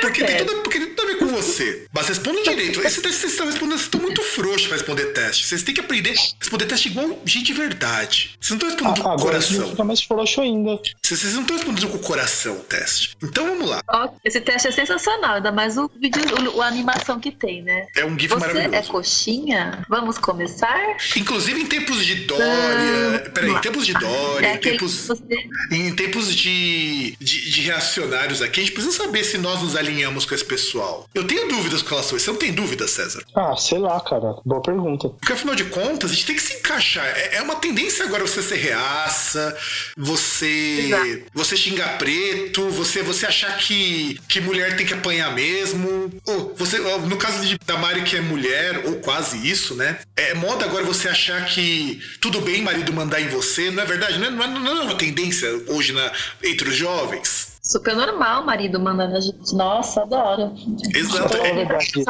Porque 0.00 0.24
tem, 0.24 0.36
quero. 0.36 0.46
tudo, 0.46 0.62
porque 0.62 0.78
tem 0.78 0.88
tudo 0.94 1.02
a 1.02 1.06
ver 1.12 1.18
com 1.18 1.26
você. 1.28 1.86
Mas 1.92 2.08
responda 2.08 2.42
direito. 2.42 2.80
Esse 2.80 3.00
teste 3.00 3.18
vocês 3.20 3.32
estão 3.32 3.46
respondendo, 3.46 3.72
vocês 3.76 3.82
estão 3.86 4.00
muito 4.00 4.22
frouxos 4.22 4.66
pra 4.66 4.76
responder 4.76 5.06
teste. 5.06 5.46
Vocês 5.46 5.62
têm 5.62 5.74
que 5.74 5.80
aprender 5.80 6.10
a 6.10 6.22
responder 6.40 6.66
teste 6.66 6.88
igual 6.88 7.20
gente 7.24 7.46
de 7.46 7.52
verdade. 7.52 8.36
Vocês 8.40 8.58
não 8.58 8.68
estão 8.68 8.86
respondendo 8.88 9.00
Ah, 9.06 9.14
com 9.16 9.20
o 9.20 9.22
coração. 9.22 9.70
fica 9.70 9.84
mais 9.84 10.02
frouxo 10.02 10.40
ainda. 10.40 10.78
Vocês, 11.02 11.20
vocês 11.20 11.34
não 11.34 11.42
estão 11.42 11.56
respondendo 11.56 11.88
com 11.90 11.96
o 11.96 12.00
coração 12.00 12.56
o 12.56 12.60
teste. 12.60 13.16
Então 13.22 13.46
vamos 13.46 13.68
lá. 13.68 13.82
Esse 14.24 14.40
teste 14.40 14.68
é 14.68 14.72
sensacional, 14.72 15.34
ainda 15.36 15.52
mais 15.52 15.76
o 15.76 15.90
vídeo, 16.00 16.22
o, 16.54 16.62
a 16.62 16.66
animação 16.66 17.20
que 17.20 17.30
tem, 17.30 17.62
né? 17.62 17.86
É 17.96 18.04
um 18.04 18.18
GIF 18.18 18.30
Você 18.34 18.40
maravilhoso. 18.40 18.74
é 18.74 18.82
coxinha? 18.82 19.84
Vamos 19.88 20.18
começar? 20.18 20.96
Inclusive 21.16 21.60
em 21.60 21.66
tempos 21.66 22.04
de 22.04 22.14
Dória. 22.26 23.30
Peraí, 23.34 23.50
em 23.50 23.58
tempos 23.60 23.86
de 23.86 23.92
Dória, 23.94 24.46
É 24.46 24.54
em 24.54 24.58
tempos. 24.58 25.06
você... 25.06 25.22
Em 25.70 25.94
tempos 25.94 26.34
de, 26.34 27.16
de, 27.20 27.50
de 27.50 27.60
reacionários 27.62 28.40
aqui, 28.42 28.60
a 28.60 28.62
gente 28.64 28.72
precisa 28.72 28.96
saber 28.96 29.24
se 29.24 29.38
nós 29.42 29.60
nos 29.60 29.76
alinhamos 29.76 30.24
com 30.24 30.34
esse 30.34 30.44
pessoal. 30.44 31.08
Eu 31.14 31.26
tenho 31.26 31.48
dúvidas 31.48 31.82
com 31.82 31.90
relação 31.90 32.14
a 32.14 32.16
isso. 32.16 32.24
Você 32.26 32.30
não 32.30 32.38
tem 32.38 32.52
dúvida, 32.52 32.86
César? 32.88 33.22
Ah, 33.34 33.56
sei 33.56 33.78
lá, 33.78 34.00
cara. 34.00 34.36
Boa 34.44 34.62
pergunta. 34.62 35.08
Porque 35.10 35.32
afinal 35.32 35.54
de 35.54 35.64
contas, 35.64 36.10
a 36.10 36.14
gente 36.14 36.26
tem 36.26 36.36
que 36.36 36.42
se 36.42 36.54
encaixar. 36.54 37.04
É, 37.06 37.36
é 37.36 37.42
uma 37.42 37.56
tendência 37.56 38.04
agora 38.04 38.26
você 38.26 38.42
ser 38.42 38.56
reaça, 38.56 39.56
você 39.96 40.86
Exato. 40.86 41.22
você 41.34 41.56
xingar 41.56 41.98
preto, 41.98 42.70
você 42.70 43.02
você 43.02 43.26
achar 43.26 43.56
que, 43.56 44.20
que 44.28 44.40
mulher 44.40 44.76
tem 44.76 44.86
que 44.86 44.94
apanhar 44.94 45.34
mesmo. 45.34 46.10
Ou 46.26 46.54
você, 46.56 46.78
no 46.78 47.16
caso 47.16 47.44
de, 47.44 47.58
da 47.66 47.76
Mari 47.76 48.02
que 48.02 48.16
é 48.16 48.20
mulher, 48.20 48.84
ou 48.86 48.96
quase 48.96 49.36
isso, 49.48 49.74
né? 49.74 49.98
É 50.16 50.34
moda 50.34 50.64
agora 50.64 50.84
você 50.84 51.08
achar 51.08 51.44
que 51.46 52.00
tudo 52.20 52.40
bem 52.40 52.62
marido 52.62 52.92
mandar 52.92 53.20
em 53.20 53.28
você, 53.28 53.70
não 53.70 53.82
é 53.82 53.86
verdade? 53.86 54.18
Não 54.18 54.26
é, 54.26 54.30
não 54.30 54.44
é, 54.44 54.48
não 54.48 54.78
é 54.78 54.84
uma 54.84 54.94
tendência 54.94 55.48
hoje 55.68 55.92
na, 55.92 56.10
entre 56.42 56.68
os 56.68 56.76
jovens? 56.76 57.51
Super 57.64 57.94
normal, 57.94 58.44
marido 58.44 58.80
mandando 58.80 59.16
a 59.16 59.20
gente. 59.20 59.54
Nossa, 59.54 60.02
adoro. 60.02 60.52
Exato. 60.94 61.36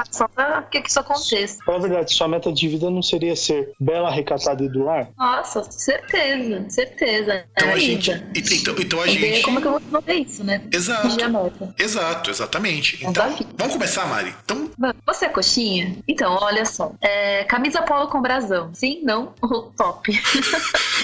A. 0.01 0.05
Só 0.11 0.27
pra 0.27 0.63
que 0.63 0.81
que 0.81 0.89
isso 0.89 0.99
aconteça. 0.99 1.59
Fala 1.67 1.77
a 1.77 1.81
verdade, 1.83 2.15
sua 2.15 2.27
meta 2.27 2.51
de 2.51 2.69
vida 2.69 2.89
não 2.89 3.03
seria 3.03 3.37
ser 3.37 3.71
bela, 3.79 4.11
recatada 4.11 4.65
e 4.65 4.69
do 4.71 4.83
lar? 4.85 5.11
Nossa, 5.19 5.63
certeza, 5.71 6.65
certeza. 6.71 7.45
Então 7.53 7.69
a 7.69 7.73
Ainda. 7.73 7.81
gente. 7.81 8.11
Então, 8.35 8.75
então 8.79 9.01
a 9.03 9.07
gente. 9.07 9.43
Como 9.43 9.59
é 9.59 9.61
que 9.61 9.69
eu 9.69 9.73
vou 9.73 9.81
resolver 9.81 10.15
isso, 10.15 10.43
né? 10.43 10.63
Exato. 10.73 11.75
Exato, 11.79 12.31
exatamente. 12.31 12.97
Então, 13.05 13.13
desafio. 13.27 13.47
vamos 13.59 13.75
começar, 13.75 14.07
Mari. 14.07 14.35
Então, 14.45 14.71
Você 15.07 15.27
é 15.27 15.29
coxinha? 15.29 15.99
Então, 16.09 16.39
olha 16.41 16.65
só. 16.65 16.93
É, 17.03 17.45
camisa 17.45 17.83
polo 17.83 18.09
com 18.09 18.23
brasão. 18.23 18.71
Sim? 18.73 19.01
Não? 19.03 19.35
O 19.43 19.49
top. 19.77 20.19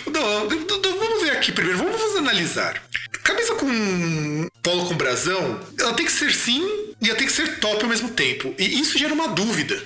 não, 0.07 0.45
não, 0.45 0.49
não, 0.79 0.99
vamos 0.99 1.23
ver 1.23 1.33
aqui 1.33 1.53
primeiro, 1.53 1.79
vamos 1.79 2.17
analisar. 2.17 2.83
Camisa 3.29 3.55
com 3.57 4.49
polo 4.63 4.87
com 4.87 4.95
brasão, 4.97 5.61
ela 5.79 5.93
tem 5.95 6.07
que 6.07 6.13
ser 6.13 6.33
sim 6.33 6.63
e 7.01 7.09
ela 7.09 7.17
tem 7.17 7.27
que 7.27 7.33
ser 7.33 7.59
top 7.61 7.83
ao 7.83 7.89
mesmo 7.89 8.09
tempo. 8.11 8.55
E 8.59 8.81
isso 8.81 8.99
gera 8.99 9.13
uma 9.15 9.29
dúvida. 9.29 9.81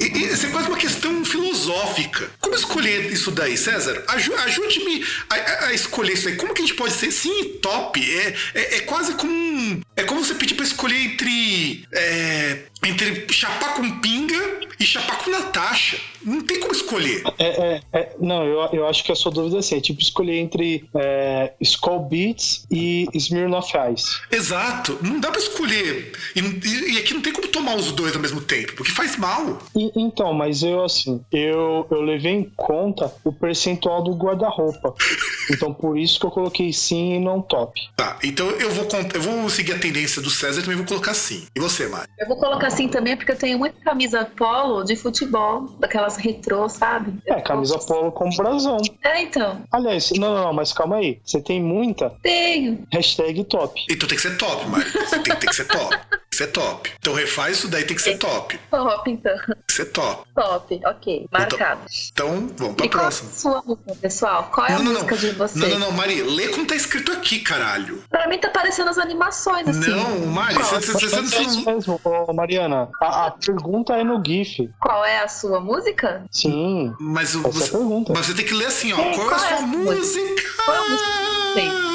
E, 0.00 0.04
e 0.04 0.24
isso 0.32 0.46
é 0.46 0.50
quase 0.50 0.68
uma 0.68 0.76
questão 0.76 1.24
filosófica. 1.24 2.28
Como 2.40 2.54
escolher 2.54 3.10
isso 3.12 3.30
daí, 3.30 3.56
César? 3.56 4.02
Aju- 4.08 4.34
Ajude-me 4.34 5.04
a, 5.30 5.66
a- 5.66 5.72
escolher 5.74 6.12
isso 6.14 6.28
aí. 6.28 6.36
Como 6.36 6.52
que 6.52 6.60
a 6.62 6.66
gente 6.66 6.76
pode 6.76 6.92
ser 6.94 7.10
sim 7.10 7.40
e 7.40 7.44
top? 7.60 8.00
É, 8.00 8.34
é, 8.54 8.76
é 8.76 8.80
quase 8.80 9.14
como 9.14 9.80
É 9.96 10.02
como 10.04 10.22
você 10.24 10.34
pedir 10.34 10.54
pra 10.54 10.64
escolher 10.66 10.96
entre. 11.00 11.84
é, 11.92 12.64
entre 12.84 13.26
chapar 13.32 13.74
com 13.74 13.98
pinga 14.00 14.60
e 14.78 14.84
chapar 14.84 15.18
com 15.18 15.30
Natasha. 15.30 15.98
Não 16.22 16.40
tem 16.42 16.60
como 16.60 16.72
escolher. 16.72 17.22
É, 17.38 17.44
é, 17.46 17.82
é, 17.92 18.16
não, 18.20 18.44
eu, 18.44 18.60
eu 18.72 18.86
acho 18.88 19.04
que 19.04 19.10
a 19.12 19.14
sua 19.16 19.30
dúvida 19.32 19.56
é 19.56 19.58
assim, 19.60 19.76
é 19.76 19.80
tipo 19.80 20.00
escolher 20.00 20.36
entre 20.38 20.88
é, 20.94 21.52
Skull 21.60 22.00
Beats 22.08 22.66
e 22.70 23.06
Smirnoff 23.14 23.72
Ice. 23.94 24.20
Exato, 24.30 24.98
não 25.02 25.20
dá 25.20 25.30
pra 25.30 25.40
escolher. 25.40 26.12
E, 26.34 26.40
e- 26.40 26.94
e 26.94 26.98
aqui 26.98 27.14
não 27.14 27.20
tem 27.20 27.32
como 27.32 27.46
tomar 27.48 27.76
os 27.76 27.92
dois 27.92 28.14
ao 28.14 28.20
mesmo 28.22 28.40
tempo, 28.40 28.74
porque 28.74 28.90
faz 28.92 29.16
mal. 29.16 29.58
E- 29.76 29.90
então, 29.96 30.32
mas 30.32 30.62
eu 30.62 30.84
assim, 30.84 31.20
eu, 31.32 31.86
eu 31.90 32.02
levei 32.02 32.32
em 32.32 32.44
conta 32.56 33.12
o 33.24 33.32
percentual 33.32 34.02
do 34.02 34.12
guarda-roupa. 34.14 34.94
Então 35.50 35.72
por 35.72 35.96
isso 35.98 36.20
que 36.20 36.26
eu 36.26 36.30
coloquei 36.30 36.70
sim 36.74 37.14
e 37.14 37.18
não 37.18 37.40
top. 37.40 37.80
Tá, 37.96 38.18
então 38.22 38.46
eu 38.50 38.70
vou, 38.70 38.86
eu 39.14 39.20
vou 39.22 39.48
seguir 39.48 39.72
a 39.72 39.78
tendência 39.78 40.20
do 40.20 40.28
César 40.28 40.60
e 40.60 40.62
também 40.62 40.76
vou 40.76 40.84
colocar 40.84 41.14
sim. 41.14 41.46
E 41.56 41.58
você, 41.60 41.88
Mari? 41.88 42.06
Eu 42.18 42.28
vou 42.28 42.36
colocar 42.36 42.67
assim 42.68 42.88
também 42.88 43.16
porque 43.16 43.32
eu 43.32 43.38
tenho 43.38 43.58
muita 43.58 43.80
camisa 43.80 44.24
polo 44.36 44.84
de 44.84 44.94
futebol, 44.94 45.66
daquelas 45.78 46.16
retrô, 46.16 46.68
sabe? 46.68 47.14
É, 47.26 47.40
camisa 47.40 47.78
polo 47.78 48.12
com 48.12 48.30
brasão. 48.30 48.78
É, 49.02 49.22
então. 49.22 49.62
Aliás, 49.72 50.10
não, 50.12 50.34
não, 50.34 50.44
não, 50.44 50.52
mas 50.52 50.72
calma 50.72 50.96
aí. 50.96 51.20
Você 51.24 51.40
tem 51.40 51.62
muita? 51.62 52.10
Tenho. 52.22 52.86
Hashtag 52.92 53.44
top. 53.44 53.84
Então 53.90 54.08
tem 54.08 54.16
que 54.16 54.22
ser 54.22 54.36
top, 54.36 54.66
Mari. 54.68 54.90
Você 54.90 55.18
tem, 55.18 55.36
tem 55.36 55.48
que 55.48 55.56
ser 55.56 55.66
top. 55.66 55.96
Tem 56.38 56.46
que 56.46 56.52
ser 56.52 56.52
top. 56.52 56.92
Então 57.00 57.14
refaz 57.14 57.58
isso 57.58 57.68
daí, 57.68 57.84
tem 57.84 57.96
que 57.96 58.02
ser 58.02 58.16
top. 58.18 58.56
Tem 58.56 58.60
Top, 58.70 59.10
então. 59.10 59.36
que 59.66 59.72
ser 59.72 59.86
top. 59.86 60.22
Top, 60.34 60.80
ok. 60.86 61.26
Marcado. 61.32 61.80
Então, 62.12 62.48
vamos 62.56 62.74
pra 62.76 62.86
E 62.86 62.88
qual 62.88 63.04
é 63.04 63.06
a 63.06 63.10
próxima. 63.10 63.30
sua 63.32 63.62
música, 63.66 63.94
pessoal? 64.00 64.50
Qual 64.54 64.66
é 64.66 64.72
a 64.72 64.78
Não, 64.78 64.84
não, 64.84 64.92
não. 64.92 65.00
música 65.02 65.16
de 65.16 65.30
vocês? 65.32 65.60
Não, 65.60 65.68
não, 65.68 65.78
não, 65.88 65.92
Mari, 65.92 66.22
lê 66.22 66.48
como 66.48 66.64
tá 66.66 66.76
escrito 66.76 67.10
aqui, 67.12 67.40
caralho. 67.40 68.02
Pra 68.08 68.28
mim 68.28 68.38
tá 68.38 68.48
parecendo 68.50 68.88
as 68.90 68.98
animações, 68.98 69.66
assim. 69.66 69.90
Não, 69.90 70.26
Mari, 70.26 70.54
Qual? 70.54 70.64
você, 70.64 70.92
você, 70.92 71.08
você, 71.08 71.16
Mas 71.20 71.32
é 71.32 71.42
isso 71.42 71.64
você, 71.64 71.72
mesmo, 71.72 72.00
ô, 72.04 72.32
Mariana. 72.32 72.88
A, 73.00 73.26
a 73.26 73.30
pergunta 73.32 73.94
é 73.94 74.04
no 74.04 74.22
GIF. 74.24 74.70
Qual 74.80 75.04
é 75.04 75.18
a 75.20 75.28
sua 75.28 75.58
música? 75.60 76.24
Sim. 76.30 76.92
Mas, 77.00 77.34
o- 77.34 77.38
é 77.44 77.48
a 77.48 77.52
você, 77.52 77.70
pergunta. 77.72 78.12
mas 78.14 78.26
você 78.26 78.34
tem 78.34 78.44
que 78.44 78.54
ler 78.54 78.66
assim, 78.66 78.92
ó. 78.92 79.00
É, 79.00 79.14
qual 79.14 79.30
é 79.30 79.34
a 79.34 79.38
qual 79.38 79.44
é 79.44 79.48
sua 79.56 79.62
música? 79.66 79.94
música? 79.96 80.42
Qual 80.64 80.76
é 80.76 80.78
a 80.78 80.88
música 80.88 81.08
que 81.08 81.60
você 81.60 81.87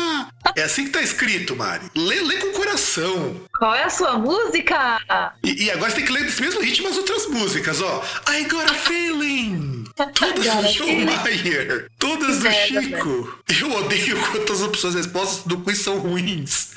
É 0.55 0.63
assim 0.63 0.85
que 0.85 0.91
tá 0.91 1.01
escrito, 1.01 1.55
Mari. 1.55 1.85
Lê, 1.95 2.21
lê 2.21 2.37
com 2.37 2.47
o 2.47 2.53
coração. 2.53 3.41
Qual 3.57 3.73
é 3.73 3.83
a 3.83 3.89
sua 3.89 4.17
música? 4.17 4.99
E, 5.43 5.65
e 5.65 5.71
agora 5.71 5.89
você 5.89 5.97
tem 5.97 6.05
que 6.05 6.11
ler 6.11 6.23
desse 6.23 6.41
mesmo 6.41 6.61
ritmo 6.61 6.89
as 6.89 6.97
outras 6.97 7.27
músicas, 7.27 7.81
ó. 7.81 8.03
I 8.29 8.43
got 8.45 8.69
a 8.69 8.73
feeling. 8.73 9.83
Todas 9.95 10.75
do. 10.75 10.87
Maier. 11.05 11.87
Todas 11.99 12.39
do 12.39 12.51
Chico. 12.51 13.39
Eu 13.61 13.71
odeio 13.73 14.19
quando 14.31 14.51
as 14.51 14.61
opções 14.61 14.95
respostas 14.95 15.43
do 15.45 15.59
quiz 15.59 15.79
são 15.79 15.99
ruins. 15.99 16.71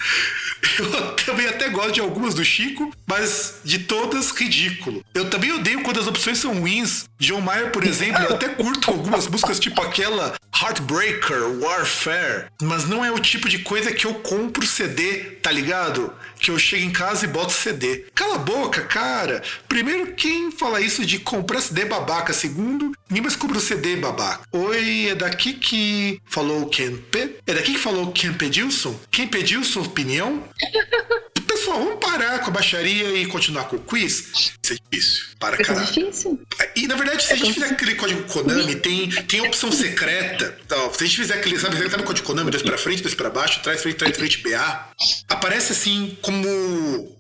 Eu 0.79 1.13
também 1.17 1.47
até 1.47 1.69
gosto 1.69 1.93
de 1.93 2.01
algumas 2.01 2.35
do 2.35 2.45
Chico, 2.45 2.93
mas 3.07 3.61
de 3.65 3.81
todas, 3.81 4.31
ridículo. 4.31 5.05
Eu 5.15 5.29
também 5.31 5.53
odeio 5.53 5.83
quando 5.83 6.01
as 6.01 6.07
opções 6.07 6.39
são 6.39 6.59
ruins. 6.59 7.07
John 7.19 7.41
Mayer, 7.41 7.71
por 7.71 7.85
exemplo, 7.85 8.23
eu 8.23 8.35
até 8.35 8.49
curto 8.49 8.91
algumas 8.91 9.27
músicas, 9.27 9.59
tipo 9.59 9.81
aquela 9.83 10.35
Heartbreaker, 10.61 11.61
Warfare, 11.61 12.47
mas 12.63 12.87
não 12.87 13.05
é 13.05 13.11
o 13.11 13.19
tipo 13.19 13.49
de 13.49 13.59
coisa 13.61 13.93
que 13.93 14.07
eu 14.07 14.15
compro 14.15 14.67
CD, 14.67 15.19
tá 15.43 15.51
ligado? 15.51 16.13
Que 16.39 16.51
eu 16.51 16.59
chego 16.59 16.85
em 16.85 16.91
casa 16.91 17.25
e 17.25 17.29
boto 17.29 17.53
CD. 17.53 18.07
Cala 18.15 18.37
a 18.37 18.39
boca, 18.39 18.83
cara. 18.83 19.43
Primeiro, 19.69 20.15
quem 20.15 20.51
fala 20.51 20.81
isso 20.81 21.05
de 21.05 21.19
comprar 21.19 21.61
CD 21.61 21.85
babaca? 21.85 22.33
Segundo, 22.33 22.93
mais 23.09 23.37
compra 23.37 23.59
o 23.59 23.61
CD 23.61 23.97
babaca. 23.97 24.47
Oi, 24.53 25.09
é 25.11 25.15
daqui 25.15 25.55
que 25.55 26.21
falou 26.27 26.63
o 26.63 26.69
Kempe? 26.69 27.37
É 27.47 27.55
daqui 27.55 27.73
que 27.73 27.79
falou 27.79 28.07
o 28.07 28.13
Kempe 28.13 28.49
Dilson? 28.49 28.99
Kempe 29.11 29.43
Dilson, 29.43 29.81
opinião? 29.83 30.45
Pessoal, 31.67 31.83
vamos 31.83 31.99
parar 31.99 32.39
com 32.39 32.51
a 32.51 32.53
baixaria 32.53 33.17
e 33.17 33.27
continuar 33.27 33.65
com 33.65 33.75
o 33.75 33.81
quiz? 33.81 34.53
Isso 34.63 34.73
é 34.73 34.77
difícil. 34.77 35.25
Para, 35.37 35.55
Isso 35.55 35.63
é 35.63 35.65
caralho. 35.65 35.87
difícil? 35.93 36.41
E 36.77 36.87
na 36.87 36.95
verdade, 36.95 37.25
se 37.25 37.33
a 37.33 37.37
gente 37.37 37.55
fizer 37.55 37.67
aquele 37.67 37.97
código 37.97 38.23
Konami, 38.23 38.77
tem, 38.77 39.11
tem 39.11 39.41
opção 39.41 39.73
secreta. 39.73 40.57
Ó, 40.71 40.93
se 40.93 41.03
a 41.03 41.07
gente 41.09 41.17
fizer 41.17 41.35
aquele, 41.35 41.59
sabe, 41.59 41.77
sabe 41.91 42.05
o 42.05 42.07
código 42.07 42.25
Konami? 42.25 42.53
Dois 42.53 42.63
pra 42.63 42.79
frente, 42.79 43.03
dois 43.03 43.17
pra 43.17 43.31
baixo, 43.31 43.61
trás, 43.65 43.83
frente, 43.83 43.97
trás, 43.97 44.17
frente, 44.17 44.39
BA. 44.45 44.91
Aparece 45.29 45.73
assim, 45.73 46.17
como. 46.23 47.17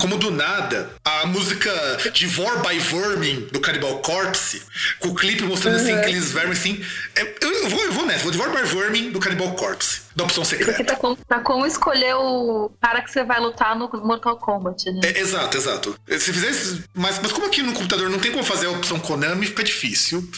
Como 0.00 0.16
do 0.16 0.32
nada, 0.32 0.90
a 1.04 1.26
música 1.26 1.70
de 2.12 2.26
Vor 2.26 2.60
by 2.66 2.78
Vermin 2.80 3.48
do 3.52 3.60
Cannibal 3.60 4.00
Corpse, 4.00 4.60
com 4.98 5.10
o 5.10 5.14
clipe 5.14 5.44
mostrando 5.44 5.76
assim 5.76 5.92
aqueles 5.92 6.32
vermes 6.32 6.58
assim. 6.58 6.84
É, 7.14 7.22
eu, 7.42 7.52
eu 7.62 7.68
vou, 7.68 7.84
eu 7.84 7.92
vou 7.92 8.06
nessa, 8.06 8.24
vou 8.24 8.32
de 8.32 8.38
Vor 8.38 8.50
by 8.50 8.62
Vermin 8.66 9.10
do 9.10 9.20
Cannibal 9.20 9.52
Corpse, 9.52 10.00
da 10.18 10.24
opção 10.24 10.44
secreta. 10.44 10.84
tá 10.84 10.96
como, 10.96 11.16
tá 11.16 11.40
como 11.40 11.64
escolher 11.64 12.14
o 12.16 12.70
cara 12.80 13.00
que 13.00 13.10
você 13.10 13.22
vai 13.22 13.40
lutar 13.40 13.78
no 13.78 13.88
Mortal 14.04 14.36
Kombat, 14.36 14.90
né? 14.90 15.00
É, 15.04 15.20
exato, 15.20 15.56
exato. 15.56 15.96
Se 16.08 16.32
fizer 16.32 16.50
isso, 16.50 16.82
mas, 16.92 17.20
mas 17.20 17.30
como 17.30 17.46
aqui 17.46 17.62
no 17.62 17.72
computador 17.72 18.10
não 18.10 18.18
tem 18.18 18.32
como 18.32 18.42
fazer 18.42 18.66
a 18.66 18.70
opção 18.70 18.98
Konami, 18.98 19.46
fica 19.46 19.62
difícil. 19.62 20.28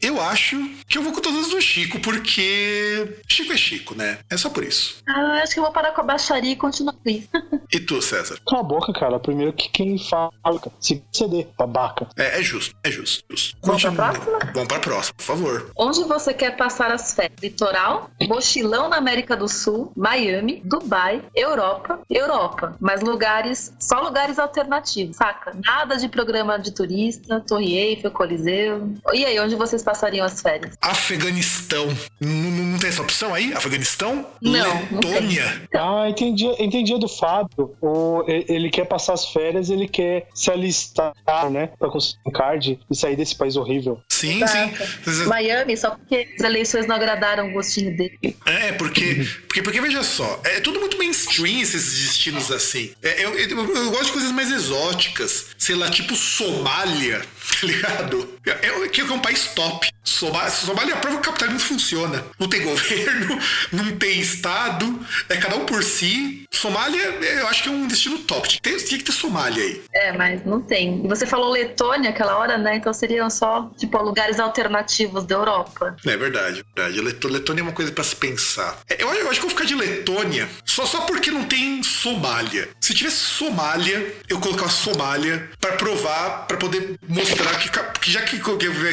Eu 0.00 0.20
acho 0.20 0.56
que 0.88 0.98
eu 0.98 1.02
vou 1.02 1.12
com 1.12 1.20
todas 1.20 1.50
do 1.50 1.60
Chico, 1.60 2.00
porque 2.00 3.18
Chico 3.28 3.52
é 3.52 3.56
Chico, 3.56 3.94
né? 3.94 4.18
É 4.28 4.36
só 4.36 4.50
por 4.50 4.64
isso. 4.64 4.96
Ah, 5.08 5.40
acho 5.42 5.54
que 5.54 5.60
eu 5.60 5.64
vou 5.64 5.72
parar 5.72 5.92
com 5.92 6.00
a 6.00 6.04
baixaria 6.04 6.52
e 6.52 6.56
continuar 6.56 6.94
com 6.94 7.08
isso. 7.08 7.28
E 7.74 7.80
tu, 7.80 8.02
César? 8.02 8.36
Cala 8.46 8.60
a 8.60 8.64
boca, 8.64 8.92
cara. 8.92 9.18
Primeiro 9.18 9.50
que 9.54 9.70
quem 9.70 9.96
fala. 9.98 10.30
Se 10.78 11.02
CD, 11.10 11.46
babaca. 11.56 12.06
É, 12.18 12.38
é 12.38 12.42
justo, 12.42 12.76
é 12.84 12.90
justo. 12.90 13.24
justo. 13.30 13.56
Vamos 13.62 13.80
pra 13.80 13.92
próxima? 13.92 14.38
Vamos 14.52 14.68
pra 14.68 14.78
próxima, 14.78 15.14
por 15.16 15.24
favor. 15.24 15.72
Onde 15.74 16.04
você 16.04 16.34
quer 16.34 16.54
passar 16.54 16.90
as 16.92 17.14
férias? 17.14 17.32
Litoral, 17.40 18.10
mochilão 18.28 18.90
na 18.90 18.98
América 18.98 19.34
do 19.34 19.48
Sul, 19.48 19.90
Miami, 19.96 20.60
Dubai, 20.66 21.22
Europa, 21.34 22.00
Europa. 22.10 22.76
Mas 22.78 23.00
lugares, 23.00 23.72
só 23.80 24.02
lugares 24.02 24.38
alternativos, 24.38 25.16
saca? 25.16 25.52
Nada 25.64 25.96
de 25.96 26.08
programa 26.10 26.58
de 26.58 26.72
turista, 26.72 27.40
Torre 27.40 27.78
Eiffel, 27.78 28.10
Coliseu. 28.10 28.92
E 29.14 29.24
aí, 29.24 29.38
onde 29.42 29.54
vocês 29.56 29.82
passariam 29.82 30.24
as 30.24 30.40
férias? 30.40 30.74
Afeganistão. 30.80 31.86
Não, 32.20 32.30
não- 32.30 32.64
não 32.72 32.78
tem 32.78 32.88
essa 32.88 33.02
opção 33.02 33.34
aí? 33.34 33.52
Afeganistão? 33.52 34.26
Não, 34.40 34.52
não. 34.52 35.00
Letônia? 35.00 35.62
Ah, 35.74 36.08
entendi, 36.08 36.46
entendi 36.58 36.98
do 36.98 37.08
Fábio. 37.08 37.74
O, 37.80 38.24
ele 38.28 38.70
quer 38.70 38.84
passar 38.86 39.12
as 39.14 39.26
férias, 39.32 39.70
ele 39.70 39.86
quer 39.88 40.28
se 40.34 40.50
alistar, 40.50 41.12
né? 41.50 41.68
Pra 41.78 41.88
conseguir 41.90 42.18
um 42.26 42.30
card 42.30 42.78
e 42.90 42.96
sair 42.96 43.16
desse 43.16 43.34
país 43.34 43.56
horrível. 43.56 44.00
Sim, 44.08 44.40
sim. 44.46 45.24
Miami, 45.26 45.76
só 45.76 45.90
porque 45.90 46.28
as 46.38 46.42
eleições 46.44 46.86
não 46.86 46.94
agradaram 46.96 47.48
o 47.48 47.52
gostinho 47.52 47.96
dele. 47.96 48.36
É, 48.46 48.72
porque, 48.72 49.26
porque, 49.48 49.62
porque 49.62 49.80
veja 49.80 50.02
só, 50.02 50.40
é 50.44 50.60
tudo 50.60 50.78
muito 50.80 50.96
mainstream 50.98 51.60
esses 51.60 52.00
destinos 52.06 52.50
assim. 52.50 52.92
É, 53.02 53.24
eu, 53.24 53.36
eu- 53.38 53.74
eu 53.74 53.90
gosto 53.90 54.06
de 54.06 54.12
coisas 54.12 54.32
mais 54.32 54.50
exóticas, 54.50 55.46
sei 55.58 55.74
lá, 55.74 55.90
tipo 55.90 56.14
Somália, 56.14 57.22
tá 57.60 57.66
ligado? 57.66 58.38
É, 58.46 58.66
é, 58.66 58.88
é 59.10 59.14
um 59.14 59.20
país 59.20 59.46
top. 59.48 59.91
Somália, 60.04 60.50
Somália 60.50 60.96
prova 60.96 61.16
que 61.18 61.28
o 61.28 61.32
capitalismo 61.32 61.60
funciona. 61.60 62.24
Não 62.38 62.48
tem 62.48 62.62
governo, 62.64 63.38
não 63.72 63.96
tem 63.96 64.20
estado, 64.20 65.00
é 65.28 65.36
cada 65.36 65.56
um 65.56 65.64
por 65.66 65.82
si. 65.82 66.44
Somália, 66.50 67.18
é, 67.22 67.40
eu 67.40 67.48
acho 67.48 67.62
que 67.62 67.68
é 67.68 67.72
um 67.72 67.86
destino 67.86 68.18
top. 68.18 68.60
Ter, 68.60 68.76
tinha 68.84 68.98
que 68.98 69.04
ter 69.04 69.12
Somália 69.12 69.62
aí. 69.62 69.82
É, 69.92 70.12
mas 70.12 70.44
não 70.44 70.60
tem. 70.60 71.04
E 71.04 71.08
você 71.08 71.26
falou 71.26 71.50
Letônia 71.50 72.10
aquela 72.10 72.36
hora, 72.36 72.58
né? 72.58 72.76
Então 72.76 72.92
seriam 72.92 73.28
só, 73.30 73.70
tipo, 73.76 73.96
lugares 73.98 74.38
alternativos 74.38 75.24
da 75.24 75.34
Europa. 75.34 75.96
É 76.06 76.16
verdade, 76.16 76.64
verdade. 76.76 77.00
Letônia 77.00 77.60
é 77.60 77.64
uma 77.64 77.72
coisa 77.72 77.90
pra 77.90 78.04
se 78.04 78.14
pensar. 78.16 78.78
É, 78.88 79.02
Eu, 79.02 79.12
eu 79.12 79.30
acho 79.30 79.40
que 79.40 79.46
eu 79.46 79.50
vou 79.50 79.50
ficar 79.50 79.64
de 79.64 79.74
Letônia 79.74 80.48
só, 80.64 80.86
só 80.86 81.00
porque 81.02 81.30
não 81.30 81.44
tem 81.44 81.82
Somália. 81.82 82.68
Se 82.80 82.94
tivesse 82.94 83.16
Somália, 83.16 84.14
eu 84.28 84.38
colocar 84.40 84.68
Somália 84.68 85.50
pra 85.60 85.72
provar, 85.72 86.46
pra 86.46 86.56
poder 86.56 86.98
mostrar 87.08 87.56
que, 87.58 87.70
que 88.00 88.10
já 88.10 88.22
que 88.22 88.36
eu 88.38 88.56
quero 88.56 88.72
ver 88.74 88.92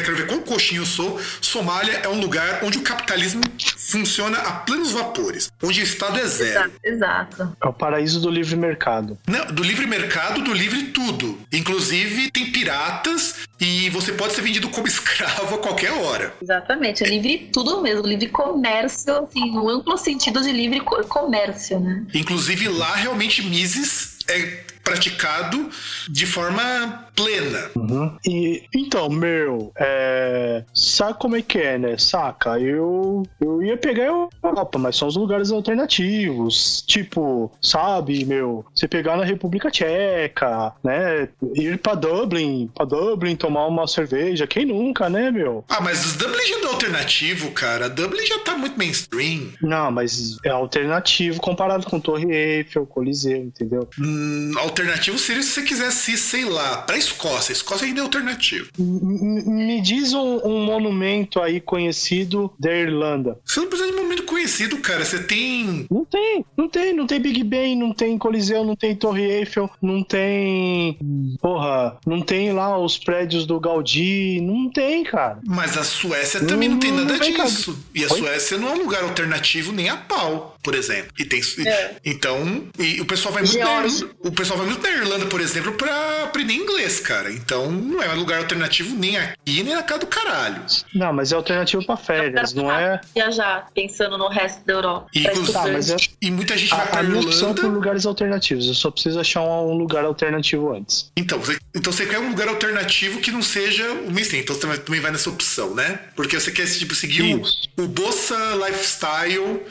eu 0.76 0.86
sou, 0.86 0.99
pensou, 1.00 1.20
Somália 1.40 2.00
é 2.02 2.08
um 2.08 2.20
lugar 2.20 2.60
onde 2.62 2.78
o 2.78 2.82
capitalismo 2.82 3.42
funciona 3.76 4.38
a 4.38 4.52
plenos 4.52 4.92
vapores, 4.92 5.50
onde 5.62 5.80
o 5.80 5.82
Estado 5.82 6.18
é 6.18 6.26
zero. 6.26 6.72
Exato. 6.84 7.56
É 7.62 7.66
o 7.66 7.72
paraíso 7.72 8.20
do 8.20 8.30
livre 8.30 8.56
mercado. 8.56 9.18
Não, 9.26 9.46
do 9.46 9.62
livre 9.62 9.86
mercado, 9.86 10.42
do 10.42 10.52
livre 10.52 10.84
tudo. 10.88 11.38
Inclusive, 11.52 12.30
tem 12.30 12.52
piratas 12.52 13.36
e 13.60 13.90
você 13.90 14.12
pode 14.12 14.34
ser 14.34 14.42
vendido 14.42 14.68
como 14.68 14.86
escravo 14.88 15.56
a 15.56 15.58
qualquer 15.58 15.92
hora. 15.92 16.34
Exatamente. 16.42 17.02
É 17.04 17.08
livre 17.08 17.50
tudo 17.52 17.80
mesmo. 17.82 18.06
Livre 18.06 18.28
comércio, 18.28 19.14
assim, 19.24 19.50
no 19.52 19.68
amplo 19.68 19.96
sentido 19.98 20.40
de 20.42 20.52
livre 20.52 20.80
co- 20.80 21.04
comércio, 21.04 21.80
né? 21.80 22.04
Inclusive, 22.14 22.68
lá 22.68 22.94
realmente 22.94 23.42
Mises 23.42 24.18
é 24.28 24.64
praticado 24.84 25.68
de 26.08 26.26
forma 26.26 27.06
plena. 27.22 27.70
Uhum. 27.76 28.16
E 28.26 28.64
então, 28.74 29.08
meu, 29.08 29.72
é... 29.76 30.64
sabe 30.74 31.18
como 31.18 31.36
é 31.36 31.42
que 31.42 31.58
é, 31.58 31.78
né? 31.78 31.98
Saca? 31.98 32.58
Eu 32.58 33.22
eu 33.40 33.62
ia 33.62 33.76
pegar 33.76 34.04
a 34.04 34.28
Europa, 34.46 34.78
mas 34.78 34.96
são 34.96 35.08
os 35.08 35.16
lugares 35.16 35.50
alternativos. 35.50 36.82
Tipo, 36.86 37.50
sabe, 37.60 38.24
meu, 38.24 38.64
você 38.74 38.86
pegar 38.88 39.16
na 39.16 39.24
República 39.24 39.70
Tcheca, 39.70 40.72
né? 40.82 41.28
Ir 41.54 41.78
pra 41.78 41.94
Dublin, 41.94 42.70
pra 42.74 42.84
Dublin 42.84 43.36
tomar 43.36 43.66
uma 43.66 43.86
cerveja. 43.86 44.46
Quem 44.46 44.66
nunca, 44.66 45.08
né, 45.08 45.30
meu? 45.30 45.64
Ah, 45.68 45.80
mas 45.80 46.14
Dublin 46.14 46.46
já 46.46 46.58
não 46.58 46.70
é 46.70 46.72
alternativo, 46.72 47.50
cara. 47.52 47.88
Dublin 47.88 48.26
já 48.26 48.38
tá 48.40 48.56
muito 48.56 48.78
mainstream. 48.78 49.52
Não, 49.62 49.90
mas 49.90 50.36
é 50.44 50.50
alternativo 50.50 51.40
comparado 51.40 51.86
com 51.86 52.00
Torre 52.00 52.32
Eiffel, 52.32 52.86
Coliseu, 52.86 53.36
entendeu? 53.36 53.88
Hum, 53.98 54.52
alternativo 54.58 55.18
seria 55.18 55.42
se 55.42 55.50
você 55.50 55.62
quisesse 55.62 56.12
ir, 56.12 56.18
sei 56.18 56.44
lá, 56.44 56.78
pra 56.78 56.96
Escócia. 57.12 57.52
Escócia 57.52 57.86
ainda 57.86 58.00
é 58.00 58.02
alternativo. 58.02 58.68
M- 58.78 59.42
m- 59.42 59.66
Me 59.66 59.80
diz 59.80 60.12
um, 60.12 60.38
um 60.44 60.64
monumento 60.64 61.40
aí 61.40 61.60
conhecido 61.60 62.52
da 62.58 62.72
Irlanda. 62.74 63.38
Você 63.44 63.60
não 63.60 63.68
precisa 63.68 63.90
de 63.90 63.96
um 63.98 64.02
momento 64.02 64.22
conhecido, 64.24 64.76
cara. 64.78 65.04
Você 65.04 65.22
tem. 65.22 65.86
Não 65.90 66.04
tem, 66.04 66.44
não 66.56 66.68
tem, 66.68 66.92
não 66.94 67.06
tem 67.06 67.20
Big 67.20 67.42
Ben, 67.44 67.76
não 67.76 67.92
tem 67.92 68.16
Coliseu, 68.18 68.64
não 68.64 68.76
tem 68.76 68.94
Torre 68.94 69.24
Eiffel, 69.24 69.70
não 69.82 70.02
tem. 70.02 70.98
Porra, 71.40 71.98
não 72.06 72.20
tem 72.20 72.52
lá 72.52 72.78
os 72.78 72.98
prédios 72.98 73.44
do 73.46 73.58
Gaudí, 73.60 74.40
não 74.40 74.70
tem, 74.70 75.04
cara. 75.04 75.40
Mas 75.46 75.76
a 75.76 75.84
Suécia 75.84 76.40
também 76.44 76.68
não, 76.68 76.78
tem 76.78 76.90
Não 76.92 77.04
nada 77.04 77.18
vem 77.18 77.34
cá. 77.34 77.44
disso. 77.44 77.78
E 77.94 78.04
a 78.04 78.08
Oi? 78.12 78.18
Suécia 78.18 78.58
não 78.58 78.68
é 78.68 78.72
um 78.74 78.78
lugar 78.78 79.02
alternativo 79.02 79.72
nem 79.72 79.88
a 79.88 79.96
pau, 79.96 80.56
por 80.62 80.74
exemplo. 80.74 81.12
E 81.18 81.24
tem. 81.24 81.40
É. 81.66 81.96
Então, 82.04 82.68
e 82.78 83.00
o 83.00 83.04
pessoal 83.06 83.32
vai 83.34 83.42
muito. 83.42 83.58
Irlanda, 83.58 84.10
o 84.20 84.32
pessoal 84.32 84.58
vai 84.58 84.66
muito 84.68 84.82
da 84.82 84.90
Irlanda, 84.90 85.26
por 85.26 85.40
exemplo, 85.40 85.72
pra 85.72 86.24
aprender 86.24 86.52
inglês, 86.54 87.00
cara. 87.00 87.32
Então, 87.32 87.70
não 87.70 88.02
é 88.02 88.12
um 88.12 88.18
lugar 88.18 88.38
alternativo 88.38 88.94
nem 88.94 89.16
aqui, 89.16 89.62
nem 89.62 89.74
na 89.74 89.82
casa 89.82 90.00
do 90.00 90.06
caralho. 90.06 90.62
Não, 90.94 91.12
mas 91.12 91.32
é 91.32 91.34
alternativo 91.36 91.84
pra 91.84 91.96
férias, 91.96 92.52
não 92.54 92.70
é? 92.70 93.00
Viajar, 93.14 93.66
pensando 93.74 94.16
no 94.18 94.28
resto 94.28 94.64
da 94.66 94.72
Europa. 94.74 95.06
E, 95.14 95.30
Tá, 95.52 95.66
mas 95.66 95.90
é, 95.90 95.96
e 96.20 96.30
muita 96.30 96.56
gente 96.56 96.70
vai 96.70 96.80
a, 96.80 96.86
pra 96.86 97.00
a 97.00 97.02
minha 97.02 97.20
opção 97.20 97.50
Irlanda. 97.50 97.62
por 97.62 97.72
lugares 97.72 98.06
alternativos. 98.06 98.66
Eu 98.66 98.74
só 98.74 98.90
preciso 98.90 99.18
achar 99.18 99.42
um, 99.42 99.70
um 99.70 99.74
lugar 99.74 100.04
alternativo 100.04 100.72
antes. 100.72 101.10
Então 101.16 101.38
você, 101.38 101.58
então 101.72 101.92
você 101.92 102.04
quer 102.04 102.18
um 102.18 102.30
lugar 102.30 102.48
alternativo 102.48 103.20
que 103.20 103.30
não 103.30 103.42
seja 103.42 103.90
o 103.92 104.10
mainstream. 104.10 104.42
Então 104.42 104.56
você 104.56 104.78
também 104.78 105.00
vai 105.00 105.12
nessa 105.12 105.30
opção, 105.30 105.74
né? 105.74 106.00
Porque 106.16 106.38
você 106.38 106.50
quer 106.50 106.66
tipo, 106.66 106.94
seguir 106.94 107.34
o, 107.34 107.42
o 107.82 107.86
Bossa 107.86 108.36
Lifestyle, 108.66 109.62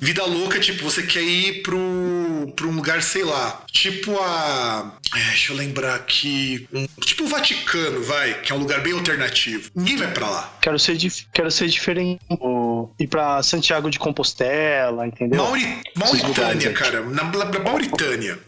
vida 0.00 0.24
louca, 0.24 0.58
tipo, 0.58 0.82
você 0.82 1.02
quer 1.02 1.22
ir 1.22 1.62
pro, 1.62 2.52
pro 2.56 2.68
um 2.68 2.74
lugar, 2.74 3.02
sei 3.02 3.22
lá, 3.22 3.61
tipo 3.72 4.16
a. 4.18 4.92
é, 5.16 5.18
deixa 5.30 5.52
eu 5.52 5.56
lembrar 5.56 5.94
aqui. 5.94 6.68
um- 6.72 6.86
tipo 7.00 7.24
o 7.24 7.26
Vaticano, 7.26 8.02
vai, 8.02 8.34
que 8.40 8.52
é 8.52 8.54
um 8.54 8.58
lugar 8.58 8.80
bem 8.82 8.92
alternativo. 8.92 9.70
Ninguém 9.74 9.96
vai 9.96 10.12
pra 10.12 10.28
lá. 10.28 10.52
Quero 10.60 10.78
ser, 10.78 10.96
dif- 10.96 11.26
quero 11.32 11.50
ser 11.50 11.68
diferente. 11.68 12.20
Ir 13.00 13.06
pra 13.08 13.42
Santiago 13.42 13.90
de 13.90 13.98
Compostela, 13.98 15.06
entendeu? 15.06 15.42
Mauri, 15.42 15.78
Mauritânia, 15.96 16.72
cara. 16.72 17.00
Na, 17.02 17.24
na, 17.24 17.44
na 17.46 17.58
Mauritânia. 17.60 18.38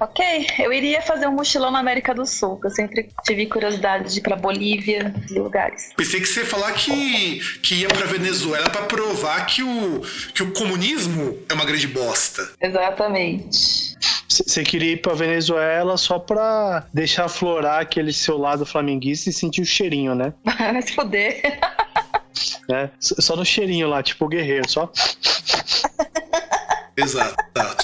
Ok, 0.00 0.46
eu 0.60 0.72
iria 0.72 1.02
fazer 1.02 1.26
um 1.26 1.32
mochilão 1.32 1.70
na 1.70 1.78
América 1.78 2.14
do 2.14 2.24
Sul, 2.24 2.58
que 2.60 2.66
eu 2.66 2.70
sempre 2.70 3.08
tive 3.24 3.46
curiosidade 3.46 4.12
de 4.12 4.18
ir 4.18 4.22
pra 4.22 4.34
Bolívia 4.34 5.14
e 5.30 5.38
lugares. 5.38 5.90
Pensei 5.96 6.20
que 6.20 6.26
você 6.26 6.40
ia 6.40 6.46
falar 6.46 6.72
que, 6.72 7.38
que 7.62 7.74
ia 7.76 7.88
pra 7.88 8.06
Venezuela 8.06 8.70
pra 8.70 8.82
provar 8.82 9.44
que 9.46 9.62
o, 9.62 10.00
que 10.34 10.42
o 10.42 10.52
comunismo 10.52 11.38
é 11.48 11.54
uma 11.54 11.64
grande 11.64 11.86
bosta. 11.86 12.50
Exatamente. 12.60 13.94
Você 14.46 14.62
queria 14.62 14.92
ir 14.92 15.00
pra 15.02 15.14
Venezuela 15.14 15.96
só 15.96 16.18
pra 16.18 16.86
deixar 16.92 17.24
aflorar 17.24 17.80
aquele 17.80 18.12
seu 18.12 18.36
lado 18.36 18.66
flamenguista 18.66 19.30
e 19.30 19.32
sentir 19.32 19.62
o 19.62 19.66
cheirinho, 19.66 20.14
né? 20.14 20.32
Vai 20.44 20.82
se 20.82 20.92
foder. 20.92 21.58
S- 23.00 23.14
Só 23.20 23.36
no 23.36 23.44
cheirinho 23.44 23.88
lá, 23.88 24.02
tipo 24.02 24.24
o 24.24 24.28
guerreiro, 24.28 24.68
só. 24.68 24.90
Exato. 26.96 27.34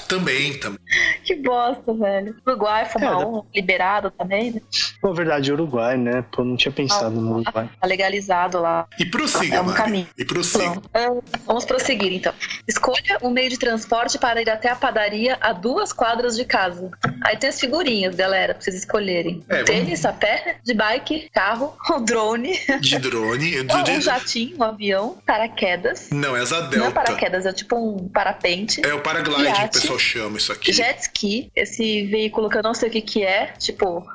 Também, 0.07 0.57
também. 0.59 0.79
Que 1.23 1.35
bosta, 1.35 1.93
velho. 1.93 2.35
Uruguai 2.45 2.85
foi 2.85 3.01
uma 3.01 3.17
honra, 3.25 3.45
liberado 3.55 4.11
também, 4.11 4.51
né? 4.51 4.61
Pô, 5.01 5.13
verdade, 5.13 5.51
Uruguai, 5.51 5.97
né? 5.97 6.23
Pô, 6.31 6.43
não 6.43 6.57
tinha 6.57 6.71
pensado 6.71 7.11
no 7.11 7.37
Uruguai. 7.39 7.69
Tá 7.79 7.87
legalizado 7.87 8.59
lá. 8.59 8.87
E 8.99 9.05
prossiga, 9.05 9.55
É 9.57 9.61
um 9.61 9.65
Mari. 9.65 9.77
caminho. 9.77 10.07
E 10.17 10.25
prossiga. 10.25 10.81
Ah, 10.93 11.09
Vamos 11.45 11.65
prosseguir, 11.65 12.11
então. 12.13 12.33
Escolha 12.67 13.17
um 13.21 13.29
meio 13.29 13.49
de 13.49 13.57
transporte 13.57 14.17
para 14.17 14.41
ir 14.41 14.49
até 14.49 14.69
a 14.69 14.75
padaria 14.75 15.37
a 15.41 15.53
duas 15.53 15.93
quadras 15.93 16.35
de 16.35 16.43
casa. 16.45 16.91
Aí 17.23 17.37
tem 17.37 17.49
as 17.49 17.59
figurinhas, 17.59 18.15
galera, 18.15 18.53
pra 18.53 18.61
vocês 18.63 18.75
escolherem. 18.75 19.43
É, 19.49 19.63
vamos- 19.63 19.69
Tênis, 19.69 20.05
a 20.05 20.11
pé, 20.13 20.57
de 20.63 20.73
bike, 20.73 21.29
carro, 21.33 21.75
um 21.91 22.03
drone, 22.03 22.57
De 22.81 22.99
drone. 22.99 23.59
ou 23.59 23.83
de- 23.83 23.91
um 23.91 24.01
jatinho, 24.01 24.57
um 24.57 24.63
avião, 24.63 25.17
paraquedas. 25.25 26.09
Não, 26.11 26.35
é 26.35 26.41
asa 26.41 26.59
Não 26.61 26.67
é 26.67 26.69
delta. 26.69 26.91
paraquedas, 26.91 27.45
é 27.45 27.53
tipo 27.53 27.75
um 27.77 28.07
parapente. 28.09 28.81
É 28.85 28.93
o 28.93 28.99
paragliding 29.01 29.53
que 29.53 29.65
o 29.65 29.71
pessoal 29.71 29.99
chama 29.99 30.37
isso 30.37 30.51
aqui. 30.51 30.71
Jet 30.71 30.99
ski, 31.01 31.51
esse 31.55 32.05
veículo 32.07 32.49
que 32.49 32.57
eu 32.57 32.63
não 32.63 32.73
sei 32.73 32.89
o 32.89 32.91
que 32.91 33.01
que 33.01 33.23
é, 33.23 33.53
tipo, 33.57 34.05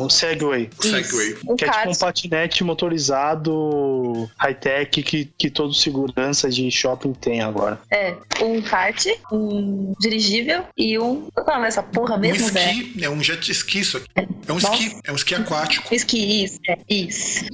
Um 0.00 0.08
Segway. 0.10 0.70
O 0.78 0.82
Segway. 0.82 1.36
Um 1.48 1.56
Que 1.56 1.64
é 1.64 1.70
tipo 1.70 1.90
um 1.90 1.94
patinete 1.94 2.64
motorizado 2.64 4.28
high-tech 4.38 5.02
que, 5.02 5.24
que 5.36 5.50
todo 5.50 5.72
segurança 5.74 6.48
de 6.48 6.70
shopping 6.70 7.12
tem 7.12 7.40
agora. 7.40 7.78
é, 7.90 8.14
um 8.42 8.60
kart, 8.62 9.06
um 9.32 9.92
dirigível 10.00 10.64
e 10.76 10.98
um. 10.98 11.28
Qual 11.34 11.58
é 11.58 11.62
dessa 11.62 11.82
porra 11.82 12.16
Um 12.16 12.20
mesmo, 12.20 12.48
velho? 12.48 12.80
esqui, 12.80 13.04
é 13.04 13.10
um 13.10 13.22
jet 13.22 13.50
ski 13.50 13.80
isso 13.80 13.96
aqui. 13.98 14.06
É 14.16 14.52
um 14.52 14.54
Nossa. 14.54 14.72
esqui, 14.74 14.96
é 15.04 15.12
um 15.12 15.16
esqui 15.16 15.34
aquático. 15.34 15.94
Esqui, 15.94 16.44
isso, 16.44 16.58
é, 16.68 16.78
isso. 16.88 17.44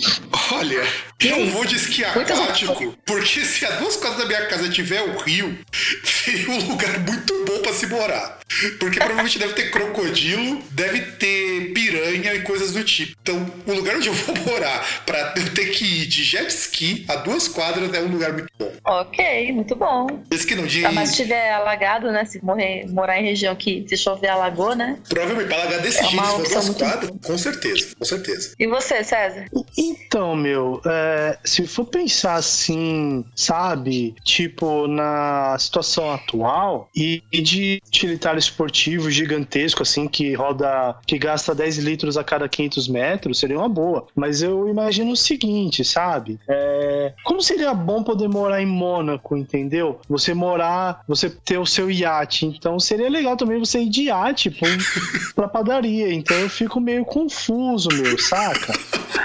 Olha, 0.52 0.82
eu 1.28 1.46
vou 1.50 1.64
de 1.64 1.76
esqui 1.76 2.04
aquático, 2.04 2.96
porque 3.04 3.44
se 3.44 3.64
a 3.64 3.70
duas 3.76 3.96
casas 3.96 4.18
da 4.18 4.26
minha 4.26 4.46
casa 4.46 4.68
tiver 4.68 5.02
o 5.02 5.16
rio, 5.18 5.58
seria 6.04 6.50
um 6.50 6.68
lugar 6.68 6.98
muito 7.00 7.44
bom 7.44 7.58
pra 7.60 7.72
se 7.72 7.86
morar. 7.86 8.41
Porque 8.78 8.98
provavelmente 8.98 9.38
deve 9.38 9.54
ter 9.54 9.70
crocodilo, 9.70 10.62
deve 10.70 11.00
ter 11.12 11.72
piranha 11.72 12.34
e 12.34 12.42
coisas 12.42 12.72
do 12.72 12.84
tipo. 12.84 13.16
Então, 13.22 13.46
o 13.66 13.72
lugar 13.72 13.96
onde 13.96 14.08
eu 14.08 14.14
vou 14.14 14.36
morar 14.46 15.02
pra 15.04 15.34
eu 15.36 15.52
ter 15.54 15.66
que 15.70 15.84
ir 15.84 16.06
de 16.06 16.24
jet 16.24 16.48
ski 16.48 17.04
a 17.08 17.16
duas 17.16 17.48
quadras 17.48 17.92
é 17.92 18.00
um 18.00 18.08
lugar 18.08 18.32
muito 18.32 18.50
bom. 18.58 18.72
Ok, 18.84 19.52
muito 19.52 19.76
bom. 19.76 20.06
Esse 20.30 20.46
que 20.46 20.54
não, 20.54 20.66
de. 20.66 20.84
Ah, 20.84 20.92
mas 20.92 21.10
se 21.10 21.16
tiver 21.16 21.52
alagado, 21.52 22.10
né? 22.10 22.24
Se 22.24 22.44
morrer, 22.44 22.86
morar 22.88 23.20
em 23.20 23.24
região 23.24 23.54
que 23.54 23.84
se 23.88 23.96
chover 23.96 24.28
alagou, 24.28 24.74
né? 24.74 24.98
Provavelmente, 25.08 25.48
pra 25.48 25.58
largar 25.58 25.80
desse 25.80 25.98
É 25.98 26.04
jeito, 26.04 26.24
se 26.24 26.32
for 26.32 26.48
duas 26.48 26.68
quadras, 26.70 27.10
com 27.24 27.38
certeza, 27.38 27.96
com 27.98 28.04
certeza. 28.04 28.54
E 28.58 28.66
você, 28.66 29.04
César? 29.04 29.46
Então, 29.76 30.34
meu, 30.34 30.80
é, 30.84 31.38
se 31.44 31.66
for 31.66 31.84
pensar 31.84 32.34
assim, 32.34 33.24
sabe, 33.34 34.14
tipo, 34.24 34.86
na 34.86 35.56
situação 35.58 36.12
atual 36.12 36.88
e, 36.94 37.22
e 37.32 37.40
de 37.40 37.80
utilitário 37.86 38.41
esportivo 38.42 39.10
gigantesco, 39.10 39.82
assim, 39.82 40.06
que 40.08 40.34
roda, 40.34 40.96
que 41.06 41.18
gasta 41.18 41.54
10 41.54 41.78
litros 41.78 42.16
a 42.16 42.24
cada 42.24 42.48
500 42.48 42.88
metros, 42.88 43.38
seria 43.38 43.58
uma 43.58 43.68
boa. 43.68 44.06
Mas 44.14 44.42
eu 44.42 44.68
imagino 44.68 45.12
o 45.12 45.16
seguinte, 45.16 45.84
sabe? 45.84 46.38
É, 46.48 47.12
como 47.24 47.42
seria 47.42 47.74
bom 47.74 48.02
poder 48.02 48.28
morar 48.28 48.62
em 48.62 48.66
Mônaco, 48.66 49.36
entendeu? 49.36 50.00
Você 50.08 50.34
morar, 50.34 51.02
você 51.06 51.30
ter 51.30 51.58
o 51.58 51.66
seu 51.66 51.90
iate. 51.90 52.46
Então 52.46 52.78
seria 52.78 53.08
legal 53.08 53.36
também 53.36 53.58
você 53.58 53.80
ir 53.80 53.88
de 53.88 54.04
iate 54.04 54.50
pra, 54.50 54.68
pra 55.34 55.48
padaria. 55.48 56.12
Então 56.12 56.36
eu 56.36 56.48
fico 56.48 56.80
meio 56.80 57.04
confuso, 57.04 57.88
meu, 57.92 58.18
saca? 58.18 58.72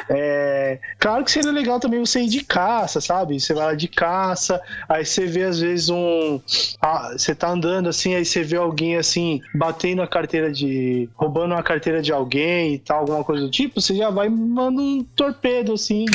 É, 0.10 0.80
claro 1.00 1.24
que 1.24 1.32
seria 1.32 1.52
legal 1.52 1.80
também 1.80 2.00
você 2.00 2.22
ir 2.22 2.28
de 2.28 2.44
caça, 2.44 3.02
sabe? 3.02 3.40
Você 3.40 3.54
vai 3.54 3.66
lá 3.66 3.74
de 3.74 3.88
caça, 3.88 4.62
aí 4.88 5.06
você 5.06 5.26
vê 5.26 5.44
às 5.44 5.60
vezes 5.60 5.90
um. 5.90 6.40
ah, 6.82 7.14
você 7.18 7.36
tá 7.36 7.50
andando 7.50 7.90
assim, 7.90 8.16
aí 8.16 8.24
você 8.24 8.44
vê 8.44 8.58
alguém 8.58 8.97
assim, 8.98 9.42
batendo 9.54 10.02
a 10.02 10.08
carteira 10.08 10.52
de. 10.52 11.10
roubando 11.16 11.54
a 11.54 11.64
carteira 11.64 12.02
de 12.02 12.12
alguém 12.12 12.74
e 12.76 12.80
tal, 12.80 13.00
alguma 13.02 13.24
coisa 13.24 13.44
do 13.44 13.52
tipo, 13.52 13.80
você 13.82 13.96
já 13.96 14.10
vai 14.10 14.28
e 14.28 14.30
manda 14.30 14.82
um 14.82 15.04
torpedo 15.16 15.74
assim. 15.74 16.06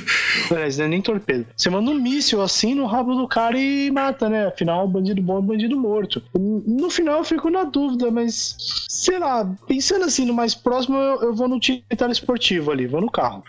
Aliás, 0.50 0.78
não 0.78 0.84
é 0.84 0.88
nem 0.88 1.00
torpedo. 1.00 1.46
Você 1.56 1.70
manda 1.70 1.90
um 1.90 1.94
míssil 1.94 2.40
assim 2.42 2.74
no 2.74 2.86
rabo 2.86 3.14
do 3.14 3.26
cara 3.28 3.58
e 3.58 3.90
mata, 3.90 4.28
né? 4.28 4.46
Afinal, 4.46 4.86
bandido 4.88 5.22
bom 5.22 5.38
é 5.38 5.42
bandido 5.42 5.76
morto. 5.76 6.22
No 6.34 6.90
final 6.90 7.18
eu 7.18 7.24
fico 7.24 7.50
na 7.50 7.64
dúvida, 7.64 8.10
mas 8.10 8.56
sei 8.88 9.18
lá, 9.18 9.48
pensando 9.66 10.04
assim 10.04 10.24
no 10.24 10.34
mais 10.34 10.54
próximo, 10.54 10.96
eu, 10.96 11.22
eu 11.22 11.34
vou 11.34 11.48
no 11.48 11.56
utilitário 11.56 12.12
esportivo 12.12 12.70
ali, 12.70 12.86
vou 12.86 13.00
no 13.00 13.10
carro. 13.10 13.42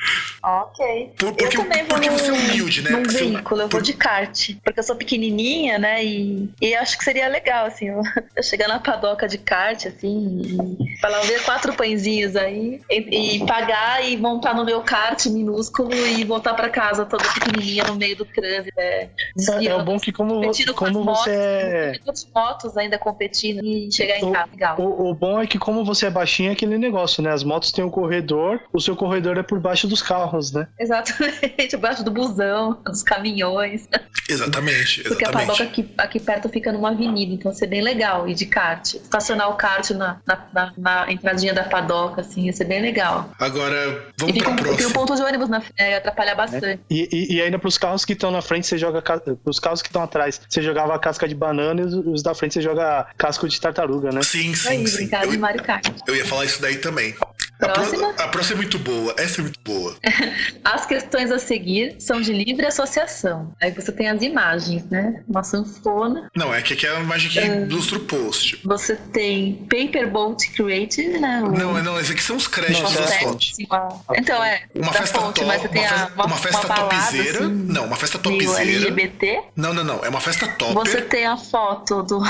Ok. 0.44 1.12
Por- 1.18 1.34
porque 1.34 1.58
eu 1.58 1.64
também 1.64 1.80
vou 1.86 1.88
porque 1.90 2.10
você 2.10 2.30
é 2.30 2.34
humilde, 2.34 2.82
né? 2.82 2.90
Num 2.92 2.98
Porque 3.04 3.12
você- 3.18 3.26
veículo, 3.26 3.62
eu 3.62 3.68
vou 3.70 3.82
de 3.82 3.94
kart. 3.94 4.56
Porque 4.64 4.80
eu 4.80 4.84
sou 4.84 4.96
pequenininha, 4.96 5.78
né? 5.78 6.04
E, 6.04 6.50
e 6.62 6.76
acho 6.76 6.98
que 6.98 7.04
seria 7.04 7.28
legal, 7.28 7.66
assim, 7.66 7.90
eu, 7.90 8.02
eu 8.36 8.44
chegar 8.44 8.68
na 8.68 8.80
padoca 8.82 9.28
de 9.28 9.38
kart, 9.38 9.86
assim, 9.86 10.42
e 10.44 11.00
falar, 11.00 11.22
ver 11.22 11.44
quatro 11.44 11.74
pãezinhos 11.74 12.36
aí, 12.36 12.82
e, 12.90 13.36
e 13.38 13.46
pagar 13.46 14.08
e 14.08 14.18
montar 14.18 14.54
no 14.54 14.66
meu 14.66 14.82
kart 14.82 15.26
minúsculo 15.28 15.94
e 15.94 16.24
voltar 16.24 16.54
pra 16.54 16.70
casa 16.70 17.06
toda 17.06 17.24
pequenininha 17.24 17.84
no 17.86 17.96
meio 17.96 18.16
do 18.18 18.26
trânsito. 18.26 18.74
É, 18.78 19.10
É, 19.50 19.66
é 19.66 19.76
o 19.76 19.84
bom 19.84 20.00
que 20.00 20.12
como, 20.12 20.36
competindo 20.36 20.74
com 20.74 20.86
como 20.86 21.00
as 21.00 21.06
motos, 21.06 21.24
você 21.24 21.32
é. 21.32 22.00
As 22.08 22.28
motos 22.34 22.78
ainda 22.78 22.98
competindo 22.98 23.64
e 23.64 23.92
chegar 23.92 24.18
em 24.20 24.32
casa. 24.32 24.52
Legal. 24.52 24.80
O, 24.80 25.10
o 25.10 25.14
bom 25.14 25.40
é 25.40 25.48
que 25.48 25.58
como 25.58 25.84
você 25.86 26.08
é 26.08 26.10
baixinho 26.10 26.50
é 26.50 26.54
aquele 26.54 26.78
negócio, 26.78 27.24
né? 27.24 27.32
As 27.32 27.44
motos 27.44 27.72
têm 27.72 27.84
um 27.84 27.90
corredor, 27.90 28.60
o 28.74 28.80
seu 28.80 28.96
corredor 28.96 29.38
é 29.38 29.44
por 29.44 29.60
baixo 29.60 29.88
dos 29.88 30.02
carros, 30.02 30.52
né? 30.52 30.68
Exatamente, 30.80 31.76
abaixo 31.76 32.04
do 32.04 32.12
busão, 32.12 32.82
dos 32.86 33.04
caminhões. 33.04 33.88
Exatamente, 34.30 35.04
Porque 35.04 35.26
a 35.26 35.32
padoca 35.32 35.64
exatamente. 35.64 35.82
aqui, 35.82 35.94
aqui 35.98 36.20
perto 36.20 36.50
fica 36.50 36.72
numa 36.72 36.90
avenida, 36.92 37.34
então 37.34 37.52
ia 37.52 37.58
ser 37.58 37.68
bem 37.68 37.82
legal 37.82 38.28
ir 38.28 38.36
de 38.36 38.46
kart. 38.76 38.94
Estacionar 38.96 39.50
o 39.50 39.56
kart 39.56 39.90
na, 39.92 40.18
na, 40.26 40.48
na- 40.54 40.74
na 40.78 41.12
entradinha 41.12 41.54
da 41.54 41.64
padoca, 41.64 42.22
assim, 42.22 42.46
ia 42.46 42.54
ser 42.54 42.66
bem 42.66 42.82
legal. 42.82 43.30
Agora, 43.40 44.06
vamos 44.18 44.38
pra 44.38 44.50
um, 44.52 44.56
tem 44.56 44.64
um 44.64 44.68
próxima. 44.68 44.94
ponto 44.94 45.16
de 45.16 45.22
ônibus 45.22 45.50
na 45.50 45.62
frente, 45.62 45.74
ia 45.80 45.98
atrapalhar 45.98 46.36
bastante. 46.36 46.82
E, 46.90 47.10
e, 47.12 47.36
e 47.36 47.42
ainda 47.42 47.60
pros 47.60 47.78
carros 47.78 48.06
que 48.06 48.14
estão 48.14 48.32
na 48.32 48.42
frente, 48.42 48.68
você 48.68 48.78
joga. 48.78 49.02
Pros 49.44 49.60
carros 49.60 49.82
que 49.82 49.90
estão 49.90 50.04
atrás, 50.04 50.40
você 50.48 50.62
jogava 50.62 50.98
casca 51.00 51.28
de 51.28 51.36
banana 51.36 51.82
e 51.82 51.84
os, 51.86 51.94
os 51.94 52.24
da 52.24 52.34
frente 52.34 52.54
você 52.54 52.62
joga 52.62 53.08
casco 53.18 53.48
de 53.48 53.60
tartaruga, 53.60 54.12
né? 54.12 54.22
Sim, 54.24 54.54
sim, 54.54 54.70
Aí, 54.70 54.88
sim. 54.88 54.98
brincar 54.98 55.28
de 55.28 55.36
Eu, 55.36 55.40
Mario 55.40 55.64
Kart. 55.64 55.88
eu 56.08 56.16
ia 56.16 56.26
falar 56.26 56.46
isso 56.46 56.62
daí 56.62 56.78
também. 56.78 57.16
A, 57.62 57.68
pró- 57.70 57.74
Próxima. 57.74 58.10
a 58.18 58.28
próxima 58.28 58.56
é 58.56 58.58
muito 58.62 58.80
boa. 58.80 59.14
Essa 59.18 59.42
é 59.42 59.44
muito 59.44 59.60
boa. 59.64 59.96
As 60.64 60.86
questões 60.86 61.32
a 61.32 61.40
seguir 61.40 61.96
são 62.00 62.20
de 62.22 62.34
livre 62.34 62.66
associação. 62.66 63.54
Aí 63.62 63.72
você 63.72 63.92
tem 63.92 64.10
as 64.10 64.22
imagens, 64.22 64.84
né? 64.90 65.24
Uma 65.28 65.44
sanfona. 65.44 66.30
Não, 66.36 66.54
é 66.54 66.62
que 66.62 66.74
aqui 66.74 66.86
é 66.88 66.94
uma 66.94 67.04
imagem 67.04 67.30
que 67.32 67.40
ilustra 67.40 67.98
o 67.98 68.02
post. 68.02 68.60
Você 68.66 68.96
tem 68.96 69.54
Paperboat 69.70 70.50
Creative, 70.52 71.20
né? 71.20 71.42
O- 71.44 71.52
Não, 71.52 71.78
é 71.78 71.82
não, 71.84 72.00
esses 72.00 72.12
aqui 72.12 72.24
são 72.24 72.36
os 72.36 72.48
créditos 72.48 72.82
Não, 72.82 73.02
das 73.02 73.16
fotos. 73.18 73.54
Uma- 73.70 74.02
Então, 74.16 74.44
é. 74.44 74.64
Uma 74.76 74.94
festa 74.94 75.20
fonte, 75.20 75.36
top, 75.42 75.48
mas 75.48 75.62
você 75.62 75.68
tem 75.70 75.82
uma, 75.82 75.88
a- 75.92 75.98
festa, 76.08 76.24
uma 76.26 76.38
festa 76.38 76.68
balada, 76.68 76.96
topzeira. 76.96 77.40
assim, 77.46 77.48
não, 77.68 77.86
uma 77.86 77.96
festa 77.96 78.20
topzeira. 78.20 78.62
LGBT. 78.88 79.44
Não, 79.56 79.74
não, 79.74 79.84
não. 79.84 80.04
É 80.06 80.10
uma 80.10 80.22
festa 80.22 80.48
topper. 80.48 80.74
Você 80.76 81.02
tem 81.02 81.26
a 81.26 81.38
foto 81.38 82.04
do, 82.04 82.22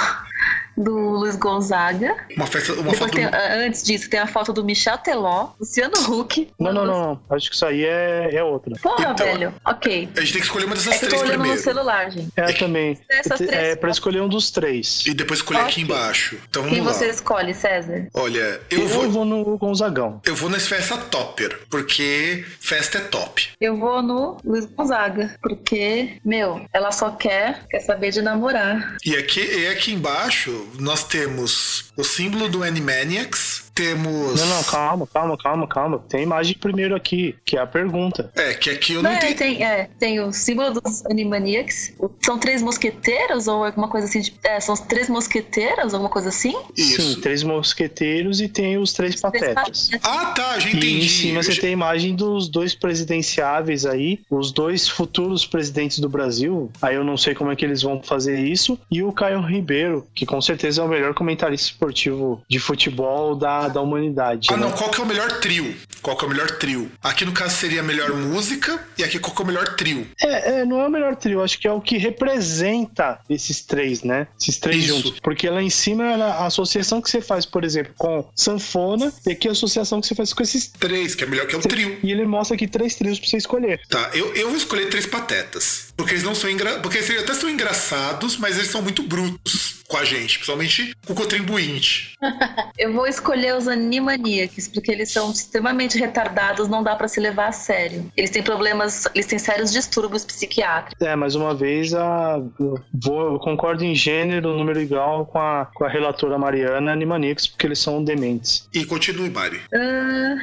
do 0.78 0.94
Luiz 0.96 1.36
Gonzaga. 1.36 2.16
Uma 2.36 2.48
festa. 2.48 2.74
Uma 2.74 2.94
foto. 2.94 3.12
tem, 3.12 3.26
ah, 3.26 3.56
antes 3.66 3.84
disso, 3.84 4.10
tem 4.10 4.20
a 4.20 4.28
foto 4.28 4.54
do 4.54 4.64
Michel 4.64 4.98
Teló, 5.00 5.50
Luciano 5.60 5.94
Huck. 6.10 6.50
Não, 6.60 6.74
não, 6.74 6.86
não, 6.86 7.00
não. 7.28 7.36
Acho 7.36 7.50
que 7.50 7.56
isso 7.56 7.66
aí 7.66 7.84
é, 7.86 8.30
é 8.36 8.44
outra. 8.44 8.74
Porra, 8.82 9.12
Então, 9.12 9.26
velho. 9.26 9.54
Ok. 9.66 10.10
A 10.16 10.22
gente 10.22 10.34
tem 10.34 10.42
que 10.42 10.48
escolher 10.48 10.66
uma 10.66 10.76
dessas 10.76 10.94
É 10.94 10.98
que 11.00 11.06
eu 11.06 11.10
três 11.10 11.22
tô 11.22 11.28
olhando 11.28 11.40
primeiro. 11.42 11.58
no 11.58 11.64
celular, 11.64 12.12
gente. 12.12 12.30
É 12.36 12.54
também. 12.54 13.00
Essas 13.10 13.42
É 13.42 13.46
três 13.48 13.76
pra 13.78 13.90
escolher 13.92 14.22
um 14.22 14.30
dos 14.30 14.50
três. 14.50 15.06
E 15.06 15.14
depois 15.14 15.40
escolher 15.40 15.60
aqui 15.60 15.84
Ok. 15.84 15.84
embaixo. 15.84 16.38
Então 16.50 16.64
vamos 16.64 16.78
Quem 16.78 16.86
lá. 16.86 16.94
você 16.94 17.10
escolhe, 17.10 17.54
César? 17.54 18.08
Olha, 18.14 18.62
eu 18.70 18.80
Eu 18.82 18.88
vou. 18.88 19.10
vou 19.10 19.26
no 19.26 19.58
Gonzagão. 19.58 20.22
Eu 20.26 20.36
vou 20.36 20.50
nessa 20.50 20.68
festa 20.68 20.98
topper, 20.98 21.60
porque 21.70 22.46
festa 22.60 22.98
é 22.98 23.02
top. 23.02 23.50
Eu 23.60 23.78
vou 23.78 24.02
no 24.02 24.38
Luiz 24.44 24.66
Gonzaga, 24.66 25.36
porque, 25.42 26.18
meu, 26.24 26.66
ela 26.74 26.92
só 26.92 27.12
quer, 27.12 27.66
quer 27.70 27.82
saber 27.82 28.12
de 28.12 28.22
namorar. 28.22 28.96
E 29.06 29.16
aqui, 29.16 29.42
e 29.42 29.68
aqui 29.68 29.94
embaixo 29.94 30.31
nós 30.80 31.04
temos 31.04 31.86
o 31.96 32.04
símbolo 32.04 32.48
do 32.48 32.64
Animaniacs, 32.64 33.71
temos. 33.74 34.40
Não, 34.40 34.48
não, 34.48 34.64
calma, 34.64 35.08
calma, 35.08 35.38
calma, 35.38 35.68
calma. 35.68 36.00
Tem 36.10 36.24
imagem 36.24 36.56
primeiro 36.58 36.96
aqui, 36.96 37.36
que 37.46 37.58
é 37.58 37.60
a 37.62 37.68
pergunta. 37.68 38.32
É, 38.36 38.54
que 38.54 38.70
aqui 38.70 38.94
eu 38.94 39.04
Não, 39.04 39.10
não 39.10 39.18
é, 39.18 39.32
entendi. 39.32 39.36
tem, 39.36 39.64
é, 39.64 39.90
tem 40.00 40.20
o 40.20 40.32
símbolo 40.32 40.80
dos 40.82 41.06
Animaniacs. 41.06 41.94
São 42.22 42.38
três 42.38 42.62
mosqueteiros 42.62 43.48
ou 43.48 43.64
alguma 43.66 43.88
coisa 43.88 44.08
assim? 44.08 44.22
De, 44.22 44.34
é, 44.44 44.60
são 44.60 44.74
os 44.74 44.82
três 44.82 45.10
mosqueteiros, 45.10 45.94
alguma 45.94 46.10
coisa 46.10 46.30
assim? 46.30 46.56
Isso. 46.78 47.02
Sim, 47.16 47.22
três 47.22 47.44
mosqueteiros 47.44 48.42
e 48.42 48.48
tem 48.48 48.78
os 48.78 48.94
três 48.94 49.12
Três 49.16 49.22
patetas. 49.22 49.90
patetas. 49.90 50.00
Ah, 50.04 50.26
tá, 50.28 50.60
já 50.60 50.68
E 50.68 50.72
entendi. 50.72 51.06
em 51.06 51.08
cima 51.10 51.44
você 51.44 51.56
tem 51.56 51.70
a 51.70 51.74
imagem 51.74 52.16
dos 52.16 52.48
dois 52.48 52.74
presidenciáveis 52.76 53.86
aí, 53.86 54.20
os 54.30 54.52
dois 54.52 54.88
futuros 54.88 55.46
presidentes 55.46 56.00
do 56.00 56.10
Brasil. 56.10 56.72
Aí 56.82 56.96
eu 56.96 57.04
não 57.04 57.18
sei 57.18 57.34
como 57.36 57.52
é 57.52 57.56
que 57.56 57.66
eles 57.66 57.82
vão 57.82 58.02
fazer 58.02 58.40
isso. 58.40 58.78
E 58.90 59.04
o 59.04 59.12
Caio 59.12 59.42
Ribeiro, 59.42 60.06
que 60.16 60.26
com 60.26 60.42
certeza 60.42 60.82
é 60.82 60.86
o 60.86 60.88
melhor 60.88 61.14
comentarista 61.14 61.68
esportivo 61.72 62.42
de 62.50 62.60
futebol 62.60 63.36
da, 63.36 63.68
da 63.72 63.82
humanidade. 63.82 64.48
Ah, 64.52 64.58
né? 64.58 64.66
não, 64.66 64.72
qual 64.72 64.90
que 64.90 65.00
é 65.00 65.04
o 65.04 65.08
melhor 65.08 65.40
trio? 65.40 65.76
Qual 66.02 66.18
que 66.18 66.24
é 66.26 66.28
o 66.28 66.32
melhor 66.32 66.52
trio? 66.52 66.92
Aqui 67.02 67.26
no 67.26 67.32
caso 67.32 67.56
seria 67.56 67.82
a 67.82 67.84
melhor 67.84 68.14
música 68.14 68.84
e 68.98 69.04
aqui 69.04 69.20
qual 69.20 69.36
que 69.36 69.42
é 69.42 69.46
o 69.46 69.48
melhor 69.48 69.76
trio? 69.76 70.08
É, 70.22 70.62
é, 70.62 70.66
não 70.66 70.82
é 70.82 70.88
o 70.88 70.92
melhor 70.92 71.16
trio, 71.16 71.44
acho 71.44 71.60
que 71.60 71.68
é 71.68 71.72
o 71.72 71.80
que 71.80 71.98
representa 71.98 73.20
esses 73.30 73.62
três, 73.62 74.04
né? 74.04 74.28
Esses 74.40 74.58
três 74.58 74.86
Isso. 74.86 74.96
juntos. 74.96 75.20
Porque 75.20 75.50
lá 75.50 75.62
em 75.62 75.70
cima 75.70 76.06
é 76.06 76.22
a 76.22 76.46
associação 76.46 77.02
que 77.02 77.10
você 77.10 77.22
faz, 77.22 77.46
por 77.46 77.64
exemplo, 77.64 77.94
com 77.98 78.28
sanfona, 78.36 79.14
e 79.26 79.32
aqui 79.32 79.48
a 79.48 79.52
associação 79.52 80.02
que 80.02 80.08
você 80.08 80.16
faz 80.16 80.34
com 80.34 80.44
esses 80.44 80.72
Três, 80.80 81.14
que 81.14 81.24
é 81.24 81.28
melhor 81.28 81.46
que 81.48 81.56
é 81.56 81.58
o 81.58 81.62
trio. 81.62 82.00
E 82.04 82.12
ele 82.12 82.26
mostra 82.26 82.56
aqui 82.56 82.68
três 82.68 82.96
trios 82.96 83.20
pra 83.20 83.30
você 83.30 83.38
escolher. 83.38 83.82
Tá, 83.90 84.10
eu, 84.14 84.34
eu 84.34 84.48
vou 84.48 84.58
escolher 84.58 84.90
três 84.90 85.06
patetas. 85.06 85.94
Porque 85.96 86.14
eles 86.14 86.24
não 86.24 86.34
são 86.34 86.50
engra... 86.50 86.80
Porque 86.80 86.98
eles 86.98 87.20
até 87.20 87.34
são 87.34 87.50
engraçados, 87.50 88.38
mas 88.38 88.58
eles 88.58 88.72
são 88.72 88.82
muito 88.82 89.04
brutos 89.04 89.82
com 89.92 89.98
a 89.98 90.06
gente, 90.06 90.40
principalmente 90.40 90.96
com 91.06 91.14
o 91.14 91.16
contribuinte. 91.16 92.16
Eu 92.80 92.94
vou 92.94 93.06
escolher 93.06 93.56
os 93.56 93.68
Animaniacs, 93.68 94.70
porque 94.70 94.90
eles 94.90 95.12
são 95.12 95.30
extremamente 95.32 95.91
retardados, 95.94 96.68
não 96.68 96.84
dá 96.84 96.96
pra 96.96 97.08
se 97.08 97.20
levar 97.20 97.48
a 97.48 97.52
sério. 97.52 98.12
Eles 98.16 98.30
têm 98.30 98.44
problemas, 98.44 99.08
eles 99.14 99.26
têm 99.26 99.40
sérios 99.40 99.72
distúrbios 99.72 100.26
psiquiátricos. 100.26 101.06
É, 101.06 101.16
mais 101.16 101.36
uma 101.36 101.54
vez, 101.54 101.94
a, 101.94 102.42
eu, 102.60 102.80
vou, 102.94 103.34
eu 103.34 103.40
concordo 103.40 103.84
em 103.84 103.96
gênero, 103.96 104.56
número 104.58 104.80
igual 104.82 105.26
com 105.26 105.40
a, 105.40 105.66
com 105.74 105.84
a 105.86 105.90
relatora 105.90 106.38
Mariana 106.38 106.92
Animaniacs, 106.92 107.48
porque 107.48 107.66
eles 107.68 107.80
são 107.80 108.04
dementes. 108.04 108.68
E 108.74 108.86
continue, 108.86 109.30
Mari. 109.30 109.62
Ah, 109.74 110.36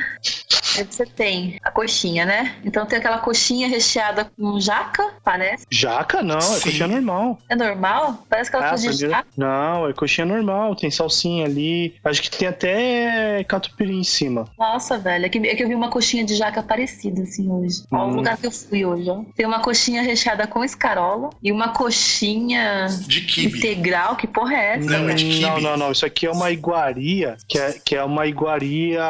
aí 0.76 0.84
você 0.84 1.04
tem 1.06 1.58
a 1.62 1.70
coxinha, 1.70 2.24
né? 2.24 2.56
Então 2.64 2.86
tem 2.86 2.98
aquela 2.98 3.18
coxinha 3.18 3.68
recheada 3.68 4.30
com 4.36 4.60
jaca, 4.60 5.14
parece. 5.24 5.66
Jaca 5.70 6.22
não, 6.22 6.38
é 6.38 6.40
Sim. 6.40 6.62
coxinha 6.62 6.88
normal. 6.88 7.38
É 7.48 7.56
normal? 7.56 8.24
Parece 8.28 8.48
aquela 8.48 8.66
Ah, 8.66 8.68
coisa 8.70 8.90
de 8.90 9.08
jaca. 9.08 9.26
Não, 9.36 9.88
é 9.88 9.92
coxinha 9.92 10.26
normal, 10.26 10.74
tem 10.74 10.90
salsinha 10.90 11.44
ali. 11.46 11.94
Acho 12.04 12.22
que 12.22 12.30
tem 12.30 12.48
até 12.48 13.44
catupiry 13.44 13.94
em 13.94 14.04
cima. 14.04 14.46
Nossa, 14.58 14.98
velho, 14.98 15.26
é 15.26 15.28
que, 15.28 15.37
é 15.46 15.54
que 15.54 15.62
eu 15.62 15.68
vi 15.68 15.74
uma 15.74 15.88
coxinha 15.90 16.24
de 16.24 16.34
jaca 16.34 16.62
parecida, 16.62 17.22
assim, 17.22 17.48
hoje. 17.50 17.82
Ó, 17.90 18.04
o 18.06 18.08
Hum. 18.10 18.14
lugar 18.16 18.36
que 18.36 18.46
eu 18.46 18.50
fui 18.50 18.84
hoje, 18.84 19.08
ó. 19.10 19.22
Tem 19.36 19.46
uma 19.46 19.60
coxinha 19.60 20.02
recheada 20.02 20.46
com 20.46 20.64
escarola 20.64 21.30
e 21.42 21.52
uma 21.52 21.68
coxinha 21.68 22.86
De 23.06 23.46
integral. 23.46 24.16
Que 24.16 24.26
porra 24.26 24.54
é 24.54 24.76
essa, 24.76 24.90
Não, 24.90 25.08
é 25.08 25.14
de 25.14 25.24
quibe. 25.24 25.40
Não, 25.40 25.60
não, 25.60 25.76
não. 25.76 25.92
Isso 25.92 26.04
aqui 26.06 26.26
é 26.26 26.30
uma 26.30 26.50
iguaria, 26.50 27.36
que 27.46 27.58
é, 27.58 27.72
que 27.84 27.94
é 27.96 28.02
uma 28.04 28.26
iguaria 28.26 29.02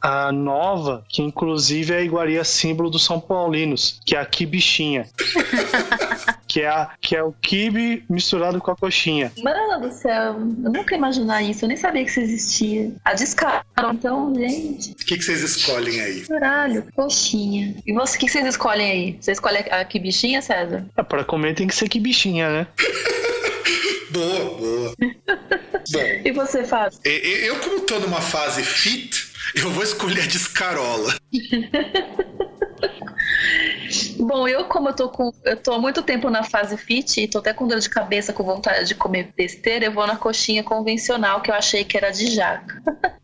a 0.00 0.30
nova, 0.32 1.04
que 1.08 1.22
inclusive 1.22 1.92
é 1.92 1.98
a 1.98 2.02
iguaria 2.02 2.42
símbolo 2.44 2.90
dos 2.90 3.04
São 3.04 3.20
Paulinos, 3.20 4.00
que 4.04 4.16
é 4.16 4.20
a 4.20 4.24
quibichinha. 4.26 5.06
que, 6.48 6.60
é 6.62 6.68
a, 6.68 6.90
que 7.00 7.14
é 7.16 7.22
o 7.22 7.32
quibe 7.32 8.04
misturado 8.08 8.60
com 8.60 8.70
a 8.70 8.76
coxinha. 8.76 9.32
Mano 9.42 9.88
do 9.88 9.92
céu, 9.94 10.34
eu 10.34 10.72
nunca 10.72 10.94
ia 10.94 10.98
imaginar 10.98 11.42
isso, 11.42 11.64
eu 11.64 11.68
nem 11.68 11.76
sabia 11.76 12.04
que 12.04 12.10
isso 12.10 12.20
existia. 12.20 12.92
A 13.04 13.14
descaro, 13.14 13.64
então, 13.92 14.34
gente, 14.34 14.92
O 14.92 14.96
que, 14.96 15.16
que 15.16 15.22
vocês 15.24 15.42
escolhem 15.42 16.00
aí? 16.00 16.20
caralho, 16.22 16.84
coxinha. 16.94 17.76
E 17.86 17.92
você, 17.92 18.16
o 18.16 18.20
que 18.20 18.28
vocês 18.28 18.46
escolhem 18.46 18.90
aí? 18.90 19.18
Você 19.20 19.32
escolhe 19.32 19.58
a 19.58 19.84
que 19.84 19.98
bichinha, 19.98 20.42
César? 20.42 20.84
É, 20.96 21.02
pra 21.02 21.24
comer 21.24 21.54
tem 21.54 21.66
que 21.66 21.74
ser 21.74 21.88
quibichinha, 21.88 22.50
né? 22.50 22.66
Boa, 24.10 24.44
boa. 24.58 24.94
Bom, 24.98 26.00
E 26.24 26.32
você, 26.32 26.64
Fábio? 26.64 26.98
e- 27.04 27.08
e- 27.08 27.46
eu 27.46 27.60
como 27.60 27.80
tô 27.82 28.00
numa 28.00 28.20
fase 28.20 28.60
fit, 28.64 29.28
eu 29.54 29.70
vou 29.70 29.84
escolher 29.84 30.22
a 30.22 30.26
descarola. 30.26 31.14
Bom, 34.18 34.46
eu 34.46 34.64
como 34.64 34.88
eu 34.88 34.94
tô 34.94 35.08
com. 35.08 35.32
Eu 35.44 35.56
tô 35.56 35.72
há 35.72 35.78
muito 35.78 36.02
tempo 36.02 36.30
na 36.30 36.42
fase 36.44 36.76
fit 36.76 37.20
e 37.20 37.28
tô 37.28 37.38
até 37.38 37.52
com 37.52 37.66
dor 37.66 37.78
de 37.80 37.88
cabeça, 37.88 38.32
com 38.32 38.42
vontade 38.44 38.86
de 38.86 38.94
comer 38.94 39.32
besteira, 39.36 39.86
eu 39.86 39.92
vou 39.92 40.06
na 40.06 40.16
coxinha 40.16 40.62
convencional 40.62 41.40
que 41.40 41.50
eu 41.50 41.54
achei 41.54 41.84
que 41.84 41.96
era 41.96 42.10
de 42.10 42.30
jaca. 42.30 42.82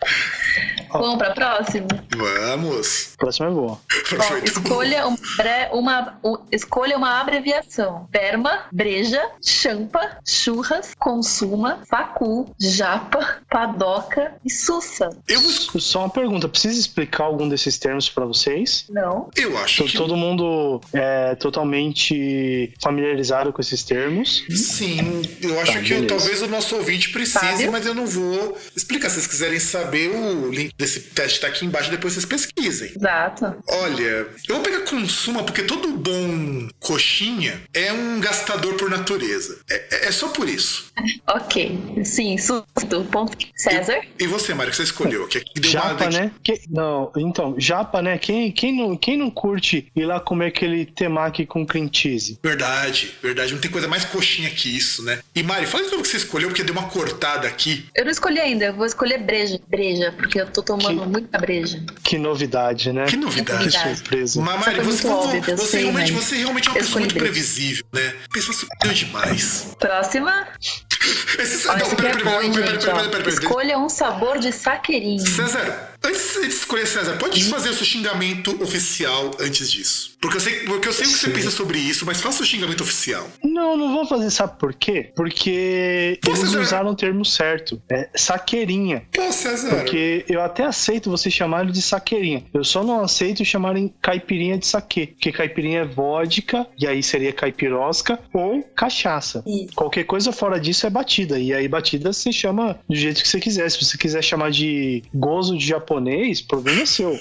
Vamos 0.93 1.17
pra 1.19 1.33
próxima? 1.35 1.87
Vamos. 2.17 3.15
Próxima 3.19 3.49
é 3.49 3.51
boa. 3.51 3.79
Perfeito. 4.09 4.47
escolha, 4.61 5.07
um, 5.07 5.15
bre- 5.37 5.69
uma, 5.73 6.19
um- 6.25 6.39
escolha 6.51 6.97
uma 6.97 7.21
abreviação. 7.21 8.07
Berma, 8.11 8.61
breja, 8.73 9.21
champa, 9.45 10.19
churras, 10.27 10.95
consuma, 10.99 11.81
facu, 11.91 12.49
japa, 12.59 13.41
padoca 13.51 14.35
e 14.45 14.49
sussa. 14.51 15.11
Eu, 15.29 15.41
vou 15.41 15.51
Só 15.81 16.01
uma 16.01 16.09
pergunta, 16.11 16.49
precisa 16.49 16.79
explicar 16.79 17.25
algum 17.25 17.49
desses 17.49 17.79
termos 17.79 18.09
pra 18.09 18.25
vocês? 18.25 18.87
Não? 18.89 19.29
eu 19.37 19.59
acho 19.59 19.85
que. 19.85 19.97
Todo 19.97 20.17
mundo 20.17 20.56
é 20.93 21.35
totalmente 21.37 22.73
familiarizado 22.83 23.53
com 23.53 23.61
esses 23.61 23.83
termos. 23.83 24.45
Sim, 24.51 25.23
eu 25.43 25.59
acho 25.61 25.73
Tá, 25.73 25.81
que 25.81 25.89
beleza. 25.89 26.07
talvez 26.07 26.43
o 26.43 26.47
nosso 26.49 26.77
ouvinte 26.77 27.11
precise, 27.11 27.39
Fábio? 27.39 27.73
mas 27.73 27.87
eu 27.87 27.95
não 27.95 28.07
vou 28.07 28.57
explicar. 28.77 29.09
Se 29.09 29.17
vocês 29.17 29.27
quiserem 29.27 29.59
saber, 29.61 30.11
o 30.11 30.51
link 30.51 30.73
desse 30.77 31.01
teste 31.01 31.41
tá 31.41 31.49
aqui 31.49 31.65
embaixo, 31.65 31.91
depois 31.91 32.13
vocês 32.15 32.25
pesquisem. 32.25 32.93
Exato. 32.97 33.55
Olha, 33.69 34.27
eu 34.49 34.55
vou 34.55 34.61
pegar 34.61 34.81
consuma 34.83 35.43
porque 35.43 35.63
todo 35.63 35.89
bom 35.97 36.69
coxinha 36.81 37.61
é 37.75 37.93
um 37.93 38.21
gastador 38.21 38.75
por 38.75 38.89
natureza. 38.91 39.59
É, 39.69 39.75
é- 39.91 40.07
é 40.07 40.13
só 40.13 40.29
por 40.29 40.49
isso. 40.49 40.86
Ok. 41.29 42.03
Sim, 42.05 42.37
susto. 42.39 42.67
Ponto. 43.11 43.37
César? 43.55 44.01
E 44.19 44.27
você, 44.27 44.55
Mário, 44.55 44.71
que 44.71 44.77
você 44.77 44.85
escolheu? 44.85 45.27
Que 45.29 45.39
aqui 45.39 45.61
deu 45.61 45.71
Japa, 45.71 46.05
uma... 46.05 46.11
né? 46.11 46.31
Que- 46.43 46.61
não, 46.71 47.11
então, 47.17 47.55
japa, 47.59 48.01
né? 48.01 48.17
Quem, 48.19 48.51
quem, 48.53 48.75
não, 48.77 48.97
quem 48.97 49.17
não 49.17 49.31
curte 49.31 49.91
ir 49.95 50.05
lá 50.05 50.19
comer 50.21 50.47
aquele 50.47 50.87
temaki 50.87 51.45
com 51.47 51.67
cream 51.67 51.89
cheese? 51.93 52.39
Verdade, 52.43 53.15
verdade. 53.23 53.53
Não 53.53 53.61
tem 53.61 53.71
coisa 53.71 53.89
mais 53.89 54.05
coxinha 54.05 54.49
que 54.51 54.75
isso, 54.75 55.03
né? 55.03 55.21
E 55.35 55.43
Mari, 55.43 55.67
fala 55.67 55.85
de 55.85 55.91
novo 55.91 56.01
o 56.01 56.03
que 56.03 56.09
você 56.09 56.17
escolheu, 56.19 56.49
porque 56.49 56.63
deu 56.63 56.73
uma 56.75 56.89
cortada 56.89 57.47
aqui. 57.49 57.87
Eu 57.95 58.05
não 58.05 58.11
escolhi 58.11 58.41
ainda, 58.41 58.67
eu 58.67 58.75
vou 58.75 58.87
escolher 58.87 59.19
breja. 59.19 59.61
Breja, 59.69 60.13
porque 60.17 60.41
eu 60.41 60.47
tô 60.51 60.63
tomando 60.63 61.03
Que- 61.03 61.09
muita 61.09 61.39
breja. 61.39 61.85
Que 62.03 62.19
novidade, 62.19 62.93
né? 62.93 63.05
Que 63.07 63.17
novidade. 63.17 63.65
Que 63.79 63.95
surpresa. 63.97 64.41
Mas, 64.41 64.61
Mari, 64.61 64.81
você, 64.81 65.07
óbvio, 65.09 65.43
você 65.43 65.67
sei, 65.67 65.81
realmente, 65.83 66.13
mas 66.13 66.25
você 66.25 66.37
realmente 66.37 66.69
é 66.69 66.71
uma 66.71 66.79
eu 66.79 66.83
pessoa 66.83 67.01
muito 67.01 67.13
escolhi. 67.13 67.31
previsível, 67.31 67.85
né? 67.93 68.15
Pessoa 68.33 68.55
surpreendeu 68.57 68.95
demais. 69.07 69.77
Próxima. 69.79 70.47
Esse, 71.39 71.69
Olha, 71.69 71.79
não, 71.79 71.87
esse 71.87 71.95
aqui 71.95 72.03
pera, 72.03 72.17
pera, 72.17 72.25
bom, 72.25 72.31
pera, 72.31 72.45
hein, 72.45 72.53
pera, 72.53 72.67
gente, 72.67 72.85
pera, 72.85 72.93
ó. 72.93 72.97
pera, 72.99 73.11
pera, 73.11 73.25
pera. 73.25 73.35
Escolha 73.35 73.79
um 73.79 73.89
sabor 73.89 74.39
de 74.39 74.53
saqueirinho. 74.53 75.27
César, 75.27 75.86
antes 76.05 76.41
de 76.41 76.47
escolher 76.49 76.87
César, 76.87 77.17
pode 77.17 77.43
fazer 77.45 77.71
o 77.71 77.75
seu 77.75 77.85
xingamento 77.87 78.63
oficial 78.63 79.31
antes 79.41 79.71
disso. 79.71 80.17
Porque 80.21 80.37
eu 80.37 80.41
sei, 80.41 80.55
porque 80.61 80.89
eu 80.89 80.93
sei 80.93 81.07
o 81.07 81.11
que 81.11 81.19
você 81.19 81.31
pensa 81.31 81.51
sobre 81.51 81.79
isso, 81.79 82.05
mas 82.07 82.21
faça 82.21 82.43
o 82.43 82.47
xingamento 82.47 82.83
oficial. 82.83 83.29
Não, 83.45 83.77
não 83.77 83.93
vou 83.93 84.07
fazer, 84.07 84.31
sabe 84.31 84.59
por 84.59 84.75
quê? 84.75 85.13
Porque 85.15 86.19
Pô, 86.23 86.31
eles 86.31 86.41
César. 86.41 86.61
usaram 86.61 86.91
o 86.91 86.97
termo 86.97 87.25
certo. 87.25 87.81
É 87.91 88.09
saqueirinha. 88.15 89.05
Pô, 89.13 89.31
César. 89.33 89.71
Porque 89.71 90.25
eu 90.29 90.41
até 90.41 90.65
aceito 90.65 91.11
você 91.11 91.31
chamarem 91.31 91.71
de 91.73 91.83
saqueirinha. 91.83 92.45
Eu 92.53 92.65
só 92.65 92.83
não 92.83 93.03
aceito 93.03 93.45
chamarem 93.45 93.93
caipirinha 94.01 94.59
de 94.59 94.67
saque. 94.67 95.09
Porque 95.09 95.33
caipirinha 95.33 95.81
é 95.81 95.85
vodka, 95.85 96.67
e 96.79 96.87
aí 96.87 97.03
seria 97.03 97.33
caipirosca 97.33 98.19
ou 98.33 98.63
cachaça. 98.75 99.45
Qualquer 99.75 100.05
coisa 100.05 100.33
fora 100.33 100.59
disso 100.59 100.87
é 100.87 100.91
batida. 100.91 101.39
E 101.39 101.53
aí 101.53 101.69
batida 101.69 102.13
você 102.13 102.33
chama 102.33 102.79
do 102.89 102.97
jeito 102.97 103.23
que 103.23 103.29
você 103.29 103.41
quiser. 103.41 103.71
Se 103.71 103.85
você 103.85 103.97
quiser 103.99 104.23
chamar 104.23 104.51
de 104.51 105.03
gozo 105.15 105.57
de 105.57 105.67
japonês, 105.67 105.96
o 106.41 106.47
problema 106.47 106.83
é 106.83 106.87
seu. 106.87 107.21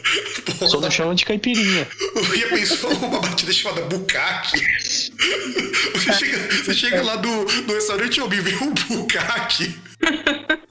Só 0.69 0.79
não 0.79 0.91
chama 0.91 1.15
de 1.15 1.25
caipirinha. 1.25 1.87
Eu 2.15 2.35
ia 2.35 2.47
pensar 2.49 2.87
uma 2.87 3.19
batida 3.19 3.51
chamada 3.51 3.81
bukkake. 3.83 4.59
Você 5.93 6.13
chega, 6.13 6.37
você 6.63 6.73
chega 6.73 7.03
lá 7.03 7.15
do, 7.15 7.45
do 7.63 7.73
restaurante 7.73 8.19
e 8.19 8.41
vê 8.41 8.55
um 8.55 8.73
bukkake. 8.73 9.75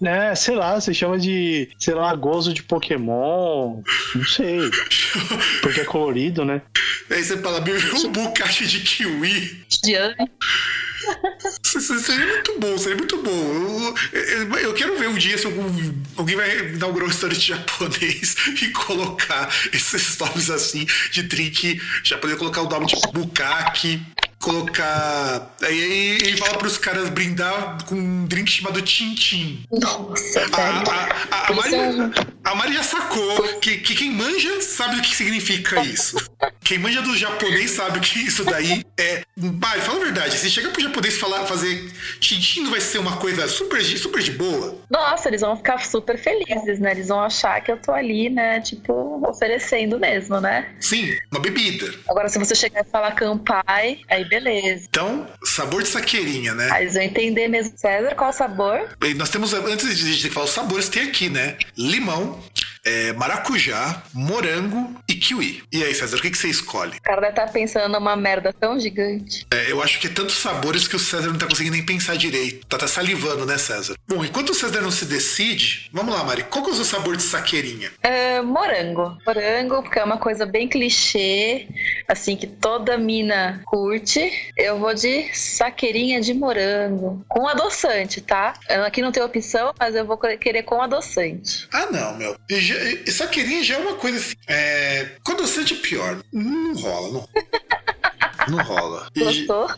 Né, 0.01 0.35
sei 0.35 0.55
lá, 0.55 0.79
você 0.79 0.93
chama 0.93 1.19
de, 1.19 1.71
sei 1.79 1.95
lá, 1.95 2.15
gozo 2.15 2.53
de 2.53 2.63
Pokémon. 2.63 3.83
Não 4.15 4.25
sei. 4.25 4.71
Porque 5.63 5.81
é 5.81 5.85
colorido, 5.85 6.45
né? 6.45 6.61
Aí 7.11 7.23
você 7.23 7.37
fala, 7.39 7.61
me 7.61 7.73
um 7.73 8.13
bukkake 8.13 8.67
de 8.67 8.81
kiwi. 8.81 9.65
Diane. 9.83 10.31
Seria 11.63 12.27
muito 12.27 12.59
bom, 12.61 12.79
seria 12.79 12.97
muito 12.97 13.17
bom. 13.23 13.95
Eu, 14.13 14.59
eu- 14.59 14.75
quero 14.75 14.97
ver 14.99 15.09
um 15.09 15.15
dia 15.15 15.37
se 15.37 15.47
algum, 15.47 15.65
alguém 16.17 16.37
vai 16.37 16.75
inaugurar 16.75 17.07
um 17.07 17.11
restaurante 17.11 17.41
japonês 17.49 18.37
e 18.63 18.69
colocar 18.71 19.53
esses 19.73 20.17
nomes 20.19 20.51
assim 20.51 20.87
de 21.11 21.23
drink. 21.23 21.81
Poder 22.21 22.37
colocar 22.37 22.63
o 22.63 22.69
nome 22.69 22.87
de 22.87 22.95
bukkake. 23.13 24.01
Colocar. 24.45 25.55
Aí 25.63 26.19
ele 26.23 26.37
fala 26.37 26.59
pros 26.59 26.77
caras 26.77 27.09
brindar 27.09 27.79
com 27.87 27.95
um 27.95 28.27
drink 28.27 28.51
chamado 28.51 28.81
Tintin. 28.83 29.65
Nossa, 29.73 30.41
A, 30.41 30.45
velho. 30.45 30.91
a, 30.91 31.37
a, 31.37 31.47
a, 31.47 31.51
Eles 31.51 31.57
Mari, 31.57 31.71
são- 31.71 32.13
a 32.45 32.55
Mari 32.55 32.75
já 32.75 32.83
sacou 32.83 33.43
que, 33.61 33.79
que 33.79 33.95
quem 33.95 34.11
manja 34.11 34.61
sabe 34.61 34.97
o 34.99 35.03
que 35.03 35.17
significa 35.17 35.81
isso. 35.83 36.17
Quem 36.63 36.79
manja 36.79 37.01
do 37.03 37.17
japonês 37.17 37.71
sabe 37.73 38.01
que 38.01 38.19
isso 38.21 38.45
daí 38.45 38.85
é. 38.99 39.23
Mari, 39.37 39.81
fala 39.81 40.01
a 40.01 40.05
verdade. 40.05 40.37
Se 40.37 40.51
chegar 40.51 40.71
pro 40.71 40.83
japonês 40.83 41.19
falar, 41.19 41.47
fazer 41.47 41.91
tintin, 42.21 42.61
não 42.63 42.71
vai 42.71 42.81
ser 42.81 42.99
uma 42.99 43.17
coisa 43.17 43.49
super, 43.49 43.81
de- 43.83 43.99
super 43.99 44.23
de 44.23 44.33
boa. 44.33 44.77
Nossa, 44.91 45.29
eles 45.29 45.41
vão 45.41 45.57
ficar 45.57 45.79
super 45.85 46.19
felizes, 46.19 46.79
né? 46.79 46.91
Eles 46.93 47.09
vão 47.09 47.21
achar 47.23 47.61
que 47.63 47.73
eu 47.73 47.77
tô 47.79 47.93
ali, 47.93 48.29
né? 48.29 48.61
Tipo, 48.61 49.27
oferecendo 49.27 49.99
mesmo, 49.99 50.41
né? 50.41 50.71
Sim, 50.81 51.09
uma 51.33 51.41
bebida. 51.41 51.93
Agora, 52.09 52.29
se 52.29 52.39
você 52.39 52.55
chegar 52.55 52.83
e 52.83 52.91
falar 52.91 53.13
campai, 53.13 54.01
aí 54.09 54.25
beleza. 54.41 54.87
Então, 54.89 55.27
sabor 55.45 55.83
de 55.83 55.89
saqueirinha, 55.89 56.55
né? 56.55 56.81
Eles 56.81 56.95
vão 56.95 57.03
entender 57.03 57.49
mesmo. 57.49 57.77
César, 57.77 58.15
qual 58.15 58.31
o 58.31 58.33
sabor? 58.33 58.89
E 59.03 59.15
nós 59.15 59.29
temos, 59.29 59.53
antes 59.53 59.97
de 59.97 60.11
a 60.11 60.13
gente 60.13 60.31
falar 60.31 60.47
os 60.47 60.53
sabores, 60.53 60.89
tem 60.89 61.05
aqui, 61.05 61.29
né? 61.29 61.57
Limão, 61.77 62.41
é, 62.85 63.13
maracujá, 63.13 64.03
morango 64.13 64.95
e 65.09 65.15
kiwi. 65.15 65.63
E 65.73 65.83
aí, 65.83 65.95
César, 65.95 66.17
o 66.17 66.21
que, 66.21 66.31
que 66.31 66.39
você 66.39 66.49
escolhe? 66.49 66.99
O 66.99 67.03
cara 67.03 67.21
deve 67.21 67.33
estar 67.33 67.53
pensando 67.53 67.93
numa 67.93 68.15
merda 68.15 68.53
tão 68.53 68.79
gigante. 68.79 69.47
É, 69.53 69.71
eu 69.71 69.83
acho 69.83 69.99
que 69.99 70.07
é 70.07 70.11
tantos 70.11 70.37
sabores 70.37 70.87
que 70.87 70.97
o 70.97 70.99
César 70.99 71.29
não 71.29 71.39
tá 71.39 71.47
conseguindo 71.47 71.77
nem 71.77 71.85
pensar 71.85 72.17
direito. 72.17 72.67
Tá 72.67 72.77
até 72.77 72.87
salivando, 72.87 73.47
né, 73.47 73.57
César? 73.57 73.95
Bom, 74.07 74.25
enquanto 74.25 74.51
o 74.51 74.55
César 74.55 74.81
não 74.81 74.91
se 74.91 75.07
decide, 75.07 75.89
vamos 75.93 76.15
lá, 76.15 76.23
Mari. 76.25 76.45
Qual 76.45 76.65
que 76.65 76.71
é 76.71 76.73
o 76.73 76.77
seu 76.77 76.85
sabor 76.85 77.17
de 77.17 77.23
saqueirinha? 77.23 77.91
É, 78.03 78.41
morango. 78.43 79.17
Morango, 79.27 79.83
porque 79.83 79.99
é 79.99 80.05
uma 80.05 80.19
coisa 80.19 80.45
bem 80.45 80.69
clichê, 80.69 81.67
assim, 82.09 82.37
que 82.37 82.47
toda 82.47 82.99
mina 82.99 83.63
curte. 83.65 84.53
Eu 84.57 84.79
vou 84.79 84.95
de 84.95 85.33
saqueirinha 85.35 86.21
de 86.21 86.35
morango. 86.35 87.25
Com 87.29 87.49
adoçante, 87.49 88.21
tá? 88.21 88.55
Aqui 88.87 89.01
não 89.01 89.13
tem 89.13 89.23
opção, 89.23 89.73
mas 89.79 89.95
eu 89.95 90.05
vou 90.05 90.19
querer 90.19 90.63
com 90.65 90.83
adoçante. 90.83 91.69
Ah, 91.73 91.87
não, 91.91 92.17
meu. 92.17 92.37
E 92.51 92.61
já- 92.75 93.13
saqueirinha 93.13 93.63
já 93.65 93.75
é 93.75 93.79
uma 93.79 93.95
coisa 93.95 94.19
assim. 94.19 94.35
É. 94.47 95.13
Com 95.25 95.33
adoçante 95.33 95.75
pior. 95.77 96.23
Não 96.33 96.75
rola, 96.75 97.13
não. 97.13 97.29
Não 98.49 98.65
rola. 98.65 99.09
E- 99.15 99.21
Gostou? 99.25 99.69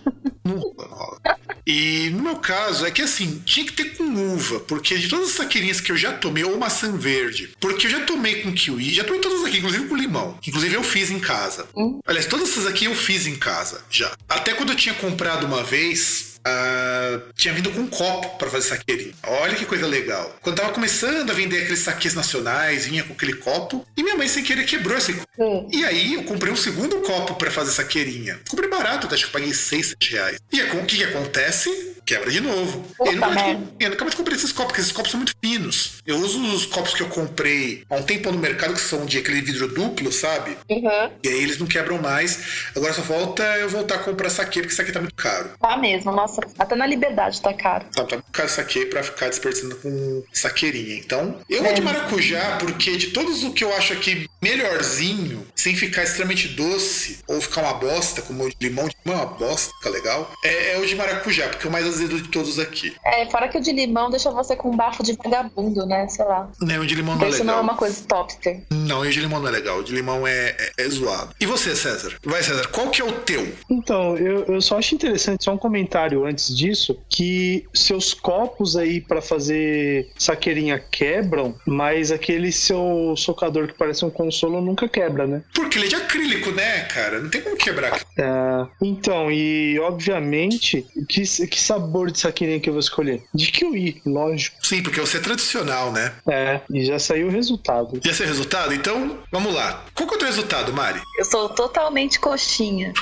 Não 0.44 0.58
rola, 0.58 0.74
não 0.88 0.96
rola. 0.96 1.20
E 1.66 2.10
no 2.10 2.22
meu 2.22 2.36
caso, 2.36 2.86
é 2.86 2.90
que 2.92 3.02
assim, 3.02 3.42
tinha 3.44 3.66
que 3.66 3.72
ter 3.72 3.96
com 3.96 4.04
uva, 4.04 4.60
porque 4.60 4.96
de 4.96 5.08
todas 5.08 5.30
as 5.30 5.34
saqueirinhas 5.34 5.80
que 5.80 5.90
eu 5.90 5.96
já 5.96 6.12
tomei, 6.12 6.44
ou 6.44 6.56
maçã 6.56 6.96
verde, 6.96 7.50
porque 7.60 7.88
eu 7.88 7.90
já 7.90 8.00
tomei 8.04 8.42
com 8.42 8.52
kiwi, 8.52 8.94
já 8.94 9.02
tomei 9.02 9.20
todas 9.20 9.44
aqui, 9.44 9.58
inclusive 9.58 9.86
com 9.88 9.96
limão, 9.96 10.38
inclusive 10.46 10.74
eu 10.76 10.84
fiz 10.84 11.10
em 11.10 11.18
casa. 11.18 11.66
Hum. 11.76 11.98
Aliás, 12.06 12.26
todas 12.26 12.50
essas 12.50 12.66
aqui 12.66 12.84
eu 12.84 12.94
fiz 12.94 13.26
em 13.26 13.34
casa, 13.34 13.82
já. 13.90 14.12
Até 14.28 14.54
quando 14.54 14.70
eu 14.70 14.76
tinha 14.76 14.94
comprado 14.94 15.44
uma 15.44 15.64
vez, 15.64 16.35
ah, 16.46 17.20
tinha 17.34 17.52
vindo 17.52 17.70
com 17.72 17.80
um 17.80 17.88
copo 17.88 18.38
pra 18.38 18.48
fazer 18.48 18.68
saqueirinha. 18.68 19.12
Olha 19.24 19.56
que 19.56 19.66
coisa 19.66 19.86
legal. 19.86 20.36
Quando 20.40 20.56
tava 20.56 20.72
começando 20.72 21.28
a 21.28 21.34
vender 21.34 21.62
aqueles 21.62 21.80
saquês 21.80 22.14
nacionais, 22.14 22.86
vinha 22.86 23.02
com 23.02 23.14
aquele 23.14 23.34
copo, 23.34 23.84
e 23.96 24.02
minha 24.02 24.16
mãe 24.16 24.28
sem 24.28 24.44
querer 24.44 24.64
quebrou 24.64 24.96
esse 24.96 25.12
copo. 25.14 25.26
Hum. 25.38 25.68
E 25.72 25.84
aí 25.84 26.14
eu 26.14 26.22
comprei 26.22 26.52
um 26.52 26.56
segundo 26.56 27.00
copo 27.00 27.34
pra 27.34 27.50
fazer 27.50 27.72
saqueirinha. 27.72 28.38
Comprei 28.48 28.70
barato, 28.70 29.06
acho 29.12 29.24
que 29.24 29.28
eu 29.28 29.32
paguei 29.32 29.52
6, 29.52 29.88
7 29.88 30.12
reais. 30.12 30.38
E 30.52 30.60
aí, 30.60 30.70
o 30.70 30.84
que, 30.84 30.96
que 30.96 31.04
acontece? 31.04 31.95
Quebra 32.06 32.30
de 32.30 32.40
novo. 32.40 32.84
Eu, 33.00 33.12
nunca 33.14 33.26
mais, 33.26 33.34
merda. 33.46 33.54
com- 33.62 33.76
eu 33.80 33.90
nunca 33.90 34.04
mais 34.04 34.14
comprei 34.14 34.36
esses 34.36 34.52
copos, 34.52 34.68
porque 34.68 34.80
esses 34.80 34.92
copos 34.92 35.10
são 35.10 35.18
muito 35.18 35.34
finos. 35.44 35.94
Eu 36.06 36.16
uso 36.18 36.40
os 36.54 36.64
copos 36.66 36.94
que 36.94 37.02
eu 37.02 37.08
comprei 37.08 37.82
há 37.90 37.96
um 37.96 38.02
tempo 38.04 38.30
no 38.30 38.38
mercado, 38.38 38.74
que 38.74 38.80
são 38.80 39.04
de 39.04 39.18
aquele 39.18 39.40
vidro 39.40 39.66
duplo, 39.66 40.12
sabe? 40.12 40.56
Uhum. 40.70 41.10
E 41.24 41.28
aí 41.28 41.42
eles 41.42 41.58
não 41.58 41.66
quebram 41.66 41.98
mais. 41.98 42.68
Agora 42.76 42.92
só 42.92 43.02
falta 43.02 43.42
eu 43.58 43.68
voltar 43.68 43.96
a 43.96 43.98
comprar 43.98 44.30
saque, 44.30 44.60
porque 44.60 44.74
saque 44.74 44.92
tá 44.92 45.00
muito 45.00 45.16
caro. 45.16 45.50
Tá 45.60 45.76
mesmo, 45.76 46.12
nossa. 46.12 46.40
Até 46.58 46.76
na 46.76 46.86
liberdade 46.86 47.42
tá 47.42 47.52
caro. 47.52 47.84
Tá, 47.92 48.04
tá 48.04 48.16
muito 48.16 48.30
caro 48.30 48.48
saque 48.48 48.86
pra 48.86 49.02
ficar 49.02 49.28
desperdiçando 49.28 49.74
com 49.76 50.22
saqueirinha. 50.32 50.94
Então, 50.98 51.40
eu 51.50 51.62
vou 51.62 51.72
É. 51.72 51.74
de 51.74 51.80
maracujá, 51.82 52.56
porque 52.60 52.96
de 52.96 53.08
todos 53.08 53.42
o 53.42 53.52
que 53.52 53.64
eu 53.64 53.74
acho 53.74 53.92
aqui 53.92 54.28
melhorzinho, 54.40 55.46
sem 55.56 55.74
ficar 55.74 56.04
extremamente 56.04 56.48
doce, 56.48 57.18
ou 57.26 57.40
ficar 57.40 57.62
uma 57.62 57.74
bosta, 57.74 58.22
como 58.22 58.44
o 58.44 58.48
de 58.48 58.56
limão, 58.60 58.86
de 58.88 58.94
limão 59.04 59.20
é 59.20 59.24
uma 59.24 59.32
bosta, 59.34 59.72
fica 59.78 59.90
legal, 59.90 60.32
é, 60.44 60.74
é 60.74 60.78
o 60.78 60.86
de 60.86 60.94
maracujá, 60.94 61.48
porque 61.48 61.66
o 61.66 61.70
mais 61.70 61.84
azedo 61.96 62.20
de 62.20 62.28
todos 62.28 62.58
aqui. 62.58 62.94
É, 63.04 63.26
fora 63.26 63.48
que 63.48 63.58
o 63.58 63.60
de 63.60 63.72
limão 63.72 64.10
deixa 64.10 64.30
você 64.30 64.54
com 64.54 64.70
um 64.70 64.76
bafo 64.76 65.02
de 65.02 65.14
vagabundo, 65.14 65.86
né? 65.86 66.06
Sei 66.08 66.24
lá. 66.24 66.48
Né, 66.60 66.78
o 66.78 66.86
de 66.86 66.94
limão 66.94 67.16
não 67.16 67.26
é 67.26 67.28
Isso 67.28 67.44
não 67.44 67.54
é 67.54 67.56
legal. 67.56 67.62
uma 67.62 67.76
coisa 67.76 68.04
topster. 68.06 68.62
Não, 68.70 69.04
e 69.04 69.08
o 69.08 69.10
de 69.10 69.20
limão 69.20 69.40
não 69.40 69.48
é 69.48 69.52
legal. 69.52 69.78
O 69.78 69.84
de 69.84 69.94
limão 69.94 70.26
é, 70.26 70.54
é, 70.58 70.72
é 70.78 70.88
zoado. 70.88 71.34
E 71.40 71.46
você, 71.46 71.74
César? 71.74 72.14
Vai, 72.24 72.42
César, 72.42 72.68
qual 72.68 72.88
que 72.90 73.00
é 73.00 73.04
o 73.04 73.12
teu? 73.12 73.52
Então, 73.70 74.16
eu, 74.16 74.44
eu 74.44 74.60
só 74.60 74.78
acho 74.78 74.94
interessante, 74.94 75.44
só 75.44 75.52
um 75.52 75.58
comentário 75.58 76.24
antes 76.24 76.54
disso, 76.56 76.98
que 77.08 77.64
seus 77.74 78.12
copos 78.14 78.76
aí 78.76 79.00
pra 79.00 79.20
fazer 79.22 80.10
saqueirinha 80.18 80.78
quebram, 80.78 81.54
mas 81.66 82.12
aquele 82.12 82.52
seu 82.52 83.14
socador 83.16 83.66
que 83.68 83.74
parece 83.74 84.04
um 84.04 84.10
consolo 84.10 84.60
nunca 84.60 84.88
quebra, 84.88 85.26
né? 85.26 85.42
Porque 85.54 85.78
ele 85.78 85.86
é 85.86 85.88
de 85.88 85.96
acrílico, 85.96 86.50
né, 86.52 86.84
cara? 86.84 87.20
Não 87.20 87.28
tem 87.28 87.40
como 87.40 87.56
quebrar. 87.56 88.00
É, 88.18 88.66
então, 88.82 89.30
e 89.30 89.78
obviamente, 89.80 90.86
que, 91.08 91.22
que 91.46 91.60
sabor 91.60 91.85
sabor 91.86 92.10
de 92.10 92.18
saquinha 92.18 92.58
que 92.58 92.68
eu 92.68 92.74
vou 92.74 92.80
escolher? 92.80 93.22
De 93.32 93.50
kiwi, 93.50 94.02
lógico. 94.04 94.56
Sim, 94.66 94.82
porque 94.82 95.00
você 95.00 95.18
é 95.18 95.20
tradicional, 95.20 95.92
né? 95.92 96.12
É, 96.28 96.60
e 96.70 96.84
já 96.84 96.98
saiu 96.98 97.28
o 97.28 97.30
resultado. 97.30 98.00
Já 98.04 98.12
sei 98.12 98.26
o 98.26 98.28
resultado? 98.28 98.74
Então, 98.74 99.18
vamos 99.30 99.54
lá. 99.54 99.84
Qual 99.94 100.08
que 100.08 100.14
é 100.14 100.16
o 100.16 100.18
teu 100.18 100.28
resultado, 100.28 100.72
Mari? 100.72 101.00
Eu 101.18 101.24
sou 101.24 101.48
totalmente 101.50 102.18
coxinha. 102.18 102.92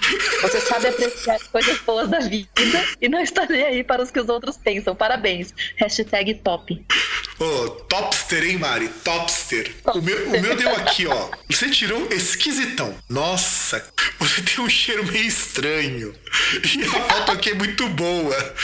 Você 0.42 0.60
sabe 0.60 0.88
apreciar 0.88 1.36
as 1.36 1.44
coisas 1.44 1.78
boas 1.80 2.08
da 2.08 2.20
vida 2.20 2.48
e 3.00 3.08
não 3.08 3.20
está 3.20 3.46
nem 3.46 3.64
aí 3.64 3.82
para 3.82 4.02
os 4.02 4.10
que 4.10 4.20
os 4.20 4.28
outros 4.28 4.58
pensam. 4.58 4.94
Parabéns. 4.94 5.54
Hashtag 5.76 6.34
top. 6.34 6.84
Ô, 7.38 7.68
topster, 7.70 8.44
hein, 8.44 8.58
Mari? 8.58 8.88
Topster. 9.02 9.70
O 9.94 10.00
meu, 10.00 10.28
o 10.28 10.40
meu 10.40 10.56
deu 10.56 10.70
aqui, 10.76 11.06
ó. 11.06 11.28
Você 11.50 11.68
tirou 11.70 12.06
esquisitão. 12.12 12.94
Nossa, 13.08 13.84
você 14.18 14.40
tem 14.42 14.64
um 14.64 14.68
cheiro 14.68 15.04
meio 15.06 15.24
estranho. 15.26 16.14
E 16.76 16.82
a 16.84 17.00
foto 17.08 17.32
aqui 17.32 17.50
é 17.50 17.54
muito 17.54 17.88
boa. 17.88 18.54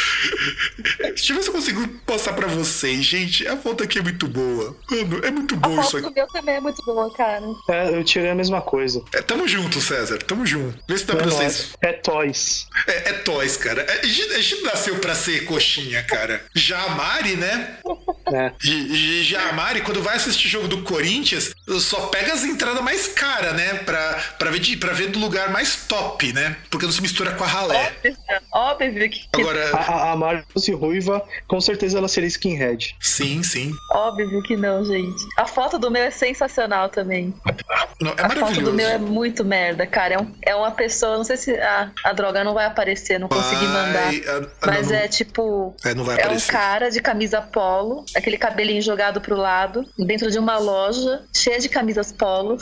Deixa 0.99 1.33
eu 1.33 1.37
ver 1.37 1.43
se 1.43 1.49
eu 1.49 1.53
consigo 1.53 1.87
passar 2.07 2.33
pra 2.33 2.47
vocês, 2.47 3.05
gente. 3.05 3.47
A 3.47 3.57
foto 3.57 3.83
aqui 3.85 3.99
é 3.99 4.03
muito 4.03 4.27
boa. 4.29 4.77
Mano, 4.91 5.21
é 5.25 5.31
muito 5.31 5.55
A 5.55 5.59
bom 5.59 5.81
isso 5.81 5.91
foto 5.91 6.01
do 6.03 6.07
aqui. 6.09 6.15
meu 6.17 6.27
também 6.29 6.55
é 6.57 6.61
muito 6.61 6.83
boa, 6.85 7.13
cara. 7.15 7.43
É, 7.69 7.89
eu 7.97 8.05
tirei 8.05 8.31
a 8.31 8.35
mesma 8.35 8.61
coisa. 8.61 9.03
É, 9.13 9.21
tamo 9.23 9.47
junto, 9.49 9.81
César. 9.81 10.19
Tamo 10.19 10.47
junto. 10.47 10.79
Vê 10.89 10.97
se 10.99 11.05
dá 11.05 11.15
É, 11.15 11.17
pra 11.17 11.27
vocês. 11.27 11.41
nóis. 11.41 11.73
é 11.83 11.93
Toys. 11.93 12.67
É, 12.87 13.11
é 13.11 13.13
toys, 13.15 13.57
cara. 13.57 13.83
É, 13.83 14.01
a, 14.01 14.07
gente, 14.07 14.33
a 14.33 14.41
gente 14.41 14.63
nasceu 14.63 14.97
pra 14.99 15.15
ser 15.15 15.45
coxinha, 15.45 16.03
cara. 16.05 16.45
Já 16.55 16.81
a 16.83 16.91
Mari, 16.91 17.37
né? 17.37 17.79
É. 18.33 18.53
E- 18.65 19.21
e 19.21 19.25
Já 19.25 19.49
a 19.49 19.53
Mari, 19.53 19.81
quando 19.83 20.03
vai 20.03 20.17
assistir 20.17 20.49
jogo 20.49 20.67
do 20.69 20.83
Corinthians, 20.83 21.55
só 21.81 22.07
pega 22.09 22.33
as 22.33 22.45
entradas 22.45 22.83
mais 22.83 23.07
caras, 23.09 23.55
né? 23.55 23.75
Pra, 23.75 24.19
pra, 24.39 24.51
ver 24.51 24.59
de, 24.59 24.77
pra 24.77 24.93
ver 24.93 25.09
do 25.09 25.19
lugar 25.19 25.51
mais 25.51 25.77
top, 25.87 26.33
né? 26.33 26.57
Porque 26.71 26.85
não 26.85 26.93
se 26.93 27.01
mistura 27.01 27.33
com 27.33 27.45
a 27.45 27.47
ralé. 27.47 27.93
Óbvio, 28.03 28.17
óbvio 28.53 29.11
que, 29.11 29.29
Agora, 29.41 29.71
A, 29.77 30.13
a, 30.13 30.17
Mari 30.17 30.43
fosse 30.53 30.73
ruiva, 30.73 31.23
com 31.47 31.61
certeza 31.61 31.99
ela 31.99 32.09
seria 32.09 32.27
skinhead. 32.29 32.97
sim, 33.01 33.43
sim. 33.43 33.73
óbvio 33.93 34.43
que 34.43 34.57
não, 34.57 34.85
gente. 34.85 35.25
A 35.37 35.47
foto 35.47 35.79
do 35.79 35.91
meu 35.91 36.03
é 36.03 36.11
sensacional 36.11 36.89
também. 36.89 37.33
Não, 38.01 38.11
é 38.13 38.23
a 38.23 38.31
foto 38.31 38.61
do 38.63 38.73
meu 38.73 38.89
é 38.89 38.99
muito 38.99 39.45
merda, 39.45 39.87
cara. 39.87 40.15
É, 40.15 40.19
um- 40.19 40.35
é 40.43 40.55
uma 40.55 40.71
pessoa, 40.71 41.17
não 41.17 41.25
sei 41.25 41.37
se 41.37 41.55
a, 41.55 41.91
a 42.05 42.13
droga 42.13 42.43
não 42.45 42.55
vai 42.55 42.67
aparecer, 42.67 43.19
não 43.19 43.29
consegui 43.29 43.65
mandar. 43.67 44.09
A- 44.11 44.39
a- 44.39 44.67
Mas 44.67 44.89
não, 44.89 44.97
é 44.97 45.09
tipo. 45.09 45.75
É, 45.85 45.95
não 45.95 46.05
vai 46.05 46.17
É 46.17 46.19
um 46.19 46.25
aparecer. 46.25 46.53
cara 46.53 46.91
de 46.91 47.01
camisa 47.01 47.41
polo, 47.41 48.05
aquele 48.17 48.37
cabelinho 48.51 48.83
jogado 48.83 49.21
pro 49.21 49.37
lado, 49.37 49.85
dentro 49.99 50.31
de 50.31 50.39
uma 50.39 50.59
loja 50.59 51.23
cheia 51.35 51.59
de 51.59 51.69
camisas 51.69 52.13
polo, 52.13 52.59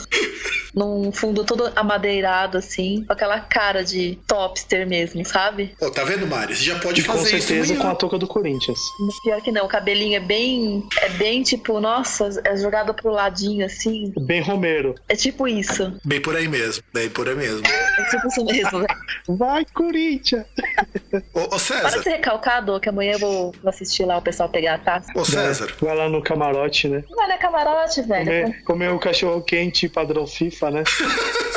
num 0.73 1.11
fundo 1.11 1.43
todo 1.43 1.71
amadeirado, 1.75 2.57
assim, 2.57 3.03
com 3.05 3.13
aquela 3.13 3.39
cara 3.39 3.83
de 3.83 4.17
topster 4.27 4.87
mesmo, 4.87 5.25
sabe? 5.25 5.75
Ó, 5.81 5.89
tá 5.89 6.03
vendo, 6.03 6.27
Mari? 6.27 6.55
Você 6.55 6.63
já 6.63 6.79
pode 6.79 7.01
E 7.01 7.03
com 7.03 7.13
fazer 7.13 7.37
isso 7.37 7.47
certeza 7.47 7.73
amanhã. 7.73 7.89
com 7.89 7.91
a 7.91 7.95
touca 7.95 8.17
do 8.17 8.27
Corinthians. 8.27 8.79
Pior 9.23 9.41
que 9.41 9.51
não, 9.51 9.65
o 9.65 9.69
cabelinho 9.69 10.15
é 10.15 10.19
bem. 10.19 10.83
É 11.01 11.09
bem 11.09 11.43
tipo, 11.43 11.79
nossa, 11.79 12.29
é 12.45 12.55
jogado 12.55 12.93
pro 12.93 13.11
ladinho, 13.11 13.65
assim. 13.65 14.13
Bem 14.21 14.41
Romero. 14.41 14.95
É 15.07 15.15
tipo 15.15 15.47
isso. 15.47 15.93
Bem 16.05 16.21
por 16.21 16.35
aí 16.35 16.47
mesmo. 16.47 16.83
Bem 16.93 17.09
por 17.09 17.27
aí 17.27 17.35
mesmo. 17.35 17.63
É 17.99 18.03
tipo 18.09 18.27
isso 18.27 18.45
mesmo, 18.45 18.79
velho. 18.79 18.87
Vai, 19.27 19.65
Corinthians! 19.73 20.45
Ô, 21.33 21.39
ô 21.41 21.47
Para 21.49 21.59
César, 21.59 21.97
de 21.97 22.03
ser 22.03 22.09
recalcado, 22.11 22.79
que 22.79 22.89
amanhã 22.89 23.13
eu 23.13 23.19
vou 23.19 23.55
assistir 23.65 24.05
lá 24.05 24.17
o 24.17 24.21
pessoal 24.21 24.49
pegar 24.49 24.75
a 24.75 24.77
taça. 24.77 25.11
ô 25.15 25.25
César. 25.25 25.69
Vai 25.81 25.95
lá 25.95 26.07
no 26.09 26.21
camarote, 26.21 26.87
né? 26.87 27.03
Vai 27.15 27.27
na 27.27 27.37
camarote, 27.37 28.01
velho. 28.01 28.25
Comer, 28.25 28.63
comer 28.63 28.89
o 28.91 28.99
cachorro 28.99 29.41
quente 29.41 29.87
padrão 29.89 30.25
FIFA, 30.25 30.71
né? 30.71 30.83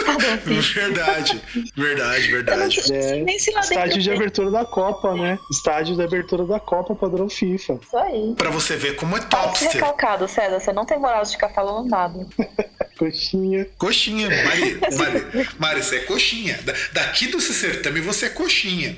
Padrão. 0.05 0.61
Verdade, 0.75 1.41
verdade, 1.77 2.29
verdade. 2.31 2.93
É. 2.93 3.17
Nem 3.23 3.39
se 3.39 3.51
lá 3.53 3.61
dentro 3.61 3.75
Estádio 3.75 4.03
de 4.03 4.09
tem. 4.09 4.17
abertura 4.19 4.51
da 4.51 4.65
Copa, 4.65 5.15
né? 5.15 5.39
Estádio 5.51 5.95
de 5.97 6.03
abertura 6.03 6.45
da 6.45 6.59
Copa 6.59 6.95
padrão 6.95 7.29
FIFA. 7.29 7.79
Isso 7.81 7.97
aí. 7.97 8.35
Pra 8.37 8.51
você 8.51 8.77
ver 8.77 8.97
como 8.97 9.17
é 9.17 9.21
Para 9.21 9.53
de 9.53 9.59
ser 9.59 9.69
recalcado, 9.69 10.27
César. 10.27 10.59
Você 10.61 10.73
não 10.73 10.85
tem 10.85 10.99
moral 10.99 11.23
de 11.23 11.31
ficar 11.31 11.51
falando 11.51 11.89
nada. 11.89 12.27
Coxinha. 13.07 13.67
Coxinha, 13.79 14.29
Mari, 14.45 14.79
Mari, 14.97 15.49
Mari, 15.59 15.83
você 15.83 15.97
é 15.97 16.01
coxinha. 16.01 16.59
Da- 16.65 16.75
daqui 16.93 17.27
do 17.27 17.41
Cicertame 17.41 18.01
você 18.01 18.27
é 18.27 18.29
coxinha. 18.31 18.97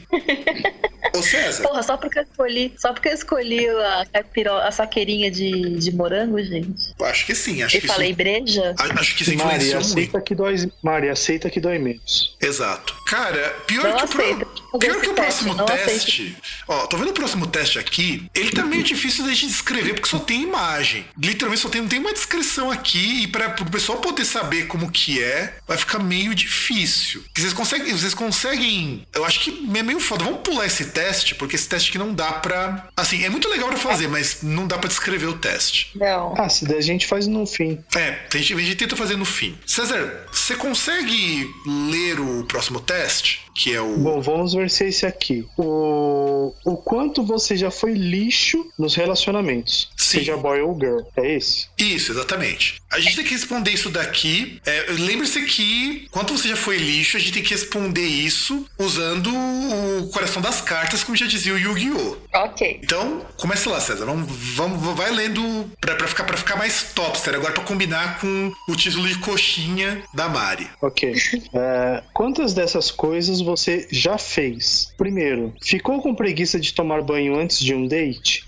Ô 1.17 1.23
César, 1.23 1.63
Porra, 1.63 1.83
só 1.83 1.97
porque 1.97 2.19
eu 2.19 2.23
escolhi, 2.25 2.73
só 2.77 2.93
porque 2.93 3.09
eu 3.09 3.13
escolhi 3.15 3.69
a, 3.69 4.05
caipiro- 4.13 4.57
a 4.57 4.71
saqueirinha 4.73 5.31
de, 5.31 5.77
de 5.79 5.93
morango, 5.95 6.43
gente. 6.43 6.93
acho 7.03 7.27
que 7.27 7.35
sim, 7.35 7.63
acho 7.63 7.77
E 7.77 7.81
que 7.81 7.87
falei 7.87 8.09
isso, 8.09 8.17
breja. 8.17 8.75
a- 8.79 9.01
acho 9.01 9.15
que 9.17 9.23
isso 9.23 9.37
Mari, 9.37 9.73
aceita 9.75 10.13
muito. 10.13 10.21
que 10.23 10.35
dói. 10.35 10.71
Mari, 10.83 11.09
aceita 11.09 11.49
que 11.51 11.61
dói 11.61 11.79
menos. 11.79 12.37
Exato. 12.41 12.95
Cara, 13.07 13.51
pior 13.67 13.85
Não 13.89 13.97
que 13.99 14.05
o, 14.05 14.09
pro-. 14.09 14.64
Pior 14.79 15.01
que 15.01 15.09
o 15.09 15.15
próximo 15.15 15.55
teste. 15.65 16.37
Ó, 16.69 16.87
tô 16.87 16.97
vendo 16.97 17.11
o 17.11 17.15
próximo 17.15 17.47
teste 17.47 17.79
aqui. 17.79 18.29
Ele 18.35 18.51
tá 18.51 18.65
meio 18.65 18.83
difícil 18.83 19.25
da 19.25 19.33
gente 19.33 19.49
descrever 19.49 19.95
porque 19.95 20.09
só 20.09 20.19
tem 20.19 20.43
imagem. 20.43 21.05
Literalmente 21.21 21.63
só 21.63 21.69
tem, 21.69 21.81
não 21.81 21.89
tem 21.89 21.99
uma 21.99 22.13
descrição 22.13 22.71
aqui 22.71 23.25
e 23.25 23.27
para 23.29 23.55
o 23.61 23.71
pessoal 23.71 23.99
poder 23.99 24.25
saber 24.25 24.67
como 24.67 24.91
que 24.91 25.23
é, 25.23 25.55
vai 25.67 25.77
ficar 25.77 25.99
meio 25.99 26.35
difícil. 26.35 27.25
Vocês 27.37 27.53
conseguem, 27.53 27.93
vocês 27.93 28.15
conseguem. 28.15 29.07
Eu 29.13 29.25
acho 29.25 29.41
que 29.41 29.69
é 29.75 29.83
meio 29.83 30.01
foda. 30.01 30.25
Vamos 30.25 30.41
pular 30.41 30.67
esse 30.67 30.87
teste 30.87 31.35
porque 31.35 31.57
esse 31.57 31.69
teste 31.69 31.91
aqui 31.91 31.99
não 31.99 32.13
dá 32.13 32.33
pra. 32.33 32.89
Assim, 32.97 33.25
é 33.25 33.29
muito 33.29 33.49
legal 33.49 33.69
pra 33.69 33.79
fazer, 33.79 34.09
mas 34.09 34.43
não 34.43 34.67
dá 34.67 34.79
pra 34.79 34.89
descrever 34.89 35.27
o 35.27 35.39
teste. 35.39 35.91
Não. 35.95 36.35
Ah, 36.37 36.49
se 36.49 36.65
der, 36.65 36.79
a 36.79 36.81
gente 36.81 37.07
faz 37.07 37.27
no 37.27 37.47
fim. 37.47 37.79
É, 37.95 38.19
a 38.33 38.37
gente, 38.37 38.55
a 38.55 38.59
gente 38.59 38.77
tenta 38.77 38.97
fazer 38.97 39.17
no 39.17 39.25
fim. 39.25 39.57
César, 39.67 40.27
você 40.33 40.55
consegue 40.55 41.51
ler 41.67 42.21
o 42.21 42.45
próximo 42.45 42.81
teste? 42.81 43.44
Que 43.55 43.73
é 43.73 43.81
o. 43.81 43.97
Bom, 43.99 44.21
vamos 44.21 44.53
ver 44.53 44.69
se 44.69 44.85
é 44.85 44.89
esse 44.89 45.07
aqui. 45.07 45.47
O, 45.57 46.53
o 46.65 46.77
quanto 46.77 47.23
você 47.23 47.57
já 47.57 47.71
foi 47.71 47.93
lixo 47.93 48.69
nos 48.77 48.95
relacionamentos. 48.97 49.91
Sim. 49.97 50.19
Seja 50.19 50.37
boy 50.37 50.61
ou 50.61 50.79
girl. 50.79 51.01
É 51.17 51.37
esse? 51.37 51.69
Isso, 51.85 52.13
exatamente. 52.13 52.81
A 52.91 52.99
gente 53.01 53.17
tem 53.17 53.25
que 53.25 53.33
responder 53.33 53.71
isso 53.73 53.91
daqui. 53.91 54.61
É, 54.65 54.87
Lembre-se 54.91 55.43
que, 55.43 56.07
quanto 56.11 56.37
você 56.37 56.49
já 56.49 56.57
foi 56.57 56.77
lixo, 56.77 57.17
a 57.17 57.21
gente 57.21 57.33
tem 57.33 57.43
que 57.43 57.51
responder 57.51 58.07
isso 58.07 58.67
usando 58.79 59.31
o 59.35 60.09
coração 60.13 60.41
das 60.41 60.61
cartas, 60.61 61.03
como 61.03 61.17
já 61.17 61.27
dizia 61.27 61.53
o 61.53 61.59
Yu-Gi-Oh! 61.59 62.17
Ok. 62.35 62.81
Então, 62.83 63.25
começa 63.37 63.69
lá, 63.69 63.81
César. 63.81 64.07
Vamos, 64.07 64.29
vamos, 64.55 64.97
vai 64.97 65.11
lendo 65.11 65.71
pra, 65.81 65.95
pra, 65.95 66.09
ficar, 66.09 66.25
pra 66.25 66.37
ficar 66.37 66.57
mais 66.57 66.85
topster, 66.95 67.35
agora 67.35 67.53
pra 67.53 67.65
combinar 67.65 68.19
com 68.21 68.53
o 68.69 68.77
título 68.77 69.07
de 69.07 69.19
coxinha 69.19 70.03
da 70.15 70.29
Mari. 70.29 70.69
Ok. 70.81 71.15
É, 71.57 72.03
quantas 72.13 72.53
dessas 72.53 72.91
coisas 72.91 73.41
você 73.41 73.87
já 73.91 74.19
fez? 74.19 74.93
Primeiro, 74.97 75.55
ficou 75.63 76.01
com 76.03 76.15
preguiça 76.15 76.59
de 76.59 76.73
tomar 76.73 77.03
banho 77.03 77.39
antes 77.39 77.61
de 77.61 77.75
um 77.75 77.87
date? 77.87 78.45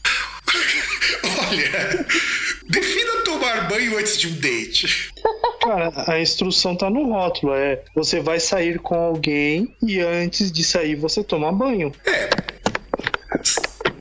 Olha, 1.48 2.06
defina 2.68 3.15
tomar 3.26 3.68
banho 3.68 3.98
antes 3.98 4.16
de 4.16 4.28
um 4.28 4.34
date. 4.34 5.12
Cara, 5.60 5.92
a 6.06 6.20
instrução 6.20 6.76
tá 6.76 6.88
no 6.88 7.10
rótulo. 7.10 7.52
É 7.52 7.82
você 7.92 8.20
vai 8.20 8.38
sair 8.38 8.78
com 8.78 8.94
alguém 8.94 9.74
e 9.82 9.98
antes 9.98 10.52
de 10.52 10.62
sair 10.62 10.94
você 10.94 11.24
toma 11.24 11.50
banho. 11.50 11.92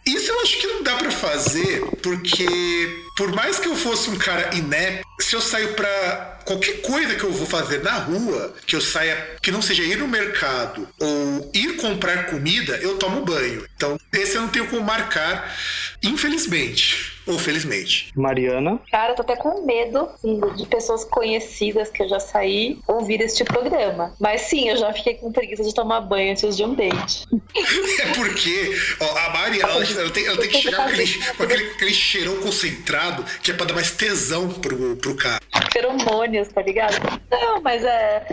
Isso 0.05 0.31
eu 0.31 0.39
acho 0.41 0.59
que 0.59 0.67
não 0.67 0.83
dá 0.83 0.95
pra 0.95 1.09
fazer, 1.09 1.81
porque 2.03 3.04
por 3.15 3.33
mais 3.33 3.57
que 3.57 3.67
eu 3.67 3.75
fosse 3.75 4.09
um 4.09 4.17
cara 4.17 4.55
inepto, 4.55 5.05
se 5.19 5.35
eu 5.35 5.41
saio 5.41 5.73
pra 5.73 6.35
qualquer 6.45 6.81
coisa 6.81 7.15
que 7.15 7.23
eu 7.23 7.31
vou 7.31 7.47
fazer 7.47 7.81
na 7.81 7.93
rua, 7.93 8.53
que 8.67 8.75
eu 8.75 8.81
saia, 8.81 9.37
que 9.41 9.51
não 9.51 9.61
seja 9.61 9.83
ir 9.83 9.97
no 9.97 10.07
mercado 10.07 10.87
ou 10.99 11.49
ir 11.53 11.77
comprar 11.77 12.27
comida, 12.27 12.77
eu 12.77 12.97
tomo 12.97 13.25
banho. 13.25 13.65
Então, 13.75 13.97
esse 14.13 14.35
eu 14.35 14.41
não 14.41 14.49
tenho 14.49 14.67
como 14.67 14.83
marcar, 14.83 15.55
infelizmente. 16.03 17.15
Ou 17.27 17.39
felizmente. 17.39 18.11
Mariana, 18.15 18.79
Cara, 18.91 19.13
eu 19.13 19.15
tô 19.15 19.23
até 19.23 19.35
com 19.35 19.65
medo 19.65 20.07
assim, 20.13 20.39
de 20.57 20.67
pessoas 20.67 21.03
conhecidas 21.05 21.89
que 21.89 22.03
eu 22.03 22.07
já 22.07 22.19
saí 22.19 22.77
ouvir 22.87 23.19
este 23.21 23.43
programa. 23.43 24.13
Mas 24.19 24.41
sim, 24.41 24.69
eu 24.69 24.77
já 24.77 24.93
fiquei 24.93 25.15
com 25.15 25.31
preguiça 25.31 25.63
de 25.63 25.73
tomar 25.73 26.01
banho 26.01 26.31
antes 26.31 26.55
de 26.55 26.63
um 26.63 26.75
date. 26.75 27.25
É 27.97 28.13
porque 28.13 28.77
ó, 28.99 29.17
a 29.17 29.29
Mari, 29.29 29.61
ela, 29.61 29.73
ela 29.73 30.09
tem, 30.11 30.25
ela 30.25 30.37
tem 30.37 30.49
que 30.49 30.57
chegar 30.57 30.77
com 30.77 30.89
aquele, 30.89 31.07
com 31.35 31.43
aquele, 31.43 31.65
com 31.65 31.75
aquele 31.75 31.93
cheirão 31.93 32.35
concentrado, 32.37 33.04
que 33.41 33.51
é 33.51 33.53
pra 33.53 33.65
dar 33.65 33.73
mais 33.73 33.91
tesão 33.91 34.49
pro, 34.49 34.95
pro 34.97 35.15
cara. 35.15 35.39
Feromônios, 35.71 36.47
tá 36.49 36.61
ligado? 36.61 36.95
Não, 37.31 37.61
mas 37.61 37.83
é. 37.83 38.25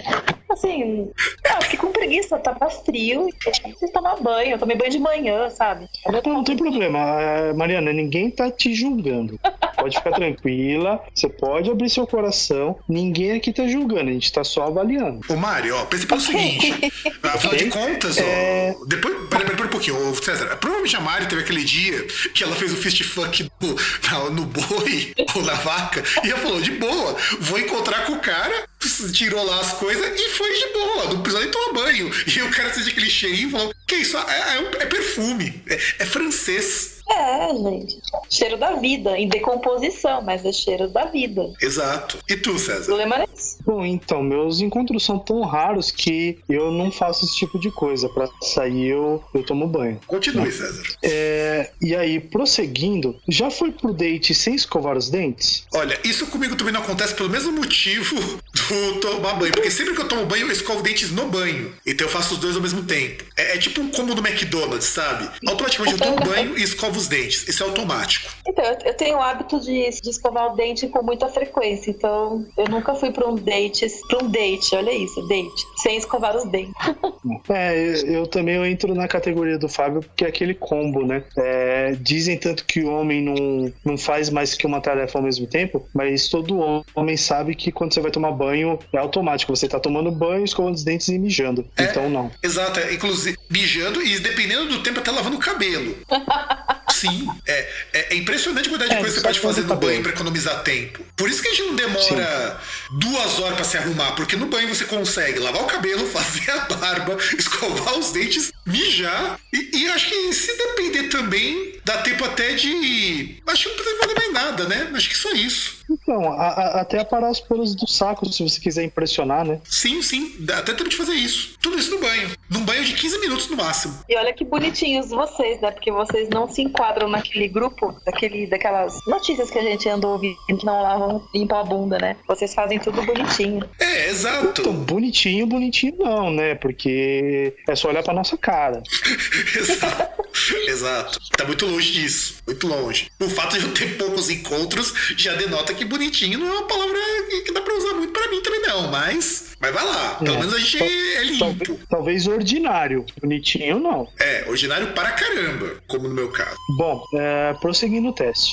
Assim. 0.51 1.11
Ah, 1.49 1.61
fiquei 1.63 1.79
com 1.79 1.91
preguiça, 1.91 2.39
tava 2.39 2.69
frio 2.71 3.27
e 3.29 3.49
eu 3.49 3.53
preciso 3.53 3.93
tomar 3.93 4.17
banho. 4.21 4.53
Eu 4.53 4.59
tomei 4.59 4.77
banho 4.77 4.91
de 4.91 4.99
manhã, 4.99 5.49
sabe? 5.51 5.87
não, 6.25 6.33
não 6.35 6.45
tem 6.45 6.57
problema. 6.57 6.99
Ah, 6.99 7.55
Mariana, 7.55 7.93
ninguém 7.93 8.31
tá 8.31 8.51
te 8.51 8.75
julgando. 8.75 9.39
Pode 9.77 9.97
ficar 9.97 10.13
tranquila. 10.13 11.01
Você 11.15 11.29
pode 11.29 11.71
abrir 11.71 11.89
seu 11.91 12.07
coração. 12.07 12.79
Ninguém 12.89 13.33
aqui 13.33 13.53
tá 13.53 13.67
julgando. 13.67 14.11
A 14.11 14.13
gente 14.13 14.31
tá 14.33 14.45
só 14.45 14.65
avaliando. 14.67 15.21
Ô, 15.29 15.37
Mário, 15.37 15.75
ó, 15.77 15.85
pense 15.87 16.07
pelo 16.07 16.21
seguinte. 16.21 16.93
Afinal 17.23 17.57
de 17.57 17.65
contas, 17.71 18.19
É. 18.19 18.77
ó. 18.79 18.85
Depois. 18.85 19.13
Peraí, 19.29 19.45
peraí, 19.47 19.57
peraí 19.57 19.67
um 19.67 19.71
pouquinho, 19.71 20.11
ô, 20.11 20.15
César. 20.15 20.57
Provavelmente 20.59 20.97
a 20.97 21.01
Mari 21.01 21.27
teve 21.27 21.43
aquele 21.43 21.65
dia 21.65 22.07
que 22.35 22.45
ela 22.45 22.55
fez 22.55 22.73
o 22.73 22.77
fist 22.77 23.03
fuck 23.05 23.49
no, 23.61 23.75
na- 24.11 24.31
no 24.31 24.47
boi 24.67 25.15
ou 25.35 25.43
na 25.43 25.55
vaca 25.55 26.03
e 26.25 26.31
ela 26.31 26.41
falou: 26.41 26.61
de 26.61 26.73
boa, 26.73 27.17
vou 27.41 27.59
encontrar 27.59 28.07
com 28.07 28.15
o 28.15 28.21
cara, 28.21 28.69
tirou 29.13 29.45
lá 29.45 29.61
as 29.61 29.73
coisas 29.73 30.21
e 30.21 30.29
foi 30.31 30.53
de 30.53 30.73
boa, 30.73 31.05
não 31.05 31.23
precisou 31.23 31.41
nem 31.41 31.51
tomar 31.51 31.73
banho. 31.73 32.11
E 32.27 32.43
o 32.43 32.51
cara 32.51 32.73
sente 32.73 32.91
aquele 32.91 33.11
cheirinho 33.11 33.49
e 33.49 33.53
falou: 33.53 33.75
Que 33.87 33.97
isso? 33.97 34.17
É, 34.17 34.57
é, 34.57 34.83
é 34.83 34.87
perfume, 34.87 35.63
é, 35.69 35.75
é 35.75 36.07
francês. 36.07 37.03
É, 37.09 37.55
gente. 37.55 38.01
Cheiro 38.31 38.57
da 38.57 38.75
vida, 38.77 39.19
em 39.19 39.29
decomposição, 39.29 40.23
mas 40.23 40.45
é 40.45 40.53
cheiro 40.53 40.89
da 40.89 41.05
vida. 41.07 41.53
Exato. 41.61 42.19
E 42.29 42.37
tu, 42.37 42.59
César? 42.59 42.93
O 42.93 42.97
lema 42.97 43.21
é 43.21 43.27
esse. 43.35 43.63
Bom, 43.65 43.85
então, 43.85 44.23
meus 44.23 44.61
encontros 44.61 45.05
são 45.05 45.19
tão 45.19 45.43
raros 45.43 45.91
que 45.91 46.39
eu 46.49 46.71
não 46.71 46.91
faço 46.91 47.25
esse 47.25 47.37
tipo 47.37 47.59
de 47.59 47.71
coisa. 47.71 48.09
Pra 48.09 48.29
sair, 48.41 48.89
eu, 48.89 49.23
eu 49.35 49.43
tomo 49.43 49.67
banho. 49.67 50.01
Continue, 50.07 50.51
César. 50.51 50.83
É, 51.03 51.71
e 51.81 51.95
aí, 51.95 52.21
prosseguindo, 52.21 53.17
já 53.29 53.51
foi 53.51 53.73
pro 53.73 53.93
date 53.93 54.35
sem 54.35 54.55
escovar 54.55 54.97
os 54.97 55.11
dentes? 55.11 55.67
Olha, 55.75 55.99
isso 56.05 56.27
comigo 56.29 56.57
também 56.57 56.73
não 56.73 56.83
acontece 56.83 57.15
pelo 57.15 57.29
mesmo 57.29 57.53
motivo 57.53 58.17
do 58.55 58.72
tomar 59.01 59.35
banho. 59.35 59.53
Porque 59.53 59.71
sempre 59.71 59.95
que 59.95 60.01
eu 60.01 60.09
tomo 60.09 60.27
banho, 60.27 60.47
eu 60.47 60.53
escovo 60.53 60.83
dentes 60.83 61.11
no 61.11 61.27
banho. 61.27 61.73
Então 61.87 62.07
eu 62.07 62.11
faço 62.13 62.35
os 62.35 62.41
dois 62.41 62.57
ao 62.57 62.63
mesmo 62.63 62.83
tempo. 62.85 63.25
É, 63.37 63.55
é 63.57 63.59
tipo 63.59 63.81
um 63.81 63.89
combo 63.91 64.15
do 64.15 64.27
McDonald's, 64.27 64.87
sabe? 64.87 65.29
Automaticamente 65.47 66.01
eu 66.01 66.07
tomo 66.07 66.17
banho 66.25 66.59
e 66.59 66.63
escovo 66.63 66.99
os 66.99 67.09
dentes. 67.09 67.47
Isso 67.49 67.63
é 67.63 67.67
automático. 67.67 68.31
Então, 68.47 68.65
eu- 68.65 68.79
eu 68.85 68.95
tenho 68.95 69.17
o 69.17 69.23
hábito 69.23 69.61
de, 69.61 69.91
de 69.91 70.11
escovar 70.11 70.53
o 70.53 70.57
dente 70.57 70.87
com 70.89 71.03
muita 71.03 71.29
frequência. 71.29 71.91
Então, 71.91 72.47
eu 72.57 72.65
nunca 72.69 72.95
fui 72.95 73.11
pra 73.11 73.29
um 73.29 73.35
date, 73.37 73.87
pra 74.09 74.25
um 74.25 74.29
date, 74.31 74.75
olha 74.75 74.93
isso, 74.93 75.21
date, 75.29 75.65
sem 75.83 75.97
escovar 75.97 76.37
os 76.37 76.45
dentes. 76.51 76.73
É, 77.49 77.77
eu, 77.79 78.07
eu 78.23 78.27
também 78.27 78.57
eu 78.57 78.65
entro 78.67 78.95
na 78.95 79.07
categoria 79.07 79.59
do 79.59 79.69
Fábio 79.69 80.01
porque 80.01 80.25
é 80.25 80.29
aquele 80.29 80.55
combo, 80.55 81.05
né? 81.07 81.23
É, 81.37 81.95
dizem 82.01 82.37
tanto 82.37 82.65
que 82.65 82.81
o 82.81 82.91
homem 82.93 83.23
não, 83.23 83.73
não 83.85 83.97
faz 83.99 84.29
mais 84.31 84.55
que 84.55 84.67
uma 84.67 84.81
tarefa 84.81 85.19
ao 85.19 85.25
mesmo 85.25 85.47
tempo, 85.47 85.87
mas 85.95 86.29
todo 86.29 86.85
homem 86.95 87.17
sabe 87.17 87.55
que 87.55 87.71
quando 87.71 87.95
você 87.95 88.01
vai 88.01 88.11
tomar 88.11 88.33
banho 88.33 88.62
é 88.93 88.99
automático. 88.99 89.55
Você 89.55 89.69
tá 89.69 89.79
tomando 89.79 90.11
banho, 90.11 90.45
escovando 90.45 90.75
os 90.75 90.85
dentes 90.85 91.09
e 91.09 91.19
mijando. 91.19 91.67
É. 91.77 91.85
Então 91.85 92.09
não. 92.09 92.31
Exato, 92.43 92.81
é, 92.81 92.95
inclusive 92.95 93.39
mijando 93.51 94.03
e 94.03 94.19
dependendo 94.19 94.67
do 94.69 94.83
tempo 94.83 95.01
até 95.01 95.11
lavando 95.11 95.37
o 95.37 95.41
cabelo. 95.41 95.97
Sim, 96.93 97.29
é, 97.47 97.69
é, 97.93 98.15
é 98.15 98.17
impressionante 98.17 98.69
a 98.69 98.71
quantidade 98.71 98.91
de 98.91 98.97
É, 98.97 99.01
coisa 99.01 99.15
que 99.15 99.21
você 99.21 99.27
pode 99.27 99.41
fazer 99.41 99.63
no 99.63 99.77
banho 99.77 100.03
pra 100.03 100.13
economizar 100.13 100.63
tempo. 100.63 101.05
Por 101.17 101.29
isso 101.29 101.43
que 101.43 101.49
a 101.49 101.55
gente 101.55 101.63
não 101.69 101.77
demora 101.77 102.61
duas 102.99 103.39
horas 103.39 103.55
pra 103.57 103.65
se 103.65 103.77
arrumar, 103.77 104.13
porque 104.13 104.37
no 104.37 104.47
banho 104.47 104.69
você 104.75 104.85
consegue 104.85 105.39
lavar 105.39 105.63
o 105.63 105.67
cabelo, 105.67 106.05
fazer 106.09 106.51
a 106.51 106.61
barba, 106.75 107.17
escovar 107.39 107.99
os 107.99 108.11
dentes, 108.13 108.53
mijar. 108.67 109.39
E, 109.53 109.79
e 109.79 109.89
acho 109.91 110.09
que 110.09 110.33
se 110.33 110.57
depender 110.57 111.05
também, 111.09 111.79
dá 111.85 111.99
tempo 111.99 112.25
até 112.25 112.55
de. 112.55 113.41
Acho 113.47 113.65
que 113.65 113.69
não 113.69 113.77
precisa 113.77 113.99
fazer 114.01 114.15
mais 114.15 114.33
nada, 114.33 114.69
né? 114.69 114.91
Acho 114.95 115.09
que 115.09 115.17
só 115.17 115.31
isso. 115.33 115.83
Então, 115.91 116.33
a- 116.33 116.49
a- 116.49 116.81
até 116.81 117.01
aparar 117.01 117.31
os 117.31 117.41
pelos 117.41 117.75
do 117.75 117.87
saco, 117.87 118.27
se 118.33 118.43
você 118.43 118.59
quiser 118.61 118.85
impressionar, 118.85 119.45
né? 119.45 119.61
Sim, 119.69 120.01
sim, 120.01 120.35
dá 120.41 120.59
até 120.59 120.73
tempo 120.73 120.89
de 120.89 120.97
fazer 120.97 121.13
isso. 121.13 121.55
Tudo 121.61 121.79
isso 121.79 121.91
no 121.91 121.99
banho. 122.01 122.31
Num 122.49 122.65
banho 122.65 122.83
de 122.85 122.95
15 122.95 123.19
minutos 123.19 123.49
no 123.49 123.57
máximo. 123.57 123.99
E 124.09 124.17
olha 124.17 124.33
que 124.33 124.45
bonitinhos 124.45 125.11
vocês, 125.11 125.61
né? 125.61 125.71
Porque 125.71 125.93
vocês 125.93 126.29
não 126.31 126.49
se 126.49 126.63
enquadram 126.63 127.09
naquele 127.09 127.47
grupo, 127.49 127.95
daquele, 128.07 128.47
daquelas 128.47 128.95
notícias 129.07 129.51
que 129.51 129.59
a 129.59 129.63
gente 129.63 129.87
andou 129.89 130.13
ouvindo 130.13 130.37
que 130.59 130.65
não 130.65 130.81
lavam, 130.83 131.02
limpam 131.35 131.59
a 131.61 131.65
bunda, 131.65 131.99
né? 131.99 132.17
Vocês 132.27 132.55
fazem 132.55 132.79
tudo 132.79 133.03
bonitinho. 133.03 133.63
É, 133.79 134.09
exato. 134.11 134.61
Então, 134.61 134.73
bonitinho, 134.73 135.47
bonitinho 135.47 135.97
não, 135.99 136.31
né? 136.31 136.55
Porque 136.57 137.55
é 137.69 137.75
só 137.75 137.89
olhar 137.89 138.03
pra 138.03 138.15
nossa 138.15 138.37
cara. 138.37 138.83
Exato. 139.57 140.23
Exato. 140.67 141.19
Tá 141.37 141.45
muito 141.45 141.67
longe 141.67 141.93
disso. 141.93 142.37
Muito 142.47 142.67
longe. 142.67 143.11
O 143.21 143.29
fato 143.29 143.59
de 143.59 143.65
eu 143.65 143.75
ter 143.75 143.97
poucos 143.99 144.31
encontros 144.31 144.93
já 145.17 145.35
denota 145.35 145.75
que 145.75 145.85
bonitinho 145.85 146.39
não 146.39 146.47
é 146.49 146.53
uma 146.53 146.67
palavra 146.67 146.99
que- 147.29 147.43
que 147.43 147.53
dá 147.53 147.61
pra 147.61 147.75
usar 147.77 147.93
muito 147.95 148.13
pra 148.13 148.29
mim 148.31 148.41
também, 148.43 148.63
não. 148.63 148.91
Mas, 148.91 149.52
mas 149.63 149.73
vai 149.73 149.85
lá. 149.85 150.15
Pelo 150.17 150.35
É. 150.35 150.39
menos 150.39 150.55
a 150.55 150.59
gente 150.59 150.83
é 150.83 151.25
limpo. 151.25 151.39
Talvez, 151.39 151.79
talvez 151.89 152.27
ordinário. 152.27 153.07
Bonitinho 153.21 153.79
não. 153.79 154.09
É, 154.19 154.45
ordinário 154.49 154.89
para 154.89 155.13
caramba, 155.13 155.77
como 155.87 156.09
no 156.09 156.15
meu 156.15 156.29
caso. 156.31 156.57
Bom, 156.77 157.03
é, 157.15 157.55
prosseguindo 157.61 158.09
o 158.09 158.13
teste. 158.13 158.53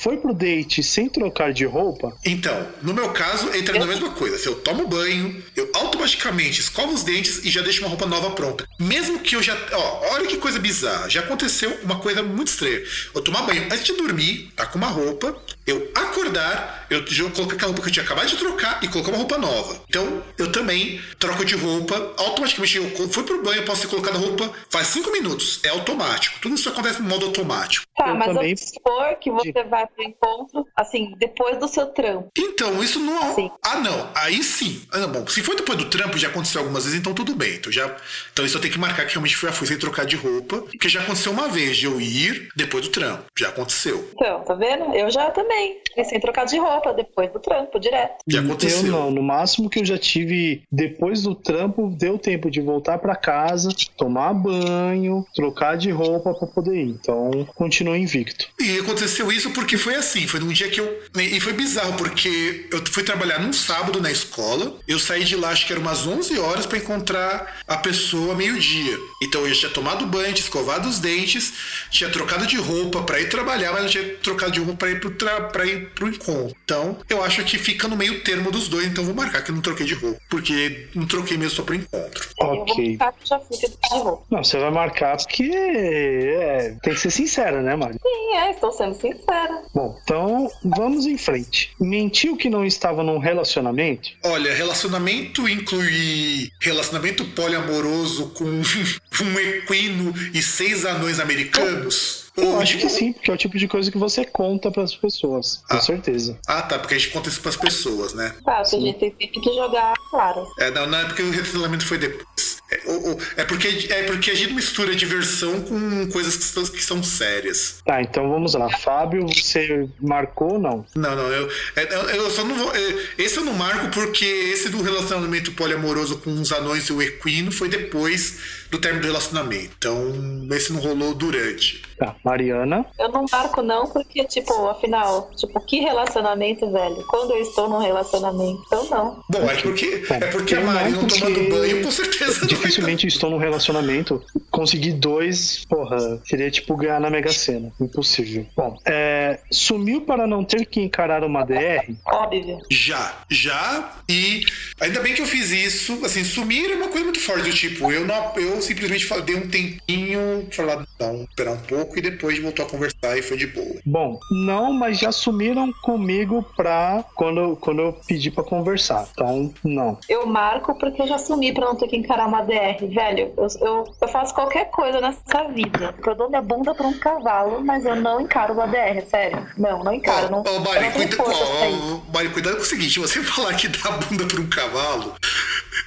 Foi 0.00 0.16
pro 0.16 0.32
date 0.32 0.82
sem 0.82 1.08
trocar 1.08 1.52
de 1.52 1.64
roupa? 1.66 2.16
Então, 2.24 2.66
no 2.82 2.94
meu 2.94 3.10
caso, 3.10 3.54
entra 3.54 3.78
na 3.78 3.84
mesma 3.86 4.10
coisa. 4.10 4.38
Se 4.38 4.46
eu 4.46 4.54
tomo 4.56 4.86
banho, 4.88 5.42
eu 5.54 5.70
automaticamente 5.74 6.60
escovo 6.60 6.92
os 6.94 7.02
dentes 7.02 7.44
e 7.44 7.50
já 7.50 7.60
deixo 7.60 7.80
uma 7.80 7.88
roupa 7.88 8.06
nova 8.06 8.30
pronta. 8.30 8.66
Mesmo 8.80 9.18
que 9.20 9.36
eu 9.36 9.42
já. 9.42 9.56
Ó, 9.72 10.14
olha 10.14 10.26
que 10.26 10.38
coisa 10.38 10.58
bizarra. 10.58 11.08
Já 11.10 11.20
aconteceu 11.20 11.70
uma 11.82 11.98
coisa 11.98 12.22
muito 12.22 12.48
estranha. 12.48 12.80
Eu 13.14 13.20
tomar 13.20 13.42
banho 13.42 13.64
antes 13.64 13.84
de 13.84 13.92
dormir, 13.92 14.50
tá 14.56 14.64
com 14.66 14.78
uma 14.78 14.88
roupa. 14.88 15.36
Eu 15.66 15.90
acordar, 15.94 16.83
eu 16.94 17.06
já 17.06 17.30
coloco 17.30 17.54
aquela 17.54 17.68
roupa 17.68 17.82
que 17.82 17.88
eu 17.88 17.92
tinha 17.92 18.04
acabado 18.04 18.26
de 18.28 18.36
trocar 18.36 18.82
e 18.82 18.88
colocar 18.88 19.10
uma 19.10 19.18
roupa 19.18 19.38
nova. 19.38 19.82
Então, 19.88 20.22
eu 20.38 20.50
também 20.52 21.00
troco 21.18 21.44
de 21.44 21.54
roupa. 21.56 22.14
Automaticamente, 22.18 22.76
eu 22.78 23.08
fui 23.08 23.22
pro 23.24 23.42
banho, 23.42 23.58
eu 23.60 23.64
posso 23.64 23.82
ter 23.82 23.88
colocado 23.88 24.16
a 24.16 24.18
roupa 24.18 24.50
faz 24.70 24.88
cinco 24.88 25.10
minutos. 25.10 25.60
É 25.64 25.68
automático. 25.68 26.38
Tudo 26.40 26.54
isso 26.54 26.68
acontece 26.68 27.00
no 27.02 27.08
modo 27.08 27.26
automático. 27.26 27.86
Tá, 27.96 28.08
Eu 28.08 28.14
mas 28.16 28.26
também- 28.28 28.54
vamos 28.54 28.60
supor 28.70 29.16
que 29.20 29.30
você 29.30 29.64
vai 29.64 29.86
pro 29.86 30.02
encontro, 30.04 30.66
assim, 30.76 31.14
depois 31.18 31.58
do 31.58 31.68
seu 31.68 31.86
trampo. 31.86 32.28
Então, 32.36 32.82
isso 32.82 32.98
não. 33.00 33.34
Sim. 33.34 33.50
Ah, 33.62 33.76
não. 33.78 34.10
Aí 34.14 34.42
sim. 34.42 34.82
Ah, 34.92 34.98
não, 34.98 35.10
bom, 35.12 35.26
se 35.26 35.42
foi 35.42 35.56
depois 35.56 35.78
do 35.78 35.86
trampo, 35.86 36.18
já 36.18 36.28
aconteceu 36.28 36.60
algumas 36.60 36.84
vezes, 36.84 36.98
então 36.98 37.14
tudo 37.14 37.34
bem. 37.34 37.54
Então, 37.54 37.72
já... 37.72 37.94
então 38.32 38.44
isso 38.44 38.56
eu 38.56 38.60
tenho 38.60 38.72
que 38.72 38.78
marcar 38.78 39.06
que 39.06 39.12
realmente 39.12 39.36
foi, 39.36 39.50
fui 39.52 39.66
sem 39.66 39.78
trocar 39.78 40.04
de 40.06 40.16
roupa. 40.16 40.58
Porque 40.62 40.88
já 40.88 41.00
aconteceu 41.00 41.32
uma 41.32 41.48
vez 41.48 41.76
de 41.76 41.86
eu 41.86 42.00
ir 42.00 42.48
depois 42.56 42.84
do 42.84 42.90
trampo. 42.90 43.24
Já 43.38 43.48
aconteceu. 43.48 44.08
Então, 44.14 44.44
tá 44.44 44.54
vendo? 44.54 44.94
Eu 44.94 45.10
já 45.10 45.30
também. 45.30 45.80
Fui 45.94 46.04
sem 46.04 46.20
trocar 46.20 46.44
de 46.44 46.58
roupa, 46.58 46.83
depois 46.92 47.32
do 47.32 47.38
trampo, 47.38 47.78
direto. 47.78 48.16
Já 48.26 48.40
aconteceu. 48.40 48.86
Eu 48.86 48.92
não. 48.92 49.10
No 49.10 49.22
máximo 49.22 49.70
que 49.70 49.80
eu 49.80 49.84
já 49.84 49.98
tive 49.98 50.62
depois 50.70 51.22
do 51.22 51.34
trampo, 51.34 51.88
deu 51.90 52.18
tempo 52.18 52.50
de 52.50 52.60
voltar 52.60 52.98
pra 52.98 53.16
casa, 53.16 53.70
tomar 53.96 54.34
banho, 54.34 55.24
trocar 55.34 55.76
de 55.76 55.90
roupa 55.90 56.34
pra 56.34 56.46
poder 56.46 56.76
ir. 56.76 56.88
Então, 56.88 57.46
continua 57.54 57.96
invicto. 57.96 58.48
E 58.60 58.78
aconteceu 58.78 59.30
isso 59.30 59.50
porque 59.50 59.76
foi 59.76 59.94
assim, 59.94 60.26
foi 60.26 60.40
num 60.40 60.52
dia 60.52 60.68
que 60.68 60.80
eu. 60.80 61.02
E 61.16 61.40
foi 61.40 61.52
bizarro, 61.52 61.94
porque 61.94 62.68
eu 62.72 62.84
fui 62.86 63.02
trabalhar 63.02 63.38
num 63.38 63.52
sábado 63.52 64.00
na 64.00 64.10
escola, 64.10 64.76
eu 64.86 64.98
saí 64.98 65.24
de 65.24 65.36
lá, 65.36 65.50
acho 65.50 65.66
que 65.66 65.72
era 65.72 65.80
umas 65.80 66.06
11 66.06 66.38
horas 66.38 66.66
pra 66.66 66.78
encontrar 66.78 67.60
a 67.66 67.76
pessoa 67.76 68.34
meio-dia. 68.34 68.96
Então 69.22 69.42
eu 69.42 69.48
já 69.48 69.60
tinha 69.60 69.70
tomado 69.70 70.06
banho, 70.06 70.32
tinha 70.32 70.44
escovado 70.44 70.88
os 70.88 70.98
dentes, 70.98 71.52
tinha 71.90 72.10
trocado 72.10 72.46
de 72.46 72.56
roupa 72.56 73.02
pra 73.02 73.20
ir 73.20 73.28
trabalhar, 73.28 73.72
mas 73.72 73.82
não 73.82 73.88
tinha 73.88 74.04
trocado 74.16 74.52
de 74.52 74.60
roupa 74.60 74.76
pra 74.76 74.90
ir 74.90 75.00
pro, 75.00 75.10
tra... 75.10 75.40
pra 75.42 75.66
ir 75.66 75.90
pro 75.90 76.08
encontro. 76.08 76.54
Então 76.64 76.96
eu 77.10 77.22
acho 77.22 77.44
que 77.44 77.58
fica 77.58 77.86
no 77.86 77.96
meio 77.96 78.20
termo 78.22 78.50
dos 78.50 78.68
dois, 78.68 78.86
então 78.86 79.02
eu 79.04 79.06
vou 79.06 79.14
marcar 79.14 79.42
que 79.42 79.50
eu 79.50 79.54
não 79.54 79.62
troquei 79.62 79.84
de 79.86 79.94
roupa, 79.94 80.18
porque 80.30 80.88
não 80.94 81.06
troquei 81.06 81.36
mesmo 81.36 81.56
só 81.56 81.62
pro 81.62 81.74
encontro. 81.74 82.28
Eu 82.40 82.46
vou 82.46 82.62
Ok. 82.62 82.92
ficar 82.92 83.12
que 83.12 83.28
já 83.28 83.38
fui 83.38 83.56
sem 83.56 83.68
trocar 83.70 83.96
de 83.96 84.02
roupa. 84.02 84.24
Não, 84.30 84.42
você 84.42 84.58
vai 84.58 84.70
marcar 84.70 85.16
porque 85.18 85.50
é, 85.54 86.76
tem 86.82 86.94
que 86.94 87.00
ser 87.00 87.10
sincera, 87.10 87.60
né, 87.62 87.76
Mari? 87.76 87.94
Sim, 88.02 88.36
é, 88.36 88.50
estou 88.50 88.72
sendo 88.72 88.94
sincera. 88.94 89.62
Bom, 89.74 89.98
então 90.02 90.50
vamos 90.64 91.06
em 91.06 91.18
frente. 91.18 91.70
Mentiu 91.78 92.36
que 92.36 92.48
não 92.48 92.64
estava 92.64 93.02
num 93.02 93.18
relacionamento? 93.18 94.08
Olha, 94.24 94.54
relacionamento 94.54 95.46
inclui 95.48 96.50
relacionamento 96.60 97.24
poliamoroso 97.26 98.30
com 98.30 98.44
um 99.22 99.38
equino 99.38 100.14
e 100.32 100.40
seis 100.42 100.84
anões 100.86 101.20
americanos? 101.20 102.23
Eu 102.36 102.48
Ou 102.48 102.60
acho 102.60 102.78
que 102.78 102.88
sim, 102.88 103.12
porque 103.12 103.30
é 103.30 103.34
o 103.34 103.36
tipo 103.36 103.56
de 103.56 103.68
coisa 103.68 103.90
que 103.92 103.98
você 103.98 104.24
conta 104.24 104.68
pras 104.70 104.92
pessoas, 104.94 105.62
com 105.68 105.76
Ah. 105.76 105.80
certeza. 105.80 106.36
Ah, 106.48 106.62
tá, 106.62 106.78
porque 106.80 106.94
a 106.94 106.98
gente 106.98 107.10
conta 107.12 107.28
isso 107.28 107.40
pras 107.40 107.56
pessoas, 107.56 108.12
né? 108.12 108.34
Tá, 108.44 108.58
a 108.58 108.64
gente 108.64 108.98
tem 108.98 109.10
que 109.30 109.54
jogar 109.54 109.94
claro. 110.10 110.44
É, 110.58 110.70
não, 110.72 110.86
não 110.86 110.98
é 110.98 111.04
porque 111.04 111.22
o 111.22 111.30
relacionamento 111.30 111.86
foi 111.86 111.98
depois. 111.98 112.54
É, 112.72 112.80
o- 112.90 113.12
o- 113.12 113.18
é 113.36 113.44
porque, 113.44 113.86
é 113.90 114.02
porque 114.04 114.30
a 114.30 114.34
gente 114.34 114.52
mistura 114.54 114.96
diversão 114.96 115.60
com 115.60 116.08
coisas 116.10 116.34
que 116.36 116.42
são, 116.44 116.64
que 116.64 116.82
são 116.82 117.02
sérias. 117.04 117.76
Tá, 117.84 118.02
então 118.02 118.28
vamos 118.28 118.54
lá. 118.54 118.68
Fábio, 118.78 119.26
você 119.28 119.88
marcou 120.00 120.54
ou 120.54 120.58
não? 120.58 120.84
Não, 120.96 121.14
não, 121.14 121.28
eu, 121.30 121.48
é, 121.76 121.94
eu, 121.94 122.00
eu 122.24 122.30
só 122.30 122.42
não 122.42 122.56
vou. 122.56 122.74
é, 122.74 122.96
esse 123.18 123.36
eu 123.36 123.44
não 123.44 123.52
marco 123.54 123.90
porque 123.90 124.24
esse 124.24 124.70
do 124.70 124.82
relacionamento 124.82 125.52
poliamoroso 125.52 126.18
com 126.18 126.32
os 126.32 126.50
anões 126.50 126.86
e 126.88 126.92
o 126.92 127.00
equino 127.02 127.52
foi 127.52 127.68
depois 127.68 128.38
do 128.74 128.80
término 128.80 129.02
do 129.02 129.06
relacionamento. 129.06 129.70
Então, 129.78 130.48
esse 130.52 130.72
não 130.72 130.80
rolou 130.80 131.14
durante. 131.14 131.82
Tá, 131.98 132.16
Mariana. 132.24 132.84
Eu 132.98 133.08
não 133.08 133.24
marco 133.30 133.62
não, 133.62 133.86
porque, 133.86 134.24
tipo, 134.24 134.68
afinal, 134.68 135.30
tipo, 135.36 135.60
que 135.60 135.80
relacionamento, 135.80 136.70
velho? 136.70 137.04
Quando 137.08 137.32
eu 137.32 137.42
estou 137.42 137.68
num 137.68 137.78
relacionamento, 137.78 138.62
então 138.66 138.84
não. 138.90 139.22
Bom, 139.30 139.48
é 139.48 139.54
porque, 139.56 140.04
Bom, 140.08 140.14
é 140.14 140.26
porque 140.26 140.54
a 140.56 140.60
Mari 140.60 140.90
não 140.90 141.00
porque 141.00 141.20
tomando 141.20 141.50
banho, 141.50 141.84
com 141.84 141.90
certeza 141.90 142.40
não 142.40 142.48
Dificilmente 142.48 143.06
estou 143.06 143.30
num 143.30 143.38
relacionamento. 143.38 144.22
Conseguir 144.50 144.92
dois, 144.92 145.64
porra, 145.68 146.20
seria 146.24 146.50
tipo 146.50 146.76
ganhar 146.76 147.00
na 147.00 147.10
Mega 147.10 147.32
Sena. 147.32 147.72
Impossível. 147.80 148.46
Bom, 148.56 148.76
é, 148.84 149.04
é, 149.04 149.38
sumiu 149.50 150.00
para 150.02 150.26
não 150.26 150.44
ter 150.44 150.66
que 150.66 150.80
encarar 150.80 151.24
uma 151.24 151.44
DR? 151.44 151.94
Óbvio. 152.06 152.58
Já, 152.70 153.24
já. 153.30 153.92
E 154.08 154.44
ainda 154.80 155.00
bem 155.00 155.14
que 155.14 155.22
eu 155.22 155.26
fiz 155.26 155.50
isso. 155.50 156.04
Assim, 156.04 156.24
sumir 156.24 156.70
é 156.70 156.74
uma 156.74 156.88
coisa 156.88 157.04
muito 157.04 157.20
forte. 157.20 157.44
Do 157.44 157.54
tipo, 157.54 157.92
eu, 157.92 158.06
não, 158.06 158.32
eu 158.36 158.60
simplesmente 158.64 159.06
dei 159.22 159.36
um 159.36 159.48
tempinho, 159.48 160.48
falar, 160.50 160.84
não, 160.98 161.24
esperar 161.24 161.52
um 161.52 161.58
pouco 161.58 161.98
e 161.98 162.02
depois 162.02 162.40
voltou 162.40 162.64
a 162.64 162.68
conversar 162.68 163.16
e 163.16 163.22
foi 163.22 163.36
de 163.36 163.46
boa. 163.46 163.76
Bom, 163.84 164.18
não, 164.30 164.72
mas 164.72 164.98
já 164.98 165.12
sumiram 165.12 165.72
comigo 165.82 166.44
pra 166.56 167.04
quando, 167.14 167.56
quando 167.56 167.82
eu 167.82 167.92
pedi 168.06 168.30
pra 168.30 168.42
conversar. 168.42 169.06
Então, 169.12 169.52
não. 169.62 169.98
Eu 170.08 170.26
marco 170.26 170.74
porque 170.78 171.02
eu 171.02 171.06
já 171.06 171.18
sumi 171.18 171.52
pra 171.52 171.66
não 171.66 171.76
ter 171.76 171.88
que 171.88 171.96
encarar 171.96 172.26
uma 172.26 172.42
DR. 172.42 172.86
Velho, 172.88 173.32
eu, 173.36 173.46
eu, 173.60 173.94
eu 174.00 174.08
faço 174.08 174.34
qualquer 174.34 174.70
coisa 174.70 175.00
nessa 175.00 175.44
vida. 175.52 175.94
Eu 176.04 176.14
dou 176.14 176.28
minha 176.28 176.42
bunda 176.42 176.74
pra 176.74 176.86
um 176.86 176.98
cavalo, 176.98 177.64
mas 177.64 177.84
eu 177.84 177.96
não 177.96 178.20
encaro 178.20 178.54
uma 178.54 178.66
DR, 178.66 179.04
sério. 179.08 179.46
Não, 179.56 179.82
não 179.84 179.92
encaro. 179.92 180.30
Não, 180.30 180.40
Ô, 180.40 180.60
Mari, 180.60 180.90
cuida, 180.92 181.16
isso. 181.16 182.02
Mari, 182.12 182.28
cuidado 182.30 182.56
com 182.56 182.62
o 182.62 182.66
seguinte: 182.66 182.98
você 182.98 183.22
falar 183.22 183.54
que 183.54 183.68
dá 183.68 183.88
a 183.88 183.92
bunda 183.92 184.26
pra 184.26 184.40
um 184.40 184.48
cavalo 184.48 185.14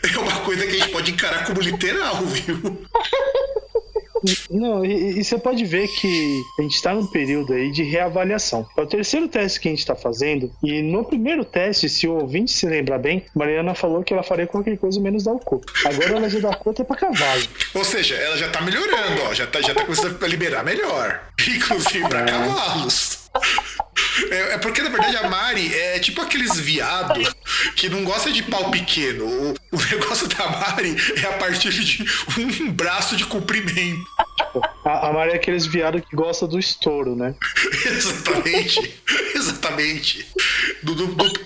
é 0.03 0.19
uma 0.19 0.39
coisa 0.41 0.65
que 0.65 0.75
a 0.75 0.80
gente 0.80 0.91
pode 0.91 1.11
encarar 1.11 1.45
como 1.45 1.61
literal, 1.61 2.15
viu? 2.25 2.57
Não, 4.49 4.86
e, 4.86 5.20
e 5.20 5.24
você 5.24 5.38
pode 5.38 5.63
ver 5.65 5.88
que 5.88 6.41
a 6.57 6.61
gente 6.61 6.76
está 6.76 6.93
num 6.93 7.05
período 7.05 7.53
aí 7.53 7.72
de 7.72 7.84
reavaliação. 7.84 8.68
É 8.76 8.82
o 8.82 8.86
terceiro 8.86 9.28
teste 9.28 9.59
que 9.59 9.68
a 9.68 9.72
gente 9.72 9.80
está 9.80 9.95
fazendo, 9.95 10.51
e 10.63 10.82
no 10.82 11.05
primeiro 11.05 11.45
teste, 11.45 11.88
se 11.88 12.07
o 12.07 12.13
ouvinte 12.13 12.51
se 12.51 12.65
lembrar 12.65 12.97
bem, 12.97 13.24
Mariana 13.36 13.76
falou 13.76 14.03
que 14.03 14.13
ela 14.13 14.24
faria 14.24 14.47
qualquer 14.47 14.78
coisa 14.78 14.99
menos 14.99 15.24
dar 15.24 15.34
o 15.34 15.39
cu. 15.39 15.61
Agora 15.86 16.18
ela 16.18 16.30
já 16.30 16.39
dá 16.39 16.55
cu 16.55 16.72
até 16.72 16.84
pra 16.84 16.95
cavalo. 16.95 17.43
Ou 17.74 17.84
seja, 17.84 18.15
ela 18.15 18.38
já 18.38 18.49
tá 18.49 18.61
melhorando, 18.61 19.22
ó. 19.24 19.34
Já 19.34 19.47
tá, 19.47 19.61
já 19.61 19.74
tá 19.74 19.84
começando 19.84 20.22
a 20.22 20.28
liberar 20.28 20.63
melhor. 20.63 21.22
Inclusive 21.47 22.07
pra 22.09 22.24
cavalos. 22.24 23.30
É, 24.32 24.53
é 24.53 24.57
porque, 24.57 24.82
na 24.82 24.89
verdade, 24.89 25.18
a 25.18 25.30
Mari 25.30 25.74
é 25.74 25.99
tipo 25.99 26.22
aqueles 26.22 26.57
viado 26.59 27.20
que 27.76 27.89
não 27.89 28.03
gosta 28.03 28.32
de 28.32 28.43
pau 28.43 28.70
pequeno. 28.72 29.26
O, 29.26 29.55
o 29.72 29.82
negócio 29.91 30.28
da 30.28 30.47
Mari 30.49 30.95
é 31.22 31.28
a 31.28 31.34
partir 31.34 31.70
de 31.72 32.05
um 32.39 32.72
braço 32.72 33.15
de 33.15 33.26
comprimento. 33.26 34.03
A, 34.86 35.09
a 35.09 35.13
Maria 35.13 35.34
é 35.34 35.36
aqueles 35.36 35.65
viados 35.65 36.01
que 36.09 36.15
gosta 36.15 36.47
do 36.47 36.57
estouro, 36.57 37.15
né? 37.15 37.36
Exatamente. 37.86 38.95
Exatamente. 39.36 40.26
Do, 40.84 40.95
do- 40.95 41.07
do- 41.07 41.39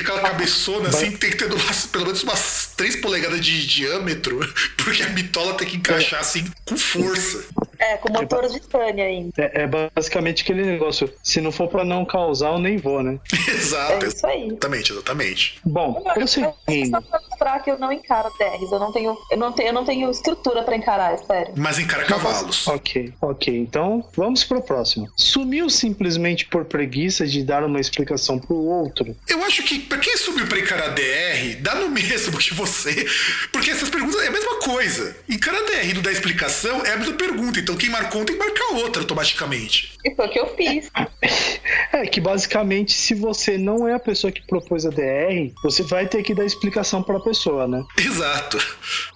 aquela 0.00 0.20
cabeçona 0.20 0.88
assim 0.88 1.12
tem 1.16 1.30
que 1.30 1.36
ter 1.36 1.52
umas- 1.52 1.86
pelo 1.86 2.04
menos 2.06 2.22
umas 2.22 2.72
3 2.76 2.96
polegadas 2.96 3.40
de 3.40 3.66
diâmetro, 3.66 4.38
porque 4.76 5.02
a 5.02 5.08
bitola 5.08 5.54
tem 5.54 5.68
que 5.68 5.76
encaixar 5.76 6.20
assim 6.20 6.44
com 6.66 6.76
força. 6.76 7.44
É, 7.80 7.96
com 7.98 8.12
motor 8.12 8.48
de 8.48 8.58
Tânia 8.60 9.04
ainda. 9.04 9.32
É, 9.38 9.62
é 9.62 9.66
basicamente 9.94 10.42
aquele 10.42 10.64
negócio. 10.64 11.08
Se 11.22 11.40
não 11.40 11.52
for 11.52 11.68
pra 11.68 11.84
não 11.84 12.04
causar, 12.04 12.48
eu 12.52 12.58
nem 12.58 12.76
vou, 12.76 13.04
né? 13.04 13.20
Exato. 13.48 14.04
É 14.04 14.08
isso 14.08 14.26
aí. 14.26 14.46
Exatamente, 14.48 14.92
exatamente. 14.92 15.60
Bom, 15.64 15.94
Eu, 16.04 16.08
eu, 16.08 16.14
prosseguindo. 16.14 16.90
só 16.90 17.00
pra 17.00 17.20
mostrar 17.20 17.58
que 17.60 17.70
eu 17.70 17.78
não 17.78 17.92
encaro 17.92 18.32
DRs. 18.36 18.72
Eu 18.72 18.80
não 18.80 18.92
tenho, 18.92 19.16
eu 19.30 19.36
não 19.38 19.52
tenho, 19.52 19.68
eu 19.68 19.72
não 19.72 19.84
tenho 19.84 20.10
estrutura 20.10 20.64
pra 20.64 20.74
encarar, 20.74 21.14
é 21.14 21.18
sério. 21.18 21.52
Mas 21.56 21.78
encara 21.78 22.04
cavalos. 22.04 22.66
Ok, 22.66 23.12
ok. 23.20 23.56
Então 23.56 24.04
vamos 24.16 24.42
pro 24.42 24.60
próximo. 24.60 25.08
Sumiu 25.16 25.70
simplesmente 25.70 26.46
por 26.46 26.64
preguiça 26.64 27.28
de 27.28 27.44
dar 27.44 27.62
uma 27.62 27.78
explicação 27.78 28.40
pro 28.40 28.56
outro. 28.56 29.14
Eu 29.28 29.44
acho 29.44 29.62
que 29.62 29.78
pra 29.80 29.98
quem 29.98 30.16
subiu 30.16 30.46
pra 30.46 30.58
encarar 30.58 30.88
DR, 30.88 31.56
dá 31.60 31.74
no 31.74 31.88
mesmo 31.90 32.36
que 32.38 32.54
você. 32.54 33.06
Porque 33.52 33.70
essas 33.70 33.88
perguntas 33.90 34.20
é 34.22 34.28
a 34.28 34.30
mesma 34.30 34.56
coisa. 34.60 35.16
Encarar 35.28 35.60
DR 35.64 35.90
e 35.90 35.94
não 35.94 36.02
dar 36.02 36.12
explicação 36.12 36.84
é 36.84 36.92
a 36.92 36.96
mesma 36.96 37.14
pergunta. 37.14 37.58
Então 37.60 37.76
quem 37.76 37.90
marcou 37.90 38.22
um 38.22 38.24
tem 38.24 38.36
que 38.36 38.44
marcar 38.44 38.74
outra 38.76 39.02
automaticamente. 39.02 39.92
E 40.04 40.14
foi 40.14 40.26
o 40.26 40.30
que 40.30 40.38
eu 40.38 40.56
fiz. 40.56 40.90
É 41.92 42.06
que 42.06 42.20
basicamente, 42.20 42.92
se 42.92 43.14
você 43.14 43.56
não 43.58 43.86
é 43.88 43.94
a 43.94 43.98
pessoa 43.98 44.30
que 44.30 44.46
propôs 44.46 44.84
a 44.86 44.90
DR, 44.90 45.52
você 45.62 45.82
vai 45.82 46.06
ter 46.06 46.22
que 46.22 46.34
dar 46.34 46.44
explicação 46.44 47.02
pra 47.02 47.18
pessoa, 47.20 47.66
né? 47.66 47.82
Exato. 47.98 48.58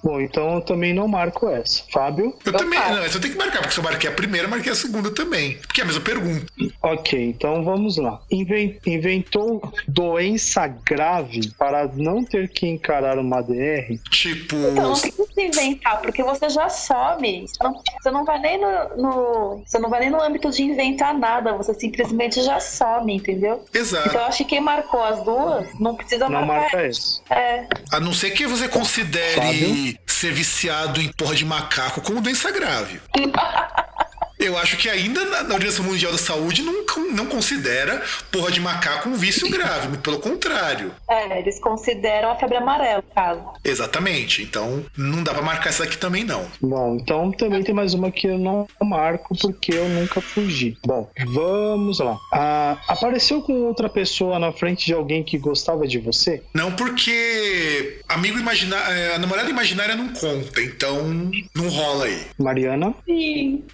Bom, 0.02 0.20
então 0.20 0.54
eu 0.56 0.60
também 0.62 0.92
não 0.92 1.06
marco 1.06 1.48
essa. 1.48 1.82
Fábio? 1.92 2.34
Eu 2.44 2.52
Eu 2.52 2.58
também, 2.58 2.78
faço. 2.78 2.94
não, 2.94 3.04
eu 3.04 3.10
tenho 3.20 3.32
que 3.34 3.38
marcar, 3.38 3.58
porque 3.60 3.72
se 3.74 3.78
eu 3.78 3.84
marquei 3.84 4.10
a 4.10 4.12
primeira, 4.12 4.46
eu 4.46 4.50
marquei 4.50 4.72
a 4.72 4.74
segunda 4.74 5.10
também. 5.10 5.58
Porque 5.58 5.80
é 5.80 5.84
a 5.84 5.86
mesma 5.86 6.00
pergunta. 6.00 6.46
Ok, 6.82 7.18
então 7.22 7.62
vamos 7.64 7.96
lá. 7.98 8.20
Inven- 8.30 8.78
inventou 8.86 9.60
doença 10.02 10.66
grave 10.66 11.50
para 11.58 11.86
não 11.94 12.24
ter 12.24 12.48
que 12.48 12.66
encarar 12.66 13.18
uma 13.18 13.40
DR? 13.42 13.98
Tipo. 14.10 14.56
Então, 14.56 14.90
não 14.90 14.98
precisa 15.00 15.32
inventar, 15.40 16.00
porque 16.00 16.22
você 16.22 16.48
já 16.50 16.68
some. 16.68 17.46
Você 17.46 17.62
não, 17.62 17.74
você 18.02 18.10
não 18.10 18.24
vai 18.24 18.38
nem 18.40 18.60
no, 18.60 18.96
no- 18.96 19.62
Você 19.64 19.78
não 19.78 19.88
vai 19.90 20.00
nem 20.00 20.10
no 20.10 20.20
âmbito 20.22 20.50
de 20.50 20.62
inventar 20.62 21.14
nada, 21.16 21.52
você 21.56 21.72
simplesmente 21.74 22.42
já 22.42 22.58
some, 22.60 23.14
entendeu? 23.14 23.64
Exato. 23.72 24.08
Então 24.08 24.20
eu 24.20 24.26
acho 24.26 24.38
que 24.38 24.44
quem 24.44 24.60
marcou 24.60 25.02
as 25.02 25.22
duas 25.24 25.66
não 25.78 25.94
precisa 25.94 26.28
Não 26.28 26.44
marcar. 26.44 26.60
marca 26.62 26.82
essa. 26.82 27.20
É. 27.30 27.66
A 27.92 28.00
não 28.00 28.12
ser 28.12 28.30
que 28.32 28.46
você 28.46 28.68
considere 28.68 29.34
Fábio? 29.40 29.98
ser 30.06 30.32
viciado 30.32 31.00
em 31.00 31.10
porra 31.12 31.34
de 31.34 31.44
macaco 31.44 32.00
como 32.00 32.20
doença 32.20 32.50
grave. 32.50 33.00
Eu 34.42 34.58
acho 34.58 34.76
que 34.76 34.88
ainda 34.88 35.24
na 35.24 35.42
na 35.42 35.54
Organização 35.54 35.84
Mundial 35.84 36.12
da 36.12 36.18
Saúde 36.18 36.62
não, 36.62 36.84
não 37.12 37.26
considera 37.26 38.02
porra 38.30 38.50
de 38.50 38.60
macaco 38.60 39.08
um 39.08 39.14
vício 39.14 39.50
grave, 39.50 39.98
pelo 39.98 40.18
contrário. 40.18 40.92
É, 41.08 41.38
eles 41.38 41.60
consideram 41.60 42.30
a 42.30 42.36
febre 42.36 42.56
amarela, 42.56 43.04
caso. 43.14 43.42
Exatamente. 43.64 44.42
Então 44.42 44.84
não 44.96 45.22
dá 45.22 45.32
pra 45.32 45.42
marcar 45.42 45.70
essa 45.70 45.84
aqui 45.84 45.96
também, 45.96 46.24
não. 46.24 46.46
Bom, 46.60 46.96
então 47.00 47.30
também 47.32 47.62
tem 47.62 47.74
mais 47.74 47.94
uma 47.94 48.10
que 48.10 48.26
eu 48.26 48.38
não 48.38 48.66
marco 48.82 49.36
porque 49.36 49.72
eu 49.74 49.88
nunca 49.88 50.20
fugi. 50.20 50.76
Bom, 50.84 51.08
vamos 51.26 51.98
lá. 51.98 52.18
Ah, 52.32 52.78
apareceu 52.88 53.42
com 53.42 53.52
outra 53.64 53.88
pessoa 53.88 54.38
na 54.38 54.52
frente 54.52 54.86
de 54.86 54.94
alguém 54.94 55.22
que 55.22 55.38
gostava 55.38 55.86
de 55.86 55.98
você? 55.98 56.42
Não 56.54 56.72
porque 56.72 58.00
amigo 58.08 58.38
imaginário, 58.38 59.14
a 59.14 59.18
namorada 59.18 59.50
imaginária 59.50 59.94
não 59.94 60.08
conta, 60.08 60.62
então 60.62 61.30
não 61.54 61.68
rola 61.68 62.06
aí. 62.06 62.22
Mariana? 62.38 62.94
Sim. 63.04 63.64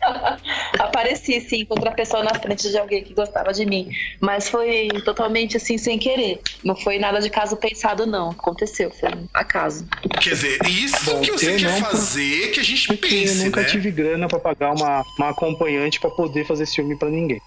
Apareci, 0.79 1.41
sim, 1.41 1.65
com 1.65 1.75
outra 1.75 1.91
pessoa 1.93 2.23
na 2.23 2.35
frente 2.35 2.69
de 2.71 2.79
alguém 2.79 3.03
que 3.03 3.15
gostava 3.15 3.53
de 3.53 3.65
mim. 3.67 3.89
Mas 4.21 4.49
foi 4.49 4.89
totalmente 5.05 5.57
assim, 5.57 5.79
sem 5.79 5.99
querer. 5.99 6.41
Não 6.65 6.77
foi 6.77 6.99
nada 6.99 7.21
de 7.21 7.31
caso 7.31 7.57
pensado, 7.57 8.07
não. 8.07 8.31
Aconteceu, 8.31 8.91
foi 8.91 9.09
um 9.11 9.27
acaso. 9.35 9.87
Quer 10.21 10.31
dizer, 10.31 10.59
isso 10.67 11.05
Bom, 11.05 11.21
que 11.21 11.33
você 11.33 11.55
eu 11.55 11.57
quer 11.59 11.71
não- 11.81 11.81
fazer 11.81 12.51
que 12.51 12.61
a 12.61 12.63
gente 12.65 12.87
Porque 12.89 13.07
eu 13.07 13.11
pense, 13.21 13.45
nunca 13.45 13.61
né? 13.63 13.67
tive 13.69 13.91
grana 13.91 14.29
pra 14.29 14.39
pagar 14.39 14.73
uma, 14.75 15.03
uma 15.19 15.31
acompanhante 15.31 16.01
pra 16.01 16.11
poder 16.11 16.45
fazer 16.47 16.67
filme 16.67 16.97
pra 16.97 17.09
ninguém. 17.09 17.41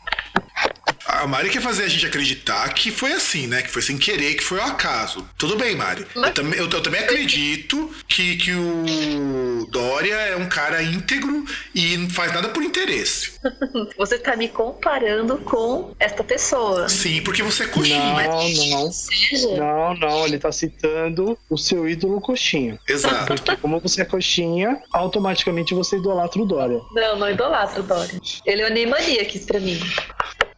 A 1.05 1.27
Mari 1.27 1.49
quer 1.49 1.61
fazer 1.61 1.83
a 1.83 1.87
gente 1.87 2.05
acreditar 2.05 2.71
que 2.73 2.91
foi 2.91 3.11
assim, 3.13 3.47
né? 3.47 3.61
Que 3.61 3.69
foi 3.69 3.81
sem 3.81 3.97
querer, 3.97 4.35
que 4.35 4.43
foi 4.43 4.59
ao 4.59 4.67
acaso. 4.67 5.27
Tudo 5.37 5.57
bem, 5.57 5.75
Mari. 5.75 6.05
Eu, 6.15 6.33
também- 6.33 6.59
eu- 6.59 6.69
eu 6.69 6.81
também 6.81 7.01
acredito 7.01 7.89
que, 8.07 8.37
que 8.37 8.51
o 8.53 9.67
Dória 9.69 10.13
é 10.15 10.35
um 10.35 10.47
cara 10.47 10.81
íntegro 10.81 11.43
e 11.73 11.97
não 11.97 12.09
faz 12.09 12.31
nada 12.33 12.49
por 12.49 12.63
interesse. 12.63 13.33
Você 13.97 14.17
tá 14.19 14.35
me 14.35 14.47
comparando 14.47 15.37
com 15.39 15.93
esta 15.99 16.23
pessoa. 16.23 16.87
Sim, 16.89 17.21
porque 17.21 17.41
você 17.43 17.63
é 17.63 17.67
coxinha. 17.67 17.99
Não, 18.27 18.49
não. 18.83 18.91
Seja, 18.91 19.47
Não, 19.57 19.93
não, 19.95 20.25
ele 20.25 20.37
tá 20.37 20.51
citando 20.51 21.37
o 21.49 21.57
seu 21.57 21.87
ídolo 21.89 22.21
coxinha. 22.21 22.79
Exato. 22.87 23.25
Porque 23.25 23.55
como 23.57 23.79
você 23.79 24.01
é 24.01 24.05
coxinha, 24.05 24.81
automaticamente 24.93 25.73
você 25.73 25.97
idolatra 25.97 26.41
o 26.41 26.45
Dória. 26.45 26.79
não, 26.93 27.17
não 27.19 27.29
idolatro 27.29 27.81
o 27.81 27.83
Dória. 27.85 28.19
Ele 28.45 28.61
é 28.61 28.67
o 28.69 28.73
Neymaniacs 28.73 29.45
pra 29.45 29.59
mim. 29.59 29.79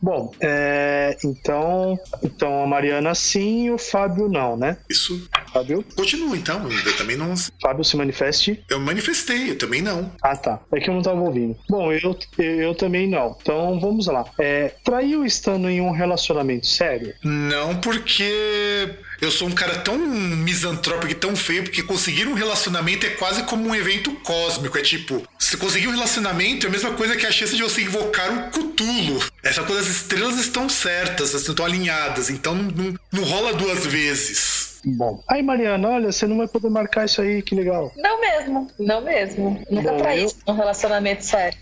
Bom, 0.03 0.33
é, 0.41 1.15
então, 1.23 1.97
então 2.21 2.61
a 2.61 2.67
Mariana 2.67 3.15
sim 3.15 3.67
e 3.67 3.71
o 3.71 3.77
Fábio 3.77 4.27
não, 4.27 4.57
né? 4.57 4.75
Isso. 4.89 5.29
Fábio? 5.53 5.85
Continua, 5.95 6.35
então. 6.35 6.67
Eu 6.71 6.97
também 6.97 7.15
não. 7.15 7.33
Fábio 7.61 7.83
se 7.83 7.95
manifeste. 7.95 8.63
Eu 8.69 8.79
manifestei, 8.79 9.51
eu 9.51 9.57
também 9.57 9.81
não. 9.81 10.11
Ah, 10.21 10.35
tá. 10.35 10.59
É 10.73 10.79
que 10.79 10.89
eu 10.89 10.93
não 10.93 11.01
tava 11.01 11.19
ouvindo. 11.21 11.55
Bom, 11.69 11.91
eu, 11.91 12.17
eu, 12.37 12.43
eu 12.61 12.75
também 12.75 13.07
não. 13.07 13.37
Então 13.41 13.79
vamos 13.79 14.07
lá. 14.07 14.25
É, 14.39 14.73
traiu 14.83 15.25
estando 15.25 15.69
em 15.69 15.79
um 15.81 15.91
relacionamento 15.91 16.65
sério? 16.67 17.13
Não, 17.23 17.75
porque 17.79 18.89
eu 19.21 19.29
sou 19.31 19.47
um 19.47 19.51
cara 19.51 19.75
tão 19.79 19.97
misantrópico 19.97 21.11
e 21.11 21.15
tão 21.15 21.35
feio, 21.35 21.63
porque 21.63 21.83
conseguir 21.83 22.27
um 22.27 22.33
relacionamento 22.33 23.05
é 23.05 23.11
quase 23.11 23.43
como 23.43 23.67
um 23.67 23.75
evento 23.75 24.11
cósmico. 24.23 24.77
É 24.77 24.81
tipo, 24.81 25.21
se 25.39 25.55
conseguir 25.57 25.87
um 25.87 25.91
relacionamento 25.91 26.65
é 26.65 26.69
a 26.69 26.71
mesma 26.71 26.91
coisa 26.93 27.15
que 27.15 27.25
a 27.25 27.31
chance 27.31 27.55
de 27.55 27.61
você 27.63 27.81
invocar 27.83 28.31
um 28.31 28.49
Cthulhu. 28.49 29.19
Essa 29.43 29.63
coisa, 29.63 29.81
as 29.81 29.87
estrelas 29.87 30.37
estão 30.39 30.67
certas, 30.67 31.33
estão 31.33 31.65
alinhadas, 31.65 32.29
então 32.29 32.55
não, 32.55 32.63
não- 32.71 32.95
não 33.11 33.23
rola 33.23 33.53
duas 33.53 33.85
vezes. 33.85 34.72
Bom, 34.85 35.23
aí 35.29 35.41
Mariana, 35.41 35.89
olha, 35.89 36.11
você 36.11 36.27
não 36.27 36.37
vai 36.37 36.47
poder 36.47 36.69
marcar 36.69 37.05
isso 37.05 37.21
aí, 37.21 37.41
que 37.41 37.55
legal. 37.55 37.91
Não 37.97 38.19
mesmo, 38.19 38.67
não 38.79 39.01
mesmo. 39.01 39.59
Nunca 39.69 39.91
Bom, 39.91 39.97
traí 39.97 40.23
eu- 40.23 40.31
num 40.47 40.53
relacionamento 40.55 41.23
sério. 41.23 41.57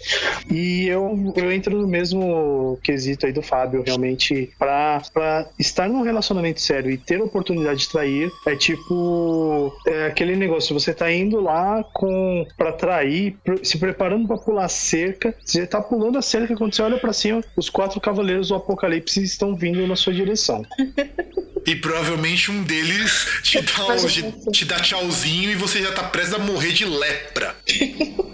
E 0.50 0.88
eu, 0.88 1.34
eu 1.36 1.52
entro 1.52 1.78
no 1.78 1.88
mesmo 1.88 2.80
quesito 2.84 3.26
aí 3.26 3.32
do 3.34 3.42
Fábio, 3.42 3.84
realmente, 3.86 4.52
pra, 4.58 5.02
pra 5.14 5.48
estar 5.60 5.88
num 5.88 6.02
relacionamento 6.02 6.60
sério 6.62 6.90
e 6.92 6.98
ter 6.98 7.22
a 7.22 7.24
oportunidade 7.24 7.82
de 7.82 7.90
trair, 7.90 8.32
é 8.48 8.56
tipo 8.56 9.72
é 9.88 10.06
aquele 10.08 10.36
negócio, 10.36 10.78
você 10.78 10.94
tá 10.94 11.12
indo 11.12 11.40
lá 11.40 11.84
com 11.94 12.46
pra 12.58 12.72
trair, 12.72 13.38
pr- 13.44 13.64
se 13.64 13.78
preparando 13.78 14.28
pra 14.28 14.38
pular 14.38 14.66
a 14.66 14.70
cerca, 14.70 15.34
você 15.46 15.66
tá 15.66 15.82
pulando 15.82 16.18
a 16.18 16.22
cerca, 16.22 16.56
quando 16.56 16.74
você 16.76 16.82
olha 16.82 16.98
pra 16.98 17.14
cima, 17.14 17.44
os 17.56 17.70
quatro 17.70 18.00
cavaleiros 18.02 18.48
do 18.50 18.56
apocalipse 18.56 19.22
estão 19.24 19.56
vindo 19.56 19.86
na 19.88 19.96
sua 19.96 20.14
direção. 20.14 20.66
E 21.68 21.76
provavelmente 21.76 22.50
um 22.50 22.64
deles 22.64 23.11
te 23.44 23.62
dá, 23.62 23.86
um- 23.88 24.08
te- 24.08 24.52
te 24.52 24.66
dá 24.66 24.80
tchauzinho 24.80 25.50
e 25.52 25.56
você 25.56 25.82
já 25.82 25.92
tá 25.92 26.04
prestes 26.04 26.34
a 26.34 26.40
morrer 26.40 26.72
de 26.72 26.86
lepra. 26.86 27.56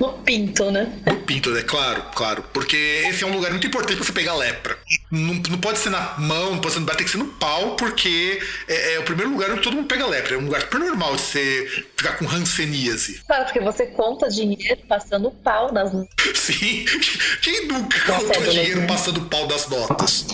No 0.00 0.12
pinto, 0.24 0.70
né? 0.70 0.92
No 1.06 1.16
pinto, 1.20 1.56
é 1.56 1.62
claro, 1.62 2.02
claro. 2.14 2.44
Porque 2.52 2.76
esse 3.08 3.22
é 3.22 3.26
um 3.26 3.32
lugar 3.34 3.50
muito 3.52 3.66
importante 3.66 3.96
pra 3.96 4.04
você 4.04 4.12
pegar 4.12 4.34
lepra. 4.34 4.76
Não, 5.10 5.34
não 5.34 5.58
pode 5.58 5.78
ser 5.78 5.90
na 5.90 6.14
mão, 6.18 6.52
não 6.52 6.58
pode 6.58 6.74
ser 6.74 6.80
no 6.80 6.86
braço, 6.86 6.98
tem 6.98 7.04
que 7.06 7.12
ser 7.12 7.18
no 7.18 7.26
pau, 7.26 7.76
porque 7.76 8.40
é, 8.68 8.94
é 8.94 8.98
o 8.98 9.04
primeiro 9.04 9.30
lugar 9.30 9.50
onde 9.50 9.62
todo 9.62 9.74
mundo 9.76 9.86
pega 9.86 10.06
lepra. 10.06 10.34
É 10.34 10.38
um 10.38 10.44
lugar 10.44 10.60
super 10.62 10.80
normal 10.80 11.14
de 11.14 11.22
você 11.22 11.84
ficar 11.96 12.12
com 12.18 12.24
ranceníase. 12.24 13.20
Claro, 13.26 13.44
porque 13.44 13.60
você 13.60 13.86
conta 13.86 14.28
dinheiro 14.28 14.80
passando 14.88 15.30
pau 15.30 15.72
nas. 15.72 15.92
Sim. 16.34 16.84
Quem 17.40 17.68
nunca 17.68 18.12
Nossa, 18.12 18.32
é 18.32 18.40
dinheiro 18.40 18.80
doloroso. 18.80 18.86
passando 18.88 19.20
pau 19.28 19.46
das 19.46 19.68
notas? 19.68 20.26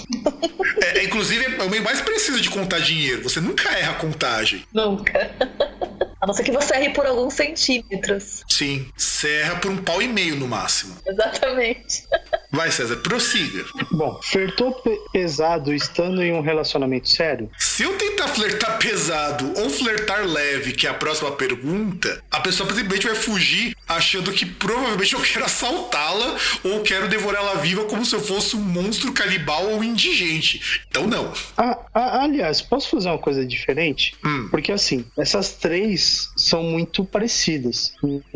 É, 0.83 1.01
é, 1.01 1.05
inclusive, 1.05 1.45
é 1.59 1.63
o 1.63 1.69
meio 1.71 1.85
mais 1.85 2.01
preciso 2.01 2.41
de 2.41 2.49
contar 2.49 2.79
dinheiro. 2.81 3.23
Você 3.23 3.41
nunca 3.51 3.79
erra 3.79 3.93
a 3.93 3.95
contagem. 3.97 4.65
Nunca. 4.73 5.13
A 6.21 6.27
não 6.27 6.35
ser 6.35 6.43
que 6.45 6.53
você 6.53 6.75
erre 6.75 6.91
por 6.91 7.07
alguns 7.07 7.35
centímetros. 7.35 8.43
Sim. 8.49 8.87
Você 8.97 9.29
erra 9.37 9.57
por 9.57 9.71
um 9.71 9.77
pau 9.79 10.03
e 10.03 10.09
meio 10.09 10.37
no 10.37 10.47
máximo. 10.47 10.97
Exatamente. 11.07 12.05
Vai, 12.53 12.71
César, 12.71 12.97
prossiga. 12.97 13.65
Bom, 13.93 14.19
flertou 14.25 14.73
pe- 14.73 14.99
pesado 15.13 15.73
estando 15.73 16.21
em 16.23 16.33
um 16.33 16.41
relacionamento 16.41 17.09
sério? 17.09 17.49
Se 17.57 17.85
eu 17.85 17.97
tentar 17.97 18.27
flertar 18.29 18.77
pesado 18.79 19.53
ou 19.57 19.71
flertar 19.71 20.27
leve, 20.27 20.73
que 20.73 20.87
é 20.87 20.91
a 20.91 20.95
próxima 20.95 21.31
pergunta, 21.31 22.23
a 22.31 22.41
pessoa 22.41 22.69
simplesmente 22.69 23.07
vai 23.07 23.15
fugir 23.15 23.77
achando 23.87 24.33
que 24.33 24.45
provavelmente 24.45 25.15
eu 25.15 25.21
quero 25.21 25.45
assaltá-la 25.45 26.37
ou 26.65 26.81
quero 26.83 27.09
devorá-la 27.09 27.55
viva 27.55 27.85
como 27.85 28.05
se 28.05 28.15
eu 28.17 28.21
fosse 28.21 28.57
um 28.57 28.61
monstro 28.61 29.13
canibal 29.13 29.67
ou 29.71 29.85
indigente. 29.85 30.83
Então 30.89 31.07
não. 31.07 31.33
Ah, 31.57 31.79
ah, 31.95 32.23
aliás, 32.25 32.61
posso 32.61 32.91
fazer 32.91 33.09
uma 33.09 33.19
coisa 33.19 33.47
diferente? 33.47 34.17
Hum. 34.25 34.49
Porque 34.51 34.73
assim, 34.73 35.05
essas 35.17 35.53
três 35.53 36.10
são 36.37 36.63
muito 36.63 37.05
parecidas. 37.05 37.93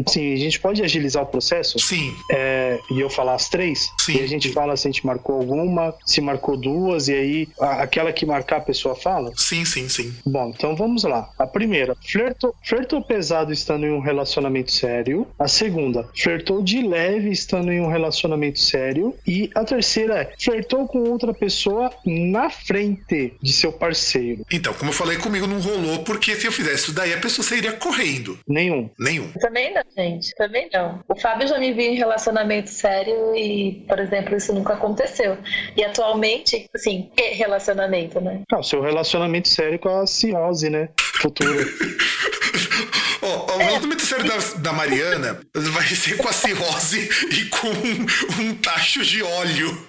Assim, 0.07 0.33
a 0.33 0.37
gente 0.37 0.61
pode 0.61 0.83
agilizar 0.83 1.23
o 1.23 1.27
processo 1.27 1.79
Sim, 1.79 2.13
é, 2.31 2.79
e 2.91 3.01
eu 3.01 3.11
falar 3.11 3.35
as 3.35 3.49
três. 3.49 3.91
Sim. 4.01 4.17
E 4.19 4.23
a 4.23 4.27
gente 4.27 4.51
fala 4.53 4.77
se 4.77 4.87
a 4.89 4.91
gente 4.91 5.05
marcou 5.07 5.37
alguma, 5.37 5.95
se 6.07 6.21
marcou 6.21 6.57
duas, 6.57 7.09
e 7.09 7.15
aí 7.15 7.49
a- 7.61 7.83
aquela 7.83 8.13
que 8.13 8.25
marcar 8.27 8.57
a 8.59 8.61
pessoa 8.61 8.95
fala. 8.95 9.33
sim, 9.37 9.65
sim, 9.65 9.89
sim. 9.89 10.15
Bom, 10.25 10.53
então 10.57 10.75
vamos 10.77 11.05
lá. 11.05 11.31
A 11.39 11.47
primeira, 11.47 11.97
flertou, 12.07 12.55
flertou 12.65 13.03
pesado 13.03 13.53
estando 13.53 13.85
em 13.87 13.91
um 13.93 14.01
relacionamento 14.01 14.71
sério. 14.73 15.27
A 15.39 15.49
segunda, 15.49 16.09
flertou 16.17 16.63
de 16.63 16.83
leve 16.83 17.31
estando 17.31 17.71
em 17.73 17.81
um 17.81 17.89
relacionamento 17.89 18.59
sério. 18.61 19.15
E 19.27 19.51
a 19.55 19.65
terceira 19.65 20.15
é, 20.23 20.33
flertou 20.39 20.87
com 20.87 20.99
outra 21.11 21.33
pessoa 21.35 21.91
na 22.05 22.51
frente 22.51 23.35
de 23.43 23.53
seu 23.53 23.73
parceiro. 23.73 24.45
Então, 24.51 24.73
como 24.75 24.91
eu 24.91 24.95
falei 24.95 25.17
comigo, 25.19 25.47
não 25.47 25.59
rolou, 25.61 26.01
porque 26.05 26.35
se 26.37 26.47
eu 26.47 26.53
fizesse 26.53 26.85
isso 26.85 26.93
daí, 26.93 27.13
a 27.13 27.19
pessoa 27.19 27.45
correndo. 27.73 28.39
Nenhum. 28.49 28.91
Nenhum. 28.99 29.31
Também 29.41 29.73
não, 29.73 29.83
gente. 29.97 30.35
Também 30.37 30.69
não. 30.73 31.01
O 31.09 31.19
Fábio 31.19 31.49
já 31.49 31.59
me 31.59 31.73
viu 31.73 31.93
em 31.93 31.97
relacionamento 31.97 32.71
sério 32.71 33.35
e, 33.35 33.85
por 33.89 33.99
exemplo, 33.99 34.37
isso 34.37 34.53
nunca 34.53 34.75
aconteceu. 34.75 35.39
E 35.77 35.85
atualmente, 35.85 36.69
assim, 36.75 37.11
que 37.17 37.23
relacionamento, 37.31 38.21
né? 38.21 38.43
Ah, 38.53 38.59
o 38.59 38.63
seu 38.63 38.81
relacionamento 38.81 39.49
sério 39.49 39.79
com 39.79 39.89
a 39.89 40.07
Ciose, 40.07 40.71
né? 40.71 40.89
Futura. 41.21 41.65
Ó, 43.25 43.27
ó, 43.27 43.55
o 43.55 43.59
relacionamento 43.59 44.03
sério 44.03 44.27
da, 44.27 44.37
da 44.59 44.73
Mariana 44.75 45.41
vai 45.55 45.87
ser 45.87 46.19
com 46.19 46.29
a 46.29 46.33
cirrose 46.33 47.09
e 47.31 47.47
com 47.47 47.69
um, 47.69 48.49
um 48.49 48.55
tacho 48.57 49.03
de 49.03 49.23
óleo. 49.23 49.87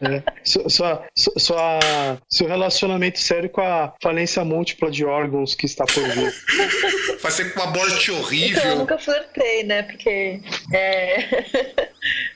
É. 0.00 0.22
Sua, 0.42 0.68
sua, 0.68 1.02
sua- 1.38 2.18
seu 2.28 2.46
relacionamento 2.48 3.18
sério 3.18 3.48
com 3.48 3.60
a 3.60 3.92
falência 4.02 4.44
múltipla 4.44 4.90
de 4.90 5.04
órgãos 5.04 5.54
que 5.54 5.66
está 5.66 5.84
por 5.84 6.02
vir. 6.08 6.34
Vai 7.22 7.30
ser 7.32 7.52
com 7.54 7.60
uma 7.60 7.70
morte 7.70 8.10
Então 8.10 8.14
eu 8.16 8.20
horrível. 8.22 8.76
nunca 8.76 8.98
flertei, 8.98 9.64
né? 9.64 9.82
Porque 9.84 10.40
é, 10.72 11.18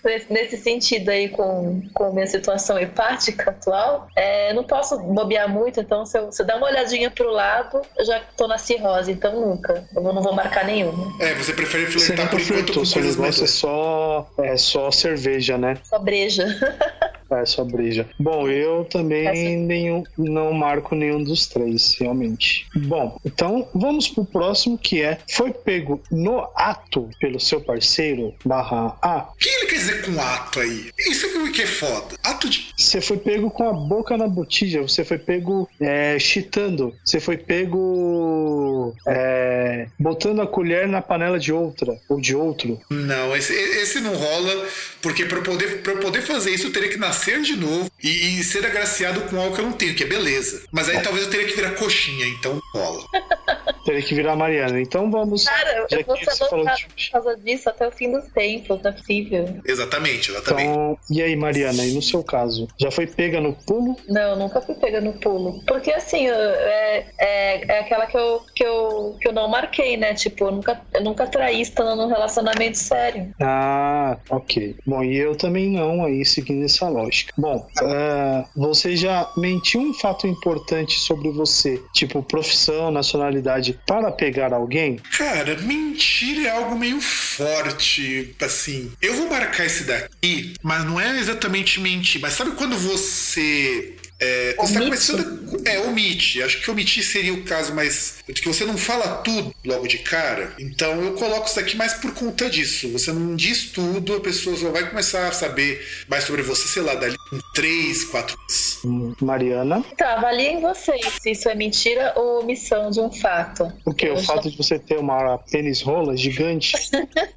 nesse- 0.31 0.57
sentido 0.59 1.11
aí 1.11 1.29
com, 1.29 1.83
com 1.95 2.13
minha 2.13 2.27
situação 2.27 2.79
hepática 2.79 3.51
atual, 3.51 4.09
é, 4.17 4.51
eu 4.51 4.55
não 4.55 4.65
posso 4.65 4.99
bobear 4.99 5.49
muito, 5.49 5.81
então 5.81 6.05
se 6.07 6.19
eu, 6.19 6.33
se 6.33 6.43
eu 6.43 6.47
dar 6.47 6.57
uma 6.57 6.67
olhadinha 6.67 7.11
pro 7.11 7.31
lado, 7.31 7.81
eu 7.97 8.05
já 8.05 8.21
tô 8.37 8.47
na 8.49 8.59
cirrose, 8.59 9.13
então 9.13 9.39
nunca. 9.41 9.85
Eu 9.95 10.03
não 10.03 10.23
vou 10.23 10.33
marcar 10.35 10.65
nenhuma. 10.65 11.13
É, 11.23 11.35
você 11.35 11.53
prefere 11.53 11.87
flertar 11.87 12.31
por 12.31 12.41
enquanto 12.41 12.73
com 12.75 12.85
seu 12.85 12.95
coisas 13.03 13.17
mais 13.17 13.41
é 13.43 13.47
só, 13.47 14.29
é 14.39 14.57
só 14.57 14.91
cerveja, 14.91 15.59
né? 15.59 15.77
Só 15.85 15.99
breja. 15.99 16.47
É 17.31 17.45
só 17.45 17.65
breja. 17.65 18.09
Bom, 18.19 18.49
eu 18.49 18.85
também 18.85 19.27
Essa- 19.27 19.57
nenhum, 19.59 20.03
não 20.17 20.53
marco 20.53 20.95
nenhum 20.95 21.23
dos 21.23 21.47
três, 21.47 21.97
realmente. 21.99 22.67
Bom, 22.75 23.19
então 23.25 23.69
vamos 23.75 24.09
pro 24.09 24.25
próximo 24.25 24.79
que 24.79 25.03
é 25.03 25.19
foi 25.31 25.53
pego 25.53 26.01
no 26.11 26.49
ato 26.55 27.09
pelo 27.21 27.39
seu 27.39 27.61
parceiro 27.61 28.35
barra 28.45 28.97
A. 29.03 29.29
O 29.35 29.37
que 29.39 29.49
ele 29.49 29.67
quer 29.67 29.77
dizer 29.77 30.05
com 30.07 30.21
ato 30.21 30.61
aí? 30.61 30.91
Isso 30.99 31.27
é 31.27 31.51
que 31.51 31.63
é 31.63 31.67
foda. 31.67 32.17
Ato 32.23 32.49
de. 32.49 32.69
Você 32.77 33.01
foi 33.01 33.17
pego 33.19 33.51
com 33.51 33.69
a 33.69 33.73
boca 33.73 34.17
na 34.17 34.29
botija, 34.29 34.81
você 34.83 35.05
foi 35.05 35.19
pego 35.19 35.69
é, 35.81 36.19
chitando, 36.19 36.95
você 37.05 37.19
foi 37.21 37.37
pego 37.37 38.95
é, 39.07 39.87
botando 39.99 40.41
a 40.41 40.47
colher 40.47 40.87
na 40.89 41.03
panela 41.03 41.39
de 41.39 41.53
outra 41.53 41.99
ou 42.09 42.21
de 42.21 42.35
outro. 42.35 42.81
Não, 42.91 43.37
esse, 43.37 43.53
esse 43.53 44.01
não 44.01 44.15
rola, 44.15 44.67
porque 45.03 45.25
pra 45.25 45.39
eu 45.39 45.43
poder, 45.43 45.83
pra 45.83 45.93
eu 45.93 45.99
poder 45.99 46.23
fazer 46.23 46.51
isso, 46.51 46.69
eu 46.69 46.73
teria 46.73 46.89
que 46.89 46.97
nascer 46.97 47.18
de 47.27 47.57
novo 47.57 47.91
e, 48.03 48.39
e 48.39 48.45
ser 48.45 48.65
agraciado 48.65 49.21
com 49.23 49.39
algo 49.41 49.55
que 49.55 49.61
eu 49.61 49.65
não 49.67 49.73
tenho, 49.73 49.95
que 49.95 50.05
é 50.05 50.07
beleza. 50.07 50.63
Mas 50.73 50.89
aí 50.89 51.01
talvez 51.03 51.25
eu 51.27 51.31
teria 51.31 51.47
que 51.47 51.55
virar 51.55 51.73
coxinha, 51.73 52.27
então 52.27 52.61
rola. 52.75 53.05
Teria 53.85 54.03
que 54.03 54.15
virar 54.15 54.37
Mariana. 54.37 54.79
Então 54.81 55.11
vamos. 55.11 55.45
Cara, 55.47 55.87
já 55.91 55.99
eu 56.01 56.05
vou 56.05 56.15
que 56.17 56.25
ser 56.27 56.33
você 56.33 56.49
falou 56.51 56.67
de- 56.67 56.87
por 56.87 57.11
causa 57.11 57.37
disso 57.39 57.71
até 57.71 57.89
o 57.89 57.91
fim 57.91 58.13
dos 58.13 58.27
tempos, 58.33 58.83
não 58.83 58.91
é 58.91 58.93
possível. 58.93 59.61
Exatamente, 59.65 60.31
exatamente. 60.31 60.69
Então, 60.69 60.99
e 61.11 61.23
aí, 61.23 61.35
Mariana, 61.35 61.87
e 61.87 61.93
no 61.93 62.03
seu 62.03 62.23
caso? 62.23 62.69
Já 62.79 62.91
foi 62.91 63.07
pega 63.07 63.41
no 63.41 63.55
pulo? 63.55 63.97
Não, 64.07 64.37
nunca 64.37 64.61
fui 64.61 64.75
pega 64.75 65.01
no 65.01 65.15
pulo. 65.15 65.65
Porque 65.67 65.91
assim, 65.91 66.27
eu- 66.27 66.35
é, 66.35 67.07
é, 67.19 67.65
é 67.77 67.79
aquela 67.81 68.07
que 68.07 68.17
eu, 68.19 68.43
que, 68.55 68.63
eu, 68.63 69.17
que 69.23 69.29
eu 69.29 69.33
não 69.33 69.49
marquei, 69.49 69.97
né? 69.97 70.13
Tipo, 70.13 70.45
eu 70.49 70.53
nunca, 70.53 70.83
eu 70.93 71.03
nunca 71.03 71.27
traí 71.27 71.63
estando 71.63 71.97
num 71.97 72.09
relacionamento 72.09 72.77
sério. 72.77 73.33
Ah, 73.41 74.19
ok. 74.29 74.77
Bom, 74.85 75.03
e 75.03 75.17
eu 75.17 75.35
também 75.35 75.71
não, 75.71 76.05
aí 76.05 76.27
seguindo 76.27 76.63
essa 76.67 76.87
lógica. 76.91 77.08
Bom, 77.37 77.69
ah, 77.83 78.45
você 78.57 78.97
já 78.97 79.31
mentiu 79.37 79.81
um 79.81 79.95
fato 79.95 80.27
importante 80.27 80.99
sobre 80.99 81.31
você, 81.31 81.83
tipo 81.93 82.23
profissão, 82.23 82.91
nacionalidade, 82.91 83.79
para 83.87 84.11
pegar 84.11 84.53
alguém? 84.53 84.97
Cara, 85.17 85.57
mentira 85.59 86.49
é 86.49 86.51
algo 86.51 86.77
meio 86.77 87.01
forte, 87.01 88.35
assim. 88.41 88.93
Eu 89.01 89.15
vou 89.15 89.29
marcar 89.29 89.67
esse 89.67 89.85
daqui, 89.85 90.55
mas 90.63 90.85
não 90.85 91.01
é 91.01 91.19
exatamente 91.19 91.81
mentir. 91.81 92.21
Mas 92.21 92.35
sabe 92.35 92.53
quando 92.53 92.77
você. 92.77 93.97
É, 94.21 94.55
você 94.59 94.73
tá 94.75 94.81
Omite? 94.81 94.85
começando. 94.85 95.21
a- 95.65 95.71
É, 95.71 95.79
omite. 95.81 96.43
Acho 96.43 96.61
que 96.61 96.71
omitir 96.71 97.03
seria 97.05 97.33
o 97.33 97.43
caso 97.45 97.75
mais. 97.75 98.17
Que 98.27 98.47
você 98.47 98.65
não 98.65 98.77
fala 98.77 99.19
tudo 99.19 99.55
logo 99.65 99.87
de 99.87 99.99
cara. 99.99 100.53
Então 100.59 101.01
eu 101.03 101.13
coloco 101.15 101.47
isso 101.49 101.59
aqui 101.59 101.77
mais 101.77 101.95
por 101.95 102.13
conta 102.13 102.51
disso. 102.51 102.89
Você 102.93 103.13
não 103.13 103.35
diz 103.37 103.65
tudo, 103.73 104.15
a 104.17 104.21
pessoa 104.21 104.57
só 104.57 104.71
vai 104.71 104.89
começar 104.89 105.27
a 105.29 105.33
saber 105.33 105.87
mais 106.09 106.25
sobre 106.25 106.43
você, 106.43 106.67
sei 106.69 106.83
lá, 106.83 106.95
dali 106.95 107.17
com 107.31 107.39
3, 107.55 108.05
4 108.05 108.37
meses. 108.49 108.79
Hum, 108.85 109.15
Mariana, 109.21 109.83
Tá, 109.97 110.15
avaliem 110.15 110.61
vocês 110.61 111.07
se 111.23 111.31
isso 111.31 111.49
é 111.49 111.55
mentira 111.55 112.13
ou 112.17 112.41
omissão 112.43 112.91
de 112.91 113.01
um 113.01 113.11
fato. 113.11 113.73
o 113.85 113.95
que? 113.95 114.07
O 114.07 114.17
Eu 114.17 114.23
fato 114.23 114.51
de 114.51 114.57
você 114.57 114.79
ter 114.79 114.99
uma 114.99 115.39
pênis 115.51 115.81
rola 115.81 116.17
gigante? 116.17 116.73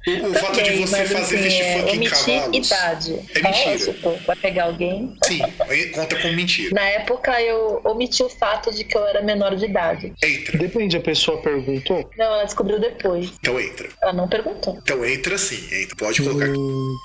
O, 0.04 0.30
o 0.30 0.34
fato 0.34 0.60
de 0.62 0.72
você 0.72 0.96
mas, 0.98 1.12
fazer 1.12 1.36
assim, 1.36 1.44
fist 1.44 1.60
é, 1.60 1.78
funk 1.80 1.96
em 1.96 2.04
cavalos. 2.08 2.56
idade. 2.66 3.12
É 3.34 3.42
mentira. 3.42 3.70
Lógico, 3.70 4.18
vai 4.26 4.36
pegar 4.36 4.64
alguém. 4.64 5.16
Sim, 5.24 5.40
conta 5.94 6.20
como 6.20 6.34
mentira. 6.34 6.71
Na 6.72 6.82
época 6.88 7.40
eu 7.42 7.80
omiti 7.84 8.22
o 8.22 8.28
fato 8.28 8.72
de 8.72 8.84
que 8.84 8.96
eu 8.96 9.06
era 9.06 9.22
menor 9.22 9.54
de 9.56 9.64
idade. 9.66 10.12
Entra. 10.22 10.58
Depende, 10.58 10.96
a 10.96 11.00
pessoa 11.00 11.38
perguntou. 11.38 12.08
Não, 12.16 12.26
ela 12.26 12.44
descobriu 12.44 12.78
depois. 12.80 13.32
Então 13.40 13.58
entra. 13.60 13.88
Ela 14.02 14.12
não 14.12 14.28
perguntou. 14.28 14.78
Então 14.82 15.04
entra 15.04 15.36
sim, 15.38 15.62
entra. 15.74 15.96
Pode 15.96 16.22
colocar 16.22 16.46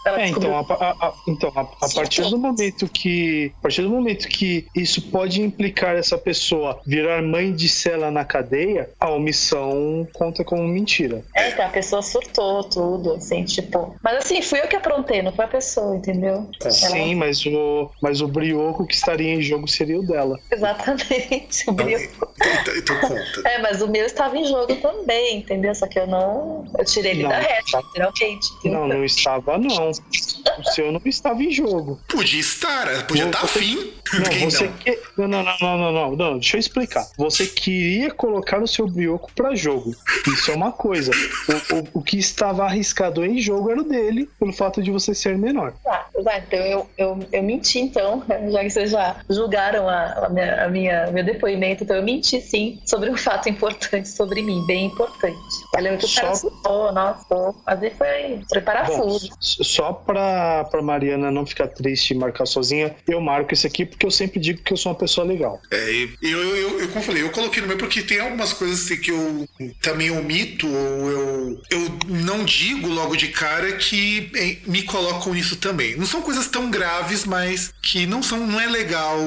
Ela 0.06 0.22
é, 0.22 0.28
então, 0.28 0.56
a, 0.58 0.62
a- 0.62 1.08
a- 1.08 1.14
então 1.28 1.52
a, 1.56 1.62
a 1.62 1.90
partir 1.94 2.22
do 2.24 2.38
momento 2.38 2.88
que, 2.88 3.52
a 3.60 3.62
partir 3.62 3.82
do 3.82 3.90
momento 3.90 4.28
que 4.28 4.66
isso 4.76 5.02
pode 5.10 5.42
implicar 5.42 5.96
essa 5.96 6.18
pessoa 6.18 6.80
virar 6.86 7.22
mãe 7.22 7.52
de 7.54 7.68
cela 7.68 8.10
na 8.12 8.24
cadeia, 8.24 8.90
a 9.00 9.10
omissão 9.10 10.08
conta 10.14 10.44
como 10.44 10.64
mentira. 10.68 11.24
É, 11.36 11.52
que 11.52 11.62
a 11.62 11.70
pessoa 11.70 12.02
surtou 12.02 12.64
tudo, 12.64 13.14
assim, 13.14 13.44
tipo. 13.44 13.96
Mas 14.04 14.18
assim, 14.18 14.42
fui 14.42 14.60
eu 14.60 14.68
que 14.68 14.76
aprontei, 14.76 15.22
não 15.22 15.32
foi 15.34 15.46
a 15.46 15.48
pessoa, 15.48 15.96
entendeu? 15.96 16.50
Sim, 16.70 17.12
Ela... 17.12 17.16
mas 17.16 17.46
o, 17.46 17.90
mas 18.02 18.22
o 18.22 18.28
brioco 18.28 18.86
que 18.86 18.94
estaria 18.94 19.34
em 19.34 19.42
jogo 19.42 19.57
seria 19.66 19.98
o 20.00 20.04
dela. 20.06 20.38
Exatamente, 20.52 21.70
o 21.70 21.72
brioco. 21.74 22.34
Então, 22.38 22.76
então 22.76 23.00
conta. 23.00 23.48
É, 23.50 23.60
mas 23.62 23.82
o 23.82 23.88
meu 23.88 24.06
estava 24.06 24.38
em 24.38 24.46
jogo 24.46 24.76
também, 24.76 25.38
entendeu? 25.38 25.74
Só 25.74 25.88
que 25.88 25.98
eu 26.00 26.06
não. 26.06 26.66
Eu 26.78 26.86
tirei 26.86 27.12
ele 27.12 27.24
Não. 27.24 27.30
da 27.30 27.40
reta, 27.40 27.80
literalmente. 27.80 28.48
Não, 28.66 28.88
não 28.88 29.04
estava, 29.04 29.58
não. 29.58 29.90
O 29.90 30.64
seu 30.72 30.92
não 30.92 31.02
estava 31.06 31.42
em 31.42 31.52
jogo. 31.52 32.00
Podia 32.08 32.40
estar, 32.40 33.08
podia 33.08 33.26
estar 33.26 33.42
Você- 33.42 33.60
afim. 33.60 33.94
Não, 34.14 34.50
você 34.50 34.64
não? 34.66 34.74
que... 34.74 35.00
não, 35.18 35.28
não, 35.28 35.44
não, 35.44 35.58
não, 35.60 35.78
não, 35.78 35.92
não, 35.92 36.16
não, 36.16 36.34
deixa 36.40 36.56
eu 36.56 36.60
explicar. 36.60 37.06
Você 37.18 37.46
queria 37.46 38.10
colocar 38.12 38.62
o 38.62 38.68
seu 38.68 38.88
brioco 38.88 39.30
pra 39.36 39.54
jogo. 39.54 39.94
Isso 40.28 40.50
é 40.52 40.56
uma 40.56 40.72
coisa. 40.72 41.12
O, 41.12 41.76
o, 41.76 41.88
o 42.00 42.02
que 42.02 42.18
estava 42.18 42.64
arriscado 42.64 43.26
em 43.26 43.38
jogo 43.40 43.70
era 43.70 43.82
o 43.82 43.84
dele, 43.84 44.30
pelo 44.40 44.54
fato 44.54 44.82
de 44.82 44.92
você 44.92 45.14
ser 45.14 45.38
menor. 45.38 45.74
Tá, 45.84 46.08
tá, 46.24 46.38
então 46.40 46.60
eu, 46.60 46.90
eu, 46.98 47.20
eu 47.34 47.44
menti, 47.44 47.80
então, 47.80 48.24
já 48.50 48.60
que 48.64 48.70
vocês 48.70 48.92
já 48.92 49.18
julgaram 49.48 49.88
a, 49.88 50.26
a 50.26 50.30
minha, 50.30 50.66
a 50.66 50.70
minha, 50.70 51.12
meu 51.12 51.24
depoimento, 51.24 51.84
então 51.84 51.96
eu 51.96 52.04
menti 52.04 52.42
sim 52.42 52.80
sobre 52.86 53.10
um 53.10 53.16
fato 53.18 53.48
importante 53.50 54.10
sobre 54.10 54.42
mim, 54.42 54.66
bem 54.68 54.86
importante. 54.88 55.38
Eu 55.76 55.82
lembro 55.84 56.00
que 56.00 56.06
o 56.06 56.14
cara 56.16 56.36
Só- 56.36 56.48
assustou, 56.48 56.92
nossa, 56.92 57.56
mas 57.66 57.82
aí 57.84 57.92
foi, 57.98 58.42
foi 58.52 58.62
parafuso. 58.62 59.30
S- 59.42 59.64
Só 59.64 59.94
pra, 59.94 60.66
pra 60.66 60.82
Mariana 60.82 61.32
não 61.32 61.46
ficar 61.46 61.68
triste 61.68 62.12
e 62.12 62.18
marcar 62.18 62.46
sozinha, 62.46 62.96
eu 63.08 63.22
marco 63.22 63.54
isso 63.54 63.66
aqui 63.66 63.86
porque 63.86 64.06
eu 64.06 64.12
sempre 64.12 64.40
digo 64.40 64.62
que 64.62 64.74
eu 64.74 64.78
sou 64.78 64.92
uma 64.92 64.98
pessoa 64.98 65.26
legal. 65.26 65.60
É, 65.72 65.92
e 65.92 66.10
eu, 66.24 66.38
eu, 66.40 66.56
eu, 66.58 66.80
eu, 66.82 66.88
como 66.90 67.00
eu 67.00 67.04
falei, 67.04 67.24
eu 67.24 67.30
coloquei 67.32 67.62
no 67.62 67.68
meu 67.68 67.78
porque 67.78 68.02
tem 68.02 68.20
algumas 68.20 68.52
coisas 68.54 68.84
assim, 68.86 68.98
que 69.00 69.12
eu 69.12 69.48
também 69.82 70.12
omito 70.12 70.68
ou 70.68 71.10
eu, 71.12 71.62
eu 71.72 71.98
não 72.08 72.44
digo 72.44 72.88
logo 72.90 73.16
de 73.16 73.30
cara 73.30 73.72
que 73.74 74.30
eh, 74.36 74.58
me 74.70 74.84
colocam 74.84 75.34
nisso 75.34 75.56
também. 75.58 75.96
Não 75.96 76.06
são 76.06 76.22
coisas 76.22 76.48
tão 76.48 76.70
graves, 76.70 77.24
mas 77.26 77.72
que 77.82 78.06
não 78.06 78.22
são, 78.22 78.46
não 78.46 78.60
é 78.60 78.68
legal 78.68 79.18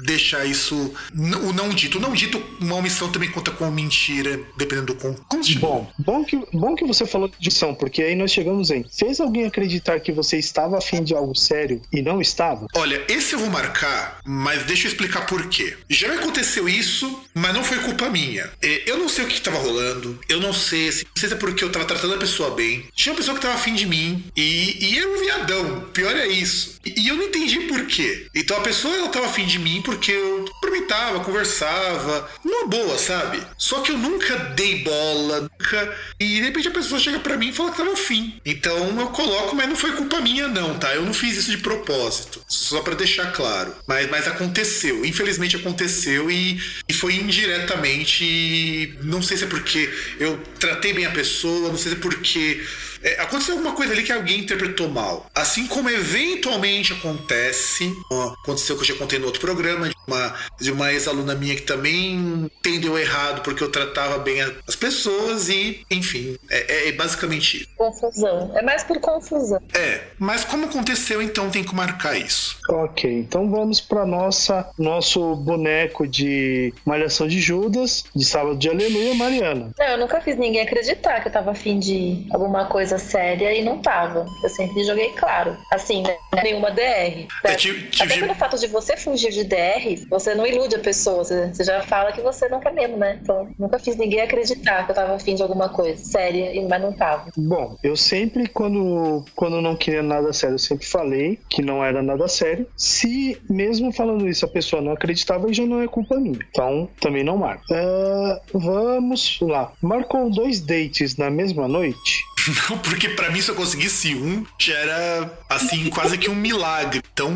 deixar 0.00 0.44
isso 0.44 0.92
o 1.14 1.52
não 1.52 1.68
dito. 1.70 1.98
O 1.98 2.00
não 2.00 2.12
dito, 2.12 2.42
uma 2.60 2.76
omissão 2.76 3.10
também 3.10 3.30
conta 3.30 3.50
com 3.50 3.70
mentira, 3.70 4.40
dependendo 4.56 4.94
do 4.94 4.94
con- 4.96 5.14
como 5.28 5.42
se 5.44 5.54
chama? 5.54 5.66
Bom, 5.66 5.92
bom 5.98 6.24
que, 6.24 6.36
bom 6.52 6.74
que 6.74 6.84
você 6.86 7.06
falou 7.06 7.28
de 7.28 7.34
edição, 7.36 7.74
porque 7.74 8.02
aí 8.02 8.14
nós 8.14 8.30
chegamos 8.32 8.70
em. 8.70 8.84
Fez 8.96 9.20
alguém 9.20 9.44
acreditar 9.44 10.00
que 10.00 10.12
você 10.12 10.38
estava 10.38 10.78
afim 10.78 11.02
de 11.02 11.14
algo 11.14 11.34
sério 11.34 11.80
e 11.92 12.02
não 12.02 12.20
estava? 12.20 12.66
Olha, 12.74 13.02
esse 13.08 13.34
eu 13.34 13.38
vou 13.38 13.50
marcar, 13.50 14.20
mas 14.24 14.64
deixa 14.64 14.86
eu 14.86 14.90
explicar 14.90 15.26
por 15.26 15.46
quê. 15.48 15.76
Já 15.88 16.08
me 16.08 16.14
aconteceu 16.16 16.68
isso, 16.68 17.20
mas 17.34 17.52
não 17.54 17.64
foi 17.64 17.78
culpa 17.78 18.08
minha. 18.10 18.50
É, 18.62 18.82
Eu 18.90 18.98
não 18.98 19.08
sei 19.08 19.24
o 19.24 19.28
que 19.28 19.34
estava 19.34 19.58
rolando, 19.58 20.18
eu 20.28 20.40
não 20.40 20.52
sei 20.52 20.90
se, 20.92 21.04
não 21.04 21.12
sei 21.16 21.28
se 21.28 21.34
é 21.34 21.38
porque 21.38 21.64
eu 21.64 21.70
tava 21.72 21.84
tratando 21.84 22.14
a 22.14 22.18
pessoa 22.18 22.50
bem. 22.50 22.84
Tinha 22.94 23.12
uma 23.12 23.18
pessoa 23.18 23.34
que 23.36 23.42
tava 23.42 23.54
afim 23.54 23.74
de 23.74 23.86
mim 23.86 24.24
e, 24.36 24.76
e 24.92 24.98
era 24.98 25.08
um 25.08 25.18
viadão, 25.20 25.80
pior 25.92 26.14
é 26.16 26.26
isso. 26.28 26.78
E, 26.84 27.00
e 27.02 27.08
eu 27.08 27.16
não 27.16 27.24
entendi 27.24 27.60
por 27.60 27.86
quê. 27.86 28.26
Então 28.34 28.56
a 28.56 28.60
pessoa 28.60 28.94
ela 28.96 29.08
tava 29.08 29.26
afim 29.26 29.46
de 29.46 29.53
mim 29.58 29.82
porque 29.82 30.12
eu 30.12 30.44
cumprimentava, 30.52 31.20
conversava, 31.20 32.28
numa 32.44 32.66
boa, 32.66 32.98
sabe? 32.98 33.42
Só 33.58 33.80
que 33.80 33.92
eu 33.92 33.98
nunca 33.98 34.36
dei 34.36 34.82
bola, 34.82 35.42
nunca. 35.42 35.96
E 36.18 36.26
de 36.26 36.40
repente 36.40 36.68
a 36.68 36.72
pessoa 36.72 37.00
chega 37.00 37.18
pra 37.20 37.36
mim 37.36 37.48
e 37.48 37.52
fala 37.52 37.70
que 37.70 37.76
tava 37.76 37.92
afim. 37.92 38.40
Então 38.44 39.00
eu 39.00 39.06
coloco, 39.08 39.54
mas 39.54 39.68
não 39.68 39.76
foi 39.76 39.92
culpa 39.92 40.20
minha, 40.20 40.48
não, 40.48 40.78
tá? 40.78 40.94
Eu 40.94 41.02
não 41.02 41.14
fiz 41.14 41.36
isso 41.36 41.50
de 41.50 41.58
propósito. 41.58 42.42
Só 42.48 42.80
pra 42.82 42.94
deixar 42.94 43.32
claro. 43.32 43.74
Mas, 43.86 44.08
mas 44.10 44.26
aconteceu. 44.26 45.04
Infelizmente 45.04 45.56
aconteceu 45.56 46.30
e, 46.30 46.60
e 46.88 46.92
foi 46.92 47.14
indiretamente. 47.16 48.96
Não 49.02 49.22
sei 49.22 49.36
se 49.36 49.44
é 49.44 49.46
porque 49.46 49.92
eu 50.18 50.38
tratei 50.58 50.92
bem 50.92 51.06
a 51.06 51.10
pessoa, 51.10 51.68
não 51.68 51.78
sei 51.78 51.92
se 51.92 51.98
é 51.98 52.00
porque. 52.00 52.64
É, 53.04 53.20
aconteceu 53.20 53.54
alguma 53.54 53.74
coisa 53.74 53.92
ali 53.92 54.02
que 54.02 54.12
alguém 54.12 54.40
interpretou 54.40 54.88
mal. 54.88 55.26
Assim 55.34 55.66
como 55.66 55.88
eventualmente 55.90 56.92
acontece, 56.92 57.94
aconteceu 58.42 58.76
que 58.76 58.82
eu 58.82 58.86
já 58.86 58.94
contei 58.94 59.18
no 59.18 59.26
outro 59.26 59.40
programa, 59.40 59.88
de 59.88 59.94
uma, 60.06 60.34
de 60.60 60.72
uma 60.72 60.92
ex-aluna 60.92 61.34
minha 61.34 61.54
que 61.54 61.62
também 61.62 62.14
entendeu 62.14 62.98
errado 62.98 63.42
porque 63.42 63.62
eu 63.62 63.70
tratava 63.70 64.18
bem 64.18 64.40
a- 64.42 64.52
as 64.66 64.76
pessoas 64.76 65.48
e, 65.48 65.84
enfim, 65.90 66.36
é, 66.50 66.88
é 66.88 66.92
basicamente 66.92 67.58
isso. 67.58 67.68
Confusão. 67.76 68.52
É 68.56 68.62
mais 68.62 68.82
por 68.82 68.98
confusão. 69.00 69.60
É, 69.74 70.00
mas 70.18 70.44
como 70.44 70.66
aconteceu, 70.66 71.20
então 71.22 71.50
tem 71.50 71.62
que 71.64 71.74
marcar 71.74 72.16
isso. 72.18 72.56
Ok, 72.70 73.10
então 73.10 73.50
vamos 73.50 73.80
para 73.80 74.06
nossa 74.06 74.68
nosso 74.78 75.34
boneco 75.36 76.06
de 76.06 76.72
Malhação 76.84 77.26
de 77.28 77.40
Judas, 77.40 78.04
de 78.14 78.24
Sábado 78.24 78.56
de 78.56 78.68
Aleluia, 78.68 79.14
Mariana. 79.14 79.70
Não, 79.78 79.86
eu 79.86 79.98
nunca 79.98 80.20
fiz 80.20 80.36
ninguém 80.38 80.62
acreditar 80.62 81.20
que 81.20 81.28
eu 81.28 81.32
tava 81.32 81.50
afim 81.50 81.78
de 81.78 82.26
alguma 82.30 82.66
coisa 82.66 82.93
séria 82.98 83.52
e 83.52 83.62
não 83.62 83.78
tava. 83.78 84.26
Eu 84.42 84.48
sempre 84.48 84.84
joguei 84.84 85.10
claro. 85.10 85.56
Assim, 85.70 86.02
né? 86.02 86.16
Nenhuma 86.42 86.70
DR. 86.70 87.26
É, 87.44 87.54
tipo- 87.54 87.90
tipo 87.90 88.02
Até 88.04 88.18
pelo 88.18 88.34
fato 88.34 88.58
de 88.58 88.66
você 88.66 88.96
fugir 88.96 89.30
de 89.30 89.44
DR, 89.44 90.06
você 90.08 90.34
não 90.34 90.46
ilude 90.46 90.74
a 90.76 90.78
pessoa. 90.80 91.24
Você, 91.24 91.52
você 91.52 91.64
já 91.64 91.82
fala 91.82 92.12
que 92.12 92.20
você 92.20 92.48
não 92.48 92.60
quer 92.60 92.72
mesmo, 92.72 92.96
né? 92.96 93.18
Então, 93.22 93.48
nunca 93.58 93.78
fiz 93.78 93.96
ninguém 93.96 94.20
acreditar 94.20 94.84
que 94.84 94.90
eu 94.90 94.94
tava 94.94 95.14
afim 95.14 95.34
de 95.34 95.42
alguma 95.42 95.68
coisa 95.68 95.96
séria, 96.04 96.54
e- 96.54 96.66
mas 96.66 96.80
não 96.82 96.92
tava. 96.92 97.30
Bom, 97.36 97.76
eu 97.82 97.96
sempre, 97.96 98.46
quando, 98.48 99.24
quando 99.34 99.60
não 99.60 99.76
queria 99.76 100.02
nada 100.02 100.32
sério, 100.32 100.54
eu 100.54 100.58
sempre 100.58 100.86
falei 100.86 101.38
que 101.48 101.62
não 101.62 101.84
era 101.84 102.02
nada 102.02 102.26
sério. 102.28 102.66
Se, 102.76 103.38
mesmo 103.48 103.92
falando 103.92 104.28
isso, 104.28 104.44
a 104.44 104.48
pessoa 104.48 104.82
não 104.82 104.92
acreditava, 104.92 105.52
já 105.52 105.64
não 105.64 105.80
é 105.82 105.88
culpa 105.88 106.16
minha. 106.16 106.38
Então, 106.50 106.88
também 107.00 107.22
não 107.24 107.36
marco. 107.36 107.62
É, 107.72 108.40
vamos 108.52 109.38
lá. 109.40 109.72
Marcou 109.82 110.30
dois 110.30 110.60
dates 110.60 111.16
na 111.16 111.30
mesma 111.30 111.68
noite? 111.68 112.24
Não, 112.70 112.78
porque 112.78 113.08
pra 113.10 113.30
mim, 113.30 113.40
se 113.40 113.50
eu 113.50 113.54
conseguisse 113.54 114.14
um, 114.14 114.44
já 114.58 114.74
era, 114.74 115.38
assim, 115.48 115.88
quase 115.90 116.18
que 116.18 116.28
um 116.30 116.34
milagre. 116.34 117.00
Então, 117.12 117.32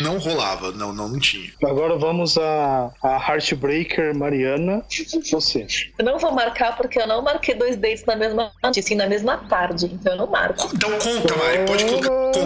não 0.00 0.18
rolava. 0.18 0.72
Não, 0.72 0.92
não, 0.92 1.08
não 1.08 1.18
tinha. 1.18 1.50
Agora 1.64 1.96
vamos 1.96 2.36
a, 2.36 2.90
a 3.02 3.08
Heartbreaker 3.16 4.14
Mariana. 4.14 4.84
Você. 5.30 5.66
Eu 5.98 6.04
não 6.04 6.18
vou 6.18 6.32
marcar 6.32 6.76
porque 6.76 7.00
eu 7.00 7.06
não 7.06 7.22
marquei 7.22 7.54
dois 7.54 7.76
dates 7.76 8.04
na 8.04 8.16
mesma 8.16 8.50
noite, 8.62 8.82
sim, 8.82 8.94
na 8.94 9.06
mesma 9.06 9.38
tarde. 9.48 9.86
Então 9.86 10.12
eu 10.12 10.18
não 10.18 10.26
marco. 10.26 10.68
Então 10.74 10.90
conta, 10.98 11.36
Mari, 11.36 11.58
pode 11.66 11.84
colocar. 11.84 12.08
con- 12.08 12.40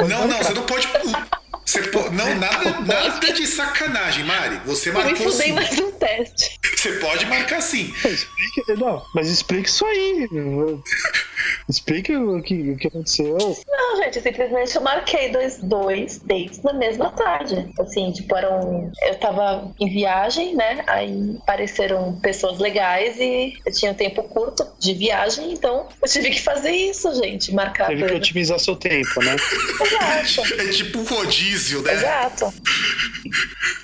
Não, 0.00 0.08
não, 0.08 0.28
não, 0.28 0.38
você 0.38 0.54
não 0.54 0.62
pode. 0.64 0.88
Você 1.72 1.82
po- 1.84 2.10
não, 2.10 2.34
nada, 2.34 2.80
nada 2.80 3.32
de 3.32 3.46
sacanagem, 3.46 4.24
Mari. 4.24 4.60
Você 4.66 4.90
Eu 4.90 4.94
me 4.94 5.04
marcou 5.04 5.30
fudei 5.30 5.46
sim. 5.46 5.52
mais 5.54 5.78
um 5.78 5.90
teste. 5.92 6.58
Você 6.76 6.92
pode 6.98 7.24
marcar 7.26 7.62
sim. 7.62 7.90
Explique, 8.04 8.74
não, 8.78 9.02
mas 9.14 9.30
explique 9.30 9.68
isso 9.70 9.86
aí. 9.86 10.28
Explique 11.68 12.14
o 12.14 12.42
que, 12.42 12.72
o 12.72 12.76
que 12.76 12.88
aconteceu. 12.88 13.38
Não, 13.68 13.96
gente, 14.02 14.20
simplesmente 14.20 14.76
eu 14.76 14.82
marquei 14.82 15.30
dois, 15.30 15.58
dois 15.62 16.18
dates 16.18 16.62
na 16.62 16.74
mesma 16.74 17.10
tarde. 17.12 17.70
Assim, 17.80 18.12
tipo, 18.12 18.36
eram. 18.36 18.92
Eu 19.06 19.14
tava 19.18 19.72
em 19.80 19.88
viagem, 19.90 20.54
né? 20.54 20.84
Aí 20.86 21.36
apareceram 21.42 22.18
pessoas 22.20 22.58
legais 22.58 23.16
e 23.18 23.54
eu 23.64 23.72
tinha 23.72 23.92
um 23.92 23.94
tempo 23.94 24.22
curto 24.24 24.66
de 24.78 24.92
viagem, 24.92 25.52
então 25.54 25.88
eu 26.02 26.08
tive 26.08 26.30
que 26.30 26.40
fazer 26.42 26.72
isso, 26.72 27.14
gente. 27.14 27.52
Marcar. 27.54 27.86
Teve 27.86 28.04
que 28.06 28.14
otimizar 28.14 28.58
seu 28.58 28.76
tempo, 28.76 29.22
né? 29.24 29.36
Exato. 29.80 30.52
É 30.62 30.66
tipo 30.68 30.98
um 30.98 31.04
rodízio, 31.62 31.82
né? 31.82 31.92
Exato. 31.94 32.52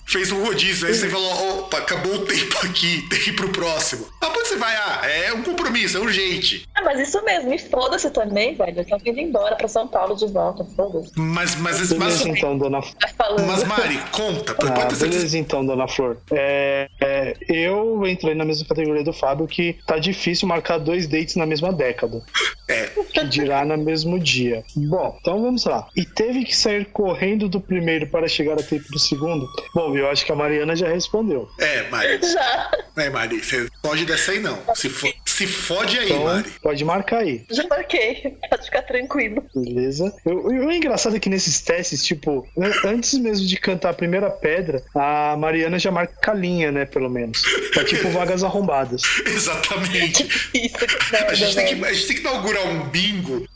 Fez 0.06 0.32
um 0.32 0.42
rodízio, 0.42 0.88
aí 0.88 0.94
você 0.94 1.08
falou, 1.08 1.58
opa, 1.60 1.78
acabou 1.78 2.14
o 2.14 2.18
tempo 2.24 2.56
aqui, 2.64 3.06
tem 3.10 3.20
que 3.20 3.30
ir 3.30 3.32
pro 3.34 3.50
próximo. 3.50 4.06
Ah, 4.22 4.28
onde 4.28 4.48
você 4.48 4.56
vai? 4.56 4.74
Ah, 4.74 5.02
é 5.06 5.32
um 5.34 5.42
compromisso, 5.42 5.98
é 5.98 6.00
urgente. 6.00 6.66
Ah, 6.74 6.80
mas 6.82 6.98
isso 7.06 7.22
mesmo, 7.24 7.52
e 7.52 7.58
foda-se 7.58 8.10
também, 8.10 8.54
velho. 8.54 8.80
Eu 8.80 8.86
tava 8.86 9.02
indo 9.06 9.20
embora 9.20 9.54
pra 9.56 9.68
São 9.68 9.86
Paulo 9.86 10.16
de 10.16 10.26
volta, 10.26 10.64
foda-se. 10.74 11.12
Mas, 11.14 11.54
mas, 11.56 11.78
mas, 11.78 12.22
Beleza, 12.22 12.28
então, 12.30 12.56
dona 12.56 12.80
Tá 12.80 13.08
falando. 13.18 13.46
mas 13.46 13.64
Mari, 13.64 13.98
conta. 14.10 14.54
Pode 14.54 14.72
Ah, 14.72 14.76
certeza. 14.90 15.06
beleza 15.08 15.38
então, 15.38 15.64
dona 15.66 15.86
Flor. 15.86 16.16
É, 16.32 16.88
é, 17.02 17.34
eu 17.46 18.06
entrei 18.06 18.34
na 18.34 18.46
mesma 18.46 18.66
categoria 18.66 19.04
do 19.04 19.12
Fábio 19.12 19.46
que 19.46 19.76
tá 19.86 19.98
difícil 19.98 20.48
marcar 20.48 20.78
dois 20.78 21.06
dates 21.06 21.36
na 21.36 21.44
mesma 21.44 21.70
década. 21.70 22.22
É, 22.66 22.86
Que 23.12 23.24
dirá 23.24 23.64
no 23.64 23.76
mesmo 23.76 24.18
dia. 24.18 24.64
Bom, 24.74 25.18
então 25.20 25.42
vamos 25.42 25.64
lá. 25.66 25.86
E 25.94 26.04
teve 26.04 26.44
que 26.46 26.56
sair 26.56 26.86
correndo 26.86 27.46
do 27.48 27.60
primeiro 27.68 28.06
para 28.08 28.26
chegar 28.26 28.54
a 28.54 28.62
tempo 28.62 28.90
do 28.90 28.98
segundo? 28.98 29.46
Bom, 29.74 29.96
eu 29.96 30.08
acho 30.10 30.24
que 30.26 30.32
a 30.32 30.34
Mariana 30.34 30.74
já 30.74 30.88
respondeu. 30.88 31.48
é, 31.58 31.88
Mari. 31.90 32.18
Já. 32.26 32.70
É, 32.96 33.10
Mari, 33.10 33.44
você 33.44 33.68
pode 33.82 34.04
dessa 34.04 34.32
aí 34.32 34.40
não. 34.40 34.58
Se, 34.74 34.88
for, 34.88 35.12
Se 35.38 35.46
fode 35.46 35.98
aí, 35.98 36.06
Então, 36.06 36.24
Mari. 36.24 36.50
pode 36.62 36.84
marcar 36.84 37.18
aí. 37.18 37.44
Já 37.50 37.64
marquei, 37.68 38.34
pode 38.50 38.64
ficar 38.64 38.82
tranquilo. 38.82 39.44
Beleza. 39.54 40.12
O, 40.24 40.48
o 40.48 40.72
engraçado 40.72 41.14
é 41.16 41.20
que 41.20 41.28
nesses 41.30 41.60
testes, 41.60 42.04
tipo, 42.04 42.46
an- 42.58 42.72
antes 42.90 43.14
mesmo 43.14 43.46
de 43.46 43.56
cantar 43.56 43.90
a 43.90 43.94
primeira 43.94 44.28
pedra, 44.30 44.82
a 44.94 45.36
Mariana 45.38 45.78
já 45.78 45.90
marca 45.90 46.32
a 46.32 46.34
linha, 46.34 46.72
né? 46.72 46.84
Pelo 46.86 47.08
menos. 47.08 47.40
Tá 47.72 47.84
tipo 47.84 48.08
vagas 48.10 48.42
arrombadas. 48.42 49.02
Exatamente. 49.26 50.24
Isso 50.54 50.74
que 50.76 51.14
A 51.16 51.34
gente, 51.34 51.54
tem 51.54 51.66
que, 51.66 51.84
a 51.84 51.92
gente 51.92 52.06
tem 52.06 52.16
que 52.16 52.22
inaugurar 52.22 52.66
um 52.66 52.88
bingo 52.88 53.46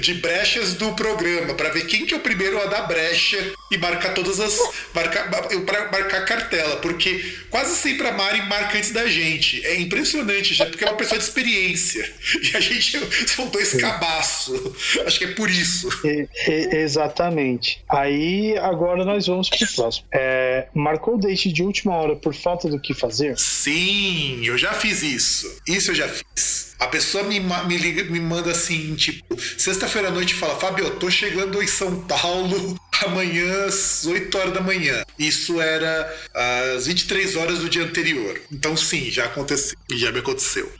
de 0.00 0.14
brechas 0.14 0.74
do 0.74 0.92
programa 0.92 1.54
pra 1.54 1.70
ver 1.70 1.86
quem 1.86 2.06
que 2.06 2.14
é 2.14 2.16
o 2.16 2.20
primeiro 2.20 2.60
a 2.62 2.66
dar 2.66 2.82
brecha 2.86 3.38
e 3.72 3.76
marcar 3.78 4.14
todas 4.14 4.38
as. 4.40 4.56
marcar, 4.94 5.28
pra 5.66 5.90
marcar 5.90 6.18
a 6.18 6.24
cartela, 6.24 6.76
porque 6.76 7.24
quase 7.50 7.74
sempre 7.76 8.06
a 8.06 8.12
Mari 8.12 8.42
marca 8.42 8.78
antes 8.78 8.92
da 8.92 9.06
gente. 9.06 9.64
É 9.66 9.80
impressionante, 9.80 10.54
já, 10.54 10.66
porque 10.66 10.84
é 10.84 10.88
uma 10.88 10.96
pessoa 10.96 11.18
de 11.18 11.23
experiência. 11.24 12.10
E 12.52 12.56
a 12.56 12.60
gente 12.60 12.98
são 13.28 13.48
dois 13.48 13.72
cabaços. 13.74 14.60
Acho 15.06 15.18
que 15.18 15.24
é 15.24 15.32
por 15.32 15.50
isso. 15.50 15.88
E- 16.04 16.28
e- 16.48 16.76
exatamente. 16.76 17.82
Aí 17.88 18.56
agora 18.58 19.04
nós 19.04 19.26
vamos 19.26 19.48
pro 19.48 19.66
próximo. 19.74 20.06
É, 20.12 20.68
marcou 20.74 21.14
o 21.16 21.18
date 21.18 21.52
de 21.52 21.62
última 21.62 21.94
hora 21.96 22.16
por 22.16 22.34
falta 22.34 22.68
do 22.68 22.80
que 22.80 22.94
fazer? 22.94 23.38
Sim, 23.38 24.44
eu 24.44 24.56
já 24.58 24.72
fiz 24.72 25.02
isso. 25.02 25.58
Isso 25.66 25.90
eu 25.90 25.94
já 25.94 26.08
fiz. 26.08 26.73
A 26.84 26.88
pessoa 26.88 27.24
me, 27.24 27.40
me 27.40 27.78
liga, 27.78 28.04
me 28.04 28.20
manda 28.20 28.50
assim, 28.50 28.94
tipo, 28.94 29.40
sexta-feira 29.40 30.08
à 30.08 30.10
noite 30.10 30.32
e 30.32 30.36
fala, 30.36 30.54
Fábio, 30.54 30.84
eu 30.84 30.96
tô 30.98 31.10
chegando 31.10 31.62
em 31.62 31.66
São 31.66 32.02
Paulo 32.02 32.78
amanhã 33.06 33.64
às 33.64 34.04
8 34.06 34.36
horas 34.38 34.52
da 34.52 34.60
manhã. 34.60 35.02
Isso 35.18 35.60
era 35.62 36.14
às 36.76 36.86
23 36.86 37.36
horas 37.36 37.60
do 37.60 37.70
dia 37.70 37.84
anterior. 37.84 38.38
Então 38.52 38.76
sim, 38.76 39.10
já 39.10 39.24
aconteceu. 39.24 39.78
E 39.90 39.96
já 39.96 40.12
me 40.12 40.18
aconteceu. 40.18 40.70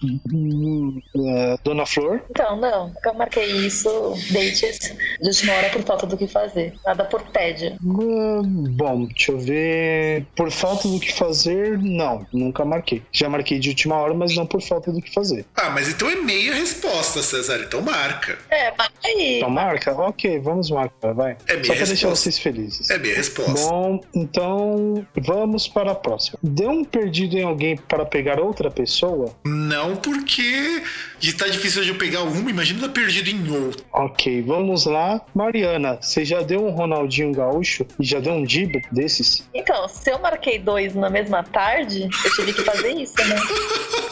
Dona 1.64 1.86
Flor? 1.86 2.20
Então, 2.30 2.56
não, 2.60 2.88
nunca 2.88 3.12
marquei 3.14 3.66
isso, 3.66 4.14
dates 4.30 4.94
de 5.20 5.28
última 5.28 5.54
hora 5.54 5.70
por 5.70 5.82
falta 5.84 6.06
do 6.06 6.16
que 6.18 6.26
fazer. 6.26 6.74
Nada 6.84 7.04
por 7.04 7.22
tédio. 7.22 7.76
Hum, 7.82 8.64
Bom, 8.68 9.06
deixa 9.06 9.32
eu 9.32 9.38
ver. 9.38 10.26
Por 10.36 10.50
falta 10.50 10.86
do 10.86 11.00
que 11.00 11.12
fazer, 11.12 11.78
não, 11.78 12.26
nunca 12.32 12.64
marquei. 12.64 13.02
Já 13.10 13.28
marquei 13.28 13.58
de 13.58 13.70
última 13.70 13.96
hora, 13.96 14.12
mas 14.12 14.36
não 14.36 14.46
por 14.46 14.60
falta 14.60 14.92
do 14.92 15.00
que 15.00 15.12
fazer. 15.12 15.46
Ah, 15.56 15.70
mas 15.70 15.88
então 15.94 16.10
é 16.10 16.16
meia 16.16 16.54
resposta, 16.54 17.22
César. 17.22 17.60
Então 17.66 17.80
marca. 17.80 18.38
É, 18.50 18.72
marca 18.76 18.94
aí. 19.04 19.36
Então 19.38 19.50
marca? 19.50 19.92
Ok, 19.92 20.38
vamos 20.40 20.70
marcar, 20.70 21.14
vai. 21.14 21.36
É 21.46 21.54
minha 21.54 21.64
Só 21.64 21.74
pra 21.74 21.84
deixar 21.86 22.08
vocês 22.08 22.38
felizes. 22.38 22.90
É 22.90 22.98
meia 22.98 23.16
resposta. 23.16 23.52
Bom, 23.52 24.00
então 24.14 25.06
vamos 25.16 25.68
para 25.68 25.92
a 25.92 25.94
próxima. 25.94 26.38
Deu 26.42 26.70
um 26.70 26.84
perdido 26.84 27.36
em 27.36 27.42
alguém 27.42 27.76
para 27.76 28.04
pegar 28.04 28.40
outra 28.40 28.70
pessoa? 28.70 29.34
Não 29.44 29.96
porque 29.96 30.82
tá 31.32 31.48
difícil 31.48 31.82
de 31.82 31.90
eu 31.90 31.94
pegar 31.94 32.22
uma, 32.22 32.50
imagina 32.50 32.80
tá 32.80 32.88
perdido 32.88 33.30
em 33.30 33.50
outro. 33.50 33.84
Ok, 33.92 34.42
vamos 34.42 34.84
lá. 34.86 35.20
Mariana, 35.34 35.98
você 36.00 36.24
já 36.24 36.42
deu 36.42 36.64
um 36.64 36.70
Ronaldinho 36.70 37.32
Gaúcho 37.32 37.86
e 37.98 38.04
já 38.04 38.20
deu 38.20 38.32
um 38.32 38.44
Dib 38.44 38.82
desses? 38.92 39.48
Então, 39.54 39.88
se 39.88 40.10
eu 40.10 40.18
marquei 40.18 40.58
dois 40.58 40.94
na 40.94 41.08
mesma 41.08 41.42
tarde, 41.42 42.08
eu 42.24 42.30
tive 42.34 42.52
que 42.52 42.62
fazer 42.62 42.92
isso, 42.92 43.14
né? 43.26 43.36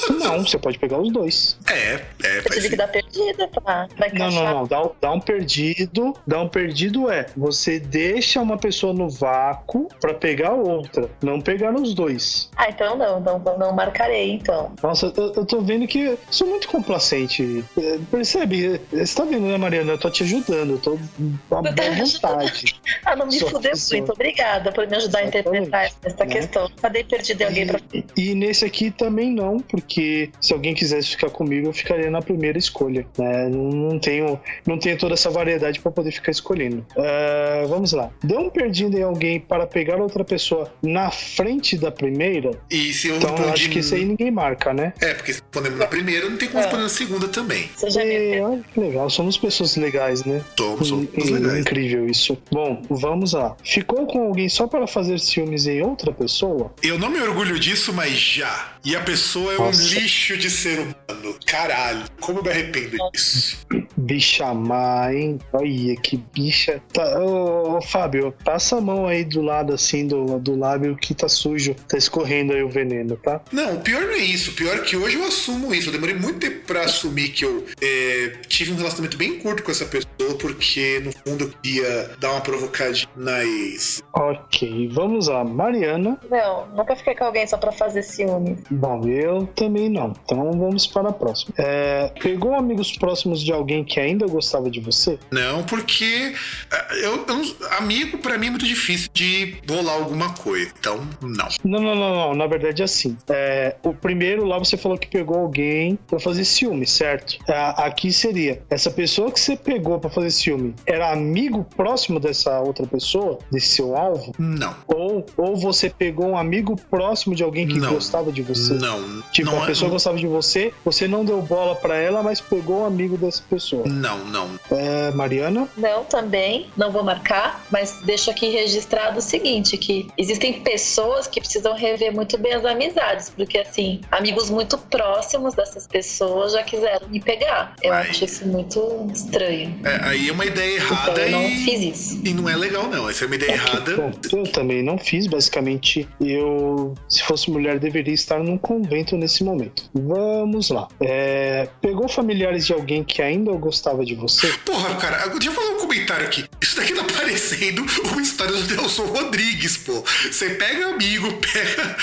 Não, 0.18 0.44
você 0.44 0.58
pode 0.58 0.78
pegar 0.78 0.98
os 0.98 1.12
dois. 1.12 1.58
É, 1.70 1.94
é, 2.24 2.38
Eu 2.38 2.42
faz 2.42 2.54
tive 2.56 2.70
que 2.70 2.76
dar 2.76 2.88
perdida 2.88 3.48
pra, 3.48 3.88
pra 3.96 4.08
Não, 4.12 4.30
não, 4.30 4.44
não. 4.44 4.66
Dá, 4.66 4.82
um- 4.82 4.90
dá 5.00 5.12
um 5.12 5.20
perdido. 5.20 6.14
Dá 6.26 6.40
um 6.40 6.48
perdido 6.48 7.10
é 7.10 7.26
você 7.36 7.78
deixa 7.78 8.40
uma 8.40 8.56
pessoa 8.58 8.92
no 8.92 9.08
vácuo 9.08 9.88
para 10.00 10.14
pegar 10.14 10.52
outra, 10.52 11.08
não 11.22 11.40
pegar 11.40 11.74
os 11.74 11.94
dois. 11.94 12.50
Ah, 12.56 12.68
então 12.68 12.96
não, 12.96 13.20
não, 13.20 13.38
não 13.58 13.72
marcarei, 13.72 14.32
então. 14.32 14.72
Nossa, 14.82 15.12
eu, 15.16 15.32
eu 15.34 15.44
tô 15.46 15.60
vendo 15.60 15.86
que 15.86 16.16
sou 16.30 16.46
muito 16.48 16.68
complacente. 16.68 17.64
É, 17.78 17.98
Percebe? 18.10 18.80
Você 18.92 19.14
tá 19.14 19.24
vendo, 19.24 19.46
né, 19.46 19.56
Mariana? 19.56 19.92
Eu 19.92 19.98
tô 19.98 20.10
te 20.10 20.22
ajudando, 20.22 20.70
eu 20.72 20.78
tô 20.78 20.90
com 20.92 21.34
boa 21.48 21.62
vontade. 21.62 22.80
Ah, 23.04 23.16
não 23.16 23.26
me 23.26 23.38
fudeu 23.38 23.60
pessoa. 23.72 23.98
muito. 24.00 24.12
Obrigada 24.12 24.70
por 24.72 24.86
me 24.86 24.96
ajudar 24.96 25.20
a 25.20 25.24
interpretar 25.26 25.86
Exatamente. 25.86 25.96
essa 26.04 26.24
Né? 26.24 26.26
questão. 26.32 26.70
Cadê 26.80 27.04
perdido 27.04 27.40
em 27.42 27.44
alguém 27.44 27.66
pra. 27.66 27.80
E, 27.92 28.04
e 28.16 28.34
nesse 28.34 28.64
aqui 28.64 28.90
também 28.90 29.32
não, 29.32 29.58
porque 29.58 30.30
se 30.40 30.52
alguém 30.52 30.72
quisesse 30.74 31.08
ficar 31.10 31.30
comigo, 31.30 31.51
eu 31.52 31.72
ficaria 31.72 32.10
na 32.10 32.20
primeira 32.22 32.58
escolha. 32.58 33.06
né? 33.18 33.48
Não, 33.48 33.98
tenho, 33.98 34.38
não 34.66 34.78
tenho 34.78 34.96
toda 34.98 35.14
essa 35.14 35.30
variedade 35.30 35.80
para 35.80 35.90
poder 35.92 36.10
ficar 36.12 36.30
escolhendo. 36.30 36.84
Ah, 36.96 37.64
vamos 37.68 37.92
lá. 37.92 38.10
Deu 38.22 38.40
um 38.40 38.50
perdido 38.50 38.98
em 38.98 39.02
alguém 39.02 39.40
para 39.40 39.66
pegar 39.66 39.96
outra 39.96 40.24
pessoa 40.24 40.72
na 40.82 41.10
frente 41.10 41.76
da 41.76 41.90
primeira? 41.90 42.50
E 42.70 42.92
se 42.92 43.08
eu 43.08 43.16
Então 43.16 43.30
eu 43.30 43.36
respondi. 43.36 43.52
acho 43.54 43.70
que 43.70 43.78
isso 43.80 43.94
aí 43.94 44.04
ninguém 44.04 44.30
marca, 44.30 44.72
né? 44.72 44.92
É, 45.00 45.14
porque 45.14 45.32
se 45.32 45.40
respondemos 45.40 45.78
na 45.78 45.86
primeira, 45.86 46.28
não 46.28 46.36
tem 46.36 46.48
como 46.48 46.60
É. 46.60 46.62
responder 46.62 46.82
na 46.84 46.88
segunda 46.88 47.28
também. 47.28 47.68
Você 47.76 47.90
já 47.90 48.04
E, 48.04 48.40
olha 48.40 48.62
que 48.72 48.80
legal, 48.80 49.08
somos 49.10 49.36
pessoas 49.38 49.76
legais, 49.76 50.24
né? 50.24 50.42
Somos, 50.58 50.88
somos 50.88 51.08
In- 51.16 51.32
legais. 51.34 51.58
Incrível 51.60 52.06
isso. 52.08 52.36
Bom, 52.50 52.82
vamos 52.90 53.32
lá. 53.32 53.56
Ficou 53.64 54.06
com 54.06 54.26
alguém 54.26 54.48
só 54.48 54.66
para 54.66 54.86
fazer 54.86 55.18
ciúmes 55.18 55.66
em 55.66 55.82
outra 55.82 56.12
pessoa? 56.12 56.72
Eu 56.82 56.98
não 56.98 57.08
me 57.10 57.20
orgulho 57.20 57.58
disso, 57.58 57.92
mas 57.92 58.12
já. 58.18 58.72
E 58.84 58.96
a 58.96 59.00
pessoa 59.00 59.52
é 59.52 59.58
um 59.58 59.66
Nossa. 59.66 59.94
lixo 59.94 60.36
de 60.36 60.50
ser 60.50 60.80
humano. 60.80 61.36
Caralho, 61.46 62.04
como 62.20 62.40
eu 62.40 62.42
me 62.42 62.50
arrependo 62.50 62.96
disso. 63.12 63.64
Bicha 63.96 64.52
má, 64.52 65.12
hein? 65.12 65.38
Olha 65.52 65.96
que 65.96 66.16
bicha. 66.34 66.82
Tá, 66.92 67.20
ô, 67.20 67.76
ô, 67.76 67.82
Fábio, 67.82 68.34
passa 68.44 68.78
a 68.78 68.80
mão 68.80 69.06
aí 69.06 69.24
do 69.24 69.40
lado 69.40 69.72
assim 69.72 70.06
do, 70.06 70.38
do 70.40 70.56
lábio 70.56 70.96
que 70.96 71.14
tá 71.14 71.28
sujo. 71.28 71.74
Tá 71.88 71.96
escorrendo 71.96 72.52
aí 72.52 72.62
o 72.62 72.68
veneno, 72.68 73.16
tá? 73.16 73.40
Não, 73.52 73.76
o 73.76 73.80
pior 73.80 74.02
não 74.02 74.14
é 74.14 74.18
isso. 74.18 74.50
O 74.50 74.54
pior 74.54 74.76
é 74.76 74.80
que 74.80 74.96
hoje 74.96 75.16
eu 75.16 75.24
assumo 75.24 75.72
isso. 75.72 75.88
Eu 75.88 75.92
demorei 75.92 76.16
muito 76.16 76.40
tempo 76.40 76.66
pra 76.66 76.82
assumir 76.82 77.28
que 77.28 77.44
eu 77.44 77.64
é, 77.80 78.32
tive 78.48 78.72
um 78.72 78.76
relacionamento 78.76 79.16
bem 79.16 79.38
curto 79.38 79.62
com 79.62 79.70
essa 79.70 79.84
pessoa, 79.84 80.36
porque 80.40 81.00
no 81.04 81.12
fundo 81.12 81.44
eu 81.44 81.50
queria 81.62 82.10
dar 82.18 82.32
uma 82.32 82.40
provocadinha 82.40 83.08
na 83.14 83.44
ex. 83.44 84.02
Ok, 84.12 84.88
vamos 84.92 85.28
lá. 85.28 85.44
Mariana. 85.44 86.18
Não, 86.28 86.66
nunca 86.74 86.96
fiquei 86.96 87.14
com 87.14 87.24
alguém 87.24 87.46
só 87.46 87.56
pra 87.56 87.70
fazer 87.70 88.02
ciúme. 88.02 88.56
Bom, 88.72 89.06
eu 89.06 89.46
também 89.54 89.88
não. 89.88 90.12
Então 90.24 90.50
vamos 90.52 90.86
para 90.86 91.10
a 91.10 91.12
próxima. 91.12 91.54
É, 91.58 92.12
pegou 92.20 92.54
amigos 92.54 92.92
próximos 92.96 93.42
de 93.42 93.52
alguém 93.52 93.84
que 93.84 94.00
ainda 94.00 94.26
gostava 94.26 94.70
de 94.70 94.80
você? 94.80 95.18
Não, 95.30 95.62
porque 95.64 96.34
ah, 96.70 96.88
eu, 96.96 97.24
eu 97.26 97.56
amigo 97.78 98.18
pra 98.18 98.38
mim 98.38 98.46
é 98.46 98.50
muito 98.50 98.66
difícil 98.66 99.08
de 99.12 99.56
rolar 99.68 99.94
alguma 99.94 100.32
coisa. 100.34 100.72
Então, 100.78 101.00
não. 101.20 101.48
Não, 101.64 101.80
não, 101.80 101.94
não, 101.94 102.14
não. 102.14 102.34
Na 102.34 102.46
verdade 102.46 102.82
é 102.82 102.84
assim. 102.84 103.16
É, 103.28 103.76
o 103.82 103.92
primeiro 103.92 104.44
lá 104.44 104.58
você 104.58 104.76
falou 104.76 104.98
que 104.98 105.06
pegou 105.08 105.38
alguém 105.38 105.98
pra 106.06 106.18
fazer 106.18 106.44
ciúme, 106.44 106.86
certo? 106.86 107.38
É, 107.48 107.74
aqui 107.78 108.12
seria 108.12 108.62
essa 108.70 108.90
pessoa 108.90 109.30
que 109.30 109.40
você 109.40 109.56
pegou 109.56 109.98
pra 109.98 110.10
fazer 110.10 110.30
ciúme 110.30 110.74
era 110.86 111.12
amigo 111.12 111.66
próximo 111.76 112.18
dessa 112.18 112.60
outra 112.60 112.86
pessoa, 112.86 113.38
desse 113.50 113.68
seu 113.68 113.96
alvo? 113.96 114.32
Não. 114.38 114.74
Ou, 114.86 115.24
ou 115.36 115.56
você 115.56 115.90
pegou 115.90 116.28
um 116.28 116.36
amigo 116.36 116.76
próximo 116.90 117.34
de 117.34 117.42
alguém 117.42 117.66
que 117.66 117.78
Não. 117.78 117.94
gostava 117.94 118.30
de 118.32 118.42
você? 118.42 118.61
Não. 118.70 119.22
Tipo, 119.32 119.50
não 119.50 119.60
a 119.60 119.64
é- 119.64 119.66
pessoa 119.66 119.90
gostava 119.90 120.16
de 120.16 120.26
você, 120.26 120.72
você 120.84 121.06
não 121.08 121.24
deu 121.24 121.40
bola 121.42 121.74
pra 121.74 121.96
ela, 121.96 122.22
mas 122.22 122.40
pegou 122.40 122.82
um 122.82 122.86
amigo 122.86 123.16
dessa 123.16 123.42
pessoa. 123.48 123.84
Não, 123.86 124.18
não. 124.26 124.48
É, 124.70 125.10
Mariana? 125.12 125.68
Não, 125.76 126.04
também, 126.04 126.66
não 126.76 126.90
vou 126.92 127.02
marcar, 127.02 127.64
mas 127.70 128.00
deixo 128.04 128.30
aqui 128.30 128.48
registrado 128.50 129.18
o 129.18 129.22
seguinte, 129.22 129.76
que 129.76 130.08
existem 130.16 130.60
pessoas 130.62 131.26
que 131.26 131.40
precisam 131.40 131.74
rever 131.74 132.12
muito 132.14 132.36
bem 132.38 132.54
as 132.54 132.64
amizades, 132.64 133.30
porque 133.30 133.58
assim, 133.58 134.00
amigos 134.10 134.50
muito 134.50 134.76
próximos 134.78 135.54
dessas 135.54 135.86
pessoas 135.86 136.52
já 136.52 136.62
quiseram 136.62 137.08
me 137.08 137.20
pegar. 137.20 137.74
Eu 137.82 137.92
Ai. 137.92 138.08
acho 138.10 138.24
isso 138.24 138.46
muito 138.46 139.06
estranho. 139.12 139.74
É, 139.84 140.08
aí 140.08 140.28
é 140.28 140.32
uma 140.32 140.44
ideia 140.44 140.76
Então 140.76 140.86
errada 140.96 141.20
eu 141.22 141.30
não 141.30 141.42
e, 141.48 141.56
fiz 141.64 141.80
isso. 141.80 142.20
e 142.24 142.32
não 142.34 142.48
é 142.48 142.56
legal, 142.56 142.88
não. 142.88 143.08
Essa 143.08 143.24
é 143.24 143.26
uma 143.26 143.34
ideia 143.36 143.52
errada. 143.52 143.96
Bom, 143.96 144.12
eu 144.32 144.44
também 144.52 144.82
não 144.82 144.98
fiz, 144.98 145.26
basicamente. 145.26 146.08
Eu, 146.20 146.94
se 147.08 147.22
fosse 147.22 147.50
mulher, 147.50 147.78
deveria 147.78 148.14
estar 148.14 148.38
num 148.52 148.58
convento 148.58 149.16
nesse 149.16 149.42
momento. 149.42 149.88
Vamos 149.94 150.70
lá. 150.70 150.88
É, 151.00 151.68
pegou 151.80 152.08
familiares 152.08 152.66
de 152.66 152.72
alguém 152.72 153.02
que 153.02 153.22
ainda 153.22 153.52
gostava 153.52 154.04
de 154.04 154.14
você? 154.14 154.48
Porra, 154.64 154.94
cara, 154.96 155.26
deixa 155.28 155.48
eu 155.48 155.52
fazer 155.52 155.68
um 155.68 155.78
comentário 155.78 156.26
aqui. 156.26 156.44
Isso 156.60 156.76
daqui 156.76 156.94
tá 156.94 157.04
parecendo 157.04 157.84
uma 158.04 158.22
história 158.22 158.52
do 158.52 158.76
Nelson 158.76 159.06
Rodrigues, 159.06 159.78
pô. 159.78 160.04
Você 160.30 160.50
pega 160.50 160.88
amigo, 160.88 161.32
pega. 161.40 161.96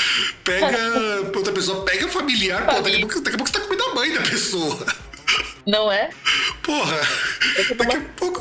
Pega. 0.44 1.32
outra 1.38 1.54
pessoa, 1.54 1.86
pega 1.86 2.08
familiar, 2.08 2.66
pô. 2.66 2.82
Daqui 2.82 2.98
a 2.98 3.00
pouco, 3.00 3.22
daqui 3.22 3.36
a 3.36 3.38
pouco 3.38 3.52
você 3.52 3.60
tá 3.60 3.66
comendo 3.66 3.84
a 3.84 3.96
mãe 3.96 4.14
da 4.14 4.22
pessoa. 4.22 4.86
Não 5.66 5.92
é? 5.92 6.10
Porra. 6.64 7.00
Daqui 7.78 7.95
a 7.95 8.02
pouco 8.16 8.40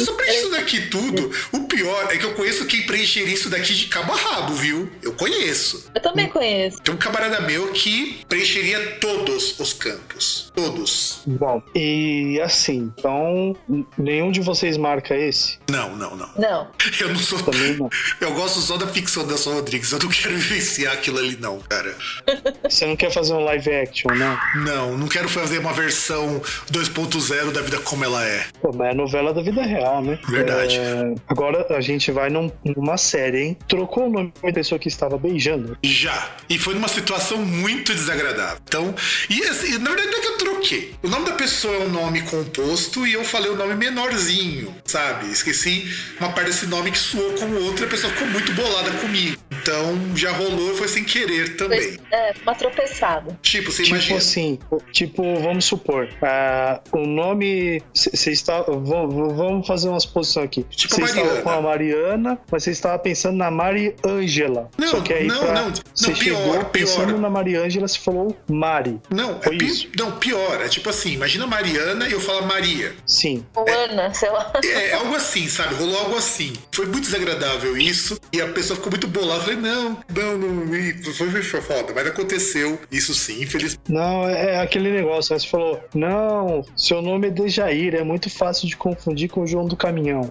pessoa 0.00 0.16
preenche 0.16 0.38
isso 0.38 0.50
daqui 0.50 0.80
tudo. 0.88 1.30
O 1.52 1.60
pior 1.66 2.08
é 2.10 2.16
que 2.16 2.24
eu 2.24 2.34
conheço 2.34 2.64
quem 2.66 2.82
preencheria 2.82 3.34
isso 3.34 3.50
daqui 3.50 3.74
de 3.74 3.86
cabo 3.86 4.12
a 4.12 4.16
rabo, 4.16 4.54
viu? 4.54 4.90
Eu 5.02 5.12
conheço. 5.12 5.90
Eu 5.94 6.00
também 6.00 6.28
conheço. 6.28 6.80
Tem 6.80 6.94
um 6.94 6.98
camarada 6.98 7.40
meu 7.40 7.72
que 7.72 8.24
preencheria 8.28 8.98
todos 9.00 9.58
os 9.58 9.72
campos. 9.72 10.50
Todos. 10.54 11.22
Bom, 11.26 11.62
e 11.74 12.40
assim, 12.42 12.92
então 12.96 13.56
nenhum 13.98 14.30
de 14.30 14.40
vocês 14.40 14.76
marca 14.76 15.14
esse? 15.16 15.58
Não, 15.68 15.96
não, 15.96 16.16
não. 16.16 16.30
Não. 16.36 16.68
Eu 17.00 17.08
não 17.08 17.18
sou. 17.18 17.40
Também 17.40 17.76
não. 17.76 17.88
Eu 18.20 18.34
gosto 18.34 18.60
só 18.60 18.76
da 18.76 18.86
ficção 18.86 19.26
da 19.26 19.36
Sol 19.36 19.54
Rodrigues. 19.54 19.92
Eu 19.92 19.98
não 19.98 20.08
quero 20.08 20.36
vivenciar 20.36 20.92
aquilo 20.92 21.18
ali, 21.18 21.36
não, 21.40 21.58
cara. 21.60 21.96
Você 22.68 22.86
não 22.86 22.96
quer 22.96 23.10
fazer 23.10 23.32
um 23.32 23.40
live 23.40 23.70
action, 23.70 24.12
né? 24.14 24.38
Não, 24.56 24.96
não 24.96 25.08
quero 25.08 25.28
fazer 25.28 25.58
uma 25.58 25.72
versão 25.72 26.40
2.0 26.70 27.52
da 27.52 27.62
vida 27.62 27.78
como 27.80 28.04
ela 28.04 28.24
é. 28.26 28.39
Pô, 28.60 28.70
mas 28.74 28.90
é 28.90 28.94
novela 28.94 29.32
da 29.32 29.42
vida 29.42 29.62
real, 29.62 30.02
né? 30.02 30.18
Verdade. 30.28 30.78
É, 30.78 31.14
agora 31.28 31.66
a 31.74 31.80
gente 31.80 32.10
vai 32.12 32.30
num- 32.30 32.50
numa 32.64 32.96
série, 32.96 33.42
hein? 33.42 33.58
Trocou 33.68 34.06
o 34.06 34.10
nome 34.10 34.32
da 34.42 34.52
pessoa 34.52 34.78
que 34.78 34.88
estava 34.88 35.16
beijando. 35.18 35.76
Já. 35.82 36.30
E 36.48 36.58
foi 36.58 36.74
numa 36.74 36.88
situação 36.88 37.38
muito 37.38 37.94
desagradável. 37.94 38.58
Então, 38.66 38.94
e 39.28 39.42
assim, 39.44 39.78
na 39.78 39.90
verdade 39.90 40.08
não 40.10 40.18
é 40.18 40.20
que 40.20 40.28
eu 40.28 40.38
troquei. 40.38 40.94
O 41.02 41.08
nome 41.08 41.26
da 41.26 41.32
pessoa 41.32 41.74
é 41.74 41.78
um 41.80 41.88
nome 41.88 42.22
composto 42.22 43.06
e 43.06 43.12
eu 43.14 43.24
falei 43.24 43.50
o 43.50 43.56
nome 43.56 43.74
menorzinho, 43.74 44.74
sabe? 44.90 45.30
Esqueci 45.30 45.86
uma 46.18 46.30
parte 46.32 46.46
desse 46.48 46.66
nome 46.66 46.90
que 46.90 46.98
soou 46.98 47.32
como 47.34 47.60
outro 47.64 47.84
e 47.84 47.86
a 47.86 47.90
pessoa 47.90 48.12
ficou 48.12 48.28
muito 48.28 48.52
bolada 48.52 48.90
comigo. 48.92 49.36
Então, 49.62 50.16
já 50.16 50.30
rolou 50.32 50.72
e 50.72 50.76
foi 50.76 50.88
sem 50.88 51.04
querer 51.04 51.56
também. 51.56 51.98
É, 52.10 52.32
uma 52.42 52.54
tropeçada. 52.54 53.38
Tipo, 53.42 53.70
você 53.70 53.82
Tipo 53.82 53.96
imagina. 53.96 54.18
assim, 54.18 54.58
tipo, 54.92 55.22
vamos 55.40 55.64
supor, 55.66 56.08
ah, 56.22 56.80
o 56.92 57.06
nome. 57.06 57.82
Você 57.94 58.30
está. 58.32 58.62
Vamos, 58.62 59.66
fazer 59.66 59.88
umas 59.88 60.06
posições 60.06 60.46
aqui. 60.46 60.64
Tipo 60.70 60.94
Você 60.94 61.02
a 61.02 61.04
estava 61.04 61.24
Mariana. 61.26 61.42
com 61.42 61.50
a 61.50 61.60
Mariana, 61.60 62.38
mas 62.50 62.64
você 62.64 62.70
estava 62.70 62.98
pensando 62.98 63.36
na 63.36 63.50
Mari 63.50 63.94
Ângela. 64.04 64.70
Não, 64.78 64.88
Só 64.88 65.00
que 65.00 65.12
aí 65.12 65.26
não, 65.26 65.38
pra- 65.40 65.52
não, 65.54 65.72
você 65.94 66.06
não, 66.10 66.14
pior, 66.18 66.36
chegou 66.38 66.52
pior. 66.52 66.64
pensando 66.70 67.18
na 67.18 67.30
Mari 67.30 67.56
Ângela, 67.56 67.86
você 67.86 67.98
falou 67.98 68.36
Mari. 68.48 68.98
Não, 69.10 69.38
é 69.38 69.42
Foi 69.42 69.56
pi- 69.58 69.66
isso. 69.66 69.88
não, 69.98 70.12
pior. 70.12 70.60
É 70.62 70.68
tipo 70.68 70.88
assim, 70.88 71.12
imagina 71.12 71.44
a 71.44 71.46
Mariana 71.46 72.08
e 72.08 72.12
eu 72.12 72.20
falo 72.20 72.46
Maria. 72.46 72.94
Sim. 73.06 73.44
Ou 73.54 73.66
Ana, 73.68 74.12
sei 74.14 74.30
lá. 74.30 74.50
É 74.64 74.79
algo 74.92 75.14
assim, 75.14 75.48
sabe? 75.48 75.74
Rolou 75.74 75.98
algo 75.98 76.16
assim. 76.16 76.52
Foi 76.72 76.86
muito 76.86 77.04
desagradável 77.04 77.76
isso. 77.76 78.18
E 78.32 78.40
a 78.40 78.48
pessoa 78.48 78.76
ficou 78.76 78.90
muito 78.90 79.06
bolada. 79.06 79.42
Falei, 79.42 79.56
não, 79.56 79.98
não, 80.14 80.38
não. 80.38 80.66
Foi, 81.12 81.30
foi, 81.30 81.42
foi 81.42 81.60
foda. 81.60 81.92
Mas 81.94 82.06
aconteceu 82.06 82.78
isso 82.90 83.14
sim, 83.14 83.42
infelizmente. 83.42 83.80
Não, 83.88 84.28
é 84.28 84.50
é 84.50 84.60
aquele 84.60 84.90
negócio, 84.90 85.32
né? 85.32 85.38
Você 85.38 85.46
falou, 85.46 85.80
não, 85.94 86.64
seu 86.76 87.00
nome 87.00 87.28
é 87.28 87.30
Dejair, 87.30 87.94
é 87.94 88.02
muito 88.02 88.28
fácil 88.28 88.68
de 88.68 88.76
confundir 88.76 89.28
com 89.28 89.42
o 89.42 89.46
João 89.46 89.66
do 89.66 89.76
Caminhão. 89.76 90.30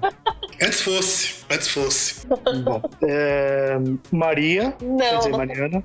Antes 0.61 0.81
fosse, 0.81 1.35
antes 1.49 1.67
fosse. 1.69 2.18
Bom, 2.64 2.81
é, 3.03 3.77
Maria, 4.11 4.72
quer 4.77 4.85
Não, 4.85 5.18
dizer, 5.18 5.30
não- 5.30 5.38
Mariana. 5.38 5.84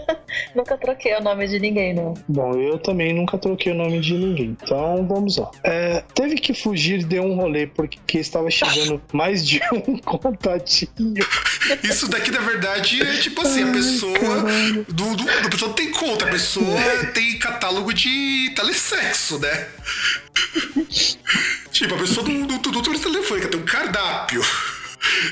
nunca 0.54 0.76
troquei 0.76 1.14
o 1.16 1.22
nome 1.22 1.48
de 1.48 1.58
ninguém, 1.58 1.94
não. 1.94 2.14
Bom, 2.28 2.54
eu 2.54 2.78
também 2.78 3.12
nunca 3.12 3.36
troquei 3.38 3.72
o 3.72 3.74
nome 3.74 4.00
de 4.00 4.14
ninguém. 4.14 4.56
Então 4.62 5.06
vamos 5.06 5.36
lá. 5.36 5.50
É, 5.64 6.02
teve 6.14 6.36
que 6.36 6.54
fugir 6.54 7.04
de 7.04 7.18
um 7.20 7.34
rolê 7.34 7.66
porque 7.66 8.18
estava 8.18 8.50
chegando 8.50 9.00
mais 9.12 9.46
de 9.46 9.60
um 9.72 9.98
contatinho. 10.04 10.90
Isso 11.82 12.08
daqui, 12.08 12.30
na 12.30 12.40
verdade, 12.40 13.02
é 13.02 13.16
tipo 13.18 13.40
assim, 13.42 13.68
a 13.68 13.72
pessoa. 13.72 14.18
Do, 14.88 15.16
do, 15.16 15.28
a 15.30 15.48
pessoa 15.50 15.68
não 15.68 15.74
tem 15.76 15.90
conta, 15.90 16.24
a 16.24 16.28
pessoa 16.30 16.66
tem 17.14 17.38
catálogo 17.38 17.92
de 17.92 18.52
telesexo, 18.54 19.38
né? 19.38 19.66
tipo, 21.70 21.94
a 21.94 21.98
pessoa 21.98 22.26
do, 22.26 22.46
do, 22.46 22.58
do, 22.58 22.82
do 22.82 22.98
telefônica 22.98 23.48
tem 23.48 23.60
um 23.60 23.64
cardápio. 23.64 24.40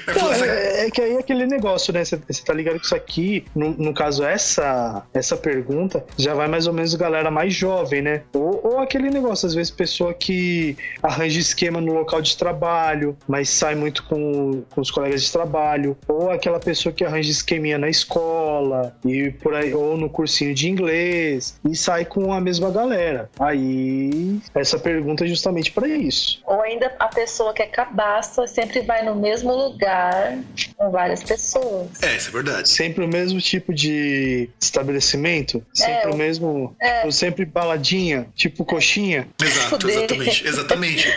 Não, 0.07 0.31
assim, 0.31 0.45
é, 0.45 0.87
é 0.87 0.91
que 0.91 1.01
aí 1.01 1.15
é 1.15 1.19
aquele 1.19 1.47
negócio, 1.47 1.93
né? 1.93 2.05
Você 2.05 2.19
tá 2.45 2.53
ligado 2.53 2.79
que 2.79 2.87
isso 2.87 2.95
aqui, 2.95 3.45
no, 3.55 3.71
no 3.71 3.95
caso, 3.95 4.25
essa, 4.25 5.03
essa 5.13 5.37
pergunta, 5.37 6.05
já 6.17 6.35
vai 6.35 6.49
mais 6.49 6.67
ou 6.67 6.73
menos 6.73 6.95
galera 6.95 7.31
mais 7.31 7.55
jovem, 7.55 8.03
né? 8.03 8.23
Ou, 8.35 8.61
ou 8.65 8.79
aquele 8.79 9.11
negócio, 9.11 9.47
às 9.47 9.55
vezes, 9.55 9.71
pessoa 9.71 10.15
que 10.15 10.77
arranja 11.03 11.39
esquema 11.39 11.81
no 11.81 11.93
local 11.93 12.23
de 12.23 12.37
trabalho, 12.37 13.17
mas 13.27 13.51
sai 13.51 13.75
muito 13.75 14.05
com, 14.05 14.63
com 14.71 14.81
os 14.81 14.91
colegas 14.91 15.23
de 15.23 15.33
trabalho. 15.33 15.97
Ou 16.07 16.31
aquela 16.31 16.59
pessoa 16.59 16.93
que 16.93 17.05
arranja 17.05 17.31
esqueminha 17.31 17.79
na 17.79 17.89
escola, 17.89 18.97
e 19.05 19.31
por 19.31 19.55
aí, 19.55 19.75
ou 19.75 19.97
no 19.97 20.09
cursinho 20.09 20.55
de 20.55 20.69
inglês, 20.69 21.59
e 21.69 21.77
sai 21.77 22.05
com 22.05 22.33
a 22.33 22.41
mesma 22.41 22.71
galera. 22.71 23.31
Aí, 23.39 24.41
essa 24.55 24.79
pergunta 24.79 25.25
é 25.25 25.29
justamente 25.29 25.73
para 25.73 25.87
isso. 25.87 26.41
Ou 26.47 26.61
ainda 26.63 26.95
a 26.99 27.09
pessoa 27.09 27.53
que 27.53 27.63
é 27.63 27.67
cabaça 27.67 28.47
sempre 28.47 28.81
vai 28.81 29.05
no 29.05 29.15
mesmo 29.15 29.58
lugar 29.65 30.39
com 30.77 30.91
várias 30.91 31.23
pessoas. 31.23 31.89
É, 32.03 32.17
isso 32.17 32.29
é 32.29 32.33
verdade. 32.33 32.69
Sempre 32.69 33.05
o 33.05 33.09
mesmo 33.09 33.41
tipo 33.41 33.75
de 33.75 34.49
estabelecimento? 34.61 35.65
Sempre 35.73 36.11
É, 36.11 36.15
o 36.15 36.17
mesmo. 36.17 36.77
é. 36.81 37.05
ou 37.05 37.13
Sempre 37.13 37.45
baladinha? 37.45 38.27
Tipo 38.35 38.65
coxinha? 38.65 39.29
Exato, 39.43 39.89
exatamente. 39.89 40.47
Exatamente. 40.47 41.09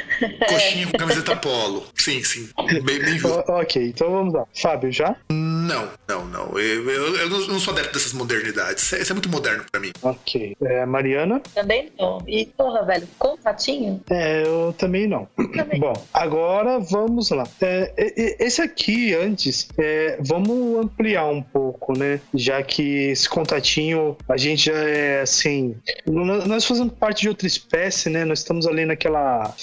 Coxinha 0.47 0.87
com 0.87 0.97
camiseta 0.97 1.35
polo. 1.35 1.85
Sim, 1.95 2.23
sim. 2.23 2.49
Bem, 2.83 2.99
bem 2.99 3.17
justo. 3.17 3.43
O- 3.51 3.61
ok, 3.61 3.87
então 3.87 4.09
vamos 4.11 4.33
lá. 4.33 4.45
Fábio, 4.61 4.91
já? 4.91 5.15
Não, 5.61 5.89
não, 6.07 6.25
não. 6.25 6.59
Eu, 6.59 6.89
eu, 6.89 7.15
eu 7.17 7.29
não 7.29 7.59
sou 7.59 7.73
adepto 7.73 7.93
dessas 7.93 8.13
modernidades. 8.13 8.83
Isso 8.83 8.95
é, 8.95 9.01
isso 9.01 9.11
é 9.11 9.15
muito 9.15 9.29
moderno 9.29 9.63
pra 9.71 9.79
mim. 9.79 9.91
Ok. 10.01 10.55
É, 10.61 10.85
Mariana? 10.85 11.41
Também 11.53 11.91
não. 11.99 12.21
E, 12.27 12.45
porra, 12.45 12.83
velho, 12.83 13.07
contatinho? 13.19 14.01
É, 14.09 14.43
eu 14.43 14.73
também 14.77 15.07
não. 15.07 15.27
Também. 15.55 15.79
Bom, 15.79 15.93
agora 16.13 16.79
vamos 16.79 17.29
lá. 17.29 17.43
É, 17.61 17.93
esse 18.39 18.61
aqui, 18.61 19.13
antes, 19.13 19.67
é, 19.77 20.17
vamos 20.21 20.79
ampliar 20.83 21.27
um 21.27 21.41
pouco, 21.41 21.97
né? 21.97 22.19
Já 22.33 22.63
que 22.63 23.09
esse 23.11 23.29
contatinho, 23.29 24.17
a 24.27 24.37
gente 24.37 24.65
já 24.65 24.77
é 24.77 25.21
assim. 25.21 25.75
Nós 26.05 26.45
nós 26.45 26.65
fazemos 26.65 26.93
parte 26.93 27.21
de 27.21 27.29
outra 27.29 27.47
espécie, 27.47 28.09
né? 28.09 28.25
Nós 28.25 28.39
estamos 28.39 28.65
ali 28.65 28.85
naquela. 28.85 29.53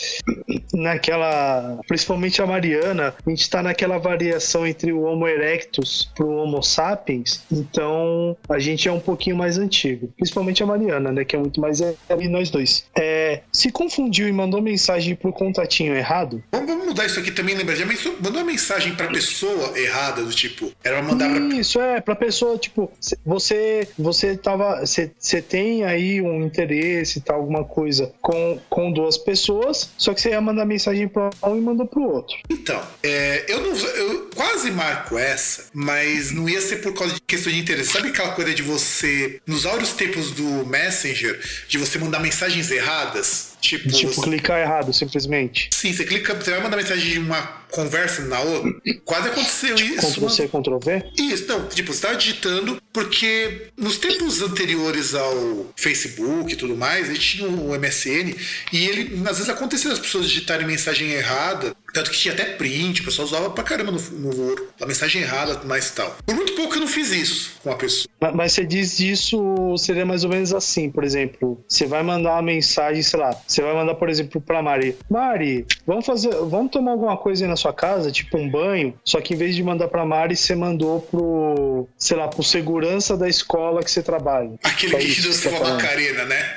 Naquela. 0.73 1.79
Principalmente 1.89 2.41
a 2.41 2.47
Mariana, 2.47 3.15
a 3.27 3.31
gente 3.31 3.49
tá 3.51 3.63
naquela 3.63 3.99
variação 3.99 4.67
entre 4.67 4.93
o 4.93 5.03
Homo 5.03 5.27
erectus 5.27 5.88
pro 6.15 6.29
Homo 6.29 6.63
sapiens. 6.63 7.43
Então, 7.51 8.37
a 8.49 8.59
gente 8.59 8.89
é 8.89 8.93
um 8.93 9.01
pouquinho 9.01 9.37
mais 9.37 9.59
antigo. 9.59 10.13
Principalmente 10.17 10.63
a 10.63 10.67
Mariana, 10.67 11.13
né? 11.13 11.25
Que 11.25 11.37
é 11.37 11.39
muito 11.39 11.61
mais. 11.61 11.81
É, 11.81 11.95
e 12.19 12.29
nós 12.29 12.51
dois. 12.51 12.85
É, 12.97 13.43
se 13.53 13.71
confundiu 13.71 14.29
e 14.29 14.33
mandou 14.33 14.61
mensagem 14.61 15.15
pro 15.15 15.33
contatinho 15.33 15.95
errado? 15.95 16.43
Vamos, 16.53 16.69
vamos 16.69 16.87
mudar 16.87 17.07
isso 17.07 17.19
aqui 17.19 17.31
também, 17.31 17.55
lembra? 17.55 17.77
Já 17.77 17.87
mandou 17.87 18.33
uma 18.33 18.45
mensagem 18.45 18.95
pra 18.95 19.09
pessoa 19.09 19.79
errada, 19.79 20.23
do 20.23 20.31
tipo, 20.31 20.73
era 20.83 20.99
pra 20.99 21.09
mandar 21.09 21.31
pra. 21.31 21.57
Isso 21.59 21.81
é 21.81 22.01
pra 22.01 22.15
pessoa, 22.15 22.59
tipo, 22.59 22.91
você 23.25 23.89
você 23.99 24.37
tava, 24.37 24.81
você 24.81 25.11
você 25.19 25.43
tem 25.43 25.85
aí 25.85 26.21
um 26.21 26.45
interesse, 26.45 27.21
tal, 27.21 27.37
alguma 27.37 27.65
coisa 27.65 28.13
com, 28.21 28.59
com 28.69 28.93
duas 28.93 29.17
pessoas, 29.17 29.91
só 29.97 30.15
que 30.15 30.21
você 30.21 30.31
ia 30.31 30.41
mandar 30.41 30.65
mensagem 30.65 31.09
para 31.09 31.31
um 31.45 31.57
e 31.57 31.61
mandou 31.61 31.87
pro 31.87 32.03
outro. 32.03 32.37
Então, 32.49 32.81
é, 33.03 33.45
eu 33.49 33.61
não 33.61 33.73
eu 33.75 34.31
quase 34.35 34.71
marco 34.71 35.19
essa, 35.19 35.67
mas 35.89 36.33
não 36.33 36.49
ia 36.49 36.61
ser 36.61 36.79
por 36.79 36.93
causa 36.93 37.15
de 37.15 37.21
questão 37.21 37.53
de 37.53 37.59
interesse. 37.61 37.93
Sabe 37.93 38.09
aquela 38.09 38.33
coisa 38.33 38.53
de 38.53 38.63
você, 38.63 39.41
nos 39.47 39.65
áureos 39.65 39.93
tempos 39.93 40.33
do 40.33 40.67
Messenger, 40.67 41.39
de 41.69 41.79
você 41.79 41.99
mandar 42.01 42.19
mensagens 42.19 42.69
erradas? 42.73 43.53
Tipo, 43.61 43.89
Tipo, 43.89 44.13
você- 44.13 44.23
clicar 44.23 44.59
errado, 44.61 44.93
simplesmente. 44.93 45.69
sim, 45.73 45.93
você 45.93 46.05
clica, 46.05 46.35
você 46.35 46.51
vai 46.51 46.61
mandar 46.61 46.77
mensagem 46.77 47.13
de 47.13 47.19
uma 47.21 47.43
conversa 47.71 48.23
na 48.23 48.41
outra. 48.41 48.73
Quase 49.05 49.29
aconteceu 49.29 49.75
isso. 49.77 50.13
Ctrl 50.15 50.29
C, 50.29 50.49
Ctrl 50.49 50.79
V. 50.79 51.05
Isso, 51.19 51.47
não, 51.49 51.67
tipo, 51.69 51.93
você 51.93 52.01
tava 52.03 52.17
digitando, 52.17 52.81
porque 52.93 53.69
nos 53.77 53.99
tempos 53.99 54.41
anteriores 54.43 55.15
ao 55.15 55.67
Facebook 55.77 56.53
e 56.53 56.57
tudo 56.57 56.77
mais, 56.77 57.09
ele 57.09 57.19
tinha 57.19 57.49
o 57.49 57.79
MSN, 57.79 58.35
e 58.73 58.87
ele, 58.89 59.23
às 59.29 59.37
vezes 59.39 59.49
acontecia 59.49 59.93
as 59.93 59.99
pessoas 59.99 60.29
digitarem 60.29 60.67
mensagem 60.67 61.11
errada, 61.13 61.75
tanto 61.95 62.11
que 62.11 62.19
tinha 62.19 62.35
até 62.35 62.45
print, 62.45 63.01
o 63.01 63.05
pessoal 63.05 63.27
usava 63.27 63.51
pra 63.51 63.65
caramba 63.65 63.93
no, 63.93 63.99
no 64.01 64.69
a 64.81 64.87
mensagem 64.87 65.23
errada, 65.23 65.61
mais 65.65 65.91
tal. 65.91 66.17
Por 66.27 66.35
muito 66.35 66.53
pouco 66.55 66.75
eu 66.75 66.81
não 66.81 66.87
fiz 66.89 67.11
isso 67.11 67.53
com 67.63 67.71
a 67.71 67.77
pessoa. 67.77 68.07
Ma- 68.21 68.33
Mas 68.33 68.53
você 68.53 68.65
diz 68.67 69.01
isso, 69.01 69.75
seria 69.79 70.05
mais 70.05 70.25
ou 70.25 70.31
menos 70.31 70.53
assim, 70.53 70.91
por 70.91 71.03
exemplo, 71.05 71.63
você 71.69 71.87
vai 71.87 72.03
mandar 72.03 72.33
uma 72.33 72.43
mensagem, 72.43 73.03
sei 73.03 73.19
lá, 73.21 73.35
você 73.47 73.63
vai 73.63 73.75
mandar, 73.75 73.95
por 73.95 74.09
exemplo, 74.11 74.41
pra 74.41 74.63
Mari, 74.63 74.97
Mari, 75.11 75.67
vamos 75.87 76.05
fazer, 76.05 76.31
vamos 76.31 76.71
tomar 76.71 76.93
alguma 76.93 77.17
coisa 77.17 77.45
aí 77.45 77.49
na 77.49 77.57
sua 77.59 77.73
casa, 77.73 78.11
tipo 78.11 78.39
um 78.39 78.49
banho, 78.49 78.95
só 79.05 79.21
que 79.21 79.35
em 79.35 79.37
vez 79.37 79.55
de 79.55 79.63
mandar 79.63 79.89
pra 79.89 80.05
Mari, 80.05 80.37
você 80.37 80.55
mandou 80.55 81.01
pro, 81.01 81.89
sei 81.97 82.17
lá, 82.17 82.29
pro 82.29 82.43
segurança 82.43 83.17
da 83.17 83.29
escola 83.29 83.83
que 83.83 83.91
você 83.91 84.03
trabalha. 84.03 84.53
Aquele 84.63 84.97
É 84.97 84.99
que 84.99 85.15
te 85.15 85.43
tá 85.43 85.51
falando. 85.51 85.75
Macarena, 85.75 86.25
né? 86.25 86.57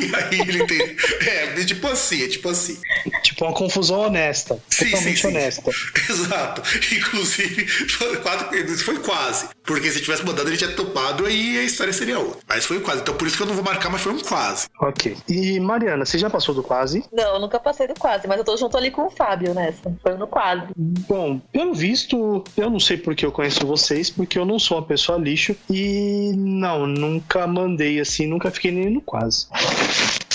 E 0.00 0.14
aí 0.16 0.40
ele 0.40 0.66
tem. 0.66 0.96
É, 1.26 1.60
é 1.60 1.64
tipo 1.64 1.86
assim, 1.86 2.24
é 2.24 2.28
tipo 2.28 2.48
assim. 2.48 2.78
Tipo 3.22 3.44
uma 3.44 3.52
confusão 3.52 4.00
honesta. 4.00 4.58
Sim, 4.68 4.86
totalmente 4.86 5.16
sim, 5.16 5.22
sim. 5.22 5.28
honesta. 5.28 5.70
Exato. 6.10 6.62
Inclusive, 6.94 7.66
foi 7.66 8.16
quase, 8.18 8.84
foi 8.84 8.98
quase. 9.00 9.48
Porque 9.64 9.90
se 9.90 10.00
tivesse 10.00 10.24
mandado, 10.24 10.48
ele 10.48 10.56
tinha 10.56 10.72
topado, 10.72 11.26
aí 11.26 11.58
a 11.58 11.62
história 11.62 11.92
seria 11.92 12.18
outra. 12.18 12.40
Mas 12.48 12.64
foi 12.64 12.80
quase. 12.80 13.02
Então 13.02 13.14
por 13.14 13.26
isso 13.26 13.36
que 13.36 13.42
eu 13.42 13.46
não 13.46 13.54
vou 13.54 13.64
marcar, 13.64 13.90
mas 13.90 14.00
foi 14.00 14.12
um 14.12 14.18
quase. 14.18 14.66
Ok. 14.80 15.16
E 15.28 15.60
Mariana, 15.60 16.04
você 16.04 16.18
já 16.18 16.28
passou 16.28 16.54
do 16.54 16.62
quase? 16.62 17.04
Não, 17.12 17.34
eu 17.34 17.40
nunca 17.40 17.60
passei 17.60 17.86
do 17.86 17.94
quase, 17.94 18.26
mas 18.26 18.38
eu 18.38 18.44
tô 18.44 18.56
junto 18.56 18.76
ali 18.76 18.90
com 18.90 19.06
o 19.06 19.10
Fábio 19.10 19.54
nessa. 19.54 19.94
Foi 20.02 20.16
no 20.16 20.26
quase. 20.26 20.66
Bom, 20.76 21.40
pelo 21.52 21.74
visto, 21.74 22.44
eu 22.56 22.70
não 22.70 22.80
sei 22.80 22.96
porque 22.96 23.24
eu 23.24 23.32
conheço 23.32 23.66
vocês, 23.66 24.10
porque 24.10 24.38
eu 24.38 24.44
não 24.44 24.58
sou 24.58 24.78
uma 24.78 24.86
pessoa 24.86 25.18
lixo 25.18 25.54
e 25.70 26.32
não, 26.36 26.86
nunca 26.86 27.46
mandei 27.46 28.00
assim, 28.00 28.26
nunca 28.32 28.50
fiquei 28.50 28.72
nem 28.72 28.90
no 28.90 29.00
quase. 29.00 29.46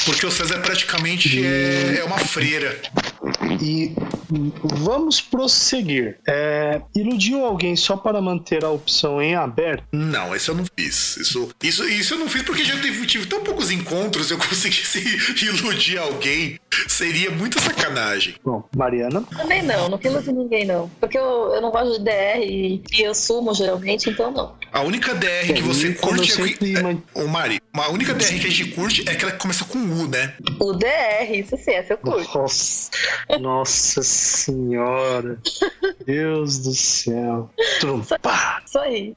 Porque 0.06 0.26
o 0.26 0.32
César 0.32 0.60
praticamente 0.60 1.44
é, 1.46 1.98
é 2.00 2.04
uma 2.06 2.18
freira. 2.18 2.80
E 3.62 3.94
vamos 4.64 5.22
prosseguir. 5.22 6.20
É, 6.28 6.82
iludiu 6.96 7.46
alguém 7.46 7.76
só 7.76 7.98
para 7.98 8.22
manter 8.22 8.64
a 8.64 8.70
opção 8.70 9.22
em 9.22 9.36
aberto? 9.36 9.84
Não, 9.92 10.36
isso 10.36 10.52
eu 10.52 10.56
não 10.56 10.66
fiz. 10.78 11.18
Isso, 11.18 11.50
isso, 11.62 11.88
isso 11.88 12.14
eu 12.14 12.20
não 12.20 12.30
fiz 12.30 12.44
porque 12.44 12.64
já 12.64 12.80
tive, 12.80 13.06
tive 13.06 13.26
tão 13.26 13.44
poucos 13.44 13.72
encontros, 13.72 14.32
eu 14.32 14.38
conseguisse 14.40 15.04
iludir 15.44 15.98
alguém. 15.98 16.60
Seria 16.88 17.32
muita 17.32 17.60
sacanagem. 17.60 18.36
Bom, 18.44 18.64
Mariana. 18.76 19.24
Também 19.36 19.64
não, 19.64 19.90
não 19.90 20.00
iludir 20.04 20.32
ninguém, 20.32 20.66
não. 20.66 20.90
Porque 21.00 21.18
eu, 21.18 21.54
eu 21.54 21.62
não 21.62 21.72
gosto 21.72 21.98
de 21.98 22.06
DR 22.06 22.40
e, 22.42 22.82
e 22.94 23.02
eu 23.02 23.14
sumo 23.16 23.54
geralmente, 23.54 24.10
então 24.10 24.32
não. 24.32 24.56
A 24.72 24.82
única 24.82 25.16
DR 25.16 25.54
que 25.54 25.62
você 25.62 25.94
curte 25.94 26.32
é, 26.32 26.36
sempre 26.36 26.74
é, 26.78 27.20
Ô 27.20 27.28
Mari, 27.28 27.60
a 27.74 27.90
única 27.90 28.14
DR 28.14 28.40
que 28.40 28.48
a 28.48 28.52
gente 28.52 28.66
curte 28.72 29.08
é 29.08 29.12
aquela 29.12 29.32
que 29.32 29.40
começa 29.40 29.66
com 29.66 29.78
U, 29.80 30.08
né? 30.08 30.34
O 30.60 30.74
DR, 30.74 31.32
isso 31.32 31.58
sim, 31.58 31.72
essa 31.72 31.94
eu 31.94 31.98
curto. 31.98 32.38
Nossa, 32.38 32.92
nossa 33.40 34.02
senhora. 34.04 35.38
Deus 36.06 36.60
do 36.60 36.74
céu. 36.74 37.50
Trum, 37.80 38.02
pá. 38.22 38.62
Isso 38.66 38.80
aí. 38.80 39.14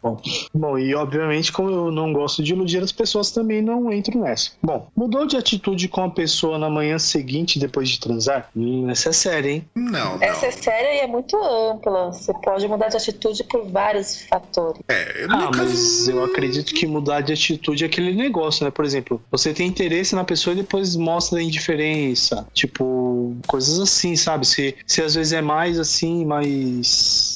Bom, 0.52 0.78
e 0.78 0.94
obviamente, 0.94 1.52
como 1.52 1.70
eu 1.70 1.90
não 1.90 2.12
gosto 2.12 2.42
de 2.42 2.52
iludir 2.52 2.82
as 2.82 2.92
pessoas, 2.92 3.30
também 3.30 3.62
não 3.62 3.92
entro 3.92 4.18
nessa. 4.18 4.50
Bom, 4.62 4.88
mudou 4.96 5.26
de 5.26 5.36
atitude 5.36 5.88
com 5.88 6.02
a 6.04 6.10
pessoa 6.10 6.58
na 6.58 6.68
manhã 6.68 6.98
seguinte 6.98 7.58
depois 7.58 7.88
de 7.88 8.00
transar? 8.00 8.48
Hum, 8.56 8.88
essa 8.90 9.10
é 9.10 9.12
séria, 9.12 9.50
hein? 9.50 9.64
Não, 9.74 9.90
não. 10.18 10.22
Essa 10.22 10.46
é 10.46 10.50
séria 10.50 10.94
e 10.94 10.98
é 11.00 11.06
muito 11.06 11.36
ampla. 11.36 12.12
Você 12.12 12.32
pode 12.42 12.66
mudar 12.66 12.88
de 12.88 12.96
atitude 12.96 13.44
por 13.44 13.64
vários 13.68 14.22
fatores. 14.26 14.80
É, 14.88 15.26
no 15.26 15.34
Ah, 15.34 15.50
caso- 15.50 15.64
mas 15.70 16.08
eu 16.08 16.24
acredito 16.24 16.74
que 16.74 16.86
mudar 16.86 17.20
de 17.20 17.32
atitude 17.32 17.84
é 17.84 17.86
aquele 17.86 18.14
negócio, 18.14 18.64
né? 18.64 18.70
Por 18.70 18.84
exemplo, 18.84 19.20
você 19.30 19.52
tem 19.52 19.66
interesse 19.68 20.14
na 20.14 20.24
pessoa 20.24 20.54
e 20.54 20.56
depois 20.58 20.96
mostra 20.96 21.38
a 21.38 21.42
indiferença. 21.42 22.46
Tipo, 22.52 23.36
coisas 23.46 23.78
assim, 23.80 24.16
sabe? 24.16 24.46
Se, 24.46 24.76
se 24.86 25.02
às 25.02 25.14
vezes 25.14 25.32
é 25.32 25.42
mais 25.42 25.78
assim, 25.78 26.24
mais. 26.24 27.29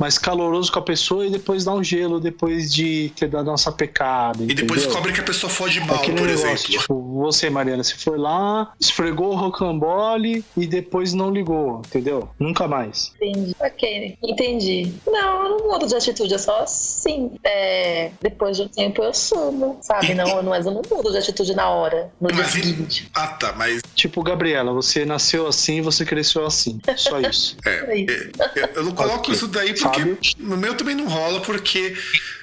Mais 0.00 0.16
caloroso 0.18 0.72
com 0.72 0.78
a 0.78 0.82
pessoa 0.82 1.26
e 1.26 1.30
depois 1.30 1.64
dá 1.64 1.72
um 1.74 1.84
gelo 1.84 2.18
depois 2.18 2.72
de 2.72 3.12
ter 3.14 3.28
dado 3.28 3.48
uma 3.50 3.58
sapecada. 3.58 4.42
E 4.42 4.46
depois 4.54 4.82
descobre 4.82 5.12
que 5.12 5.20
a 5.20 5.22
pessoa 5.22 5.50
fode 5.50 5.78
mal, 5.80 5.96
Aquele 5.96 6.16
por 6.16 6.26
negócio, 6.26 6.48
exemplo. 6.48 6.80
tipo, 6.80 7.20
você, 7.20 7.50
Mariana, 7.50 7.84
você 7.84 7.94
foi 7.96 8.16
lá, 8.18 8.72
esfregou 8.80 9.32
o 9.32 9.36
rocambole 9.36 10.42
e 10.56 10.66
depois 10.66 11.12
não 11.12 11.30
ligou, 11.30 11.82
entendeu? 11.86 12.28
Nunca 12.38 12.66
mais. 12.66 13.12
Entendi. 13.20 13.54
Ok, 13.60 14.18
entendi. 14.22 14.92
Não, 15.06 15.44
eu 15.44 15.58
não 15.58 15.68
mudo 15.70 15.86
de 15.86 15.94
atitude, 15.94 16.32
é 16.34 16.38
só 16.38 16.62
assim. 16.62 17.32
É, 17.44 18.10
depois 18.22 18.56
de 18.56 18.62
um 18.62 18.68
tempo 18.68 19.02
eu 19.02 19.12
sumo, 19.12 19.78
sabe? 19.82 20.14
Não, 20.14 20.42
mas 20.42 20.64
eu 20.66 20.72
não 20.72 20.82
mudo 20.90 21.10
de 21.12 21.18
atitude 21.18 21.54
na 21.54 21.68
hora, 21.68 22.10
no 22.20 22.28
dia 22.28 22.42
Mas 22.42 22.54
e- 22.54 22.62
seguinte. 22.62 23.10
Ah, 23.14 23.26
tá, 23.28 23.52
mas 23.56 23.82
Tipo, 23.94 24.22
Gabriela, 24.22 24.72
você 24.72 25.04
nasceu 25.04 25.46
assim, 25.46 25.82
você 25.82 26.06
cresceu 26.06 26.46
assim. 26.46 26.78
Só 26.96 27.20
isso. 27.20 27.56
é, 27.66 27.92
É 27.92 27.98
isso. 27.98 28.30
eu, 28.56 28.66
eu 28.76 28.84
não 28.84 28.92
coloco 28.92 29.18
Ok. 29.18 29.34
isso 29.34 29.46
daí 29.46 29.74
porque 29.92 30.36
no 30.38 30.56
meu 30.56 30.74
também 30.76 30.94
não 30.94 31.08
rola, 31.08 31.40
porque 31.40 31.96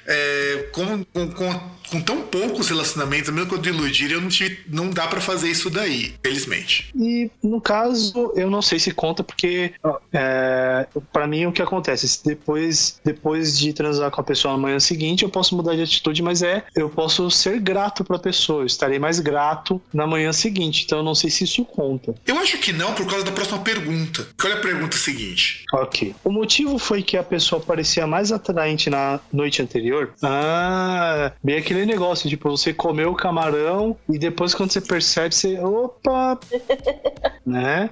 é, 0.06 0.68
com, 0.72 1.04
com, 1.04 1.30
com, 1.32 1.77
com 1.90 2.00
tão 2.00 2.22
poucos 2.22 2.68
relacionamentos, 2.68 3.30
mesmo 3.32 3.48
quando 3.48 3.66
iludir, 3.66 4.10
eu 4.10 4.20
não 4.20 4.28
tive, 4.28 4.60
não 4.68 4.90
dá 4.90 5.06
pra 5.06 5.20
fazer 5.20 5.50
isso 5.50 5.70
daí, 5.70 6.14
felizmente. 6.22 6.90
E 6.94 7.30
no 7.42 7.60
caso, 7.60 8.32
eu 8.34 8.50
não 8.50 8.62
sei 8.62 8.78
se 8.78 8.92
conta, 8.92 9.22
porque 9.22 9.72
é, 10.12 10.86
para 11.12 11.26
mim 11.26 11.46
o 11.46 11.52
que 11.52 11.62
acontece? 11.62 12.20
Depois, 12.24 13.00
depois 13.04 13.58
de 13.58 13.72
transar 13.72 14.10
com 14.10 14.20
a 14.20 14.24
pessoa 14.24 14.54
na 14.54 14.60
manhã 14.60 14.80
seguinte, 14.80 15.22
eu 15.22 15.30
posso 15.30 15.56
mudar 15.56 15.74
de 15.74 15.82
atitude, 15.82 16.22
mas 16.22 16.42
é 16.42 16.64
eu 16.74 16.88
posso 16.88 17.30
ser 17.30 17.60
grato 17.60 18.04
pra 18.04 18.18
pessoa, 18.18 18.62
eu 18.62 18.66
estarei 18.66 18.98
mais 18.98 19.20
grato 19.20 19.80
na 19.92 20.06
manhã 20.06 20.32
seguinte. 20.32 20.84
Então 20.84 20.98
eu 20.98 21.04
não 21.04 21.14
sei 21.14 21.30
se 21.30 21.44
isso 21.44 21.64
conta. 21.64 22.14
Eu 22.26 22.38
acho 22.38 22.58
que 22.58 22.72
não, 22.72 22.92
por 22.94 23.06
causa 23.06 23.24
da 23.24 23.32
próxima 23.32 23.58
pergunta. 23.60 24.26
Que 24.38 24.46
olha 24.46 24.56
a 24.56 24.60
pergunta 24.60 24.96
seguinte. 24.96 25.64
Ok. 25.72 26.14
O 26.24 26.30
motivo 26.30 26.78
foi 26.78 27.02
que 27.02 27.16
a 27.16 27.22
pessoa 27.22 27.60
parecia 27.60 28.06
mais 28.06 28.32
atraente 28.32 28.90
na 28.90 29.20
noite 29.32 29.62
anterior? 29.62 30.12
Ah, 30.22 31.32
bem 31.42 31.56
aquele 31.56 31.77
negócio, 31.86 32.28
tipo, 32.28 32.50
você 32.50 32.72
comeu 32.72 33.10
o 33.10 33.14
camarão 33.14 33.96
e 34.08 34.18
depois 34.18 34.54
quando 34.54 34.72
você 34.72 34.80
percebe, 34.80 35.34
você. 35.34 35.58
Opa! 35.58 36.38
né? 37.44 37.88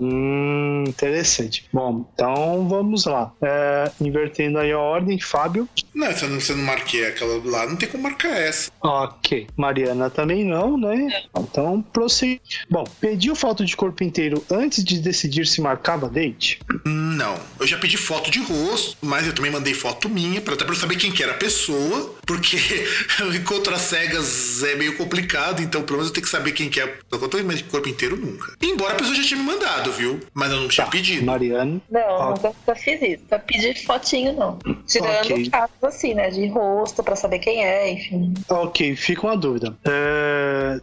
Hum, 0.00 0.84
interessante. 0.86 1.64
Bom, 1.72 2.06
então 2.14 2.68
vamos 2.68 3.06
lá. 3.06 3.32
É, 3.40 3.90
invertendo 4.00 4.58
aí 4.58 4.72
a 4.72 4.78
ordem, 4.78 5.18
Fábio. 5.18 5.68
Não, 5.94 6.12
se 6.12 6.24
eu 6.24 6.28
não, 6.28 6.40
se 6.40 6.52
eu 6.52 6.56
não 6.56 6.64
marquei 6.64 7.06
aquela 7.06 7.40
lá, 7.44 7.66
não 7.66 7.76
tem 7.76 7.88
como 7.88 8.02
marcar 8.02 8.36
essa. 8.36 8.70
Ok. 8.80 9.46
Mariana 9.56 10.10
também 10.10 10.44
não, 10.44 10.76
né? 10.76 11.22
Então 11.36 11.82
prossegue. 11.92 12.40
Bom, 12.70 12.84
pediu 13.00 13.34
foto 13.34 13.64
de 13.64 13.76
corpo 13.76 14.04
inteiro 14.04 14.44
antes 14.50 14.84
de 14.84 15.00
decidir 15.00 15.46
se 15.46 15.60
marcava 15.60 16.08
date? 16.08 16.60
Não. 16.84 17.38
Eu 17.58 17.66
já 17.66 17.78
pedi 17.78 17.96
foto 17.96 18.30
de 18.30 18.40
rosto, 18.40 18.96
mas 19.00 19.26
eu 19.26 19.34
também 19.34 19.50
mandei 19.50 19.74
foto 19.74 20.08
minha, 20.08 20.40
pra, 20.40 20.54
até 20.54 20.64
pra 20.64 20.74
eu 20.74 20.78
saber 20.78 20.96
quem 20.96 21.10
que 21.10 21.22
era 21.22 21.32
a 21.32 21.36
pessoa, 21.36 22.14
porque 22.26 22.56
às 23.74 23.82
cegas 23.82 24.62
é 24.62 24.74
meio 24.74 24.96
complicado, 24.96 25.60
então 25.62 25.82
pelo 25.82 25.98
menos 25.98 26.08
eu 26.08 26.14
tenho 26.14 26.24
que 26.24 26.30
saber 26.30 26.52
quem 26.52 26.68
que 26.68 26.80
é. 26.80 26.98
Eu 27.10 27.28
tô 27.28 27.38
mas 27.44 27.58
de 27.58 27.64
corpo 27.64 27.88
inteiro 27.88 28.16
nunca. 28.16 28.52
Embora 28.60 28.92
a 28.94 28.96
pessoa 28.96 29.14
já 29.16 29.22
tinha 29.22 29.38
me 29.40 29.44
mandado, 29.46 29.92
viu? 29.92 30.20
Mas 30.32 30.50
eu 30.52 30.60
não 30.60 30.68
tinha 30.68 30.86
pedido. 30.86 31.24
Mariana. 31.24 31.80
Não, 31.90 32.20
Ah. 32.22 32.30
nunca, 32.30 32.48
nunca 32.48 32.74
fiz 32.74 33.00
isso. 33.02 33.22
Pra 33.28 33.38
pedir 33.38 33.74
fotinho, 33.84 34.32
não. 34.34 34.58
Tirando 34.86 35.32
Ok. 35.32 35.50
casos 35.50 35.74
assim, 35.82 36.14
né? 36.14 36.30
De 36.30 36.46
rosto, 36.48 37.02
pra 37.02 37.16
saber 37.16 37.38
quem 37.38 37.64
é, 37.64 37.90
enfim. 37.90 38.34
Ok, 38.48 38.96
fica 38.96 39.26
uma 39.26 39.36
dúvida. 39.36 39.76
É, 39.84 40.21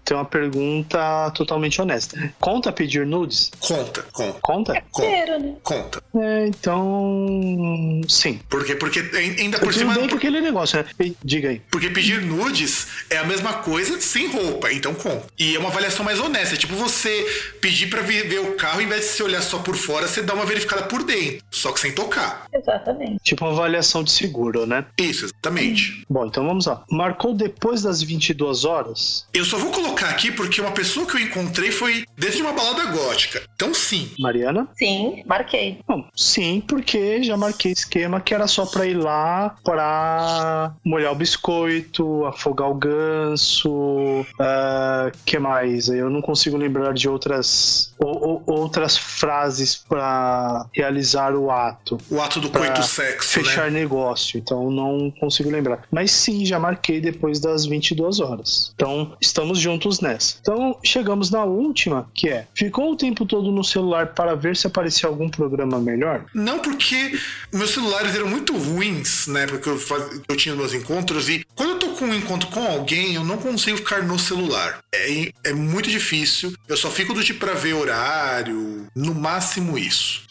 tem 0.04 0.16
uma 0.18 0.26
pergunta 0.26 1.32
totalmente 1.32 1.82
honesta. 1.82 2.34
Conta 2.40 2.72
pedir 2.72 3.06
nudes? 3.06 3.52
Conta, 3.60 4.04
conta, 4.12 4.40
Conta? 4.42 4.84
conta. 4.92 5.08
Cheiro, 5.10 5.40
né? 5.40 5.56
Conta. 5.64 6.04
É, 6.16 6.48
então. 6.48 8.02
Sim. 8.08 8.40
Por 8.50 8.66
quê? 8.66 8.76
Porque 8.76 9.00
ainda 9.16 9.60
por 9.60 9.74
cima. 9.74 9.94
bem 9.94 10.08
com 10.08 10.16
aquele 10.16 10.42
negócio, 10.42 10.78
né? 10.78 10.86
Diga 11.24 11.50
aí. 11.50 11.62
Porque 11.72 11.90
pedir 11.90 12.22
nudes 12.22 12.88
é 13.10 13.18
a 13.18 13.24
mesma 13.24 13.54
coisa 13.54 14.00
sem 14.02 14.28
roupa, 14.28 14.72
então 14.72 14.94
conta. 14.94 15.28
E 15.38 15.56
é 15.56 15.60
uma 15.60 15.70
avaliação 15.70 16.04
mais 16.06 16.20
honesta. 16.20 16.56
É 16.56 16.58
tipo 16.58 16.76
você 16.76 17.26
pedir 17.62 17.90
pra 17.90 18.02
ver 18.02 18.40
o 18.40 18.56
carro, 18.56 18.76
ao 18.76 18.82
invés 18.82 19.02
de 19.02 19.08
você 19.08 19.24
olhar 19.24 19.42
só 19.42 19.60
por 19.60 19.76
fora, 19.76 20.08
você 20.08 20.22
dá 20.22 20.34
uma 20.34 20.46
verificada 20.46 20.84
por 20.84 21.04
dentro, 21.04 21.44
só 21.52 21.72
que 21.72 21.80
sem 21.80 21.92
tocar. 21.92 22.46
Exatamente. 22.54 23.20
Tipo 23.24 23.46
uma 23.46 23.54
avaliação 23.54 24.04
de 24.04 24.12
seguro, 24.12 24.66
né? 24.66 24.86
Isso, 24.98 25.26
exatamente. 25.26 26.04
Bom, 26.10 26.26
então 26.26 26.46
vamos 26.46 26.66
lá. 26.66 26.84
Marcou 26.92 27.34
depois 27.34 27.82
das 27.82 28.02
22 28.02 28.66
horas? 28.66 29.26
Eu 29.34 29.46
só 29.46 29.58
vou 29.58 29.72
colocar 29.82 30.10
aqui 30.10 30.32
porque 30.32 30.60
uma 30.62 30.72
pessoa 30.72 31.06
que 31.06 31.16
eu 31.16 31.20
encontrei 31.22 31.72
foi 31.72 32.04
dentro 32.18 32.38
de 32.38 32.42
uma 32.42 32.52
balada 32.54 32.86
gótica. 32.86 33.42
Então 33.56 33.74
sim. 33.74 34.12
Mariana? 34.20 34.68
Sim, 34.78 35.24
marquei. 35.26 35.80
Bom, 35.88 36.06
sim, 36.16 36.62
porque 36.68 37.24
já 37.24 37.38
marquei 37.38 37.72
esquema 37.72 38.20
que 38.20 38.34
era 38.34 38.46
só 38.48 38.66
pra 38.66 38.86
ir 38.86 38.96
lá 38.96 39.56
pra 39.64 40.74
molhar 40.84 41.12
o 41.12 41.16
biscoito, 41.16 42.26
afogar 42.26 42.70
o 42.70 42.76
ganso, 42.76 44.26
ah, 44.40 45.12
que 45.26 45.40
mais? 45.40 45.88
Eu 45.88 46.10
não 46.10 46.22
consigo 46.22 46.58
lembrar 46.58 46.94
de 46.94 47.08
outras 47.08 47.94
ou- 47.98 48.22
ou- 48.30 48.44
outras 48.48 48.98
frases 48.98 49.76
pra 49.76 50.66
realizar 50.76 51.34
o 51.36 51.50
ato, 51.52 51.98
O 52.10 52.22
ato 52.22 52.40
do 52.40 52.50
coito 52.50 52.84
sexo, 52.84 53.30
fechar 53.30 53.72
né? 53.72 53.80
negócio. 53.80 54.38
Então 54.38 54.70
não 54.70 55.12
consigo 55.20 55.50
lembrar. 55.50 55.84
Mas 55.92 56.12
sim, 56.12 56.46
já 56.46 56.60
marquei 56.60 57.00
depois 57.00 57.40
das 57.40 57.66
22 57.66 58.20
horas. 58.20 58.72
Então 58.76 59.16
estamos 59.22 59.58
juntos 59.60 59.69
nessa. 60.02 60.38
Então 60.42 60.78
chegamos 60.84 61.30
na 61.30 61.44
última, 61.44 62.10
que 62.14 62.30
é: 62.30 62.48
ficou 62.54 62.92
o 62.92 62.96
tempo 62.96 63.26
todo 63.26 63.52
no 63.52 63.64
celular 63.64 64.14
para 64.14 64.36
ver 64.36 64.56
se 64.56 64.68
aparecia 64.68 65.10
algum 65.10 65.30
programa 65.30 65.80
melhor? 65.80 66.26
Não 66.34 66.60
porque 66.60 67.18
meus 67.52 67.72
celulares 67.72 68.16
eram 68.16 68.28
muito 68.28 68.56
ruins, 68.58 69.28
né? 69.28 69.46
Porque 69.48 69.70
eu, 69.70 69.78
faz... 69.78 70.22
eu 70.28 70.38
tinha 70.38 70.56
meus 70.56 70.74
encontros 70.74 71.30
e 71.30 71.46
quando 71.56 71.72
eu 71.72 71.80
tô 71.80 71.88
com 71.90 72.06
um 72.06 72.14
encontro 72.14 72.50
com 72.50 72.66
alguém, 72.66 73.16
eu 73.16 73.24
não 73.24 73.38
consigo 73.38 73.78
ficar 73.78 74.04
no 74.04 74.18
celular. 74.18 74.80
É, 74.94 75.32
é 75.46 75.54
muito 75.54 75.90
difícil. 75.90 76.54
Eu 76.68 76.78
só 76.78 76.90
fico 76.90 77.14
do 77.14 77.24
tipo 77.24 77.40
pra 77.40 77.54
ver 77.54 77.74
horário, 77.74 78.88
no 78.96 79.14
máximo 79.14 79.78
isso. 79.78 80.24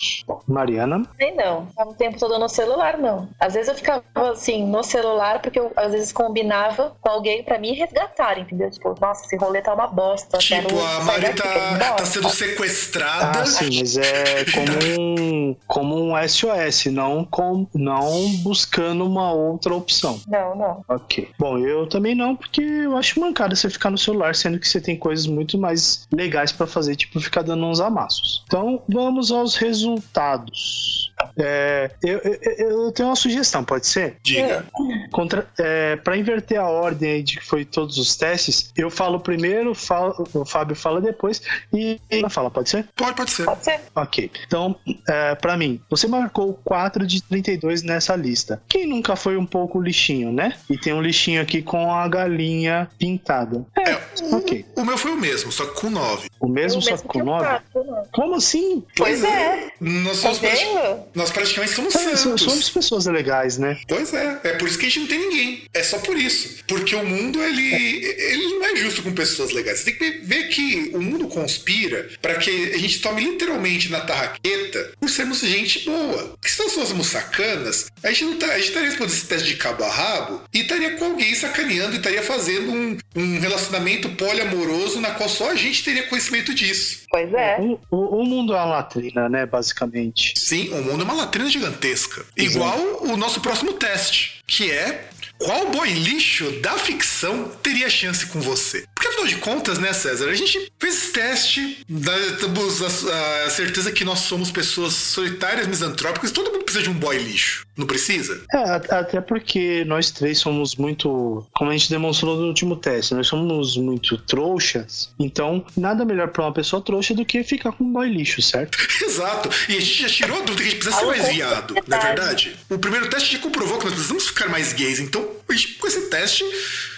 Mariana? 0.46 1.02
Nem 1.18 1.34
não. 1.34 1.66
Tava 1.66 1.90
o 1.90 1.94
tempo 1.94 2.18
todo 2.18 2.38
no 2.38 2.48
celular, 2.48 2.98
não. 2.98 3.28
Às 3.38 3.54
vezes 3.54 3.68
eu 3.68 3.74
ficava 3.74 4.02
assim, 4.30 4.66
no 4.66 4.82
celular, 4.82 5.40
porque 5.40 5.58
eu 5.58 5.72
às 5.76 5.92
vezes 5.92 6.12
combinava 6.12 6.96
com 7.00 7.10
alguém 7.10 7.42
pra 7.42 7.58
me 7.58 7.72
resgatar, 7.72 8.38
entendeu? 8.38 8.70
Tipo, 8.70 8.94
nossa, 9.00 9.27
esse 9.28 9.36
rolê 9.36 9.60
tá 9.60 9.74
uma 9.74 9.86
bosta. 9.86 10.38
Tipo, 10.38 10.78
a 10.80 11.04
Mari 11.04 11.34
tá, 11.34 11.44
bosta. 11.44 11.94
tá 11.96 12.06
sendo 12.06 12.30
sequestrada. 12.30 13.40
Ah, 13.40 13.46
sim, 13.46 13.78
mas 13.78 13.96
é 13.98 14.44
como 14.50 15.00
um, 15.00 15.56
como 15.66 16.02
um 16.02 16.28
SOS, 16.28 16.86
não, 16.86 17.24
com, 17.24 17.66
não 17.74 18.30
buscando 18.38 19.04
uma 19.04 19.30
outra 19.30 19.74
opção. 19.74 20.18
Não, 20.26 20.56
não. 20.56 20.84
Ok. 20.88 21.28
Bom, 21.38 21.58
eu 21.58 21.86
também 21.86 22.14
não, 22.14 22.34
porque 22.34 22.62
eu 22.62 22.96
acho 22.96 23.20
mancada 23.20 23.54
você 23.54 23.68
ficar 23.68 23.90
no 23.90 23.98
celular, 23.98 24.34
sendo 24.34 24.58
que 24.58 24.66
você 24.66 24.80
tem 24.80 24.96
coisas 24.96 25.26
muito 25.26 25.58
mais 25.58 26.08
legais 26.10 26.50
pra 26.50 26.66
fazer, 26.66 26.96
tipo 26.96 27.20
ficar 27.20 27.42
dando 27.42 27.66
uns 27.66 27.80
amassos. 27.80 28.42
Então, 28.46 28.82
vamos 28.88 29.30
aos 29.30 29.56
resultados. 29.56 31.07
É, 31.38 31.90
eu, 32.02 32.18
eu, 32.18 32.70
eu 32.86 32.92
tenho 32.92 33.08
uma 33.08 33.16
sugestão, 33.16 33.64
pode 33.64 33.86
ser? 33.86 34.16
Diga. 34.22 34.64
Contra, 35.12 35.46
é, 35.58 35.96
para 35.96 36.16
inverter 36.16 36.58
a 36.60 36.66
ordem 36.68 37.10
aí 37.12 37.22
de 37.22 37.38
que 37.38 37.44
foi 37.46 37.64
todos 37.64 37.98
os 37.98 38.16
testes, 38.16 38.72
eu 38.76 38.90
falo 38.90 39.20
primeiro, 39.20 39.74
falo- 39.74 40.26
o 40.34 40.44
Fábio 40.44 40.74
fala 40.76 41.00
depois 41.00 41.40
e 41.72 42.00
ela 42.10 42.28
fala, 42.30 42.50
pode 42.50 42.68
ser? 42.70 42.86
Pode, 42.96 43.14
pode 43.16 43.30
ser. 43.30 43.44
Pode 43.44 43.64
ser. 43.64 43.80
Ok. 43.94 44.30
Então, 44.46 44.76
é, 45.08 45.34
para 45.34 45.56
mim, 45.56 45.80
você 45.88 46.06
marcou 46.06 46.58
4 46.64 47.06
de 47.06 47.22
32 47.22 47.82
nessa 47.82 48.14
lista. 48.16 48.60
Quem 48.68 48.86
nunca 48.86 49.14
foi 49.16 49.36
um 49.36 49.46
pouco 49.46 49.80
lixinho, 49.80 50.32
né? 50.32 50.54
E 50.68 50.76
tem 50.78 50.92
um 50.92 51.00
lixinho 51.02 51.40
aqui 51.40 51.62
com 51.62 51.92
a 51.92 52.06
galinha 52.08 52.88
pintada. 52.98 53.64
É, 53.76 53.94
ok. 54.34 54.64
O 54.76 54.84
meu 54.84 54.98
foi 54.98 55.12
o 55.12 55.16
mesmo, 55.16 55.50
só 55.52 55.64
que 55.66 55.80
com 55.80 55.90
9. 55.90 56.28
O 56.40 56.48
mesmo 56.48 56.78
O 56.78 56.82
só 56.82 56.90
mesmo 56.92 57.06
com 57.06 57.12
que 57.12 57.22
o 57.22 57.24
9? 57.24 57.44
quatro, 57.44 57.84
né? 57.84 58.02
Como 58.12 58.34
assim? 58.36 58.84
Pois 58.96 59.22
é. 59.24 59.68
Nós, 59.80 60.20
Tá 60.22 60.34
somos 60.34 60.38
vendo? 60.38 61.07
Nós 61.14 61.30
praticamente 61.30 61.72
somos 61.74 61.94
É, 61.94 62.16
santos. 62.16 62.42
somos 62.44 62.70
pessoas 62.70 63.06
legais, 63.06 63.58
né? 63.58 63.78
Pois 63.88 64.12
é, 64.14 64.40
é 64.44 64.52
por 64.54 64.68
isso 64.68 64.78
que 64.78 64.86
a 64.86 64.88
gente 64.88 65.00
não 65.00 65.06
tem 65.06 65.18
ninguém. 65.18 65.62
É 65.74 65.82
só 65.82 65.98
por 65.98 66.16
isso. 66.16 66.62
Porque 66.66 66.94
o 66.94 67.04
mundo, 67.04 67.42
ele, 67.42 67.74
ele 68.06 68.48
não 68.54 68.64
é 68.66 68.76
justo 68.76 69.02
com 69.02 69.12
pessoas 69.12 69.50
legais. 69.52 69.80
Você 69.80 69.92
tem 69.92 69.94
que 70.12 70.18
ver 70.26 70.48
que 70.48 70.90
o 70.94 71.00
mundo 71.00 71.26
conspira 71.28 72.08
para 72.20 72.34
que 72.36 72.50
a 72.74 72.78
gente 72.78 73.00
tome 73.00 73.22
literalmente 73.22 73.90
na 73.90 74.00
tarraqueta 74.00 74.92
por 75.00 75.08
sermos 75.10 75.40
gente 75.40 75.84
boa. 75.84 76.28
Porque 76.40 76.48
se 76.48 76.58
nós 76.62 76.72
fôssemos 76.72 77.06
sacanas, 77.08 77.86
a 78.02 78.08
gente, 78.08 78.24
não 78.24 78.36
tá, 78.36 78.46
a 78.46 78.56
gente 78.58 78.68
estaria 78.68 78.88
respondendo 78.88 79.14
esse 79.16 79.26
teste 79.26 79.48
de 79.48 79.56
cabo 79.56 79.84
a 79.84 79.88
rabo 79.90 80.42
e 80.52 80.60
estaria 80.60 80.92
com 80.96 81.04
alguém 81.06 81.34
sacaneando 81.34 81.94
e 81.94 81.98
estaria 81.98 82.22
fazendo 82.22 82.70
um, 82.72 82.96
um 83.16 83.38
relacionamento 83.40 84.08
poliamoroso 84.10 85.00
na 85.00 85.10
qual 85.12 85.28
só 85.28 85.50
a 85.50 85.54
gente 85.54 85.82
teria 85.84 86.04
conhecimento 86.04 86.54
disso. 86.54 87.00
Pois 87.10 87.32
é. 87.32 87.56
O, 87.60 87.78
o- 87.90 88.22
o 88.22 88.24
mundo 88.24 88.52
é 88.52 88.56
uma 88.56 88.64
latrina, 88.66 89.28
né? 89.28 89.46
Basicamente. 89.46 90.34
Sim, 90.36 90.70
o 90.72 90.82
mundo 90.82 90.97
é 91.02 91.04
uma 91.04 91.14
latrina 91.14 91.48
gigantesca. 91.48 92.24
Exato. 92.36 92.56
Igual 92.56 93.02
o 93.02 93.16
nosso 93.16 93.40
próximo 93.40 93.74
teste, 93.74 94.42
que 94.46 94.70
é 94.70 95.08
qual 95.38 95.70
boy 95.70 95.88
lixo 95.92 96.50
da 96.60 96.72
ficção 96.72 97.50
teria 97.62 97.88
chance 97.88 98.26
com 98.26 98.40
você? 98.40 98.84
Porque 98.94 99.08
afinal 99.08 99.26
de 99.26 99.36
contas, 99.36 99.78
né, 99.78 99.92
César? 99.92 100.28
A 100.28 100.34
gente 100.34 100.72
fez 100.78 100.94
esse 100.94 101.12
teste, 101.12 101.84
nós 101.88 102.36
temos 102.40 102.82
a, 102.82 103.44
a 103.46 103.50
certeza 103.50 103.92
que 103.92 104.04
nós 104.04 104.20
somos 104.20 104.50
pessoas 104.50 104.94
solitárias, 104.94 105.66
misantrópicas, 105.66 106.32
todo 106.32 106.50
mundo 106.50 106.64
precisa 106.64 106.82
de 106.82 106.90
um 106.90 106.94
boy 106.94 107.16
lixo. 107.16 107.66
Não 107.76 107.86
precisa? 107.86 108.42
É, 108.52 108.94
até 108.94 109.20
porque 109.20 109.84
nós 109.84 110.10
três 110.10 110.38
somos 110.38 110.74
muito, 110.74 111.46
como 111.54 111.70
a 111.70 111.72
gente 111.72 111.88
demonstrou 111.88 112.36
no 112.36 112.48
último 112.48 112.74
teste, 112.74 113.14
nós 113.14 113.28
somos 113.28 113.76
muito 113.76 114.18
trouxas, 114.18 115.10
então 115.18 115.64
nada 115.76 116.04
melhor 116.04 116.28
pra 116.28 116.44
uma 116.44 116.52
pessoa 116.52 116.82
trouxa 116.82 117.14
do 117.14 117.24
que 117.24 117.44
ficar 117.44 117.70
com 117.70 117.84
um 117.84 117.92
boy 117.92 118.08
lixo, 118.08 118.42
certo? 118.42 118.76
Exato. 119.00 119.48
E 119.68 119.76
a 119.76 119.80
gente 119.80 120.02
já 120.02 120.08
tirou 120.08 120.38
a 120.38 120.40
dúvida 120.40 120.62
que 120.62 120.68
a 120.68 120.70
gente 120.70 120.78
precisa 120.80 120.96
ser 120.96 121.04
Algo 121.04 121.16
mais 121.16 121.32
viado, 121.32 121.74
não 121.86 121.96
é 121.96 122.00
verdade. 122.00 122.56
O 122.68 122.78
primeiro 122.78 123.08
teste 123.08 123.32
já 123.34 123.38
comprovou 123.38 123.78
que 123.78 123.84
nós 123.84 123.94
precisamos 123.94 124.26
ficar 124.26 124.48
mais 124.48 124.72
gays, 124.72 124.98
então 124.98 125.27
com 125.28 125.86
esse 125.86 126.08
teste 126.08 126.44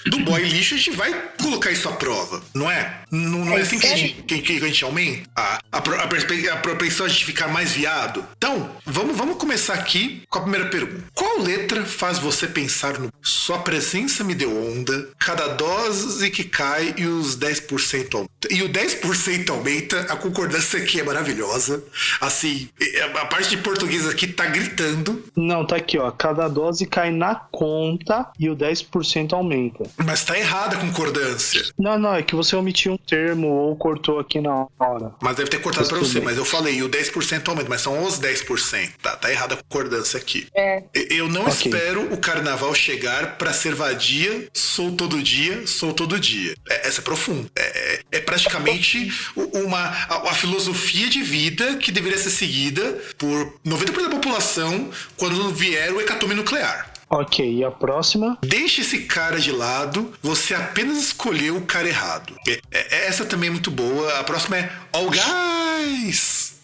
do 0.06 0.20
boy 0.20 0.42
lixo 0.42 0.74
a 0.74 0.78
gente 0.78 0.90
vai 0.92 1.12
colocar 1.40 1.70
isso 1.70 1.88
à 1.88 1.92
prova, 1.92 2.42
não 2.54 2.70
é? 2.70 3.02
Não, 3.10 3.44
não 3.44 3.58
é 3.58 3.60
assim 3.60 3.78
que 3.78 3.86
a 3.86 3.96
gente, 3.96 4.22
que, 4.22 4.40
que 4.40 4.56
a 4.56 4.66
gente 4.66 4.84
aumenta 4.84 5.28
a, 5.34 5.58
a, 5.72 5.78
a, 5.78 6.52
a 6.52 6.56
propensão 6.56 7.06
a 7.06 7.08
gente 7.08 7.24
ficar 7.24 7.48
mais 7.48 7.72
viado? 7.72 8.24
Então, 8.36 8.70
vamos, 8.86 9.16
vamos 9.16 9.36
começar 9.36 9.74
aqui 9.74 10.22
com 10.28 10.38
a 10.38 10.42
primeira 10.42 10.66
pergunta. 10.68 11.04
Qual 11.14 11.40
letra 11.40 11.84
faz 11.84 12.18
você 12.18 12.46
pensar 12.46 12.98
no 12.98 13.10
sua 13.22 13.58
presença 13.58 14.24
me 14.24 14.34
deu 14.34 14.50
onda, 14.50 15.08
cada 15.18 15.48
dose 15.48 16.30
que 16.30 16.44
cai 16.44 16.94
e 16.96 17.06
os 17.06 17.36
10% 17.36 18.14
aumenta? 18.14 18.30
E 18.50 18.62
o 18.62 18.68
10% 18.68 19.50
aumenta, 19.50 20.00
a 20.02 20.16
concordância 20.16 20.80
aqui 20.80 21.00
é 21.00 21.02
maravilhosa. 21.02 21.82
Assim, 22.20 22.68
a 23.14 23.26
parte 23.26 23.50
de 23.50 23.58
português 23.58 24.06
aqui 24.08 24.26
tá 24.26 24.46
gritando, 24.46 25.24
Não, 25.36 25.66
tá 25.66 25.76
aqui, 25.76 25.98
ó, 25.98 26.10
cada 26.10 26.48
dose 26.48 26.86
cai 26.86 27.10
na 27.10 27.34
conta 27.34 28.19
e 28.38 28.48
o 28.48 28.56
10% 28.56 29.32
aumenta. 29.32 29.84
mas 30.04 30.24
tá 30.24 30.38
errada 30.38 30.76
a 30.76 30.80
concordância. 30.80 31.62
Não, 31.78 31.98
não, 31.98 32.14
é 32.14 32.22
que 32.22 32.34
você 32.34 32.54
omitiu 32.56 32.92
um 32.92 32.96
termo 32.98 33.48
ou 33.48 33.76
cortou 33.76 34.18
aqui 34.18 34.40
na 34.40 34.66
hora. 34.78 35.12
Mas 35.20 35.36
deve 35.36 35.50
ter 35.50 35.60
cortado 35.60 35.88
pra 35.88 35.98
Tudo 35.98 36.06
você, 36.08 36.14
bem. 36.18 36.24
mas 36.24 36.36
eu 36.36 36.44
falei, 36.44 36.74
e 36.76 36.82
o 36.82 36.88
10% 36.88 37.48
aumenta, 37.48 37.68
mas 37.68 37.80
são 37.80 38.04
os 38.04 38.18
10%. 38.18 38.90
Tá, 39.02 39.16
tá 39.16 39.30
errada 39.30 39.54
a 39.54 39.56
concordância 39.58 40.18
aqui. 40.18 40.46
É. 40.56 40.82
Eu 40.94 41.28
não 41.28 41.42
Ok. 41.42 41.52
espero 41.52 42.12
o 42.12 42.16
carnaval 42.18 42.74
chegar 42.74 43.36
pra 43.38 43.52
ser 43.52 43.74
vadia, 43.74 44.48
sou 44.54 44.92
todo 44.92 45.22
dia, 45.22 45.66
sou 45.66 45.92
todo 45.92 46.18
dia. 46.18 46.54
É, 46.68 46.88
essa 46.88 47.00
é 47.00 47.04
profunda. 47.04 47.48
É, 47.56 47.62
é- 47.62 48.00
é 48.12 48.20
praticamente 48.20 49.12
uma 49.36 49.78
a, 50.08 50.30
a 50.30 50.34
filosofia 50.34 51.08
de 51.08 51.22
vida 51.22 51.76
que 51.76 51.92
deveria 51.92 52.18
ser 52.18 52.30
seguida 52.30 52.98
por 53.18 53.54
90% 53.66 54.02
da 54.02 54.10
população 54.10 54.90
quando 55.16 55.50
vier 55.50 55.92
o 55.92 56.00
hecatombe 56.00 56.34
nuclear. 56.34 56.89
Ok, 57.12 57.44
e 57.44 57.64
a 57.64 57.70
próxima? 57.72 58.38
Deixe 58.40 58.82
esse 58.82 59.00
cara 59.00 59.40
de 59.40 59.50
lado, 59.50 60.12
você 60.22 60.54
apenas 60.54 60.96
escolheu 60.98 61.56
o 61.56 61.62
cara 61.62 61.88
errado. 61.88 62.36
É- 62.46 62.60
é- 62.70 63.06
essa 63.08 63.24
também 63.24 63.48
é 63.48 63.50
muito 63.50 63.68
boa. 63.70 64.20
A 64.20 64.22
próxima 64.22 64.56
é 64.58 64.70
All 64.92 65.08
Guys! 65.10 66.60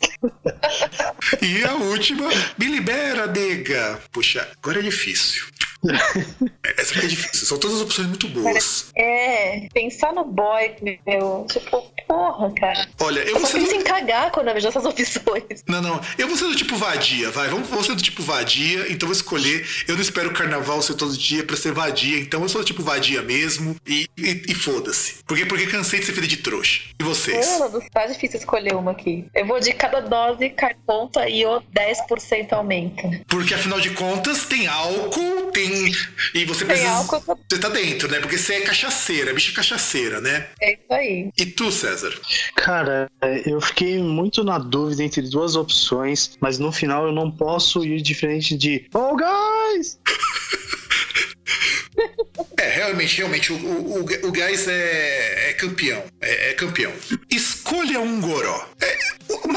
e 1.42 1.64
a 1.64 1.74
última, 1.74 2.28
me 2.58 2.66
libera, 2.66 3.26
nega. 3.26 4.00
Puxa, 4.12 4.48
agora 4.62 4.80
é 4.80 4.82
difícil. 4.82 5.46
Essa 6.78 6.94
aqui 6.94 7.06
é 7.06 7.08
difícil. 7.08 7.46
São 7.46 7.58
todas 7.58 7.76
as 7.76 7.82
opções 7.82 8.08
muito 8.08 8.26
boas. 8.28 8.90
É, 8.96 9.68
pensar 9.72 10.12
no 10.12 10.24
boy, 10.24 10.74
meu, 11.06 11.46
tipo, 11.48 11.82
porra, 12.08 12.52
cara. 12.54 12.88
Olha, 13.00 13.20
eu 13.20 13.34
Eu 13.34 13.38
vou 13.40 13.46
só 13.46 13.58
ser 13.58 13.66
do... 13.66 13.74
em 13.74 13.82
cagar 13.82 14.30
quando 14.32 14.48
eu 14.48 14.54
vejo 14.54 14.66
essas 14.68 14.84
opções. 14.84 15.62
Não, 15.68 15.80
não. 15.80 16.00
Eu 16.18 16.26
vou 16.26 16.36
ser 16.36 16.44
do 16.46 16.56
tipo 16.56 16.76
vadia, 16.76 17.30
vai. 17.30 17.48
Vamos, 17.48 17.68
vou 17.68 17.84
ser 17.84 17.94
do 17.94 18.02
tipo 18.02 18.22
vadia, 18.22 18.90
então 18.90 19.06
vou 19.06 19.14
escolher. 19.14 19.66
Eu 19.86 19.94
não 19.94 20.02
espero 20.02 20.30
o 20.30 20.34
carnaval 20.34 20.82
ser 20.82 20.94
todo 20.94 21.16
dia 21.16 21.44
pra 21.44 21.56
ser 21.56 21.72
vadia, 21.72 22.18
então 22.18 22.42
eu 22.42 22.48
sou 22.48 22.62
do 22.62 22.66
tipo 22.66 22.82
vadia 22.82 23.22
mesmo. 23.22 23.76
E, 23.86 24.08
e, 24.16 24.42
e 24.48 24.54
foda-se. 24.54 25.16
Porque, 25.26 25.46
porque 25.46 25.66
cansei 25.66 26.00
de 26.00 26.06
ser 26.06 26.12
filha 26.14 26.26
de 26.26 26.38
trouxa. 26.38 26.82
E 26.98 27.04
vocês? 27.04 27.58
Mano, 27.58 27.80
tá 27.92 28.06
difícil 28.16 28.38
escolher 28.40 28.74
uma 28.74 28.92
aqui. 28.92 29.26
Eu 29.34 29.46
vou 29.46 29.60
de 29.60 29.72
cada 29.72 30.00
dose, 30.00 30.48
cai 30.50 30.74
conta 30.86 31.28
e 31.28 31.44
o 31.44 31.60
10% 31.60 32.52
aumenta. 32.52 33.08
Porque 33.28 33.54
afinal 33.54 33.80
de 33.80 33.90
contas 33.90 34.44
tem 34.46 34.66
álcool, 34.66 35.50
tem. 35.52 35.92
E 36.34 36.44
você 36.44 36.64
Tem 36.64 36.68
precisa. 36.68 36.90
álcool, 36.92 37.38
Você 37.50 37.60
tá 37.60 37.68
dentro, 37.68 38.10
né? 38.10 38.18
Porque 38.20 38.38
você 38.38 38.54
é 38.54 38.60
cachaceira, 38.62 39.32
bicha 39.34 39.52
cachaceira, 39.54 40.20
né? 40.20 40.46
é 40.60 40.72
isso 40.72 40.82
aí. 40.92 41.30
E 41.38 41.46
tu, 41.46 41.70
César? 41.70 42.12
Cara, 42.56 43.10
eu 43.44 43.60
fiquei 43.60 43.98
muito 43.98 44.42
na 44.42 44.58
dúvida 44.58 45.02
entre 45.02 45.22
duas 45.22 45.56
opções, 45.56 46.36
mas 46.40 46.58
no 46.58 46.72
final 46.72 47.06
eu 47.06 47.12
não 47.12 47.30
posso 47.30 47.84
ir 47.84 48.00
diferente 48.00 48.56
de 48.56 48.86
Oh, 48.94 49.16
guys! 49.16 49.98
É, 52.58 52.68
realmente, 52.68 53.16
realmente, 53.18 53.52
o, 53.52 53.56
o, 53.56 54.00
o, 54.00 54.32
Gás 54.32 54.66
é, 54.68 55.50
é 55.50 55.52
campeão. 55.54 56.02
É, 56.20 56.50
é 56.50 56.54
campeão. 56.54 56.92
Escolha 57.30 58.00
um 58.00 58.20
goró. 58.20 58.68
É, 58.80 58.98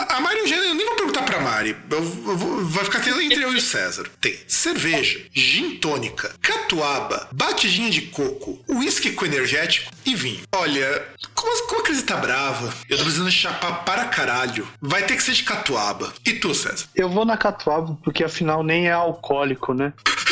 a 0.09 0.19
Mari, 0.21 0.39
eu 0.39 0.63
eu 0.63 0.73
nem 0.75 0.85
vou 0.85 0.95
perguntar 0.95 1.23
pra 1.23 1.39
Mari. 1.39 1.75
Eu, 1.89 1.97
eu 1.97 2.03
vou- 2.37 2.65
vai 2.65 2.83
ficar 2.85 2.99
tendo 2.99 3.21
entre 3.21 3.41
eu 3.41 3.53
e 3.53 3.57
o 3.57 3.61
César. 3.61 4.05
Tem 4.21 4.37
cerveja, 4.47 5.19
gin 5.33 5.77
tônica, 5.77 6.31
catuaba, 6.41 7.27
batidinha 7.31 7.89
de 7.89 8.01
coco, 8.03 8.59
uísque 8.67 9.11
com 9.11 9.25
energético 9.25 9.91
e 10.05 10.15
vinho. 10.15 10.41
Olha, 10.53 11.05
como, 11.33 11.67
como 11.67 11.81
a 11.81 11.83
crise 11.85 12.03
tá 12.03 12.17
brava, 12.17 12.73
eu 12.89 12.97
tô 12.97 13.03
precisando 13.03 13.31
chapar 13.31 13.83
para 13.85 14.05
caralho. 14.05 14.67
Vai 14.81 15.03
ter 15.03 15.15
que 15.15 15.23
ser 15.23 15.33
de 15.33 15.43
catuaba. 15.43 16.13
E 16.25 16.33
tu, 16.33 16.53
César? 16.53 16.85
Eu 16.95 17.09
vou 17.09 17.25
na 17.25 17.37
catuaba 17.37 17.97
porque 18.03 18.23
afinal 18.23 18.63
nem 18.63 18.87
é 18.87 18.91
alcoólico, 18.91 19.73
né? 19.73 19.93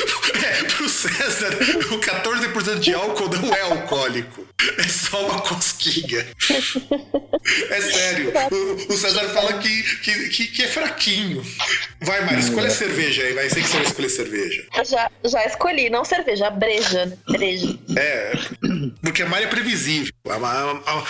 É, 0.47 0.63
pro 0.75 0.87
César, 0.87 1.49
o 1.91 1.99
14% 1.99 2.79
de 2.79 2.93
álcool 2.93 3.29
não 3.29 3.53
é 3.53 3.61
alcoólico. 3.61 4.47
É 4.77 4.83
só 4.83 5.25
uma 5.25 5.41
cosquinha. 5.41 6.25
É 7.69 7.81
sério. 7.81 8.33
O, 8.51 8.93
o 8.93 8.97
César 8.97 9.27
fala 9.29 9.53
que, 9.59 9.83
que, 10.29 10.47
que, 10.47 10.63
é 10.63 10.67
fraquinho. 10.67 11.43
Vai, 12.01 12.25
Mari, 12.25 12.39
escolha 12.39 12.69
cerveja 12.69 13.23
aí. 13.23 13.33
Vai 13.33 13.49
ser 13.49 13.61
que 13.61 13.67
você 13.67 13.77
vai 13.77 13.85
escolher 13.85 14.09
cerveja. 14.09 14.65
Eu 14.75 14.85
já, 14.85 15.11
já 15.25 15.45
escolhi, 15.45 15.89
não 15.89 16.03
cerveja, 16.03 16.47
a 16.47 16.51
breja? 16.51 17.17
Breja. 17.29 17.77
É, 17.95 18.31
porque 19.01 19.23
a 19.23 19.25
Mari 19.27 19.45
é 19.45 19.47
previsível. 19.47 20.11
A, 20.27 20.35
a, 20.35 20.71
a, 20.71 21.03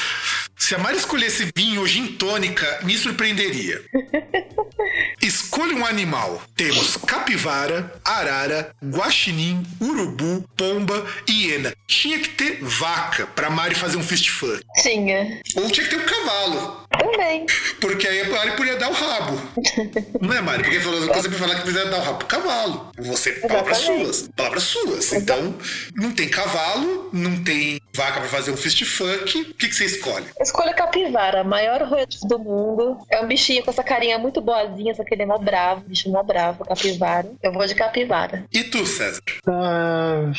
se 0.58 0.76
a 0.76 0.78
Mari 0.80 0.98
escolhesse 0.98 1.52
vinho 1.56 1.82
ou 1.82 1.88
gin 1.88 2.08
tônica, 2.08 2.80
me 2.84 2.98
surpreenderia. 2.98 3.82
Escolha 5.22 5.76
um 5.76 5.86
animal. 5.86 6.42
Temos 6.56 6.98
capivara, 6.98 7.94
arara, 8.04 8.72
guaxinim, 8.84 9.64
urubu, 9.82 10.44
pomba 10.56 11.06
e 11.28 11.48
hiena. 11.48 11.74
Tinha 11.88 12.20
que 12.20 12.30
ter 12.30 12.60
vaca 12.62 13.28
pra 13.28 13.50
Mari 13.50 13.76
fazer 13.76 13.98
um 13.98 14.04
fist 14.04 14.30
fuck. 14.30 14.62
Tinha. 14.82 15.42
Ou 15.56 15.70
tinha 15.70 15.88
que 15.88 15.96
ter 15.96 16.02
um 16.02 16.06
cavalo. 16.06 16.87
Também. 16.90 17.46
Porque 17.80 18.08
aí 18.08 18.22
a 18.22 18.30
Mari 18.30 18.52
podia 18.56 18.76
dar 18.78 18.90
o 18.90 18.94
rabo. 18.94 19.40
Não 20.22 20.34
é, 20.34 20.42
Mari? 20.42 20.64
Porque 20.64 20.80
você 20.80 21.22
sempre 21.22 21.38
fala 21.38 21.56
que 21.56 21.62
precisa 21.62 21.86
dar 21.86 22.00
o 22.00 22.02
rabo 22.02 22.18
pro 22.20 22.28
cavalo. 22.28 22.92
Você, 22.98 23.32
palavras 23.34 23.78
suas. 23.78 24.30
Palavras 24.36 24.64
suas. 24.64 25.14
Então, 25.14 25.56
não 25.96 26.12
tem 26.12 26.28
cavalo, 26.30 27.10
não 27.14 27.44
tem 27.44 27.80
vaca 27.94 28.20
pra 28.20 28.30
fazer 28.30 28.52
um 28.52 28.58
fist 28.58 28.84
fuck. 28.86 29.42
O 29.42 29.54
que, 29.56 29.68
que 29.68 29.76
você 29.76 29.86
escolhe? 29.86 30.26
Escolha 30.40 30.74
capivara, 30.74 31.44
maior 31.44 31.82
roedor 31.84 32.28
do 32.28 32.40
mundo. 32.40 32.98
É 33.10 33.22
um 33.22 33.28
bichinho 33.28 33.64
com 33.64 33.72
essa 33.72 33.84
carinha 33.84 34.18
muito 34.18 34.42
boazinha, 34.42 34.94
só 34.94 35.04
que 35.04 35.14
ele 35.14 35.24
é 35.24 35.26
mó 35.26 35.38
bravo, 35.38 35.82
bicho 35.88 36.10
mó 36.10 36.24
bravo, 36.24 36.64
capivara. 36.64 37.32
Eu 37.42 37.52
vou 37.52 37.66
de 37.66 37.76
capivara. 37.76 38.46
E 38.54 38.64
tu, 38.64 38.86
César? 38.86 39.22
Ah, 39.48 40.32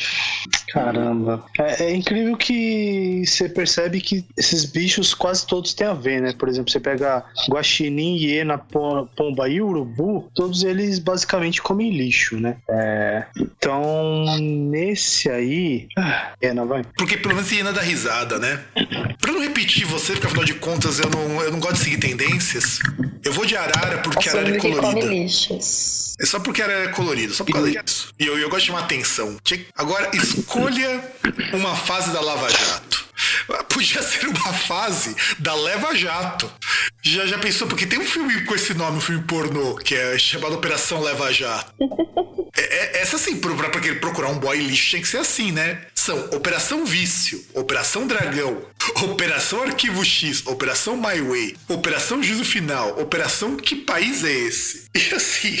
caramba. 0.73 1.45
É, 1.59 1.85
é 1.85 1.95
incrível 1.95 2.37
que 2.37 3.23
você 3.25 3.49
percebe 3.49 4.01
que 4.01 4.25
esses 4.37 4.65
bichos 4.65 5.13
quase 5.13 5.45
todos 5.45 5.73
têm 5.73 5.87
a 5.87 5.93
ver, 5.93 6.21
né? 6.21 6.33
Por 6.39 6.49
exemplo, 6.49 6.71
você 6.71 6.79
pega 6.79 7.23
guaxinim, 7.49 8.15
hiena, 8.15 8.57
pomba 8.57 9.49
e 9.49 9.61
urubu, 9.61 10.31
todos 10.33 10.63
eles 10.63 10.97
basicamente 10.97 11.61
comem 11.61 11.91
lixo, 11.91 12.39
né? 12.39 12.57
É, 12.69 13.25
então, 13.37 14.25
nesse 14.39 15.29
aí... 15.29 15.87
Ah, 15.97 16.31
hiena, 16.41 16.65
vai. 16.65 16.83
Porque 16.97 17.17
pelo 17.17 17.35
menos 17.35 17.51
hiena 17.51 17.73
dá 17.73 17.81
risada, 17.81 18.39
né? 18.39 18.63
Pra 19.19 19.33
não 19.33 19.41
repetir 19.41 19.85
você, 19.85 20.13
porque 20.13 20.27
afinal 20.27 20.45
de 20.45 20.53
contas 20.55 20.99
eu 20.99 21.09
não, 21.09 21.41
eu 21.43 21.51
não 21.51 21.59
gosto 21.59 21.75
de 21.75 21.83
seguir 21.83 21.97
tendências, 21.97 22.79
eu 23.23 23.33
vou 23.33 23.45
de 23.45 23.55
arara 23.55 23.99
porque 23.99 24.29
arara 24.29 24.55
é 24.55 24.57
colorida. 24.57 25.05
Lixos. 25.05 26.15
É 26.19 26.25
só 26.25 26.39
porque 26.39 26.61
arara 26.61 26.85
é 26.85 26.87
colorido, 26.89 27.33
só 27.33 27.43
por 27.43 27.53
causa 27.53 27.71
disso. 27.71 28.13
E 28.19 28.25
eu, 28.25 28.37
eu 28.37 28.49
gosto 28.49 28.61
de 28.61 28.67
chamar 28.67 28.81
atenção. 28.81 29.37
Agora, 29.75 30.09
escolha 30.13 31.01
uma 31.53 31.75
fase 31.75 32.11
da 32.11 32.21
Lava 32.21 32.49
Jato. 32.49 33.08
Podia 33.69 34.01
ser 34.01 34.27
uma 34.27 34.53
fase 34.53 35.15
da 35.39 35.53
Leva 35.55 35.95
Jato. 35.95 36.51
Já, 37.01 37.25
já 37.25 37.37
pensou? 37.37 37.67
Porque 37.67 37.85
tem 37.85 37.99
um 37.99 38.05
filme 38.05 38.43
com 38.45 38.55
esse 38.55 38.73
nome, 38.73 38.97
um 38.97 39.01
filme 39.01 39.23
pornô, 39.23 39.75
que 39.75 39.95
é 39.95 40.17
chamado 40.17 40.55
Operação 40.55 41.01
Leva 41.01 41.31
Jato. 41.31 41.73
é, 42.57 42.97
é, 42.97 43.01
essa 43.01 43.17
sim, 43.17 43.37
pra, 43.37 43.53
pra, 43.55 43.69
pra 43.69 43.95
procurar 43.95 44.29
um 44.29 44.39
boy 44.39 44.57
lixo 44.57 44.89
tinha 44.89 45.01
que 45.01 45.07
ser 45.07 45.17
assim, 45.17 45.51
né? 45.51 45.81
São 45.95 46.17
Operação 46.31 46.85
Vício, 46.85 47.43
Operação 47.53 48.07
Dragão, 48.07 48.61
Operação 49.03 49.63
Arquivo 49.63 50.03
X, 50.03 50.45
Operação 50.47 50.97
My 50.97 51.21
Way, 51.21 51.55
Operação 51.67 52.21
Juízo 52.21 52.43
Final, 52.43 52.99
Operação 52.99 53.55
Que 53.55 53.75
País 53.75 54.23
é 54.23 54.31
Esse? 54.31 54.89
E 54.95 55.15
assim, 55.15 55.57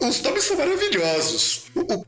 os 0.00 0.22
nomes 0.22 0.44
são 0.44 0.56
maravilhosos. 0.56 1.64
O, 1.74 1.80
o, 1.80 2.06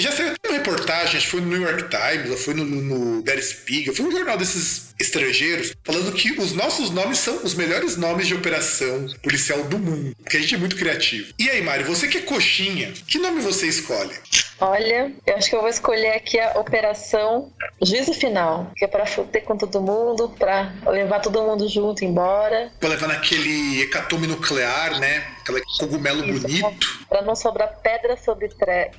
já 0.00 0.12
saiu 0.12 0.34
uma 0.46 0.58
reportagem, 0.58 1.16
acho 1.16 1.26
que 1.26 1.30
foi 1.30 1.40
no 1.40 1.48
New 1.48 1.62
York 1.62 1.84
Times, 1.88 2.30
ou 2.30 2.36
foi 2.36 2.54
no, 2.54 2.64
no 2.64 3.22
Der 3.22 3.42
Spiegel, 3.42 3.94
foi 3.94 4.06
um 4.06 4.10
jornal 4.10 4.36
desses 4.36 4.87
estrangeiros, 5.00 5.74
falando 5.84 6.12
que 6.12 6.32
os 6.32 6.52
nossos 6.52 6.90
nomes 6.90 7.18
são 7.18 7.42
os 7.44 7.54
melhores 7.54 7.96
nomes 7.96 8.26
de 8.26 8.34
operação 8.34 9.06
policial 9.22 9.62
do 9.64 9.78
mundo, 9.78 10.14
porque 10.16 10.36
a 10.36 10.40
gente 10.40 10.54
é 10.54 10.58
muito 10.58 10.76
criativo. 10.76 11.32
E 11.38 11.48
aí, 11.48 11.62
Mari, 11.62 11.84
você 11.84 12.08
que 12.08 12.18
é 12.18 12.22
coxinha, 12.22 12.92
que 13.06 13.18
nome 13.18 13.40
você 13.40 13.66
escolhe? 13.66 14.14
Olha, 14.60 15.12
eu 15.24 15.36
acho 15.36 15.48
que 15.48 15.54
eu 15.54 15.60
vou 15.60 15.70
escolher 15.70 16.14
aqui 16.14 16.38
a 16.40 16.58
Operação 16.58 17.52
Juízo 17.80 18.12
Final, 18.12 18.72
que 18.74 18.84
é 18.84 18.88
pra 18.88 19.06
fuder 19.06 19.44
com 19.44 19.56
todo 19.56 19.80
mundo, 19.80 20.34
pra 20.36 20.72
levar 20.86 21.20
todo 21.20 21.42
mundo 21.42 21.68
junto 21.68 22.04
embora. 22.04 22.72
Pra 22.80 22.88
levar 22.88 23.06
naquele 23.06 23.82
hecatombe 23.82 24.26
nuclear, 24.26 24.98
né? 24.98 25.24
Aquele 25.42 25.62
cogumelo 25.78 26.24
Isso, 26.24 26.40
bonito. 26.40 27.06
Pra 27.08 27.22
não 27.22 27.36
sobrar 27.36 27.78
pedra 27.80 28.16
sobre 28.16 28.48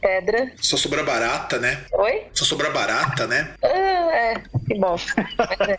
pedra. 0.01 0.51
Só 0.61 0.77
sobrar 0.77 1.03
barata, 1.03 1.59
né? 1.59 1.83
Oi? 1.91 2.27
Só 2.33 2.45
sobrar 2.45 2.71
barata, 2.71 3.27
né? 3.27 3.53
Ah, 3.61 3.67
é, 3.67 4.41
que 4.65 4.79
bom. 4.79 4.95
Mas, 5.37 5.69
é, 5.69 5.77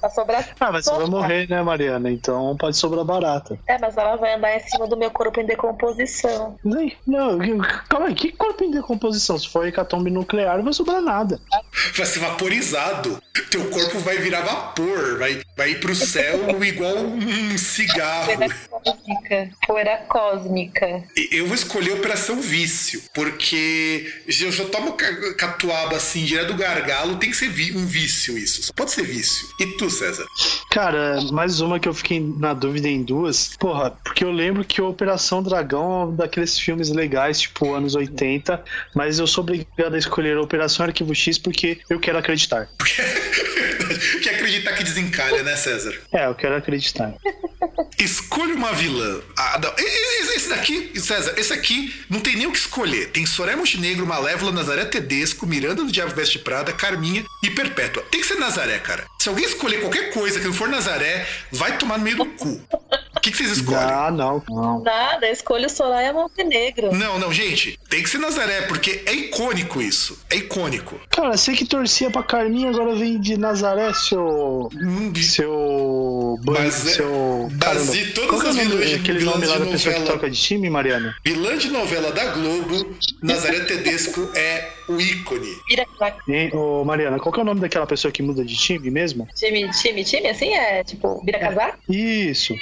vai 0.00 0.10
sobrar. 0.10 0.48
Ah, 0.60 0.72
mas 0.72 0.84
você 0.84 0.96
vai 0.96 1.06
morrer, 1.06 1.48
né, 1.48 1.62
Mariana? 1.62 2.10
Então 2.10 2.56
pode 2.56 2.76
sobrar 2.76 3.04
barata. 3.04 3.58
É, 3.66 3.78
mas 3.78 3.96
ela 3.96 4.16
vai 4.16 4.34
andar 4.34 4.56
em 4.56 4.60
cima 4.60 4.86
do 4.86 4.96
meu 4.96 5.10
corpo 5.10 5.40
em 5.40 5.46
decomposição. 5.46 6.58
Não, 6.64 6.90
não 7.06 7.58
calma 7.88 8.06
aí, 8.06 8.14
que 8.14 8.32
corpo 8.32 8.64
em 8.64 8.70
decomposição? 8.70 9.38
Se 9.38 9.48
for 9.48 9.66
hecatombe 9.66 10.10
nuclear, 10.10 10.56
não 10.56 10.64
vai 10.64 10.72
sobrar 10.72 11.00
nada. 11.00 11.40
Vai 11.94 12.06
ser 12.06 12.20
vaporizado. 12.20 13.22
Teu 13.50 13.68
corpo 13.70 13.98
vai 14.00 14.18
virar 14.18 14.42
vapor, 14.42 15.18
vai, 15.18 15.42
vai 15.56 15.70
ir 15.70 15.80
pro 15.80 15.94
céu 15.94 16.62
igual 16.62 16.96
um 16.96 17.58
cigarro. 17.58 18.26
Poeira 18.26 18.54
cósmica. 18.70 19.50
Poeira 19.66 19.96
cósmica. 20.08 21.04
Eu 21.30 21.46
vou 21.46 21.54
escolher 21.54 21.92
Operação 21.92 22.40
Vício, 22.40 23.02
porque 23.12 24.12
eu 24.26 24.52
já 24.52 24.64
tomo 24.66 24.96
catuaba 25.36 25.96
assim, 25.96 26.24
direto 26.24 26.48
do 26.48 26.54
gargalo, 26.54 27.16
tem 27.16 27.30
que 27.30 27.36
ser 27.36 27.48
um 27.76 27.86
vício 27.86 28.36
isso. 28.36 28.62
Só 28.62 28.72
pode 28.72 28.90
ser 28.90 29.02
vício. 29.02 29.33
E 29.58 29.66
tu, 29.66 29.90
César? 29.90 30.26
Cara, 30.70 31.20
mais 31.32 31.60
uma 31.60 31.78
que 31.78 31.88
eu 31.88 31.94
fiquei 31.94 32.20
na 32.38 32.52
dúvida 32.54 32.88
em 32.88 33.02
duas. 33.02 33.56
Porra, 33.58 33.90
porque 34.02 34.24
eu 34.24 34.30
lembro 34.30 34.64
que 34.64 34.80
Operação 34.82 35.42
Dragão 35.42 36.02
é 36.02 36.06
um 36.06 36.16
daqueles 36.16 36.58
filmes 36.58 36.90
legais, 36.90 37.40
tipo 37.40 37.74
anos 37.74 37.94
80, 37.94 38.62
mas 38.94 39.18
eu 39.18 39.26
sou 39.26 39.42
obrigado 39.42 39.94
a 39.94 39.98
escolher 39.98 40.36
Operação 40.38 40.86
Arquivo 40.86 41.14
X 41.14 41.38
porque 41.38 41.80
eu 41.88 42.00
quero 42.00 42.18
acreditar. 42.18 42.68
Quer 44.22 44.34
acreditar 44.36 44.43
que 44.76 44.84
desencalha, 44.84 45.42
né, 45.42 45.56
César? 45.56 45.94
É, 46.12 46.26
eu 46.26 46.34
quero 46.34 46.56
acreditar. 46.56 47.14
Escolha 47.98 48.54
uma 48.54 48.72
vilã. 48.72 49.20
Ah, 49.36 49.58
não. 49.62 49.72
Esse 49.78 50.48
daqui, 50.48 50.92
César, 51.00 51.34
esse 51.36 51.52
aqui 51.52 51.94
não 52.10 52.20
tem 52.20 52.36
nem 52.36 52.46
o 52.46 52.52
que 52.52 52.58
escolher. 52.58 53.10
Tem 53.10 53.24
Soraya 53.24 53.56
Montenegro, 53.56 54.06
Malévola, 54.06 54.52
Nazaré 54.52 54.84
Tedesco, 54.84 55.46
Miranda 55.46 55.82
do 55.82 55.92
Diabo 55.92 56.14
Veste 56.14 56.38
Prada, 56.38 56.72
Carminha 56.72 57.24
e 57.42 57.50
Perpétua. 57.50 58.02
Tem 58.10 58.20
que 58.20 58.26
ser 58.26 58.34
Nazaré, 58.34 58.78
cara. 58.78 59.04
Se 59.18 59.28
alguém 59.28 59.44
escolher 59.44 59.80
qualquer 59.80 60.12
coisa 60.12 60.38
que 60.38 60.46
não 60.46 60.52
for 60.52 60.68
Nazaré, 60.68 61.26
vai 61.50 61.78
tomar 61.78 61.96
no 61.98 62.04
meio 62.04 62.16
do 62.16 62.26
cu. 62.26 62.60
O 63.16 63.20
que, 63.20 63.30
que 63.30 63.36
vocês 63.38 63.52
escolhem? 63.52 63.80
Ah, 63.80 64.10
não, 64.10 64.42
não. 64.50 64.82
Nada, 64.82 65.30
escolho 65.30 65.70
Soraya 65.70 66.12
Montenegro. 66.12 66.94
Não, 66.94 67.18
não, 67.18 67.32
gente. 67.32 67.78
Tem 67.88 68.02
que 68.02 68.10
ser 68.10 68.18
Nazaré, 68.18 68.62
porque 68.62 69.02
é 69.06 69.14
icônico 69.14 69.80
isso. 69.80 70.18
É 70.28 70.36
icônico. 70.36 71.00
Cara, 71.08 71.36
você 71.36 71.52
que 71.54 71.64
torcia 71.64 72.10
pra 72.10 72.22
Carminha, 72.22 72.68
agora 72.68 72.94
vem 72.94 73.18
de 73.18 73.38
Nazaré, 73.38 73.94
seu. 73.94 74.20
Seu. 75.22 76.38
Mas, 76.44 76.86
é- 76.86 76.90
seu. 76.92 77.48
Mas 77.64 77.94
e 77.94 78.06
todas 78.12 78.30
Qual 78.30 78.40
as 78.42 78.56
é 78.56 78.64
nome, 78.64 78.76
vilãs, 78.76 78.94
aquele 79.00 79.24
nome 79.24 79.46
lá 79.46 79.58
da 79.58 79.66
pessoa 79.66 79.94
que 79.94 80.02
toca 80.02 80.30
de 80.30 80.40
time, 80.40 80.68
Mariana? 80.70 81.16
Vilã 81.24 81.56
de 81.56 81.70
novela 81.70 82.12
da 82.12 82.26
Globo, 82.32 82.96
Nazaré 83.22 83.60
Tedesco 83.60 84.28
é 84.34 84.70
o 84.88 85.00
ícone. 85.00 85.48
Hein, 86.28 86.50
ô, 86.54 86.84
Mariana, 86.84 87.18
qual 87.18 87.32
que 87.32 87.40
é 87.40 87.42
o 87.42 87.46
nome 87.46 87.60
daquela 87.60 87.86
pessoa 87.86 88.12
que 88.12 88.22
muda 88.22 88.44
de 88.44 88.54
time 88.56 88.90
mesmo? 88.90 89.26
Time, 89.34 89.70
time, 89.70 90.04
time, 90.04 90.28
assim 90.28 90.52
é 90.54 90.84
tipo, 90.84 91.22
vira 91.24 91.38
casaca? 91.38 91.78
Isso. 91.88 92.54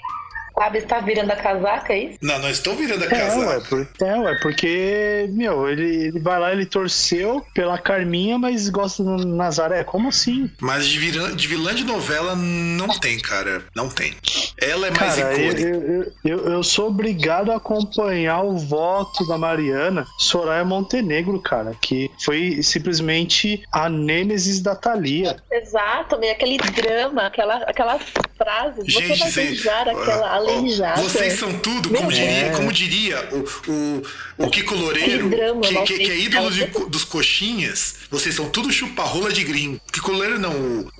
Sabe, 0.55 0.79
está 0.79 1.01
virando 1.01 1.31
a 1.31 1.37
casaca, 1.37 1.93
é 1.93 1.99
isso? 2.05 2.19
Não, 2.23 2.39
não 2.39 2.49
estou 2.51 2.75
virando 2.75 3.03
a 3.05 3.07
É, 3.07 3.11
casa. 3.11 3.39
ué, 3.47 3.61
por- 3.69 3.89
é, 4.03 4.19
ué, 4.19 4.39
porque, 4.43 5.29
meu, 5.33 5.69
ele, 5.69 6.07
ele 6.07 6.21
vai 6.21 6.39
lá, 6.39 6.53
ele 6.53 6.67
torceu 6.67 7.45
pela 7.55 7.79
Carminha, 7.79 8.39
mas 8.39 8.69
gosta 8.69 9.03
do 9.03 9.27
Nazaré. 9.27 9.83
Como 9.85 10.09
assim? 10.09 10.51
Mas 10.61 10.87
de 10.87 10.99
vilã, 10.99 11.35
de 11.35 11.49
vilã 11.49 11.75
de 11.75 11.85
novela 11.85 12.35
não 12.37 12.89
tem, 12.99 13.19
cara. 13.19 13.63
Não 13.75 13.89
tem. 13.89 14.15
Ela 14.61 14.89
é 14.89 14.91
mais 14.91 15.17
Cara, 15.17 15.35
eu, 15.35 15.51
icônica. 15.53 15.69
eu, 15.69 16.13
eu, 16.39 16.53
eu 16.53 16.63
sou 16.63 16.89
obrigado 16.89 17.51
a 17.51 17.57
acompanhar 17.57 18.43
o 18.43 18.57
voto 18.57 19.27
da 19.27 19.37
Mariana 19.39 20.07
Soraya 20.19 20.65
Montenegro, 20.65 21.41
cara, 21.41 21.73
que 21.81 22.11
foi 22.25 22.63
simplesmente 22.63 23.63
a 23.73 23.89
nêmesis 23.89 24.61
da 24.61 24.77
Thalia. 24.77 25.37
Exato, 25.51 26.19
meio 26.19 26.33
aquele 26.33 26.59
drama, 26.59 27.27
aquela, 27.27 27.57
aquelas 27.65 28.03
frases. 28.37 28.85
Você 28.93 29.15
vai 29.17 29.31
beijar 29.33 29.89
aquela 29.89 30.39
ó, 30.39 30.42
aleijada. 30.51 31.03
Vocês 31.03 31.39
são 31.39 31.53
tudo, 31.59 31.89
como 31.89 32.03
Meu 32.03 32.11
diria, 32.11 32.45
Deus. 32.45 32.57
como 32.57 32.73
diria 32.73 33.29
o, 33.33 33.71
o, 33.71 34.03
o 34.47 34.51
Kiko 34.51 34.75
Loureiro, 34.75 35.29
Que 35.31 35.37
drama, 35.37 35.61
que, 35.61 35.83
que, 35.83 35.99
que 35.99 36.11
é 36.11 36.19
ídolo 36.19 36.51
de 36.51 36.67
dos 36.89 37.05
coxinhas. 37.05 37.97
Vocês 38.11 38.35
são 38.35 38.49
tudo 38.51 38.73
chupa-rola 38.73 39.33
de 39.33 39.45
gringo. 39.45 39.81
Kiko 39.93 40.13
Loureiro 40.13 40.39
não, 40.39 40.53
o, 40.53 40.91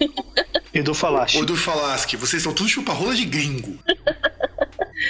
Edu 0.75 0.95
Falache. 0.95 1.39
o 1.39 1.43
Edu 1.43 1.57
Falaschi. 1.57 2.17
Vocês 2.17 2.43
são 2.43 2.53
tudo 2.53 2.69
chupa-rola 2.69 3.15
de 3.15 3.25
gringo. 3.25 3.79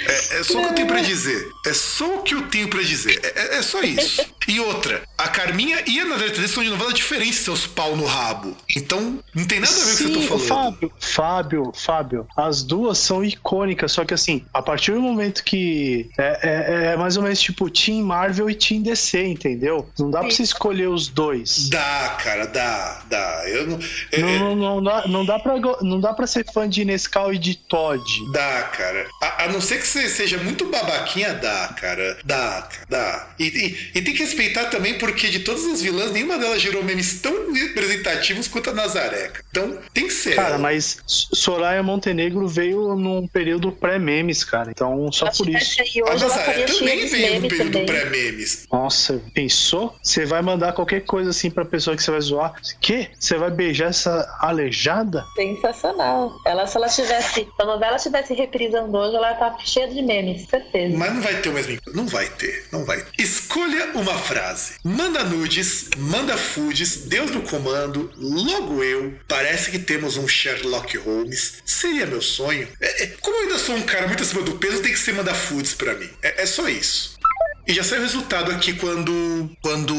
É, 0.07 0.39
é 0.39 0.43
só 0.43 0.59
o 0.59 0.61
que 0.63 0.69
eu 0.69 0.75
tenho 0.75 0.87
pra 0.87 1.01
dizer. 1.01 1.49
É 1.65 1.73
só 1.73 2.15
o 2.17 2.21
que 2.23 2.33
eu 2.35 2.41
tenho 2.47 2.67
pra 2.69 2.81
dizer. 2.81 3.19
É, 3.23 3.55
é- 3.55 3.57
é 3.57 3.61
só 3.61 3.81
isso. 3.81 4.25
E 4.47 4.59
outra, 4.59 5.01
a 5.17 5.27
Carminha 5.29 5.81
e 5.87 5.99
a 5.99 6.05
Nazaré 6.05 6.31
Tedesco 6.31 6.55
são 6.55 6.63
de 6.63 6.69
novela 6.69 6.91
diferentes, 6.93 7.39
seus 7.39 7.65
pau 7.65 7.95
no 7.95 8.05
rabo. 8.05 8.55
Então, 8.75 9.19
não 9.33 9.45
tem 9.45 9.59
nada 9.59 9.71
a 9.73 9.85
ver 9.85 9.97
com 9.97 10.03
o 10.03 10.07
que 10.07 10.13
tá 10.13 10.19
o 10.19 10.39
falando. 10.39 10.47
Fábio, 10.47 10.93
Fábio, 10.99 11.71
Fábio, 11.75 12.27
as 12.35 12.61
duas 12.63 12.97
são 12.97 13.23
icônicas, 13.23 13.91
só 13.93 14.03
que 14.03 14.13
assim, 14.13 14.45
a 14.53 14.61
partir 14.61 14.91
do 14.91 15.01
momento 15.01 15.43
que 15.43 16.09
é, 16.17 16.39
é- 16.43 16.85
é 16.93 16.97
mais 16.97 17.15
ou 17.15 17.23
menos 17.23 17.39
tipo 17.39 17.69
Team 17.69 18.03
Marvel 18.03 18.49
e 18.49 18.55
Team 18.55 18.81
DC, 18.81 19.23
entendeu? 19.25 19.87
Não 19.97 20.11
dá 20.11 20.19
pra 20.19 20.29
você 20.31 20.43
escolher 20.43 20.87
os 20.89 21.07
dois. 21.07 21.69
Dá, 21.69 22.17
cara, 22.21 22.45
dá, 22.45 23.01
dá. 23.09 23.43
Eu 23.47 23.67
não. 23.67 23.79
é- 24.11 24.19
Não, 24.19 24.27
é- 24.29 24.39
não, 24.39 24.55
não 24.55 24.83
dá, 24.83 25.07
não, 25.07 25.25
dá 25.25 25.39
pra, 25.39 25.53
não 25.81 25.99
dá 26.01 26.13
pra 26.13 26.27
ser 26.27 26.45
fã 26.53 26.67
de 26.67 26.83
Nescau 26.83 27.33
e 27.33 27.37
de 27.37 27.55
Todd. 27.55 28.03
Dá, 28.33 28.63
cara. 28.77 29.07
A, 29.21 29.45
a 29.45 29.47
não 29.47 29.61
ser 29.61 29.77
que 29.79 29.82
você 29.87 30.07
seja 30.09 30.37
muito 30.37 30.65
babaquinha, 30.65 31.33
dá, 31.33 31.73
cara. 31.79 32.17
Dá, 32.23 32.67
cara, 32.71 32.85
dá. 32.89 33.27
E, 33.39 33.45
e- 33.45 33.91
e 33.95 34.01
tem 34.01 34.13
que 34.13 34.23
respeitar 34.23 34.65
também, 34.65 34.97
porque 34.97 35.29
de 35.29 35.39
todas 35.39 35.65
as 35.65 35.81
vilãs, 35.81 36.11
nenhuma 36.11 36.37
delas 36.37 36.61
gerou 36.61 36.83
memes 36.83 37.21
tão 37.21 37.51
representativos 37.53 38.47
quanto 38.47 38.69
a 38.69 38.73
Nazaré. 38.73 39.27
cara. 39.29 39.43
Então, 39.51 39.77
tem 39.93 40.07
que 40.07 40.13
ser. 40.13 40.35
Cara, 40.35 40.49
ela. 40.49 40.57
mas 40.57 40.97
Soraya 41.05 41.83
Montenegro 41.83 42.47
veio 42.47 42.95
num 42.95 43.27
período 43.27 43.71
pré-memes, 43.71 44.43
cara. 44.43 44.71
Então, 44.71 45.11
só 45.11 45.27
Acho 45.27 45.39
por 45.39 45.47
que 45.51 45.57
isso. 45.57 45.81
A 46.07 46.13
Nazaré 46.15 46.53
cheia 46.53 46.79
também 46.79 47.05
veio 47.07 47.25
no 47.35 47.41
memes 47.41 47.57
período 47.57 47.85
pré-memes. 47.85 48.67
Nossa, 48.71 49.21
pensou? 49.33 49.95
Você 50.01 50.25
vai 50.25 50.41
mandar 50.41 50.73
qualquer 50.73 51.01
coisa 51.01 51.29
assim 51.29 51.49
pra 51.51 51.65
pessoa 51.65 51.95
que 51.95 52.03
você 52.03 52.11
vai 52.11 52.21
zoar? 52.21 52.53
Que? 52.81 53.09
Você 53.19 53.35
vai 53.37 53.51
beijar 53.51 53.89
essa 53.89 54.27
aleijada? 54.39 55.23
Sensacional. 55.35 56.35
Ela, 56.45 56.65
se 56.67 56.77
ela 56.77 56.87
tivesse, 56.89 57.33
se 57.41 57.47
a 57.59 57.65
novela 57.65 57.95
estivesse 57.95 58.33
reprisando 58.33 58.95
hoje, 58.97 59.15
ela 59.15 59.33
tá 59.35 59.51
cheia 59.73 59.87
de 59.87 60.01
memes, 60.01 60.47
certeza. 60.47 60.95
Mas 60.95 61.13
não 61.13 61.21
vai 61.21 61.41
ter 61.41 61.49
o 61.49 61.53
mesmo 61.53 61.73
encontro. 61.73 61.95
Não 61.95 62.07
vai 62.07 62.29
ter, 62.29 62.65
não 62.71 62.85
vai 62.85 63.01
ter. 63.01 63.11
Escolha 63.21 63.91
uma 63.95 64.17
frase. 64.17 64.75
Manda 64.83 65.23
nudes, 65.23 65.89
manda 65.97 66.37
foods, 66.37 67.05
Deus 67.05 67.31
no 67.31 67.41
comando, 67.41 68.11
logo 68.15 68.83
eu. 68.83 69.15
Parece 69.27 69.71
que 69.71 69.79
temos 69.79 70.17
um 70.17 70.27
Sherlock 70.27 70.97
Holmes. 70.97 71.55
Seria 71.65 72.05
meu 72.05 72.21
sonho. 72.21 72.67
É, 72.79 73.03
é, 73.03 73.07
como 73.19 73.35
eu 73.37 73.43
ainda 73.43 73.57
sou 73.57 73.75
um 73.75 73.81
cara 73.81 74.07
muito 74.07 74.23
acima 74.23 74.41
do 74.41 74.53
peso, 74.53 74.81
tem 74.81 74.91
que 74.91 74.99
ser 74.99 75.13
mandar 75.13 75.33
foods 75.33 75.73
pra 75.73 75.95
mim. 75.95 76.09
É, 76.21 76.43
é 76.43 76.45
só 76.45 76.67
isso. 76.69 77.17
E 77.65 77.73
já 77.73 77.83
saiu 77.83 78.01
o 78.01 78.03
resultado 78.03 78.51
aqui 78.51 78.73
quando. 78.73 79.49
Quando. 79.61 79.95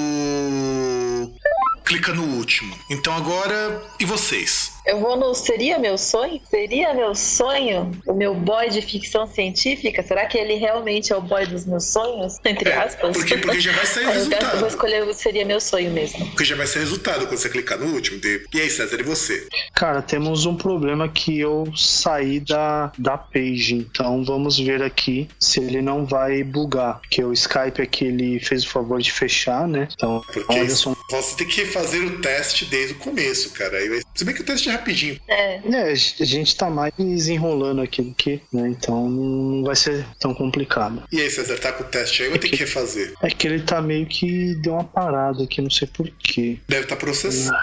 Clica 1.85 2.13
no 2.13 2.25
último. 2.37 2.79
Então 2.91 3.15
agora. 3.15 3.83
E 3.99 4.05
vocês? 4.05 4.74
Eu 4.86 5.01
vou 5.01 5.16
no 5.16 5.35
Seria 5.35 5.78
Meu 5.78 5.97
Sonho? 5.97 6.40
Seria 6.51 6.93
meu 6.93 7.15
sonho 7.15 7.90
o 8.06 8.12
meu 8.12 8.35
boy 8.35 8.69
de 8.69 8.82
ficção 8.82 9.27
científica? 9.27 10.02
Será 10.02 10.27
que 10.27 10.36
ele 10.36 10.55
realmente 10.55 11.12
é 11.12 11.16
o 11.16 11.23
boy 11.23 11.47
dos 11.47 11.65
meus 11.65 11.85
sonhos? 11.86 12.36
Entre 12.44 12.69
É, 12.69 12.77
aspas. 12.77 13.16
porque- 13.16 13.39
porque 13.39 13.61
já 13.61 13.73
vai 13.73 13.86
sair 13.86 14.05
o 14.06 14.09
Eu 14.09 14.12
vou 14.12 14.15
resultado. 14.15 14.66
escolher 14.66 15.02
o 15.05 15.15
Seria 15.15 15.44
Meu 15.44 15.61
Sonho 15.61 15.90
mesmo. 15.90 16.27
Porque 16.27 16.44
já 16.44 16.55
vai 16.56 16.66
ser 16.66 16.81
resultado 16.81 17.27
quando 17.27 17.39
você 17.39 17.48
clicar 17.48 17.78
no 17.78 17.86
último. 17.94 18.19
De... 18.20 18.47
E 18.52 18.61
aí, 18.61 18.69
César, 18.69 19.01
e 19.01 19.02
você? 19.02 19.47
Cara, 19.74 20.02
temos 20.02 20.44
um 20.44 20.55
problema 20.56 21.09
que 21.09 21.40
eu 21.40 21.65
saí 21.74 22.40
da, 22.40 22.93
da 22.98 23.16
page, 23.16 23.74
então 23.74 24.23
vamos 24.24 24.59
ver 24.59 24.82
aqui 24.82 25.28
se 25.40 25.61
ele 25.61 25.81
não 25.81 26.05
vai 26.05 26.43
bugar. 26.43 27.01
Porque 27.01 27.24
o 27.24 27.32
Skype 27.32 27.81
aqui 27.81 28.05
ele 28.06 28.39
fez 28.39 28.65
o 28.65 28.69
favor 28.69 29.01
de 29.01 29.11
fechar, 29.11 29.66
né? 29.66 29.89
Então, 29.94 30.20
Porque 30.32 30.69
só. 30.70 30.94
você 31.11 31.36
tem 31.36 31.47
que 31.47 31.65
fazer 31.66 32.01
o 32.05 32.20
teste 32.20 32.66
desde 32.66 32.93
o 32.94 32.98
começo, 32.98 33.51
cara. 33.52 33.78
Se 34.15 34.24
bem 34.24 34.35
que 34.35 34.43
o 34.43 34.44
teste 34.44 34.69
é 34.69 34.74
rapidinho. 34.77 35.19
É. 35.29 35.61
É, 35.73 35.93
a 35.93 36.25
gente 36.25 36.57
tá 36.57 36.69
mais 36.69 36.93
enrolando 37.29 37.81
aqui 37.81 38.03
do 38.03 38.15
que, 38.15 38.41
né? 38.53 38.69
Então 38.69 39.09
não 39.09 39.65
vai 39.65 39.77
ser 39.77 40.07
tão 40.21 40.35
complicado. 40.35 41.03
E 41.11 41.21
aí, 41.21 41.31
César, 41.31 41.59
tá 41.59 41.73
com 41.73 41.85
o 41.85 41.87
teste 41.87 42.23
aí, 42.23 42.29
vai 42.29 42.39
ter 42.39 42.49
que 42.49 42.57
refazer. 42.57 43.15
É 43.23 43.31
que 43.31 43.47
ele 43.47 43.63
tá 43.63 43.81
meio 43.81 44.07
que 44.07 44.55
deu 44.57 44.75
uma 44.75 44.85
parada 44.85 45.45
aqui, 45.45 45.61
não 45.61 45.71
sei 45.71 45.89
porquê. 45.89 46.59
Deve 46.69 46.85
estar 46.85 46.97
processando. 46.97 47.57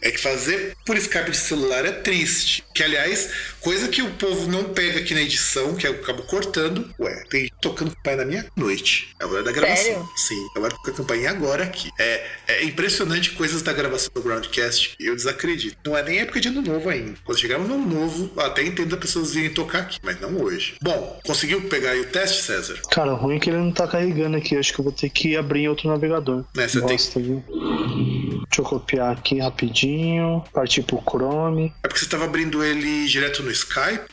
É 0.00 0.10
que 0.10 0.18
fazer 0.18 0.76
por 0.84 0.96
Skype 0.96 1.30
de 1.30 1.36
celular 1.36 1.84
é 1.86 1.92
triste. 1.92 2.62
Que, 2.74 2.82
aliás, 2.82 3.30
coisa 3.60 3.88
que 3.88 4.02
o 4.02 4.10
povo 4.12 4.50
não 4.50 4.64
pega 4.64 5.00
aqui 5.00 5.14
na 5.14 5.22
edição, 5.22 5.74
que 5.74 5.86
eu 5.86 5.92
acabo 5.92 6.22
cortando. 6.24 6.92
Ué, 7.00 7.24
tem 7.30 7.50
tocando 7.60 7.96
pai 8.04 8.14
na 8.16 8.24
minha 8.24 8.46
noite. 8.54 9.14
É 9.20 9.24
a 9.24 9.26
hora 9.26 9.42
da 9.42 9.52
gravação. 9.52 9.82
Sério? 9.82 10.08
Sim, 10.16 10.46
é 10.54 10.58
a 10.58 10.62
hora 10.62 10.76
da 10.84 10.92
campainha 10.92 11.30
agora 11.30 11.64
aqui. 11.64 11.90
É, 11.98 12.26
é 12.48 12.64
impressionante 12.64 13.30
coisas 13.30 13.62
da 13.62 13.72
gravação 13.72 14.10
do 14.14 14.22
Groundcast. 14.22 14.94
Eu 15.00 15.16
desacredito. 15.16 15.78
Não 15.86 15.96
é 15.96 16.02
nem 16.02 16.18
época 16.20 16.40
de 16.40 16.43
ano 16.48 16.62
novo 16.62 16.88
ainda. 16.88 17.14
Quando 17.24 17.38
chegarmos 17.38 17.68
no 17.68 17.74
ano 17.74 17.86
novo, 17.86 18.30
até 18.40 18.62
entendo 18.64 18.94
as 18.94 19.00
pessoas 19.00 19.32
virem 19.34 19.50
tocar 19.50 19.80
aqui, 19.80 19.98
mas 20.02 20.20
não 20.20 20.36
hoje. 20.42 20.74
Bom, 20.82 21.20
conseguiu 21.24 21.62
pegar 21.68 21.90
aí 21.90 22.00
o 22.00 22.06
teste, 22.06 22.42
César? 22.42 22.80
Cara, 22.90 23.12
o 23.12 23.16
ruim 23.16 23.36
é 23.36 23.38
que 23.38 23.50
ele 23.50 23.58
não 23.58 23.72
tá 23.72 23.86
carregando 23.86 24.36
aqui. 24.36 24.56
Acho 24.56 24.72
que 24.72 24.80
eu 24.80 24.84
vou 24.84 24.92
ter 24.92 25.08
que 25.10 25.36
abrir 25.36 25.60
em 25.62 25.68
outro 25.68 25.88
navegador. 25.88 26.44
Né, 26.54 26.68
você 26.68 26.78
tem- 26.80 26.88
Bosta, 26.88 27.20
viu? 27.20 27.42
Deixa 27.48 28.60
eu 28.60 28.64
copiar 28.64 29.12
aqui 29.12 29.38
rapidinho. 29.40 30.44
Partir 30.52 30.82
pro 30.82 31.02
Chrome. 31.08 31.72
É 31.82 31.88
porque 31.88 31.98
você 31.98 32.04
estava 32.04 32.24
abrindo 32.24 32.62
ele 32.62 33.06
direto 33.06 33.42
no 33.42 33.50
Skype? 33.50 34.04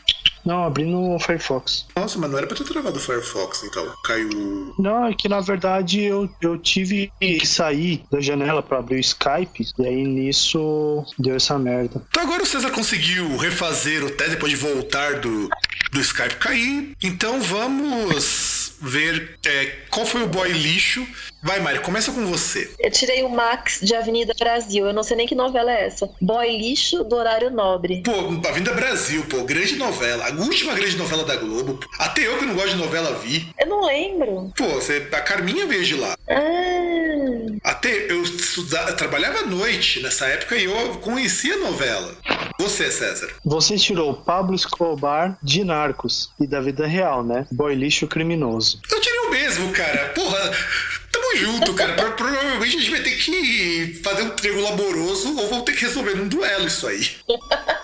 Não, 0.44 0.64
abri 0.64 0.84
no 0.84 1.18
Firefox. 1.20 1.86
Nossa, 1.96 2.18
mas 2.18 2.30
não 2.30 2.38
era 2.38 2.46
pra 2.46 2.56
ter 2.56 2.64
travado 2.64 2.96
o 2.96 3.00
Firefox, 3.00 3.62
então. 3.64 3.86
Caiu. 4.04 4.74
Não, 4.78 5.06
é 5.06 5.14
que 5.14 5.28
na 5.28 5.40
verdade 5.40 6.00
eu, 6.00 6.28
eu 6.40 6.58
tive 6.58 7.12
que 7.20 7.46
sair 7.46 8.02
da 8.10 8.20
janela 8.20 8.62
pra 8.62 8.78
abrir 8.78 8.96
o 8.96 9.00
Skype. 9.00 9.68
E 9.78 9.86
aí 9.86 10.04
nisso 10.04 11.04
deu 11.18 11.36
essa 11.36 11.58
merda. 11.58 12.02
Então 12.10 12.22
agora 12.24 12.42
o 12.42 12.46
César 12.46 12.70
conseguiu 12.70 13.36
refazer 13.36 14.04
o 14.04 14.10
teste 14.10 14.34
depois 14.34 14.50
de 14.50 14.58
voltar 14.58 15.20
do, 15.20 15.48
do 15.92 16.00
Skype 16.00 16.36
cair. 16.36 16.96
Então 17.02 17.40
vamos 17.40 18.74
ver 18.80 19.38
é, 19.46 19.66
qual 19.90 20.04
foi 20.04 20.22
o 20.22 20.28
boy 20.28 20.50
lixo. 20.50 21.06
Vai, 21.42 21.58
Mari, 21.58 21.80
começa 21.80 22.12
com 22.12 22.24
você. 22.24 22.70
Eu 22.78 22.90
tirei 22.90 23.24
o 23.24 23.28
Max 23.28 23.80
de 23.82 23.94
Avenida 23.96 24.32
Brasil. 24.38 24.86
Eu 24.86 24.92
não 24.92 25.02
sei 25.02 25.16
nem 25.16 25.26
que 25.26 25.34
novela 25.34 25.72
é 25.72 25.86
essa. 25.86 26.08
Boy 26.20 26.56
lixo 26.56 27.02
do 27.02 27.16
horário 27.16 27.50
nobre. 27.50 28.00
Pô, 28.04 28.12
Avenida 28.48 28.72
Brasil, 28.74 29.24
pô, 29.28 29.42
grande 29.42 29.74
novela. 29.74 30.28
A 30.28 30.30
última 30.40 30.72
grande 30.74 30.96
novela 30.96 31.24
da 31.24 31.34
Globo. 31.36 31.80
Até 31.98 32.26
eu 32.28 32.38
que 32.38 32.44
não 32.44 32.54
gosto 32.54 32.70
de 32.70 32.76
novela 32.76 33.12
vi. 33.18 33.48
Eu 33.58 33.66
não 33.66 33.84
lembro. 33.84 34.52
Pô, 34.56 34.68
você, 34.68 35.08
a 35.10 35.20
Carminha 35.20 35.66
veio 35.66 35.84
de 35.84 35.96
lá. 35.96 36.16
Ah, 36.30 37.70
Até 37.70 38.10
eu 38.12 38.22
estudava, 38.22 38.92
trabalhava 38.92 39.40
à 39.40 39.46
noite 39.46 40.00
nessa 40.00 40.26
época 40.26 40.54
e 40.56 40.64
eu 40.64 40.94
conhecia 41.00 41.54
a 41.54 41.58
novela. 41.58 42.14
Você, 42.58 42.88
César. 42.92 43.28
Você 43.44 43.76
tirou 43.76 44.14
Pablo 44.14 44.54
Escobar 44.54 45.36
de 45.42 45.64
Narcos 45.64 46.30
e 46.40 46.46
da 46.46 46.60
vida 46.60 46.86
real, 46.86 47.24
né? 47.24 47.46
Boy 47.50 47.74
lixo 47.74 48.06
criminoso. 48.06 48.80
Eu 48.90 49.00
tirei 49.00 49.18
o 49.20 49.30
mesmo, 49.30 49.72
cara. 49.72 50.10
Porra, 50.14 50.52
tamo 51.12 51.36
junto, 51.36 51.74
cara. 51.74 51.92
Pro- 51.94 52.12
Provavelmente 52.12 52.76
a 52.76 52.80
gente 52.80 52.90
vai 52.90 53.00
ter 53.00 53.10
que 53.16 54.00
fazer 54.02 54.22
um 54.22 54.30
trigo 54.30 54.60
laboroso 54.60 55.36
ou 55.38 55.48
vamos 55.48 55.64
ter 55.64 55.72
que 55.72 55.82
resolver 55.84 56.14
num 56.14 56.26
duelo 56.28 56.66
isso 56.66 56.86
aí. 56.86 57.06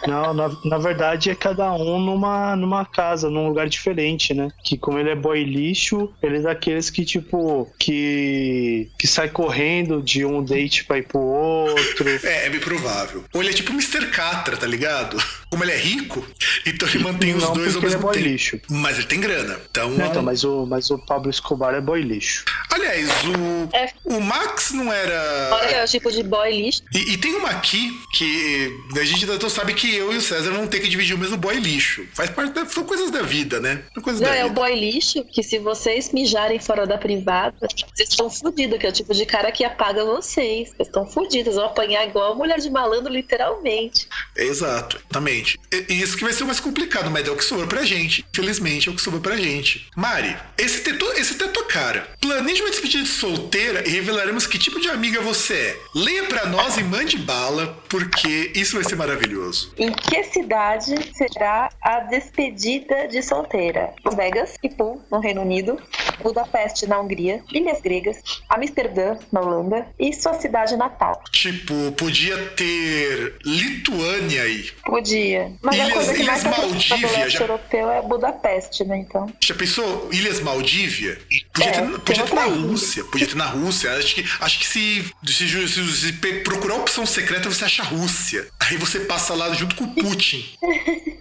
Não, 0.06 0.32
na, 0.34 0.50
na 0.64 0.78
verdade 0.78 1.30
é 1.30 1.34
cada 1.34 1.72
um 1.74 1.98
numa, 2.00 2.56
numa 2.56 2.84
casa, 2.84 3.28
num 3.30 3.48
lugar 3.48 3.68
diferente, 3.68 4.32
né? 4.34 4.48
Que 4.64 4.76
como 4.78 4.98
ele 4.98 5.10
é 5.10 5.14
boy 5.14 5.42
lixo, 5.44 6.12
ele 6.22 6.38
é 6.38 6.40
daqueles 6.40 6.88
que, 6.90 7.04
tipo, 7.04 7.70
que, 7.78 8.88
que 8.98 9.06
sai 9.06 9.28
correndo 9.28 10.02
de 10.02 10.24
um 10.24 10.42
date 10.42 10.84
pra 10.84 10.98
ir 10.98 11.06
pro 11.06 11.20
outro. 11.20 12.08
É, 12.24 12.46
é 12.46 12.50
bem 12.50 12.60
provável. 12.60 13.24
Ou 13.34 13.42
ele 13.42 13.50
é 13.50 13.54
tipo 13.54 13.72
Mr. 13.72 14.06
Catra, 14.10 14.56
tá 14.56 14.66
ligado? 14.66 15.16
Como 15.50 15.64
ele 15.64 15.72
é 15.72 15.76
rico, 15.78 16.26
então 16.66 16.86
ele 16.88 16.98
mantém 16.98 17.34
os 17.34 17.42
Não, 17.42 17.52
dois 17.54 17.74
ao 17.74 17.80
porque 17.80 17.86
ele 17.86 17.94
é 17.94 17.96
mesmo 17.96 18.02
boy 18.02 18.14
tempo. 18.14 18.28
lixo. 18.28 18.60
Mas 18.70 18.98
ele 18.98 19.06
tem 19.06 19.20
grana. 19.20 19.58
Então, 19.70 19.88
Não, 19.90 20.06
então, 20.06 20.22
mas 20.22 20.44
o, 20.44 20.66
mas 20.66 20.90
o 20.90 20.98
Pablo 20.98 21.30
Escobar 21.30 21.74
é 21.74 21.80
boy 21.80 22.02
lixo. 22.02 22.44
aliás, 22.72 23.08
o, 23.24 23.74
É. 23.76 23.90
o 24.04 24.20
Max 24.20 24.72
não 24.72 24.92
era. 24.92 25.48
olha 25.52 25.68
é 25.76 25.84
o 25.84 25.88
tipo 25.88 26.10
de 26.12 26.22
boy 26.22 26.50
lixo. 26.50 26.82
E, 26.94 27.12
e 27.14 27.16
tem 27.18 27.34
uma 27.34 27.48
aqui 27.50 27.90
que 28.12 28.70
a 29.00 29.04
gente 29.04 29.28
ainda 29.30 29.48
sabe 29.48 29.72
que 29.74 29.94
eu 29.94 30.12
e 30.12 30.16
o 30.16 30.20
César 30.20 30.50
vão 30.50 30.66
ter 30.66 30.80
que 30.80 30.88
dividir 30.88 31.14
o 31.14 31.18
mesmo 31.18 31.36
boy 31.36 31.56
lixo. 31.58 32.06
Faz 32.14 32.28
parte 32.30 32.52
da, 32.52 32.66
são 32.66 32.84
coisas 32.84 33.10
da 33.10 33.22
vida, 33.22 33.58
né? 33.60 33.82
São 33.94 34.02
coisas 34.02 34.20
Não, 34.20 34.28
da 34.28 34.36
é 34.36 34.44
o 34.44 34.48
vida. 34.48 34.60
boy 34.60 34.74
lixo, 34.78 35.24
que 35.24 35.42
se 35.42 35.58
vocês 35.58 36.12
mijarem 36.12 36.58
fora 36.60 36.86
da 36.86 36.98
privada, 36.98 37.56
vocês 37.94 38.10
estão 38.10 38.28
fodidos, 38.28 38.78
que 38.78 38.86
é 38.86 38.90
o 38.90 38.92
tipo 38.92 39.14
de 39.14 39.24
cara 39.24 39.50
que 39.50 39.64
apaga 39.64 40.04
vocês. 40.04 40.68
Vocês 40.68 40.88
estão 40.88 41.06
fodidos, 41.06 41.54
vão 41.54 41.64
apanhar 41.64 42.06
igual 42.06 42.32
a 42.32 42.34
mulher 42.34 42.58
de 42.58 42.68
malandro, 42.70 43.12
literalmente. 43.12 44.06
Exato, 44.36 44.96
exatamente. 44.98 45.37
E- 45.72 45.86
e 45.90 46.00
isso 46.02 46.16
que 46.16 46.24
vai 46.24 46.32
ser 46.32 46.44
o 46.44 46.46
mais 46.46 46.60
complicado, 46.60 47.10
mas 47.10 47.26
é 47.26 47.30
o 47.30 47.36
que 47.36 47.44
sobrou 47.44 47.66
pra 47.68 47.84
gente. 47.84 48.24
Infelizmente, 48.32 48.88
é 48.88 48.92
o 48.92 48.94
que 48.94 49.02
sobrou 49.02 49.22
pra 49.22 49.36
gente. 49.36 49.86
Mari, 49.96 50.36
esse 50.56 50.80
teto, 50.80 51.04
esse 51.16 51.34
teto 51.34 51.64
cara. 51.66 52.08
Planeje 52.20 52.60
uma 52.62 52.70
despedida 52.70 53.02
de 53.04 53.08
solteira 53.08 53.86
e 53.86 53.90
revelaremos 53.90 54.46
que 54.46 54.58
tipo 54.58 54.80
de 54.80 54.88
amiga 54.88 55.20
você 55.20 55.54
é. 55.54 55.76
Leia 55.94 56.24
pra 56.24 56.46
nós 56.46 56.76
e 56.76 56.82
mande 56.82 57.16
bala, 57.18 57.78
porque 57.88 58.52
isso 58.54 58.74
vai 58.76 58.84
ser 58.84 58.96
maravilhoso. 58.96 59.72
Em 59.78 59.92
que 59.92 60.22
cidade 60.24 60.94
será 61.14 61.70
a 61.82 62.00
despedida 62.00 63.06
de 63.08 63.22
solteira? 63.22 63.92
Vegas, 64.16 64.54
Ipu, 64.62 65.02
no 65.10 65.20
Reino 65.20 65.42
Unido, 65.42 65.78
Budapeste, 66.22 66.86
na 66.86 66.98
Hungria, 67.00 67.42
Ilhas 67.52 67.80
Gregas, 67.80 68.16
Amsterdã, 68.48 69.16
na 69.32 69.40
Holanda 69.40 69.86
e 69.98 70.12
sua 70.12 70.34
cidade 70.34 70.76
natal. 70.76 71.22
Tipo, 71.32 71.92
podia 71.92 72.36
ter 72.56 73.34
Lituânia 73.44 74.42
aí. 74.42 74.70
Podia. 74.84 75.27
Dia. 75.28 75.52
Mas 75.62 75.74
Ilhas- 75.76 75.88
a 75.88 75.92
coisa 75.92 76.14
que 76.14 76.22
Ilhas 76.22 76.44
mais 76.44 76.58
Maldívia, 76.58 77.30
já- 77.30 77.40
europeu 77.40 77.90
é 77.90 78.02
Budapeste, 78.02 78.84
né? 78.84 78.98
Então. 78.98 79.26
Já 79.40 79.54
pensou 79.54 80.08
Ilhas 80.12 80.40
Maldívia? 80.40 81.18
Podia, 81.54 81.70
É, 81.70 81.72
ter, 81.72 81.98
podia 82.00 82.24
ter 82.24 82.34
na. 82.34 82.44
Rússia. 82.44 83.04
Podia 83.04 83.26
ter 83.26 83.36
na 83.36 83.46
Rússia. 83.46 83.90
Acho 83.92 84.14
que, 84.14 84.24
acho 84.40 84.58
que 84.58 84.66
se, 84.66 85.04
se, 85.26 85.48
se- 85.48 85.92
se 85.92 86.12
procurar 86.44 86.74
a 86.74 86.78
opção 86.78 87.04
secreta, 87.06 87.48
você 87.48 87.64
acha 87.64 87.82
a 87.82 87.86
Rússia. 87.86 88.46
Aí 88.60 88.76
você 88.76 89.00
passa 89.00 89.34
lá 89.34 89.52
junto 89.54 89.74
com 89.76 89.84
o 89.84 89.88
Putin. 89.94 90.44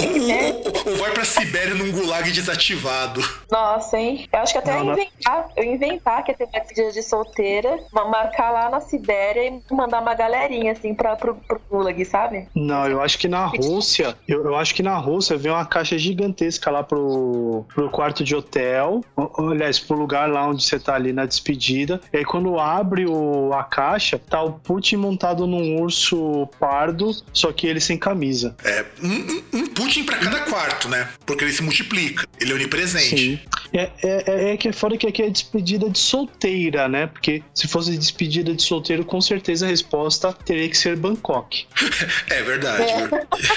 ou, 0.00 0.92
ou 0.92 0.96
vai 0.98 1.10
pra 1.12 1.24
Sibéria 1.24 1.74
num 1.74 1.90
gulag 1.92 2.30
desativado. 2.30 3.22
Nossa, 3.50 3.98
hein? 3.98 4.28
Eu 4.32 4.38
acho 4.40 4.52
que 4.52 4.58
até 4.58 4.72
Não, 4.72 4.78
eu 4.78 4.84
não. 4.84 4.92
inventar, 4.94 5.48
eu 5.56 5.64
inventar 5.64 6.24
que 6.24 6.30
ia 6.32 6.36
ter 6.36 6.44
uma 6.44 6.60
despedida 6.60 6.92
de 6.92 7.02
solteira, 7.02 7.78
ma- 7.92 8.06
marcar 8.08 8.50
lá 8.50 8.70
na 8.70 8.80
Sibéria 8.80 9.46
e 9.48 9.74
mandar 9.74 10.00
uma 10.00 10.14
galerinha, 10.14 10.72
assim, 10.72 10.94
pra, 10.94 11.16
pro, 11.16 11.34
pro 11.34 11.60
Gulag, 11.70 12.04
sabe? 12.04 12.48
Não, 12.54 12.86
eu 12.88 13.00
acho 13.02 13.18
que 13.18 13.28
na 13.30 13.46
Rússia, 13.46 14.16
eu, 14.28 14.44
eu 14.44 14.56
acho 14.56 14.74
que 14.74 14.82
na 14.82 14.96
Rússia 14.98 15.36
vem 15.38 15.50
uma 15.50 15.64
caixa 15.64 15.96
gigantesca 15.96 16.70
lá 16.70 16.82
pro, 16.82 17.64
pro 17.74 17.88
quarto 17.88 18.22
de 18.22 18.34
hotel, 18.34 19.02
o- 19.16 19.48
aliás, 19.50 19.78
pro 19.78 19.96
lugar 19.96 20.28
lá 20.28 20.46
onde 20.46 20.62
você 20.62 20.78
tá 20.78 20.94
ali 20.94 21.12
na 21.12 21.24
despedida. 21.24 22.00
E 22.12 22.18
aí 22.18 22.24
quando 22.24 22.58
abre 22.58 23.06
o, 23.06 23.52
a 23.54 23.64
caixa, 23.64 24.18
tá 24.18 24.42
o 24.42 24.52
Putin 24.52 24.96
montado 24.96 25.46
num 25.46 25.80
urso 25.80 26.46
pardo, 26.58 27.10
só 27.32 27.52
que 27.52 27.66
ele 27.66 27.80
sem 27.80 27.96
camisa. 27.96 28.54
É, 28.64 28.84
um, 29.02 29.58
um- 29.58 29.66
Putin 29.68 30.04
pra 30.04 30.18
cada 30.18 30.40
quarto, 30.40 30.88
né? 30.88 31.08
Porque 31.24 31.44
ele 31.44 31.52
se 31.52 31.62
multiplica. 31.62 32.26
Ele 32.40 32.52
é 32.52 32.54
onipresente. 32.54 33.16
Sim. 33.16 33.38
É, 33.72 33.90
é, 34.02 34.24
é- 34.26 34.52
é 34.52 34.56
que 34.56 34.68
é 34.68 34.72
fora 34.72 34.96
que 34.96 35.06
aqui 35.06 35.22
é 35.22 35.30
despedida 35.30 35.88
de 35.88 35.98
solteira, 35.98 36.88
né? 36.88 37.06
Porque 37.06 37.42
se 37.54 37.68
fosse 37.68 37.96
despedida 37.96 38.52
de 38.54 38.62
solteiro, 38.62 39.04
com 39.04 39.20
certeza 39.20 39.66
a 39.66 39.68
resposta 39.68 40.32
teria 40.32 40.68
que 40.68 40.76
ser 40.76 40.96
Bangkok. 40.96 41.66
É 42.30 42.42
verdade. 42.42 42.84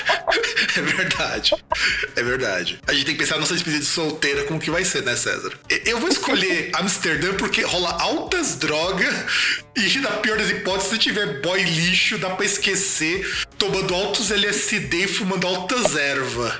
É 0.75 0.81
verdade. 0.81 1.53
É 2.15 2.23
verdade. 2.23 2.79
A 2.87 2.93
gente 2.93 3.05
tem 3.05 3.13
que 3.15 3.19
pensar 3.21 3.35
na 3.35 3.41
nossa 3.41 3.53
despedida 3.53 3.81
de 3.83 3.89
solteira 3.89 4.43
como 4.45 4.59
que 4.59 4.71
vai 4.71 4.83
ser, 4.83 5.03
né, 5.03 5.15
César? 5.15 5.51
Eu 5.85 5.99
vou 5.99 6.09
escolher 6.09 6.71
Amsterdã 6.75 7.33
porque 7.35 7.61
rola 7.61 7.91
altas 8.01 8.55
drogas 8.55 9.13
e, 9.75 9.99
na 9.99 10.11
pior 10.11 10.37
das 10.37 10.49
hipóteses, 10.49 10.89
se 10.91 10.97
tiver 10.97 11.41
boy 11.41 11.61
lixo, 11.63 12.17
dá 12.17 12.29
pra 12.31 12.45
esquecer 12.45 13.27
tomando 13.57 13.93
altos 13.93 14.31
LSD 14.31 15.03
e 15.03 15.07
fumando 15.07 15.47
altas 15.47 15.95
ervas. 15.95 16.53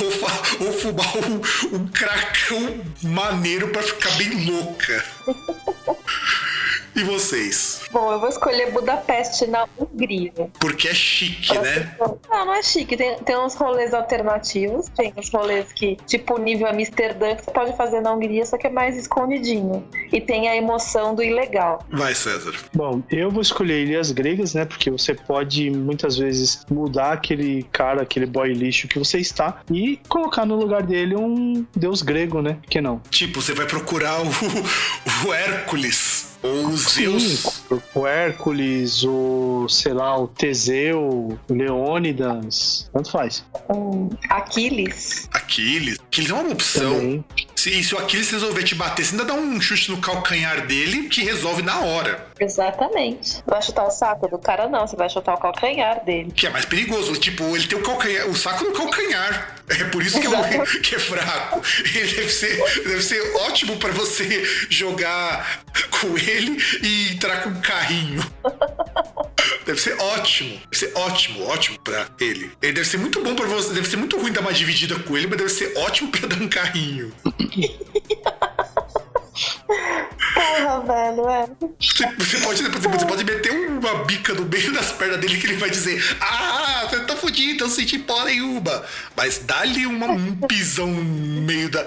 Ou, 0.00 0.66
ou 0.66 0.72
fumar 0.72 1.16
um, 1.16 1.76
um 1.76 1.86
cracão 1.88 2.80
maneiro 3.02 3.68
pra 3.68 3.82
ficar 3.82 4.10
bem 4.16 4.46
louca. 4.50 5.04
E 6.94 7.02
vocês? 7.04 7.82
Bom, 7.92 8.12
eu 8.12 8.18
vou 8.18 8.28
escolher 8.28 8.72
Budapeste 8.72 9.46
na 9.46 9.66
Hungria. 9.78 10.32
Porque 10.58 10.88
é 10.88 10.94
chique, 10.94 11.56
né? 11.58 11.94
Não, 11.98 12.18
não 12.46 12.54
é 12.54 12.62
chique. 12.62 12.96
Tem, 12.96 13.16
tem 13.18 13.38
uns 13.38 13.54
rolês 13.54 13.94
alternativos. 13.94 14.88
Tem 14.90 15.12
uns 15.16 15.30
rolês 15.30 15.72
que, 15.72 15.96
tipo, 16.06 16.38
nível 16.38 16.66
Amsterdã, 16.66 17.34
que 17.36 17.44
você 17.44 17.50
pode 17.50 17.76
fazer 17.76 18.00
na 18.00 18.12
Hungria, 18.12 18.44
só 18.44 18.58
que 18.58 18.66
é 18.66 18.70
mais 18.70 18.96
escondidinho. 18.96 19.84
E 20.12 20.20
tem 20.20 20.48
a 20.48 20.56
emoção 20.56 21.14
do 21.14 21.22
ilegal. 21.22 21.84
Vai, 21.90 22.14
César. 22.14 22.54
Bom, 22.74 23.02
eu 23.10 23.30
vou 23.30 23.42
escolher 23.42 23.86
ilhas 23.86 24.10
gregas, 24.10 24.54
né? 24.54 24.64
Porque 24.64 24.90
você 24.90 25.14
pode 25.14 25.70
muitas 25.70 26.16
vezes 26.16 26.64
mudar 26.70 27.12
aquele 27.12 27.62
cara, 27.72 28.02
aquele 28.02 28.26
boy 28.26 28.52
lixo 28.52 28.88
que 28.88 28.98
você 28.98 29.18
está 29.18 29.60
e 29.70 29.98
colocar 30.08 30.44
no 30.44 30.56
lugar 30.56 30.82
dele 30.82 31.16
um 31.16 31.64
deus 31.74 32.02
grego, 32.02 32.42
né? 32.42 32.54
Por 32.54 32.70
que 32.70 32.80
não? 32.80 33.00
Tipo, 33.10 33.40
você 33.40 33.54
vai 33.54 33.66
procurar 33.66 34.20
o, 34.20 34.26
o 35.28 35.32
Hércules 35.32 36.19
ou 36.42 36.68
o 36.68 36.76
Zeus. 36.76 37.22
Sim, 37.22 37.80
o 37.94 38.06
Hércules, 38.06 39.04
o, 39.04 39.66
sei 39.68 39.92
lá, 39.92 40.18
o 40.18 40.28
Teseu, 40.28 41.00
o 41.00 41.38
Leônidas, 41.52 42.88
tanto 42.92 43.10
faz. 43.10 43.44
Um 43.68 44.08
Aquiles. 44.28 45.28
Aquiles. 45.32 45.98
Aquiles 45.98 46.30
é 46.30 46.34
uma 46.34 46.52
opção. 46.52 46.94
Também. 46.94 47.24
Se, 47.54 47.84
se 47.84 47.94
o 47.94 47.98
Aquiles 47.98 48.30
resolver 48.30 48.62
te 48.62 48.74
bater, 48.74 49.04
você 49.04 49.12
ainda 49.12 49.24
dá 49.24 49.34
um 49.34 49.60
chute 49.60 49.90
no 49.90 49.98
calcanhar 49.98 50.66
dele 50.66 51.08
que 51.08 51.22
resolve 51.22 51.62
na 51.62 51.80
hora. 51.80 52.29
Exatamente. 52.40 53.42
Vai 53.46 53.60
chutar 53.60 53.86
o 53.86 53.90
saco 53.90 54.26
do 54.26 54.38
cara, 54.38 54.66
não. 54.66 54.86
Você 54.86 54.96
vai 54.96 55.10
chutar 55.10 55.34
o 55.34 55.38
calcanhar 55.38 56.02
dele. 56.04 56.32
Que 56.32 56.46
é 56.46 56.50
mais 56.50 56.64
perigoso. 56.64 57.12
Tipo, 57.16 57.44
ele 57.54 57.66
tem 57.66 57.78
o 57.78 57.82
calcanhar, 57.82 58.26
o 58.28 58.34
saco 58.34 58.64
no 58.64 58.72
calcanhar. 58.72 59.56
É 59.68 59.84
por 59.84 60.02
isso 60.02 60.18
que 60.18 60.26
é, 60.26 60.30
o- 60.30 60.64
que 60.80 60.94
é 60.94 60.98
fraco. 60.98 61.60
Ele 61.94 62.14
deve 62.14 62.30
ser, 62.30 62.56
deve 62.82 63.02
ser 63.02 63.20
ótimo 63.42 63.76
pra 63.76 63.92
você 63.92 64.42
jogar 64.70 65.62
com 66.00 66.16
ele 66.16 66.56
e 66.82 67.12
entrar 67.12 67.42
com 67.42 67.50
um 67.50 67.60
carrinho. 67.60 68.24
Deve 69.66 69.78
ser 69.80 70.00
ótimo. 70.00 70.58
Deve 70.70 70.76
ser 70.76 70.92
ótimo, 70.96 71.46
ótimo 71.46 71.78
pra 71.80 72.06
ele. 72.18 72.50
Ele 72.62 72.72
deve 72.72 72.88
ser 72.88 72.96
muito 72.96 73.22
bom 73.22 73.36
pra 73.36 73.46
você. 73.46 73.72
Deve 73.74 73.86
ser 73.88 73.96
muito 73.96 74.18
ruim 74.18 74.32
dar 74.32 74.40
uma 74.40 74.52
dividida 74.52 74.98
com 74.98 75.16
ele, 75.16 75.26
mas 75.28 75.36
deve 75.38 75.50
ser 75.50 75.76
ótimo 75.78 76.10
pra 76.10 76.26
dar 76.26 76.40
um 76.42 76.48
carrinho. 76.48 77.12
Porra, 80.40 80.80
velho, 80.80 81.28
é. 81.28 81.46
Você, 81.78 82.06
você 82.16 82.38
pode, 82.38 82.62
você 82.62 83.06
pode 83.06 83.24
meter 83.24 83.52
uma 83.68 84.04
bica 84.04 84.32
no 84.32 84.46
meio 84.46 84.72
das 84.72 84.90
pernas 84.92 85.18
dele 85.18 85.38
que 85.38 85.46
ele 85.46 85.56
vai 85.56 85.68
dizer: 85.68 86.02
Ah, 86.20 86.86
você 86.88 87.00
tá 87.00 87.14
fudido, 87.14 87.64
eu 87.64 87.68
não 87.68 87.74
senti 87.74 87.98
porra 87.98 88.24
nenhuma. 88.24 88.82
Mas 89.14 89.38
dá-lhe 89.38 89.86
um 89.86 90.36
pisão 90.48 90.86
no 90.86 91.42
meio, 91.42 91.70
da, 91.70 91.86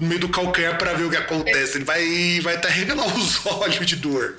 no 0.00 0.06
meio 0.06 0.20
do 0.20 0.28
calcanhar 0.28 0.78
pra 0.78 0.92
ver 0.92 1.04
o 1.04 1.10
que 1.10 1.16
acontece. 1.16 1.78
Ele 1.78 1.84
vai 1.84 2.40
vai 2.40 2.54
até 2.54 2.68
revelar 2.68 3.06
os 3.06 3.44
olhos 3.46 3.84
de 3.84 3.96
dor. 3.96 4.36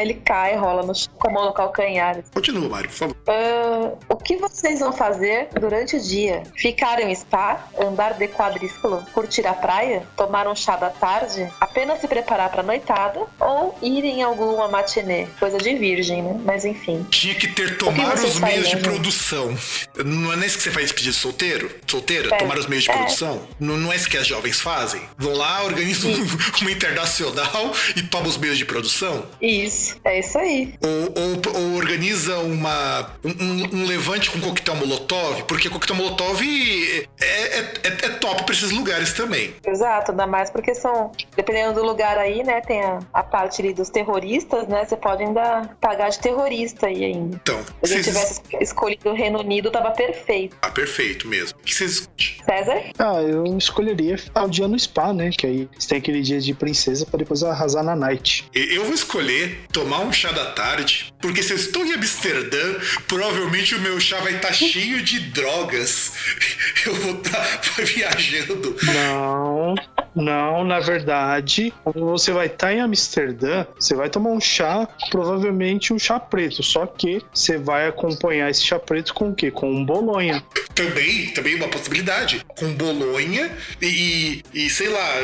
Ele 0.00 0.14
cai, 0.14 0.56
rola 0.56 0.82
no 0.82 0.92
com 1.18 1.28
a 1.28 1.32
mão 1.32 1.44
no 1.46 1.52
calcanhar. 1.52 2.22
Continua, 2.34 2.68
Mário, 2.68 2.90
por 2.90 2.96
favor. 2.96 3.16
Ah, 3.26 3.92
o 4.08 4.16
que 4.16 4.36
vocês 4.36 4.80
vão 4.80 4.92
fazer 4.92 5.48
durante 5.58 5.96
o 5.96 6.00
dia? 6.00 6.42
Ficar 6.56 7.00
em 7.00 7.14
spa? 7.14 7.68
Andar 7.78 8.14
de 8.14 8.28
quadrículo? 8.28 9.04
Curtir 9.12 9.46
a 9.46 9.54
praia? 9.54 10.06
Tomar 10.16 10.46
um 10.46 10.54
chá 10.54 10.76
da 10.76 10.90
tarde? 10.90 11.50
Apenas 11.70 12.00
se 12.00 12.08
preparar 12.08 12.50
pra 12.50 12.62
noitada? 12.64 13.20
Ou 13.38 13.78
ir 13.80 14.04
em 14.04 14.22
alguma 14.22 14.66
matinê? 14.68 15.26
Coisa 15.38 15.56
de 15.56 15.74
virgem, 15.76 16.20
né? 16.22 16.40
Mas 16.44 16.64
enfim. 16.64 17.06
Tinha 17.10 17.34
que 17.34 17.46
ter 17.48 17.76
tomar 17.78 18.14
os 18.14 18.40
meios 18.40 18.64
de 18.66 18.72
gente? 18.72 18.82
produção. 18.82 19.56
Não 20.04 20.32
é 20.32 20.36
nesse 20.36 20.56
que 20.56 20.62
você 20.64 20.70
faz 20.72 20.90
de 20.92 21.12
solteiro? 21.12 21.70
Solteira? 21.86 22.34
É, 22.34 22.38
Tomar 22.38 22.58
os 22.58 22.66
meios 22.66 22.84
de 22.84 22.90
é. 22.90 22.94
produção? 22.94 23.42
Não, 23.60 23.76
não 23.76 23.92
é 23.92 23.96
isso 23.96 24.08
que 24.10 24.16
as 24.16 24.26
jovens 24.26 24.60
fazem? 24.60 25.00
Vão 25.16 25.32
lá, 25.34 25.62
organizam 25.64 26.10
um- 26.10 26.26
uma 26.60 26.70
internacional 26.72 27.72
e 27.96 28.02
tomam 28.02 28.28
os 28.28 28.36
meios 28.36 28.58
de 28.58 28.64
produção? 28.64 29.24
Isso, 29.40 29.96
é 30.04 30.18
isso 30.18 30.36
aí. 30.38 30.74
Ou, 30.82 31.14
ou- 31.22 31.62
ou 31.62 31.76
organiza 31.76 32.38
uma, 32.40 33.10
um, 33.24 33.30
um- 33.44 33.82
um 33.82 33.86
levante 33.86 34.28
com 34.30 34.40
coquetel 34.40 34.74
molotov, 34.74 35.44
porque 35.44 35.68
coquetel 35.70 35.94
molotov 35.96 36.40
é, 36.42 37.24
é, 37.24 37.58
é- 37.84 38.06
é 38.06 38.08
top 38.18 38.42
pra 38.42 38.54
esses 38.54 38.70
lugares 38.72 39.12
também. 39.12 39.54
Exato, 39.64 40.10
ainda 40.10 40.26
mais 40.26 40.50
porque 40.50 40.74
são, 40.74 41.12
dependendo 41.36 41.59
do 41.72 41.84
lugar 41.84 42.18
aí, 42.18 42.42
né, 42.42 42.60
tem 42.60 42.82
a, 42.82 42.98
a 43.12 43.22
parte 43.22 43.62
ali 43.62 43.72
dos 43.72 43.88
terroristas, 43.90 44.66
né, 44.66 44.84
você 44.84 44.96
pode 44.96 45.22
ainda 45.22 45.70
pagar 45.80 46.08
de 46.08 46.18
terrorista 46.18 46.86
aí 46.86 47.04
ainda. 47.04 47.36
Então, 47.42 47.62
Se 47.82 47.92
a 47.92 47.96
gente 47.96 48.10
vocês... 48.10 48.40
tivesse 48.44 48.64
escolhido 48.64 49.10
o 49.10 49.14
Reino 49.14 49.40
Unido, 49.40 49.70
tava 49.70 49.90
perfeito. 49.90 50.56
Ah, 50.62 50.70
perfeito 50.70 51.28
mesmo. 51.28 51.58
O 51.58 51.62
que 51.62 51.74
vocês... 51.74 52.08
César? 52.44 52.82
Ah, 52.98 53.20
eu 53.22 53.44
escolheria 53.56 54.18
ficar 54.18 54.44
o 54.44 54.48
dia 54.48 54.66
no 54.66 54.78
spa, 54.78 55.12
né? 55.12 55.30
Que 55.30 55.46
aí 55.46 55.68
você 55.78 55.88
tem 55.88 55.98
aquele 55.98 56.20
dia 56.22 56.40
de 56.40 56.52
princesa 56.54 57.06
pra 57.06 57.18
depois 57.18 57.42
arrasar 57.42 57.84
na 57.84 57.94
night. 57.94 58.48
Eu 58.54 58.84
vou 58.84 58.94
escolher 58.94 59.60
tomar 59.72 60.00
um 60.00 60.12
chá 60.12 60.32
da 60.32 60.46
tarde, 60.52 61.12
porque 61.20 61.42
se 61.42 61.52
eu 61.52 61.56
estou 61.56 61.84
em 61.84 61.92
Amsterdã, 61.92 62.74
provavelmente 63.06 63.74
o 63.74 63.80
meu 63.80 64.00
chá 64.00 64.18
vai 64.20 64.34
estar 64.34 64.52
cheio 64.52 65.02
de 65.02 65.20
drogas. 65.30 66.12
Eu 66.86 66.94
vou 66.94 67.14
estar 67.20 67.60
viajando. 67.84 68.76
Não, 68.82 69.74
não, 70.14 70.64
na 70.64 70.80
verdade, 70.80 71.72
quando 71.84 72.04
você 72.06 72.32
vai 72.32 72.46
estar 72.46 72.72
em 72.72 72.80
Amsterdã, 72.80 73.64
você 73.78 73.94
vai 73.94 74.08
tomar 74.10 74.30
um 74.30 74.40
chá, 74.40 74.88
provavelmente 75.10 75.92
um 75.92 75.98
chá 75.98 76.18
preto, 76.18 76.62
só 76.62 76.86
que 76.86 77.22
você 77.32 77.56
vai 77.58 77.86
acompanhar 77.88 78.50
esse 78.50 78.62
chá 78.64 78.78
preto 78.78 79.14
com 79.14 79.30
o 79.30 79.34
quê? 79.34 79.50
Com 79.50 79.70
um 79.70 79.84
bolonha. 79.84 80.42
Também, 80.74 81.28
também 81.28 81.54
uma 81.56 81.68
possibilidade. 81.68 82.44
Com 82.58 82.72
bolonha 82.74 83.50
e, 83.80 84.42
e, 84.52 84.66
e, 84.66 84.70
sei 84.70 84.88
lá, 84.88 85.16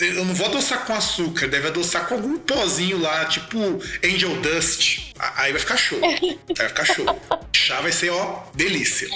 eu 0.00 0.24
não 0.24 0.34
vou 0.34 0.46
adoçar 0.46 0.84
com 0.86 0.92
açúcar, 0.92 1.46
deve 1.48 1.68
adoçar 1.68 2.06
com 2.08 2.14
algum 2.14 2.38
pozinho 2.38 3.00
lá, 3.00 3.24
tipo 3.26 3.58
Angel 4.04 4.36
Dust. 4.40 5.12
Aí 5.36 5.52
vai 5.52 5.60
ficar 5.60 5.76
show. 5.76 5.98
Aí 6.02 6.38
vai 6.56 6.68
ficar 6.68 6.84
show. 6.84 7.06
Chá 7.52 7.80
vai 7.80 7.92
ser, 7.92 8.10
ó, 8.10 8.40
delícia. 8.54 9.08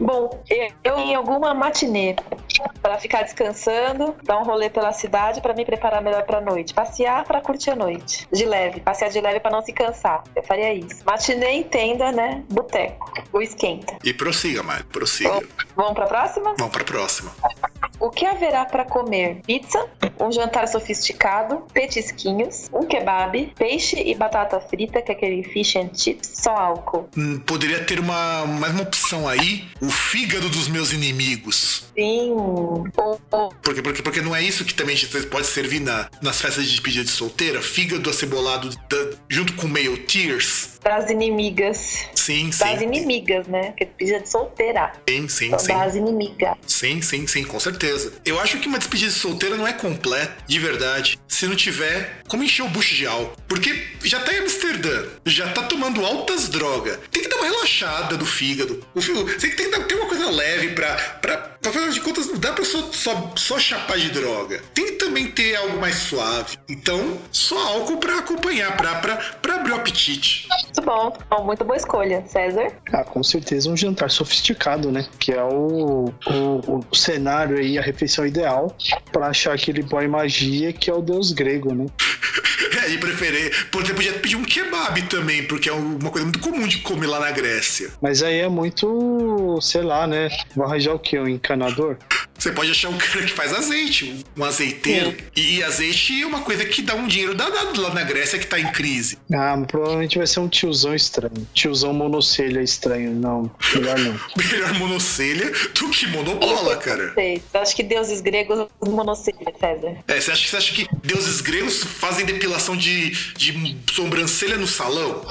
Bom, 0.00 0.42
eu- 0.48 0.68
eu 0.84 0.98
em 0.98 1.14
alguma 1.14 1.52
matinê 1.54 2.14
para 2.80 2.98
ficar 2.98 3.22
descansando, 3.22 4.14
dar 4.22 4.38
um 4.38 4.44
rolê 4.44 4.70
pela 4.70 4.92
cidade 4.92 5.40
para 5.40 5.54
me 5.54 5.64
preparar 5.64 6.02
melhor 6.02 6.24
pra 6.24 6.40
noite, 6.40 6.74
passear 6.74 7.24
para 7.24 7.40
curtir 7.40 7.70
a 7.70 7.76
noite, 7.76 8.28
de 8.32 8.44
leve, 8.44 8.80
passear 8.80 9.10
de 9.10 9.20
leve 9.20 9.40
para 9.40 9.50
não 9.50 9.62
se 9.62 9.72
cansar. 9.72 10.22
Eu 10.34 10.42
faria 10.42 10.72
isso. 10.72 11.04
Matinê 11.04 11.64
tenda, 11.64 12.12
né? 12.12 12.42
Boteco, 12.50 13.12
o 13.32 13.40
esquenta. 13.40 13.96
E 14.04 14.12
prossiga, 14.12 14.62
Mário, 14.62 14.84
prossiga. 14.86 15.42
Vamos 15.76 15.94
pra 15.94 16.06
próxima? 16.06 16.54
Vamos 16.58 16.72
pra 16.72 16.84
próxima. 16.84 17.30
O 18.00 18.10
que 18.10 18.24
haverá 18.24 18.64
para 18.64 18.84
comer? 18.84 19.40
Pizza, 19.46 19.88
um 20.20 20.30
jantar 20.32 20.66
sofisticado, 20.68 21.62
petisquinhos, 21.72 22.68
um 22.72 22.84
kebab, 22.84 23.52
peixe 23.56 23.96
e 24.00 24.14
batata 24.14 24.60
frita, 24.60 25.00
que 25.02 25.12
é 25.12 25.14
aquele 25.14 25.42
fish 25.44 25.76
and 25.76 25.90
chips, 25.94 26.30
só 26.34 26.50
álcool. 26.56 27.08
Hum, 27.16 27.38
poderia 27.40 27.82
ter 27.84 28.00
uma 28.00 28.46
mais 28.46 28.72
uma 28.72 28.82
opção 28.82 29.28
aí, 29.28 29.64
o 29.80 29.90
fígado 29.90 30.48
dos 30.48 30.68
meus 30.68 30.92
inimigos. 30.92 31.86
Sim. 31.96 32.34
Porque, 33.62 33.82
porque, 33.82 34.02
porque 34.02 34.20
não 34.20 34.34
é 34.34 34.42
isso 34.42 34.64
que 34.64 34.74
também 34.74 34.96
você 34.96 35.22
pode 35.22 35.46
servir 35.46 35.80
na, 35.80 36.08
nas 36.22 36.40
festas 36.40 36.64
de 36.64 36.70
despedida 36.70 37.04
de 37.04 37.10
solteira? 37.10 37.60
Fígado 37.62 38.08
acebolado 38.08 38.70
da- 38.88 39.10
junto 39.28 39.52
com 39.54 39.66
meio 39.68 39.96
tears? 40.06 40.78
das 40.82 41.10
inimigas. 41.10 42.06
Sim, 42.14 42.48
Das 42.50 42.78
sim. 42.78 42.84
inimigas, 42.84 43.46
né? 43.46 43.68
Porque 43.72 43.84
precisa 43.86 44.20
de 44.20 44.28
solteira. 44.30 44.92
Sim, 45.08 45.28
sim, 45.28 45.46
Então, 45.48 45.58
sim. 45.58 45.72
das 45.74 45.94
inimigas. 45.96 46.54
Sim, 46.66 47.02
sim, 47.02 47.26
sim, 47.26 47.44
com 47.44 47.60
certeza. 47.60 48.12
Eu 48.24 48.40
acho 48.40 48.58
que 48.58 48.68
uma 48.68 48.78
despedida 48.78 49.10
de 49.12 49.18
solteira 49.18 49.56
não 49.56 49.66
é 49.66 49.72
completa, 49.74 50.07
de 50.46 50.58
verdade, 50.58 51.18
se 51.28 51.46
não 51.46 51.54
tiver 51.56 52.22
como 52.28 52.42
encher 52.42 52.62
o 52.64 52.68
bucho 52.68 52.94
de 52.94 53.06
álcool. 53.06 53.36
Porque 53.48 53.86
já 54.04 54.20
tá 54.20 54.32
em 54.32 54.38
Amsterdã, 54.40 55.04
já 55.26 55.48
tá 55.52 55.62
tomando 55.62 56.04
altas 56.04 56.48
drogas. 56.48 56.98
Tem 57.10 57.22
que 57.22 57.28
dar 57.28 57.36
uma 57.36 57.44
relaxada 57.46 58.16
do 58.16 58.26
fígado. 58.26 58.84
O 58.94 59.00
fígado 59.00 59.24
tem 59.38 59.50
que 59.50 59.56
tem 59.56 59.70
que 59.70 59.76
dar- 59.76 59.84
ter 59.84 59.94
uma 59.94 60.06
coisa 60.08 60.30
leve 60.30 60.68
pra. 60.70 60.94
pra 61.20 61.48
Afinal 61.66 61.90
de 61.90 62.00
contas, 62.00 62.26
não 62.26 62.36
dá 62.38 62.52
pra 62.52 62.64
só, 62.64 62.90
só, 62.92 63.32
só 63.36 63.58
chapar 63.58 63.98
de 63.98 64.10
droga. 64.10 64.62
Tem 64.72 64.86
que 64.86 64.92
também 64.92 65.26
ter 65.30 65.54
algo 65.56 65.78
mais 65.78 65.96
suave. 65.96 66.56
Então, 66.68 67.18
só 67.32 67.58
álcool 67.74 67.98
pra 67.98 68.18
acompanhar, 68.20 68.74
pra, 68.76 68.94
pra, 68.96 69.16
pra 69.16 69.56
abrir 69.56 69.72
o 69.72 69.74
apetite. 69.74 70.46
Muito 70.64 70.82
bom. 70.82 71.16
Bom, 71.28 71.44
muito 71.44 71.64
boa 71.64 71.76
escolha, 71.76 72.24
César. 72.26 72.72
Ah, 72.92 73.04
com 73.04 73.22
certeza 73.22 73.68
um 73.68 73.76
jantar 73.76 74.10
sofisticado, 74.10 74.90
né? 74.90 75.06
Que 75.18 75.32
é 75.32 75.42
o, 75.42 76.12
o, 76.26 76.84
o 76.90 76.94
cenário 76.96 77.58
aí, 77.58 77.76
a 77.76 77.82
refeição 77.82 78.24
ideal 78.26 78.74
pra 79.12 79.26
achar 79.26 79.52
aquele 79.54 79.82
boy 79.98 80.06
magia 80.06 80.72
que 80.72 80.88
é 80.88 80.94
o 80.94 81.02
deus 81.02 81.32
grego, 81.32 81.74
né? 81.74 81.86
É, 82.84 82.88
de 82.88 82.98
preferir. 82.98 83.50
Você 83.72 83.94
podia 83.94 84.12
pedir 84.14 84.36
um 84.36 84.44
kebab 84.44 85.00
também, 85.02 85.44
porque 85.44 85.68
é 85.68 85.72
uma 85.72 86.10
coisa 86.10 86.26
muito 86.26 86.38
comum 86.38 86.66
de 86.66 86.78
comer 86.78 87.06
lá 87.06 87.18
na 87.18 87.30
Grécia. 87.30 87.90
Mas 88.00 88.22
aí 88.22 88.40
é 88.40 88.48
muito, 88.48 89.58
sei 89.60 89.82
lá, 89.82 90.06
né? 90.06 90.28
Vou 90.54 90.66
arranjar 90.66 90.94
o 90.94 90.98
quê? 90.98 91.18
Um 91.18 91.26
encanador? 91.26 91.96
Você 92.38 92.52
pode 92.52 92.70
achar 92.70 92.88
um 92.88 92.96
cara 92.96 93.24
que 93.24 93.32
faz 93.32 93.52
azeite, 93.52 94.24
um 94.36 94.44
azeiteiro. 94.44 95.16
E, 95.34 95.56
e 95.56 95.62
azeite 95.62 96.22
é 96.22 96.26
uma 96.26 96.40
coisa 96.42 96.64
que 96.64 96.82
dá 96.82 96.94
um 96.94 97.08
dinheiro 97.08 97.34
danado 97.34 97.80
lá 97.80 97.92
na 97.92 98.04
Grécia 98.04 98.38
que 98.38 98.46
tá 98.46 98.60
em 98.60 98.70
crise. 98.70 99.18
Ah, 99.34 99.60
provavelmente 99.66 100.18
vai 100.18 100.26
ser 100.26 100.38
um 100.38 100.48
tiozão 100.48 100.94
estranho. 100.94 101.46
Tiozão 101.52 101.92
monocelha 101.92 102.60
estranho. 102.60 103.12
Não, 103.12 103.50
melhor 103.74 103.98
não. 103.98 104.18
Melhor 104.48 104.74
monocelha 104.74 105.50
do 105.50 105.90
que 105.90 106.06
monobola, 106.06 106.76
cara. 106.76 107.12
Sei. 107.14 107.42
Eu 107.52 107.60
acho 107.60 107.74
que 107.74 107.82
deuses 107.82 108.20
gregos 108.20 108.66
monocelha, 108.80 109.52
César. 109.58 109.96
É, 110.06 110.20
você 110.20 110.30
acha, 110.30 110.48
você 110.48 110.56
acha 110.56 110.74
que 110.74 110.86
deuses 111.02 111.40
gregos 111.40 111.82
fazem 111.82 112.24
depilação 112.24 112.76
de, 112.76 113.10
de 113.34 113.76
sobrancelha 113.92 114.56
no 114.56 114.66
salão? 114.66 115.22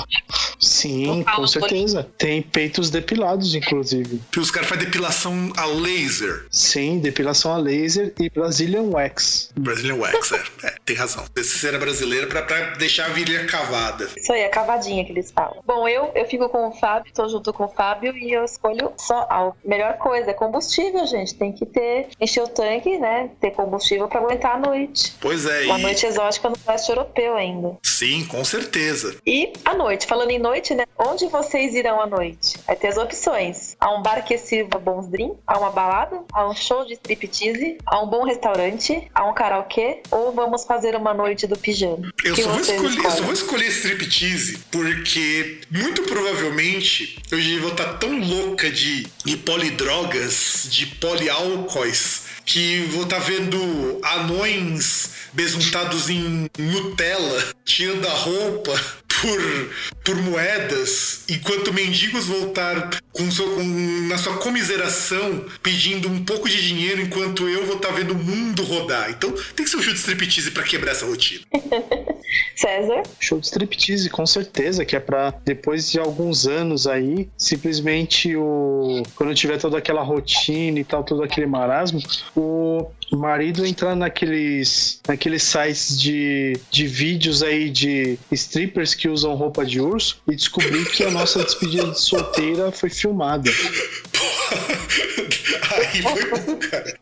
Sim, 0.60 1.24
com 1.36 1.48
certeza. 1.48 2.08
Tem 2.18 2.42
peitos 2.42 2.90
depilados, 2.90 3.56
inclusive. 3.56 4.22
Que 4.32 4.40
os 4.40 4.52
caras 4.52 4.68
fazem 4.68 4.86
depilação 4.86 5.52
a 5.56 5.66
laser. 5.66 6.46
Sim, 6.52 6.97
depilação 7.00 7.54
a 7.54 7.58
laser 7.58 8.14
e 8.20 8.30
Brazilian 8.30 8.84
Wax. 8.84 9.52
Brazilian 9.56 9.96
Wax, 9.96 10.32
é. 10.32 10.68
é 10.68 10.76
tem 10.86 10.96
razão. 10.96 11.24
Esse 11.36 11.68
era 11.68 11.78
brasileiro 11.78 12.28
pra, 12.28 12.42
pra 12.42 12.76
deixar 12.76 13.06
a 13.06 13.10
virilha 13.10 13.46
cavada. 13.46 14.10
Isso 14.16 14.32
aí, 14.32 14.44
a 14.44 14.50
cavadinha 14.50 15.04
que 15.04 15.12
eles 15.12 15.32
falam. 15.32 15.62
Bom, 15.66 15.88
eu, 15.88 16.12
eu 16.16 16.26
fico 16.26 16.48
com 16.50 16.68
o 16.68 16.72
Fábio, 16.72 17.12
tô 17.14 17.28
junto 17.28 17.52
com 17.54 17.66
o 17.66 17.68
Fábio 17.68 18.16
e 18.16 18.32
eu 18.32 18.44
escolho 18.44 18.92
só 18.98 19.28
álcool. 19.30 19.58
Melhor 19.64 19.98
coisa, 19.98 20.32
é 20.32 20.34
combustível, 20.34 21.06
gente. 21.06 21.36
Tem 21.36 21.52
que 21.52 21.66
ter, 21.66 22.08
encher 22.20 22.44
o 22.44 22.48
tanque, 22.48 22.98
né? 22.98 23.30
Ter 23.40 23.52
combustível 23.52 24.08
pra 24.08 24.20
aguentar 24.20 24.56
a 24.56 24.60
noite. 24.60 25.16
Pois 25.20 25.46
é, 25.46 25.66
Uma 25.66 25.80
e... 25.80 25.82
noite 25.82 26.06
exótica 26.06 26.50
no 26.50 26.56
leste 26.68 26.90
europeu 26.90 27.36
ainda. 27.36 27.78
Sim, 27.84 28.26
com 28.26 28.44
certeza. 28.44 29.18
E 29.26 29.54
à 29.66 29.74
noite, 29.74 30.08
falando 30.08 30.32
em 30.32 30.40
noite, 30.40 30.74
né? 30.74 30.86
Onde 30.98 31.28
vocês 31.28 31.74
irão 31.76 32.02
à 32.02 32.06
noite? 32.06 32.58
Vai 32.66 32.76
ter 32.76 32.88
as 32.88 32.98
opções. 32.98 33.76
Há 33.80 33.94
um 33.94 34.02
bar 34.02 34.24
que 34.24 34.38
sirva 34.38 34.80
bons 34.80 35.08
drinks, 35.08 35.38
há 35.46 35.58
uma 35.58 35.72
balada, 35.72 36.24
há 36.34 36.48
um 36.48 36.56
show 36.56 36.86
de 36.88 36.94
striptease, 36.94 37.78
há 37.86 38.02
um 38.02 38.08
bom 38.08 38.24
restaurante, 38.24 39.08
há 39.14 39.30
um 39.30 39.34
karaokê, 39.34 40.02
ou 40.10 40.32
vamos 40.32 40.64
fazer 40.66 40.96
uma 40.96 41.14
noite 41.14 41.46
do 41.46 41.58
pijama? 41.58 42.12
Eu 42.24 42.36
só, 42.36 42.50
vou 42.50 42.62
escolher, 42.62 43.06
eu 43.06 43.12
só 43.12 43.24
vou 43.24 43.34
escolher 43.34 43.68
striptease 43.68 44.60
porque 44.72 45.62
muito 45.70 46.04
provavelmente 46.04 47.20
eu 47.30 47.40
já 47.40 47.60
vou 47.60 47.72
estar 47.72 47.94
tão 47.98 48.20
louca 48.20 48.70
de, 48.72 49.08
de 49.24 49.38
polidrogas, 49.38 50.68
de 50.70 50.86
poliálcois, 50.86 52.26
que 52.46 52.82
vou 52.92 53.04
estar 53.04 53.20
vendo 53.20 54.00
anões 54.04 55.27
besuntados 55.38 56.10
em 56.10 56.50
Nutella, 56.58 57.44
tirando 57.64 58.08
a 58.08 58.12
roupa 58.12 58.74
por, 59.22 59.72
por 60.04 60.16
moedas, 60.24 61.24
enquanto 61.30 61.72
mendigos 61.74 62.26
vão 62.26 62.50
estar 62.50 62.90
com 63.12 63.32
seu- 63.32 63.50
com- 63.56 64.08
na 64.08 64.18
sua 64.18 64.38
comiseração 64.38 65.46
pedindo 65.62 66.08
um 66.10 66.24
pouco 66.24 66.50
de 66.50 66.68
dinheiro, 66.68 67.02
enquanto 67.02 67.48
eu 67.48 67.66
vou 67.66 67.76
estar 67.78 67.92
vendo 67.92 68.12
o 68.12 68.18
mundo 68.18 68.64
rodar. 68.64 69.10
Então 69.12 69.32
tem 69.56 69.64
que 69.64 69.68
ser 69.70 69.78
um 69.78 69.82
show 69.82 69.94
de 69.94 70.00
striptease 70.00 70.52
pra 70.52 70.64
quebrar 70.64 70.92
essa 70.92 71.06
rotina. 71.06 71.42
César? 72.56 73.04
Show 73.20 73.40
de 73.40 73.46
striptease, 73.48 74.10
com 74.10 74.26
certeza, 74.26 74.84
que 74.86 74.96
é 74.96 75.00
pra 75.00 75.34
depois 75.46 75.90
de 75.92 76.00
alguns 76.00 76.46
anos 76.48 76.86
aí, 76.88 77.30
simplesmente 77.38 78.36
o. 78.36 79.02
Quando 79.16 79.34
tiver 79.34 79.58
toda 79.58 79.78
aquela 79.78 80.02
rotina 80.04 80.80
e 80.80 80.84
tal, 80.84 81.04
todo 81.04 81.24
aquele 81.24 81.48
marasmo, 81.48 82.00
o 82.36 82.92
marido 83.14 83.66
entrar 83.66 83.96
naqueles, 83.96 85.00
naqueles 85.08 85.27
sites 85.40 86.00
de, 86.00 86.60
de 86.72 86.88
vídeos 86.88 87.44
aí 87.44 87.70
de 87.70 88.18
strippers 88.32 88.94
que 88.94 89.10
usam 89.10 89.36
roupa 89.36 89.66
de 89.66 89.82
urso 89.82 90.22
e 90.28 90.36
descobrir 90.36 90.86
que 90.86 91.04
a 91.04 91.12
nossa 91.12 91.44
despedida 91.44 91.92
de 91.92 92.00
solteira 92.00 92.72
foi 92.72 92.90
filmada. 92.90 93.52
Aí 95.70 96.02
foi 96.02 96.40
bom, 96.40 96.56
cara. 96.58 96.98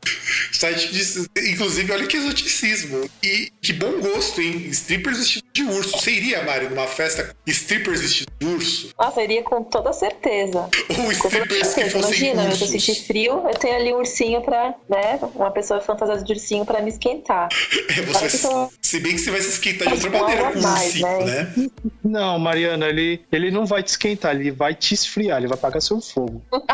Site 0.51 0.91
de... 0.91 1.51
Inclusive, 1.51 1.91
olha 1.91 2.07
que 2.07 2.17
exoticismo. 2.17 3.09
E 3.23 3.51
que 3.61 3.73
bom 3.73 3.99
gosto, 3.99 4.41
hein? 4.41 4.67
Strippers 4.69 5.17
vestidos 5.17 5.49
de 5.53 5.63
urso. 5.63 5.97
Você 5.97 6.11
iria, 6.11 6.43
Mário, 6.43 6.69
numa 6.69 6.87
festa 6.87 7.23
com 7.25 7.51
strippers 7.51 8.01
vestidos 8.01 8.33
de 8.39 8.45
urso? 8.47 8.89
Nossa, 8.97 9.19
eu 9.19 9.23
iria 9.23 9.43
com 9.43 9.63
toda 9.63 9.91
certeza. 9.93 10.69
Ou 10.99 11.11
strippers 11.11 11.59
que 11.59 11.65
certeza. 11.65 11.89
fossem 12.01 12.17
Imagina, 12.31 12.43
eu 12.43 12.47
ursos? 12.49 12.59
tô 12.59 12.65
sentindo 12.67 13.05
frio, 13.05 13.43
eu 13.47 13.53
tenho 13.57 13.75
ali 13.75 13.93
um 13.93 13.97
ursinho 13.97 14.41
pra, 14.41 14.73
né? 14.89 15.19
Uma 15.35 15.51
pessoa 15.51 15.81
fantasiada 15.81 16.23
de 16.23 16.33
ursinho 16.33 16.65
pra 16.65 16.81
me 16.81 16.89
esquentar. 16.89 17.49
É, 17.87 17.93
que 17.93 18.01
você... 18.01 18.29
são- 18.37 18.69
Se 18.81 18.99
bem 18.99 19.13
que 19.13 19.19
você 19.19 19.31
vai 19.31 19.41
se 19.41 19.49
esquentar 19.49 19.87
de 19.87 19.93
outra 20.05 20.09
maneira 20.19 20.43
não 20.43 20.53
com 20.53 20.59
mais, 20.61 20.85
ursinho, 20.87 21.25
né? 21.25 21.53
né? 21.55 21.67
Não, 22.03 22.37
Mariana, 22.39 22.87
ele, 22.87 23.21
ele 23.31 23.51
não 23.51 23.65
vai 23.65 23.83
te 23.83 23.87
esquentar, 23.89 24.35
ele 24.35 24.51
vai 24.51 24.73
te 24.75 24.93
esfriar, 24.93 25.37
ele 25.37 25.47
vai 25.47 25.57
apagar 25.57 25.81
seu 25.81 26.01
fogo. 26.01 26.41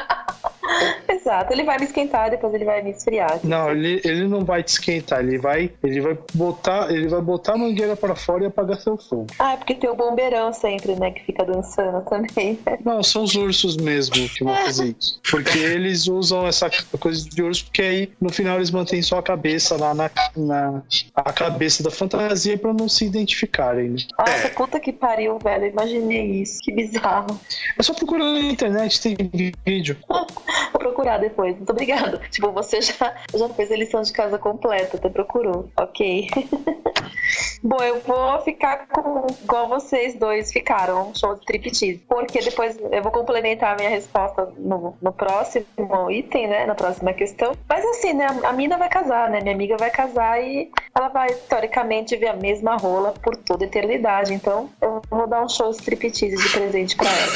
Exato, 1.08 1.54
ele 1.54 1.64
vai 1.64 1.78
me 1.78 1.86
esquentar, 1.86 2.30
depois 2.32 2.54
ele 2.54 2.66
vai 2.66 2.82
me 2.82 2.92
esfriar. 2.92 3.40
Não, 3.44 3.61
ele, 3.70 4.02
ele 4.04 4.28
não 4.28 4.44
vai 4.46 4.64
te 4.64 4.70
esquentar, 4.70 5.20
ele 5.20 5.38
vai, 5.38 5.70
ele 5.84 6.02
vai 6.02 6.18
botar, 6.34 6.92
ele 6.92 7.08
vai 7.08 7.22
botar 7.22 7.54
a 7.54 7.58
mangueira 7.58 7.96
pra 7.96 8.16
fora 8.16 8.44
e 8.44 8.48
apagar 8.48 8.80
seu 8.80 8.98
fogo. 8.98 9.28
Ah, 9.38 9.54
é 9.54 9.58
porque 9.58 9.76
tem 9.76 9.90
o 9.90 9.96
bombeirão 9.96 10.52
sempre, 10.54 10.96
né? 10.96 11.12
Que 11.12 11.24
fica 11.26 11.44
dançando 11.46 12.02
também. 12.06 12.58
Não, 12.86 13.04
são 13.04 13.24
os 13.24 13.36
ursos 13.36 13.78
mesmo 13.78 14.16
que 14.30 14.44
vão 14.44 14.56
fazer 14.56 14.96
isso. 15.00 15.20
Porque 15.30 15.58
eles 15.60 16.08
usam 16.08 16.48
essa 16.48 16.70
coisa 17.00 17.28
de 17.30 17.42
urso, 17.44 17.66
porque 17.66 17.82
aí 17.82 18.12
no 18.20 18.32
final 18.32 18.56
eles 18.58 18.72
mantêm 18.72 19.02
só 19.02 19.20
a 19.20 19.24
cabeça 19.24 19.76
lá 19.78 19.94
na, 19.94 20.10
na 20.36 20.82
a 21.16 21.34
cabeça 21.34 21.84
da 21.84 21.92
fantasia 21.92 22.58
pra 22.58 22.74
não 22.74 22.88
se 22.90 23.06
identificarem. 23.06 23.90
né? 23.92 23.98
Nossa, 24.18 24.32
É. 24.48 24.50
puta 24.50 24.80
que 24.80 24.92
pariu, 24.94 25.38
velho. 25.40 25.66
Imaginei 25.66 26.42
isso. 26.42 26.60
Que 26.62 26.72
bizarro. 26.72 27.40
É 27.78 27.84
só 27.84 27.94
procurar 27.94 28.26
na 28.32 28.40
internet, 28.40 29.02
tem 29.02 29.16
vídeo. 29.66 29.98
Procurar 30.82 31.20
depois. 31.20 31.56
Muito 31.56 31.70
obrigada. 31.70 32.20
Tipo, 32.32 32.52
você 32.52 32.82
já, 32.82 33.16
já 33.36 33.50
fez 33.50 33.72
a 33.72 33.76
lição 33.76 34.02
de 34.02 34.12
casa 34.12 34.38
completa, 34.38 34.98
até 34.98 35.10
procurou. 35.10 35.70
Ok. 35.78 36.28
Bom, 37.64 37.78
eu 37.84 38.00
vou 38.02 38.42
ficar 38.42 38.88
com 38.88 39.28
igual 39.44 39.68
vocês 39.68 40.16
dois 40.16 40.52
ficaram, 40.52 41.10
um 41.10 41.16
show 41.16 41.36
de 41.36 41.42
striptease. 41.42 42.02
Porque 42.08 42.42
depois 42.42 42.78
eu 42.92 43.02
vou 43.04 43.12
complementar 43.12 43.74
a 43.74 43.76
minha 43.76 43.90
resposta 43.90 44.52
no, 44.58 44.98
no 45.02 45.14
próximo 45.14 45.66
item, 46.10 46.48
né? 46.48 46.66
Na 46.66 46.76
próxima 46.76 47.14
questão. 47.14 47.56
Mas 47.70 47.86
assim, 47.86 48.14
né? 48.14 48.28
A 48.44 48.54
mina 48.54 48.78
vai 48.78 48.90
casar, 48.90 49.30
né? 49.30 49.42
Minha 49.42 49.56
amiga 49.56 49.78
vai 49.78 49.90
casar 49.90 50.42
e 50.42 50.72
ela 50.96 51.10
vai, 51.10 51.34
teoricamente, 51.34 52.16
ver 52.18 52.28
a 52.28 52.36
mesma 52.36 52.76
rola 52.78 53.14
por 53.22 53.36
toda 53.36 53.64
a 53.64 53.68
eternidade. 53.68 54.34
Então, 54.34 54.70
eu 54.82 55.02
vou 55.10 55.28
dar 55.28 55.44
um 55.44 55.50
show 55.50 55.70
de 55.72 55.78
striptease 55.78 56.36
de 56.36 56.50
presente 56.50 56.96
pra 56.96 57.10
ela. 57.10 57.32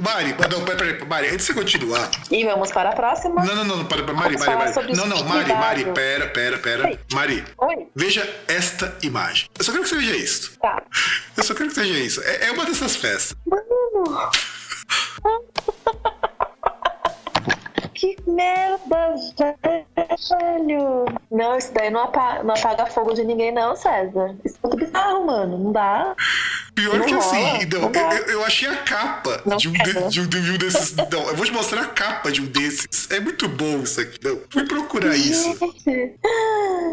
Mari, 0.00 0.34
não, 0.50 0.64
peraí, 0.64 0.94
peraí, 0.94 1.08
Mari, 1.08 1.26
antes 1.28 1.46
de 1.46 1.52
você 1.52 1.54
continuar. 1.54 2.10
E 2.30 2.44
vamos 2.44 2.72
para 2.72 2.90
a 2.90 2.92
próxima. 2.94 3.44
Não, 3.44 3.54
não, 3.54 3.64
não, 3.64 3.84
para, 3.84 4.02
para, 4.02 4.14
Mari, 4.14 4.38
Mari, 4.38 4.56
Mari. 4.56 4.96
Não, 4.96 5.06
não, 5.06 5.24
Mari, 5.24 5.52
Mari, 5.52 5.84
pera, 5.92 6.26
pera, 6.28 6.58
pera. 6.58 6.98
Mari, 7.12 7.44
Oi? 7.58 7.86
veja 7.94 8.26
esta 8.48 8.77
imagem. 9.02 9.48
Eu 9.58 9.64
só 9.64 9.72
quero 9.72 9.84
que 9.84 9.88
você 9.90 9.96
veja 9.96 10.16
isso. 10.16 10.58
Tá. 10.60 10.82
Eu 11.36 11.42
só 11.42 11.54
quero 11.54 11.68
que 11.68 11.74
seja 11.74 11.98
isso. 11.98 12.22
É, 12.22 12.48
é 12.48 12.52
uma 12.52 12.64
dessas 12.64 12.96
festas. 12.96 13.36
Mano. 13.46 14.30
que 17.98 18.16
merda, 18.28 19.14
velho. 19.60 21.04
Não, 21.30 21.56
isso 21.58 21.72
daí 21.74 21.90
não 21.90 22.02
apaga, 22.04 22.42
não 22.44 22.54
apaga 22.54 22.86
fogo 22.86 23.12
de 23.12 23.24
ninguém, 23.24 23.50
não, 23.52 23.74
César. 23.74 24.36
Isso 24.44 24.56
é 24.62 24.66
muito 24.68 24.84
bizarro, 24.86 25.26
mano. 25.26 25.58
Não 25.58 25.72
dá. 25.72 26.14
Pior 26.74 26.96
Não 26.98 27.06
que 27.06 27.12
rola, 27.12 27.26
assim, 27.26 27.66
não, 27.72 27.80
não 27.82 27.90
dá. 27.92 28.14
eu, 28.14 28.24
eu 28.26 28.44
achei 28.44 28.68
a 28.68 28.76
capa 28.76 29.42
de 29.56 29.68
um, 29.68 29.72
de, 29.72 29.92
de 30.08 30.20
um- 30.20 30.26
de 30.28 30.38
um 30.52 30.58
desses. 30.58 30.94
Não, 30.94 31.22
eu 31.28 31.34
vou 31.34 31.44
te 31.44 31.52
mostrar 31.52 31.82
a 31.82 31.86
capa 31.88 32.30
de 32.30 32.40
um 32.40 32.46
desses. 32.46 33.10
É 33.10 33.18
muito 33.18 33.48
bom 33.48 33.80
isso 33.82 34.00
aqui. 34.00 34.16
Não, 34.22 34.38
fui 34.48 34.64
procurar 34.64 35.16
isso. 35.16 35.58
Gente, 35.58 36.14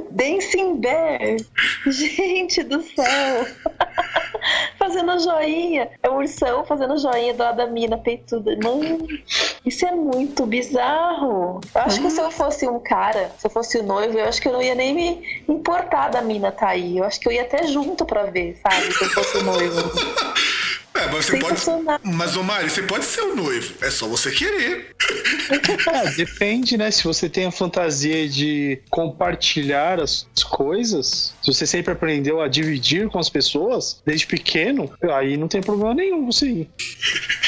Dancing 0.09 0.77
Bear. 0.77 1.37
Gente 1.85 2.63
do 2.63 2.81
céu. 2.81 3.45
fazendo 4.77 5.17
joinha. 5.19 5.89
É 6.03 6.09
um 6.09 6.17
ursão 6.17 6.63
fazendo 6.65 6.97
joinha 6.97 7.33
do 7.33 7.43
lado 7.43 7.57
da 7.57 7.67
mina 7.67 7.97
peituda. 7.97 8.57
Mano, 8.63 9.07
isso 9.65 9.85
é 9.85 9.91
muito 9.91 10.45
bizarro. 10.45 10.94
Eu 11.73 11.81
acho 11.81 12.01
que 12.01 12.09
se 12.09 12.21
eu 12.21 12.31
fosse 12.31 12.67
um 12.67 12.79
cara, 12.79 13.31
se 13.37 13.45
eu 13.45 13.51
fosse 13.51 13.77
o 13.77 13.83
noivo, 13.83 14.17
eu 14.17 14.25
acho 14.25 14.41
que 14.41 14.47
eu 14.47 14.53
não 14.53 14.61
ia 14.61 14.75
nem 14.75 14.93
me 14.93 15.43
importar 15.47 16.09
da 16.09 16.21
mina 16.21 16.51
tá 16.51 16.69
aí. 16.69 16.97
Eu 16.97 17.03
acho 17.03 17.19
que 17.19 17.27
eu 17.27 17.31
ia 17.31 17.41
até 17.41 17.67
junto 17.67 18.05
pra 18.05 18.23
ver, 18.23 18.57
sabe? 18.61 18.91
Se 18.93 19.03
eu 19.03 19.09
fosse 19.09 19.37
o 19.37 19.43
noivo. 19.43 19.91
É, 20.95 21.07
mas 21.11 21.25
você 21.25 21.37
pode. 21.37 21.61
Mas, 22.03 22.37
ô 22.37 22.43
Mário, 22.43 22.69
você 22.69 22.83
pode 22.83 23.05
ser 23.05 23.21
o 23.21 23.35
noivo. 23.35 23.73
É 23.81 23.89
só 23.89 24.07
você 24.07 24.31
querer. 24.31 24.95
É, 25.93 26.11
depende, 26.11 26.77
né? 26.77 26.89
Se 26.89 27.03
você 27.03 27.29
tem 27.29 27.45
a 27.45 27.51
fantasia 27.51 28.27
de 28.27 28.81
compartilhar 28.89 29.99
as 29.99 30.25
coisas, 30.49 31.33
se 31.41 31.53
você 31.53 31.67
sempre 31.67 31.93
aprendeu 31.93 32.41
a 32.41 32.47
dividir 32.47 33.07
com 33.09 33.19
as 33.19 33.29
pessoas, 33.29 34.01
desde 34.05 34.25
pequeno, 34.25 34.91
aí 35.13 35.37
não 35.37 35.47
tem 35.47 35.61
problema 35.61 35.93
nenhum 35.93 36.25
você 36.25 36.47
ir. 36.47 36.69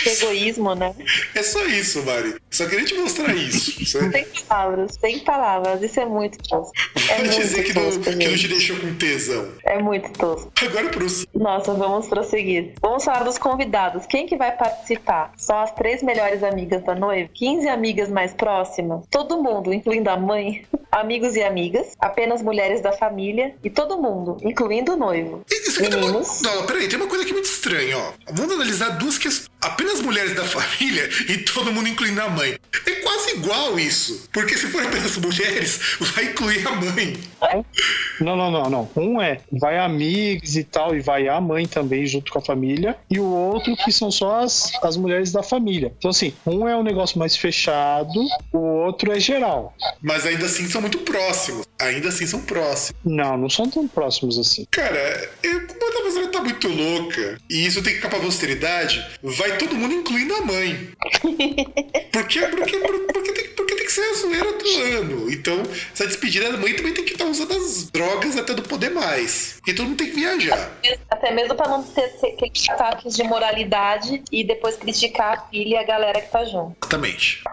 Egoísmo, 0.05 0.75
né? 0.75 0.93
É 1.33 1.41
só 1.41 1.65
isso, 1.65 2.03
Mário. 2.03 2.39
Só 2.51 2.67
queria 2.67 2.85
te 2.85 2.93
mostrar 2.95 3.35
isso. 3.35 3.85
Sem 3.85 4.25
palavras, 4.47 4.97
sem 4.99 5.19
palavras. 5.19 5.81
Isso 5.81 5.99
é 5.99 6.05
muito 6.05 6.37
tosco. 6.47 6.73
É 7.09 7.17
vai 7.17 7.29
dizer 7.29 7.63
que 7.63 7.73
muito 7.73 7.95
não, 7.95 8.03
tosco, 8.03 8.17
que 8.17 8.27
não 8.27 8.37
te 8.37 8.47
deixou 8.47 8.77
com 8.77 8.95
tesão. 8.95 9.47
É 9.63 9.81
muito 9.81 10.11
tosco. 10.13 10.51
Agora 10.61 10.89
pro. 10.89 11.07
Nossa, 11.33 11.73
vamos 11.73 12.07
prosseguir. 12.07 12.73
Vamos 12.81 13.03
falar 13.03 13.23
dos 13.23 13.36
convidados. 13.37 14.05
Quem 14.05 14.25
que 14.25 14.35
vai 14.35 14.55
participar? 14.55 15.31
Só 15.37 15.59
as 15.59 15.71
três 15.73 16.01
melhores 16.03 16.43
amigas 16.43 16.83
da 16.83 16.95
noiva? 16.95 17.29
15 17.33 17.67
amigas 17.67 18.09
mais 18.09 18.33
próximas? 18.33 19.05
Todo 19.09 19.41
mundo, 19.41 19.73
incluindo 19.73 20.09
a 20.09 20.17
mãe? 20.17 20.65
Amigos 20.91 21.35
e 21.35 21.43
amigas? 21.43 21.95
Apenas 21.99 22.41
mulheres 22.41 22.81
da 22.81 22.91
família? 22.91 23.55
E 23.63 23.69
todo 23.69 24.01
mundo, 24.01 24.37
incluindo 24.41 24.93
o 24.93 24.97
noivo? 24.97 25.43
Isso 25.49 25.79
aqui 25.79 25.89
tem 25.89 25.99
uma... 25.99 26.07
Meninos? 26.07 26.41
Não, 26.41 26.65
peraí, 26.65 26.87
tem 26.87 26.97
uma 26.97 27.07
coisa 27.07 27.23
aqui 27.23 27.33
muito 27.33 27.45
estranha, 27.45 27.97
ó. 27.97 28.13
Vamos 28.31 28.53
analisar 28.53 28.97
duas 28.97 29.17
questões. 29.17 29.56
Apenas 29.61 30.01
mulheres 30.01 30.35
da 30.35 30.45
família 30.45 31.09
e 31.29 31.37
todo 31.39 31.71
mundo 31.71 31.89
incluindo 31.89 32.21
a 32.21 32.29
mãe. 32.29 32.57
É 32.85 32.91
quase 32.91 33.31
igual 33.31 33.79
isso. 33.79 34.27
Porque 34.31 34.57
se 34.57 34.67
for 34.67 34.83
apenas 34.83 35.17
mulheres, 35.17 35.79
vai 35.99 36.25
incluir 36.25 36.67
a 36.67 36.71
mãe. 36.71 37.17
Não, 38.19 38.35
não, 38.35 38.51
não, 38.51 38.69
não. 38.69 38.89
Um 38.95 39.21
é 39.21 39.39
vai 39.51 39.77
amigos 39.77 40.55
e 40.55 40.63
tal, 40.63 40.95
e 40.95 40.99
vai 40.99 41.27
a 41.27 41.39
mãe 41.39 41.67
também 41.67 42.05
junto 42.05 42.31
com 42.31 42.39
a 42.39 42.41
família, 42.41 42.95
e 43.09 43.19
o 43.19 43.25
outro 43.25 43.75
que 43.77 43.91
são 43.91 44.11
só 44.11 44.39
as, 44.39 44.71
as 44.83 44.97
mulheres 44.97 45.31
da 45.31 45.43
família. 45.43 45.93
Então, 45.97 46.11
assim, 46.11 46.33
um 46.45 46.67
é 46.67 46.75
um 46.75 46.83
negócio 46.83 47.17
mais 47.17 47.35
fechado, 47.35 48.19
o 48.51 48.57
outro 48.57 49.11
é 49.11 49.19
geral. 49.19 49.75
Mas 50.01 50.25
ainda 50.25 50.45
assim 50.45 50.67
são 50.67 50.81
muito 50.81 50.99
próximos. 50.99 51.65
Ainda 51.79 52.09
assim 52.09 52.25
são 52.25 52.41
próximos. 52.41 52.99
Não, 53.05 53.37
não 53.37 53.49
são 53.49 53.69
tão 53.69 53.87
próximos 53.87 54.37
assim. 54.37 54.65
Cara, 54.71 55.29
eu, 55.43 55.67
como 55.67 55.85
a 55.85 56.27
tá 56.31 56.43
muito 56.43 56.67
louca, 56.67 57.37
e 57.49 57.65
isso 57.65 57.81
tem 57.81 57.93
que 57.93 57.97
ficar 57.97 58.09
pra 58.09 58.19
posteridade, 58.19 59.05
vai 59.21 59.46
todo 59.53 59.75
mundo 59.75 59.93
incluindo 59.93 60.35
a 60.35 60.41
mãe. 60.41 60.89
Porque, 62.11 62.39
porque, 62.39 62.79
porque, 62.79 63.31
tem, 63.31 63.47
porque 63.49 63.75
tem 63.75 63.85
que 63.85 63.91
ser 63.91 64.01
a 64.01 64.13
zoeira 64.15 64.53
do 64.53 64.81
ano. 64.97 65.31
Então, 65.31 65.61
essa 65.93 66.07
despedida 66.07 66.51
da 66.51 66.57
mãe 66.57 66.73
também 66.73 66.93
tem 66.93 67.05
que 67.05 67.13
estar 67.13 67.25
usando 67.25 67.53
as 67.53 67.91
drogas 67.91 68.35
até 68.35 68.55
não 68.55 68.63
poder 68.63 68.89
mais. 68.89 69.53
Porque 69.57 69.73
todo 69.73 69.87
mundo 69.87 69.97
tem 69.97 70.07
que 70.07 70.15
viajar. 70.15 70.71
Até 71.11 71.31
mesmo 71.31 71.53
pra 71.53 71.67
não 71.67 71.83
ter 71.83 72.07
ter 72.19 72.33
aqueles 72.33 72.69
ataques 72.69 73.15
de 73.15 73.23
moralidade 73.23 74.23
e 74.31 74.43
depois 74.43 74.77
criticar 74.77 75.37
a 75.37 75.41
filha 75.49 75.75
e 75.75 75.77
a 75.77 75.83
galera 75.83 76.21
que 76.21 76.31
tá 76.31 76.43
junto. 76.45 76.75
Exatamente. 76.81 77.43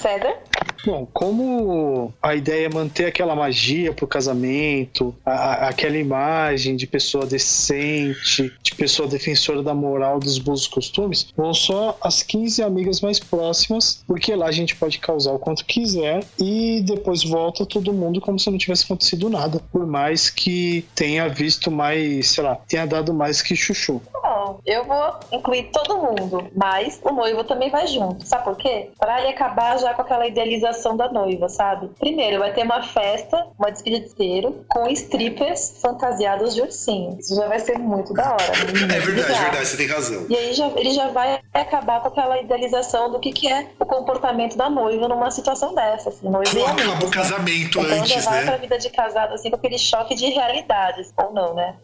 César? 0.00 0.36
Bom, 0.84 1.06
como 1.12 2.12
a 2.22 2.34
ideia 2.34 2.66
é 2.66 2.68
manter 2.68 3.06
aquela 3.06 3.34
magia 3.34 3.92
pro 3.92 4.06
casamento, 4.06 5.14
a- 5.24 5.32
a- 5.32 5.68
aquela 5.68 5.96
imagem 5.96 6.76
de 6.76 6.86
pessoa 6.86 7.24
decente, 7.24 8.52
de 8.62 8.74
pessoa 8.74 9.08
defensora 9.08 9.62
da 9.62 9.72
moral 9.74 10.18
dos 10.20 10.38
bons 10.38 10.66
costumes, 10.66 11.28
vão 11.36 11.54
só 11.54 11.96
as 12.02 12.22
15 12.22 12.62
amigas 12.62 13.00
mais 13.00 13.18
próximas, 13.18 14.04
porque 14.06 14.34
lá 14.34 14.46
a 14.46 14.52
gente 14.52 14.76
pode 14.76 14.98
causar 14.98 15.32
o 15.32 15.38
quanto 15.38 15.64
quiser 15.64 16.22
e 16.38 16.82
depois 16.84 17.24
volta 17.24 17.64
todo 17.64 17.92
mundo 17.92 18.20
como 18.20 18.38
se 18.38 18.50
não 18.50 18.58
tivesse 18.58 18.84
acontecido 18.84 19.30
nada. 19.30 19.60
Por 19.72 19.86
mais 19.86 20.28
que 20.28 20.84
tenha 20.94 21.28
visto 21.28 21.70
mais, 21.70 22.28
sei 22.32 22.44
lá, 22.44 22.56
tenha 22.68 22.86
dado 22.86 23.14
mais 23.14 23.40
que 23.40 23.56
chuchu. 23.56 24.02
Bom, 24.22 24.60
eu 24.66 24.84
vou 24.84 25.14
incluir 25.32 25.70
todo 25.72 25.96
mundo, 25.96 26.46
mas 26.54 27.00
o 27.02 27.10
noivo 27.10 27.42
também 27.44 27.70
vai 27.70 27.86
junto. 27.86 28.26
Sabe 28.26 28.44
por 28.44 28.56
quê? 28.56 28.90
Pra 28.98 29.20
ele 29.20 29.28
acabar 29.28 29.78
já 29.78 29.94
com 29.94 30.02
aquela 30.02 30.26
idealização 30.26 30.73
da 30.96 31.10
noiva, 31.10 31.48
sabe? 31.48 31.88
Primeiro, 31.98 32.38
vai 32.38 32.52
ter 32.52 32.62
uma 32.64 32.82
festa, 32.82 33.46
uma 33.58 33.70
despedida 33.70 34.04
de 34.06 34.12
inteiro, 34.12 34.64
com 34.68 34.86
strippers 34.88 35.74
fantasiados 35.80 36.54
de 36.54 36.60
ursinho. 36.62 37.16
Isso 37.18 37.34
já 37.34 37.46
vai 37.48 37.58
ser 37.60 37.78
muito 37.78 38.12
da 38.12 38.32
hora. 38.32 38.42
É 38.44 38.64
muito 38.64 38.78
verdade, 38.78 39.10
bizarro. 39.12 39.42
verdade, 39.42 39.66
você 39.66 39.76
tem 39.76 39.86
razão. 39.86 40.26
E 40.28 40.36
aí 40.36 40.52
já, 40.54 40.68
ele 40.76 40.90
já 40.90 41.08
vai 41.08 41.40
acabar 41.52 42.00
com 42.00 42.08
aquela 42.08 42.40
idealização 42.40 43.10
do 43.10 43.18
que, 43.20 43.32
que 43.32 43.48
é 43.50 43.66
o 43.78 43.86
comportamento 43.86 44.56
da 44.56 44.68
noiva 44.70 45.08
numa 45.08 45.30
situação 45.30 45.74
dessa, 45.74 46.08
assim, 46.10 46.28
noiva 46.28 46.50
Pô, 46.50 46.64
amigos, 46.66 46.82
acaba 46.84 47.04
o 47.04 47.06
né? 47.08 47.12
casamento 47.12 47.78
Então 47.80 47.84
já 47.84 47.94
antes, 47.96 48.24
vai 48.24 48.42
pra 48.44 48.52
né? 48.52 48.58
vida 48.58 48.78
de 48.78 48.90
casado 48.90 49.34
assim 49.34 49.50
com 49.50 49.56
aquele 49.56 49.78
choque 49.78 50.14
de 50.14 50.26
realidades, 50.30 51.12
ou 51.16 51.32
não, 51.32 51.54
né? 51.54 51.74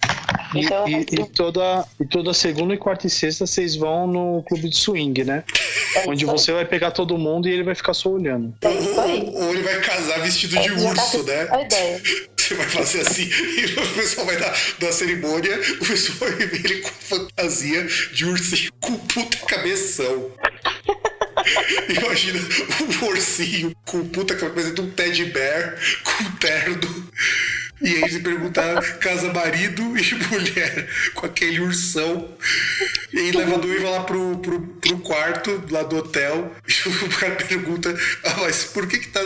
E, 0.55 0.65
Então, 0.65 0.89
e- 0.89 0.95
assim, 0.97 1.07
e 1.23 1.27
toda, 1.27 1.85
e 2.01 2.05
toda 2.07 2.33
segunda 2.35 2.75
e 2.75 2.77
quarta 2.77 3.07
e 3.07 3.11
sexta 3.11 3.47
vocês 3.47 3.77
vão 3.77 4.07
no 4.07 4.43
clube 4.49 4.69
de 4.69 4.77
swing, 4.77 5.23
né? 5.25 5.45
é 5.97 6.09
Onde 6.09 6.25
você 6.25 6.53
vai 6.53 6.65
pegar 6.65 6.91
todo 6.91 7.17
mundo 7.19 7.49
e 7.49 7.53
ele 7.53 7.63
vai 7.63 7.75
ficar 7.75 7.95
só 7.95 8.09
olhando. 8.11 8.53
É 8.63 8.69
isso 8.81 9.01
aí. 9.01 9.31
Ou 9.33 9.53
ele 9.53 9.63
vai 9.63 9.81
casar 9.81 10.21
vestido 10.21 10.59
de 10.59 10.69
É, 10.69 10.75
tá 10.75 10.81
urso, 10.81 11.23
né? 11.25 11.49
A 11.51 11.63
ideia. 11.63 12.03
Você 12.37 12.55
vai 12.55 12.69
fazer 12.69 13.01
assim, 13.03 13.31
e 13.31 13.65
o 13.79 13.95
pessoal 13.95 14.27
vai 14.27 14.37
dar 14.37 14.53
da 14.81 14.91
cerimônia, 14.91 15.61
o 15.81 15.87
pessoal 15.87 16.19
vai 16.19 16.47
ver 16.49 16.65
ele 16.65 16.81
com 16.81 16.91
fantasia 16.91 17.87
de 18.13 18.25
ursinho 18.25 18.73
com 18.81 18.97
puta 18.97 19.37
cabeção. 19.47 20.33
Imagina 21.89 22.41
um 22.81 23.07
ursinho 23.07 23.73
com 23.87 24.05
puta 24.09 24.35
cabeça 24.35 24.73
de 24.73 24.81
um 24.81 24.91
teddy 24.91 25.27
bear 25.27 25.79
com 26.03 26.31
terno. 26.39 27.11
E 27.81 27.89
aí 27.89 28.11
se 28.11 28.21
perguntar 28.21 28.99
casa 28.99 29.33
marido 29.33 29.83
e 29.97 30.15
mulher 30.31 30.89
com 31.15 31.27
aquele 31.27 31.61
ursão. 31.61 32.37
E 33.13 33.19
aí 33.19 33.33
leva 33.33 33.55
a 33.55 33.59
noiva 33.59 33.91
lá 33.91 34.05
pro, 34.05 34.39
pro, 34.39 34.61
pro 34.61 34.99
quarto 34.99 35.63
lá 35.71 35.83
do 35.83 35.97
hotel. 35.97 36.55
E 36.67 36.89
o 37.05 37.09
cara 37.19 37.37
pergunta: 37.37 37.95
Ah, 38.25 38.37
mas 38.41 38.65
por 38.65 38.87
que 38.87 38.99
que 38.99 39.09
tá 39.09 39.23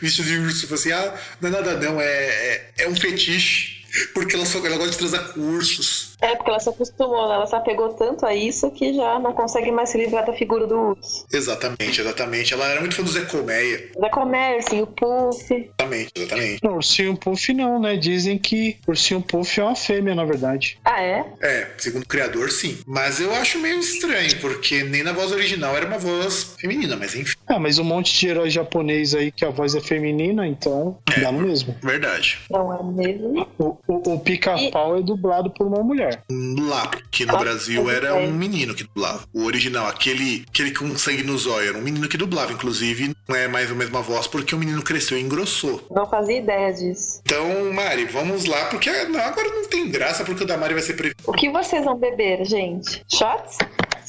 vestido 0.00 0.28
de 0.28 0.38
urso? 0.38 0.66
Eu 0.68 0.74
assim: 0.74 0.92
Ah, 0.92 1.14
não 1.40 1.48
é 1.48 1.52
nada 1.52 1.76
não, 1.76 2.00
é, 2.00 2.06
é, 2.06 2.72
é 2.78 2.88
um 2.88 2.96
fetiche. 2.96 3.78
Porque 4.14 4.36
ela, 4.36 4.44
só, 4.44 4.58
ela 4.64 4.76
gosta 4.76 4.92
de 4.92 4.98
transar 4.98 5.32
com 5.32 5.40
ursos. 5.40 6.07
É, 6.20 6.34
porque 6.34 6.50
ela 6.50 6.58
se 6.60 6.68
acostumou, 6.68 7.28
né? 7.28 7.34
ela 7.34 7.46
se 7.46 7.54
apegou 7.54 7.90
tanto 7.94 8.26
a 8.26 8.34
isso 8.34 8.70
que 8.72 8.92
já 8.94 9.18
não 9.18 9.32
consegue 9.32 9.70
mais 9.70 9.90
se 9.90 9.98
livrar 9.98 10.26
da 10.26 10.32
figura 10.32 10.66
do 10.66 10.76
urso. 10.90 11.26
Exatamente, 11.32 12.00
exatamente. 12.00 12.52
Ela 12.54 12.68
era 12.68 12.80
muito 12.80 12.94
fã 12.96 13.02
do 13.02 13.10
Zé 13.10 13.20
Colmeia. 13.26 13.90
Da 13.98 14.10
comércio, 14.10 14.82
o 14.82 14.86
puff. 14.86 15.54
Exatamente, 15.54 16.12
exatamente. 16.16 16.64
Não, 16.64 16.74
ursinho 16.74 17.16
puff 17.16 17.52
não, 17.54 17.80
né? 17.80 17.96
Dizem 17.96 18.36
que 18.38 18.76
ursinho 18.86 19.20
puff 19.22 19.60
é 19.60 19.64
uma 19.64 19.76
fêmea, 19.76 20.14
na 20.14 20.24
verdade. 20.24 20.78
Ah, 20.84 21.00
é? 21.02 21.24
É, 21.40 21.68
segundo 21.78 22.02
o 22.02 22.08
criador, 22.08 22.50
sim. 22.50 22.78
Mas 22.86 23.20
eu 23.20 23.32
acho 23.34 23.58
meio 23.58 23.78
estranho, 23.78 24.40
porque 24.40 24.82
nem 24.82 25.02
na 25.02 25.12
voz 25.12 25.30
original 25.32 25.76
era 25.76 25.86
uma 25.86 25.98
voz 25.98 26.54
feminina, 26.60 26.96
mas 26.96 27.14
enfim, 27.14 27.36
Ah, 27.46 27.58
mas 27.58 27.78
um 27.78 27.84
monte 27.84 28.18
de 28.18 28.28
herói 28.28 28.50
japonês 28.50 29.14
aí 29.14 29.30
que 29.30 29.44
a 29.44 29.50
voz 29.50 29.74
é 29.74 29.80
feminina, 29.80 30.46
então 30.46 30.98
dá 31.20 31.30
no 31.30 31.40
mesmo. 31.40 31.74
verdade. 31.82 32.38
Não 32.50 32.72
é 32.74 32.82
mesmo? 32.82 33.46
O, 33.58 33.76
o, 33.86 34.14
o 34.14 34.20
pica-pau 34.20 34.96
é 34.96 35.02
dublado 35.02 35.50
por 35.50 35.66
uma 35.66 35.82
mulher. 35.82 36.07
Lá, 36.30 36.86
porque 36.88 37.24
no 37.26 37.34
Ah, 37.36 37.38
Brasil 37.38 37.88
era 37.90 38.12
crer. 38.12 38.28
um 38.28 38.32
menino 38.32 38.74
que 38.74 38.84
dublava. 38.84 39.24
O 39.32 39.44
original, 39.44 39.86
aquele, 39.86 40.44
aquele 40.48 40.72
com 40.72 40.96
sangue 40.96 41.22
no 41.22 41.36
zóio, 41.38 41.68
era 41.70 41.78
um 41.78 41.82
menino 41.82 42.08
que 42.08 42.16
dublava. 42.16 42.52
Inclusive, 42.52 43.14
não 43.28 43.36
é 43.36 43.48
mais 43.48 43.70
a 43.70 43.74
mesma 43.74 44.00
voz 44.02 44.26
porque 44.26 44.54
o 44.54 44.58
menino 44.58 44.82
cresceu 44.82 45.18
e 45.18 45.22
engrossou. 45.22 45.86
Não 45.90 46.06
fazia 46.08 46.38
ideia 46.38 46.72
disso. 46.72 47.20
Então, 47.24 47.72
Mari, 47.72 48.04
vamos 48.06 48.44
lá, 48.44 48.66
porque 48.66 48.88
agora 48.90 49.48
não 49.50 49.66
tem 49.68 49.88
graça, 49.90 50.24
porque 50.24 50.44
o 50.44 50.46
da 50.46 50.56
Mari 50.56 50.74
vai 50.74 50.82
ser 50.82 50.94
previsto. 50.94 51.22
O 51.26 51.32
que 51.32 51.50
vocês 51.50 51.84
vão 51.84 51.96
beber, 51.96 52.44
gente? 52.44 53.02
Shots? 53.12 53.58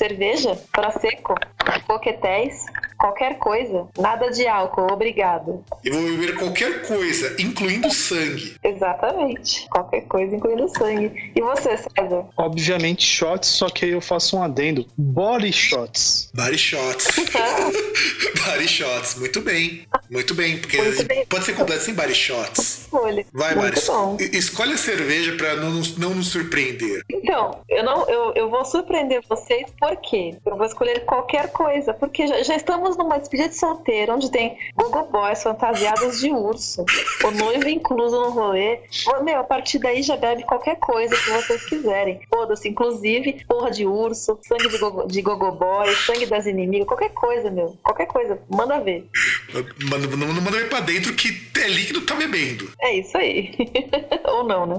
Cerveja? 0.03 0.57
Prosecco? 0.71 1.35
Coquetéis? 1.85 2.63
Qualquer 2.97 3.38
coisa? 3.38 3.88
Nada 3.97 4.30
de 4.30 4.47
álcool, 4.47 4.91
obrigado. 4.93 5.63
Eu 5.84 5.93
vou 5.93 6.03
beber 6.03 6.35
qualquer 6.38 6.85
coisa, 6.88 7.35
incluindo 7.41 7.89
sangue. 7.93 8.55
Exatamente. 8.63 9.67
Qualquer 9.69 10.01
coisa, 10.01 10.35
incluindo 10.35 10.67
sangue. 10.69 11.31
E 11.35 11.41
você, 11.41 11.76
César? 11.77 12.26
Obviamente 12.38 13.05
shots, 13.05 13.49
só 13.49 13.69
que 13.69 13.85
aí 13.85 13.91
eu 13.91 14.01
faço 14.01 14.38
um 14.38 14.43
adendo. 14.43 14.85
Body 14.97 15.51
shots. 15.51 16.30
Body 16.34 16.57
shots. 16.57 17.07
Body 18.45 18.67
shots, 18.67 19.15
muito 19.15 19.41
bem. 19.41 19.85
Muito 20.09 20.34
bem, 20.34 20.57
porque 20.57 20.81
Muito 20.81 21.05
bem. 21.05 21.26
pode 21.26 21.45
ser 21.45 21.53
completo 21.55 21.84
sem 21.84 21.93
body 21.93 22.15
shots. 22.15 22.80
Escolha. 22.81 23.26
Vai, 23.34 23.55
Muito 23.55 23.91
Mari, 23.91 24.38
escolhe 24.38 24.73
a 24.73 24.77
cerveja 24.77 25.34
pra 25.38 25.55
não, 25.55 25.71
nos- 25.71 25.97
não 25.97 26.13
nos 26.15 26.27
surpreender. 26.27 27.01
Então, 27.09 27.61
eu 27.69 27.84
não, 27.84 28.09
eu, 28.09 28.34
eu 28.34 28.49
vou 28.49 28.65
surpreender 28.65 29.21
vocês 29.30 29.67
por 29.80 29.89
quê? 29.98 30.36
Eu 30.45 30.57
vou 30.57 30.66
escolher 30.66 31.06
qualquer 31.06 31.52
coisa, 31.52 31.94
porque 31.94 32.28
já, 32.28 32.44
já 32.44 32.56
estamos 32.56 32.98
numa 32.98 33.18
despedida 33.18 33.49
de 33.49 33.56
solteiro, 33.56 34.14
onde 34.14 34.32
tem 34.32 34.57
gogo 34.76 35.03
boys 35.11 35.44
fantasiados 35.44 36.20
de 36.20 36.32
urso, 36.32 36.86
o 37.24 37.32
noivo 37.32 37.70
incluso 37.70 38.20
no 38.20 38.32
rolê. 38.32 38.80
Meu, 39.24 39.40
a 39.40 39.44
partir 39.44 39.80
daí 39.80 40.02
já 40.02 40.16
bebe 40.16 40.44
qualquer 40.44 40.78
coisa 40.78 41.16
que 41.16 41.30
vocês 41.30 41.66
quiserem. 41.66 42.20
Foda-se, 42.30 42.68
inclusive 42.68 43.45
porra 43.48 43.72
de 43.72 43.86
urso, 43.86 44.40
sangue 44.48 44.70
de 44.70 44.78
gogo, 44.78 45.07
de 45.07 45.95
sangue 46.06 46.26
das 46.26 46.45
inimigas, 46.45 46.88
qualquer 46.88 47.10
coisa, 47.10 47.49
meu. 47.49 47.78
Qualquer 47.84 48.06
coisa, 48.07 48.40
manda 48.49 48.80
ver. 48.80 49.07
Manda, 49.90 50.07
não, 50.16 50.34
não 50.34 50.41
manda 50.41 50.57
ver 50.57 50.70
pra 50.70 50.80
dentro 50.80 51.14
que 51.14 51.30
é 51.60 51.68
líquido, 51.68 52.02
tá 52.02 52.16
bebendo. 52.16 52.72
É 52.82 52.95
isso 52.95 53.18
aí. 53.18 53.56
Ou 54.26 54.44
não, 54.44 54.66
né? 54.66 54.78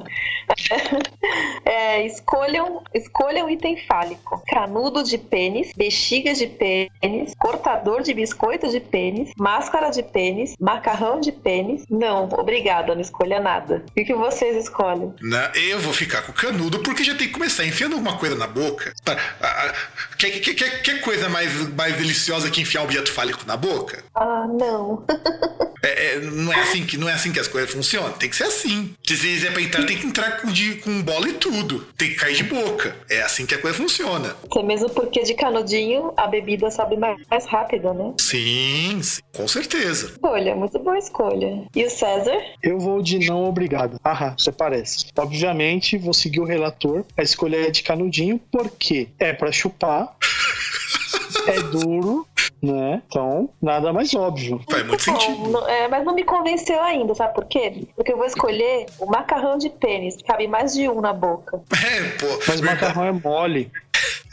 É, 1.64 2.04
escolham, 2.04 2.82
escolham 2.94 3.48
item 3.48 3.76
fálico: 3.86 4.42
canudo 4.48 4.99
de 5.02 5.18
pênis, 5.18 5.72
bexiga 5.76 6.34
de 6.34 6.46
pênis, 6.46 7.34
cortador 7.38 8.02
de 8.02 8.14
biscoito 8.14 8.68
de 8.68 8.80
pênis, 8.80 9.30
máscara 9.38 9.90
de 9.90 10.02
pênis, 10.02 10.54
macarrão 10.60 11.20
de 11.20 11.32
pênis. 11.32 11.84
Não, 11.90 12.28
obrigada, 12.32 12.94
não 12.94 13.00
escolha 13.00 13.40
nada. 13.40 13.84
O 13.90 14.04
que, 14.04 14.14
vocês 14.14 14.56
escolhem? 14.56 15.14
Né? 15.20 15.50
Eu 15.54 15.80
vou 15.80 15.92
ficar 15.92 16.22
com 16.22 16.32
o 16.32 16.34
canudo 16.34 16.80
porque 16.80 17.04
já 17.04 17.14
tem 17.14 17.28
que 17.28 17.34
começar 17.34 17.64
enfiando 17.64 17.94
alguma 17.94 18.16
coisa 18.16 18.36
na 18.36 18.46
boca. 18.46 18.92
Tá, 19.04 19.16
ah, 19.40 19.72
Quer, 20.20 20.38
quer, 20.40 20.54
quer, 20.54 20.82
quer 20.82 21.00
coisa 21.00 21.30
mais, 21.30 21.50
mais 21.74 21.96
deliciosa 21.96 22.50
que 22.50 22.60
enfiar 22.60 22.82
um 22.82 22.84
objeto 22.84 23.10
fálico 23.10 23.42
na 23.46 23.56
boca? 23.56 24.04
Ah, 24.14 24.46
não. 24.46 25.04
É, 25.82 26.16
é, 26.16 26.20
não, 26.20 26.52
é 26.52 26.60
assim 26.60 26.84
que, 26.84 26.98
não 26.98 27.08
é 27.08 27.14
assim 27.14 27.32
que 27.32 27.40
as 27.40 27.48
coisas 27.48 27.70
funcionam. 27.70 28.12
Tem 28.12 28.28
que 28.28 28.36
ser 28.36 28.44
assim. 28.44 28.94
Se 29.02 29.16
você 29.16 29.46
é 29.46 29.50
pra 29.50 29.62
entrar, 29.62 29.84
tem 29.84 29.96
que 29.96 30.06
entrar 30.06 30.32
com, 30.40 30.52
de, 30.52 30.74
com 30.74 31.00
bola 31.00 31.26
e 31.26 31.32
tudo. 31.32 31.86
Tem 31.96 32.10
que 32.10 32.16
cair 32.16 32.36
de 32.36 32.44
boca. 32.44 32.94
É 33.08 33.22
assim 33.22 33.46
que 33.46 33.54
a 33.54 33.58
coisa 33.58 33.76
funciona. 33.78 34.36
Até 34.80 34.88
mesmo 34.88 34.90
porque 34.90 35.22
de 35.22 35.34
canudinho 35.34 36.12
a 36.16 36.26
bebida 36.26 36.70
sobe 36.70 36.96
mais, 36.96 37.18
mais 37.30 37.44
rápido, 37.46 37.92
né? 37.92 38.14
Sim, 38.18 39.00
sim, 39.02 39.20
com 39.36 39.46
certeza. 39.46 40.06
Escolha, 40.12 40.54
muito 40.56 40.78
boa 40.78 40.98
escolha. 40.98 41.64
E 41.74 41.84
o 41.84 41.90
César? 41.90 42.40
Eu 42.62 42.78
vou 42.78 43.02
de 43.02 43.18
não 43.28 43.44
obrigado. 43.44 43.98
Aham, 44.04 44.34
você 44.38 44.50
parece. 44.52 45.06
Obviamente, 45.18 45.98
vou 45.98 46.14
seguir 46.14 46.40
o 46.40 46.44
relator. 46.44 47.04
A 47.16 47.22
escolha 47.22 47.66
é 47.66 47.70
de 47.70 47.82
canudinho, 47.82 48.40
porque 48.50 49.08
é 49.18 49.32
pra 49.32 49.52
chupar, 49.52 50.16
é 51.46 51.60
duro, 51.62 52.26
né? 52.62 53.02
Então, 53.06 53.50
nada 53.60 53.92
mais 53.92 54.14
óbvio. 54.14 54.60
Faz 54.70 54.86
muito 54.86 55.02
sentido. 55.02 55.48
não- 55.50 55.68
é, 55.68 55.88
mas 55.88 56.04
não 56.04 56.14
me 56.14 56.24
convenceu 56.24 56.80
ainda, 56.82 57.14
sabe 57.14 57.34
por 57.34 57.44
quê? 57.46 57.86
Porque 57.96 58.12
eu 58.12 58.16
vou 58.16 58.26
escolher 58.26 58.86
o 58.98 59.06
macarrão 59.06 59.58
de 59.58 59.68
pênis, 59.70 60.16
cabe 60.26 60.46
mais 60.46 60.72
de 60.74 60.88
um 60.88 61.00
na 61.00 61.12
boca. 61.12 61.60
É, 61.84 62.02
pô. 62.18 62.26
Mas 62.46 62.60
o 62.60 62.62
verdade. 62.62 62.64
macarrão 62.80 63.04
é 63.06 63.12
mole. 63.12 63.70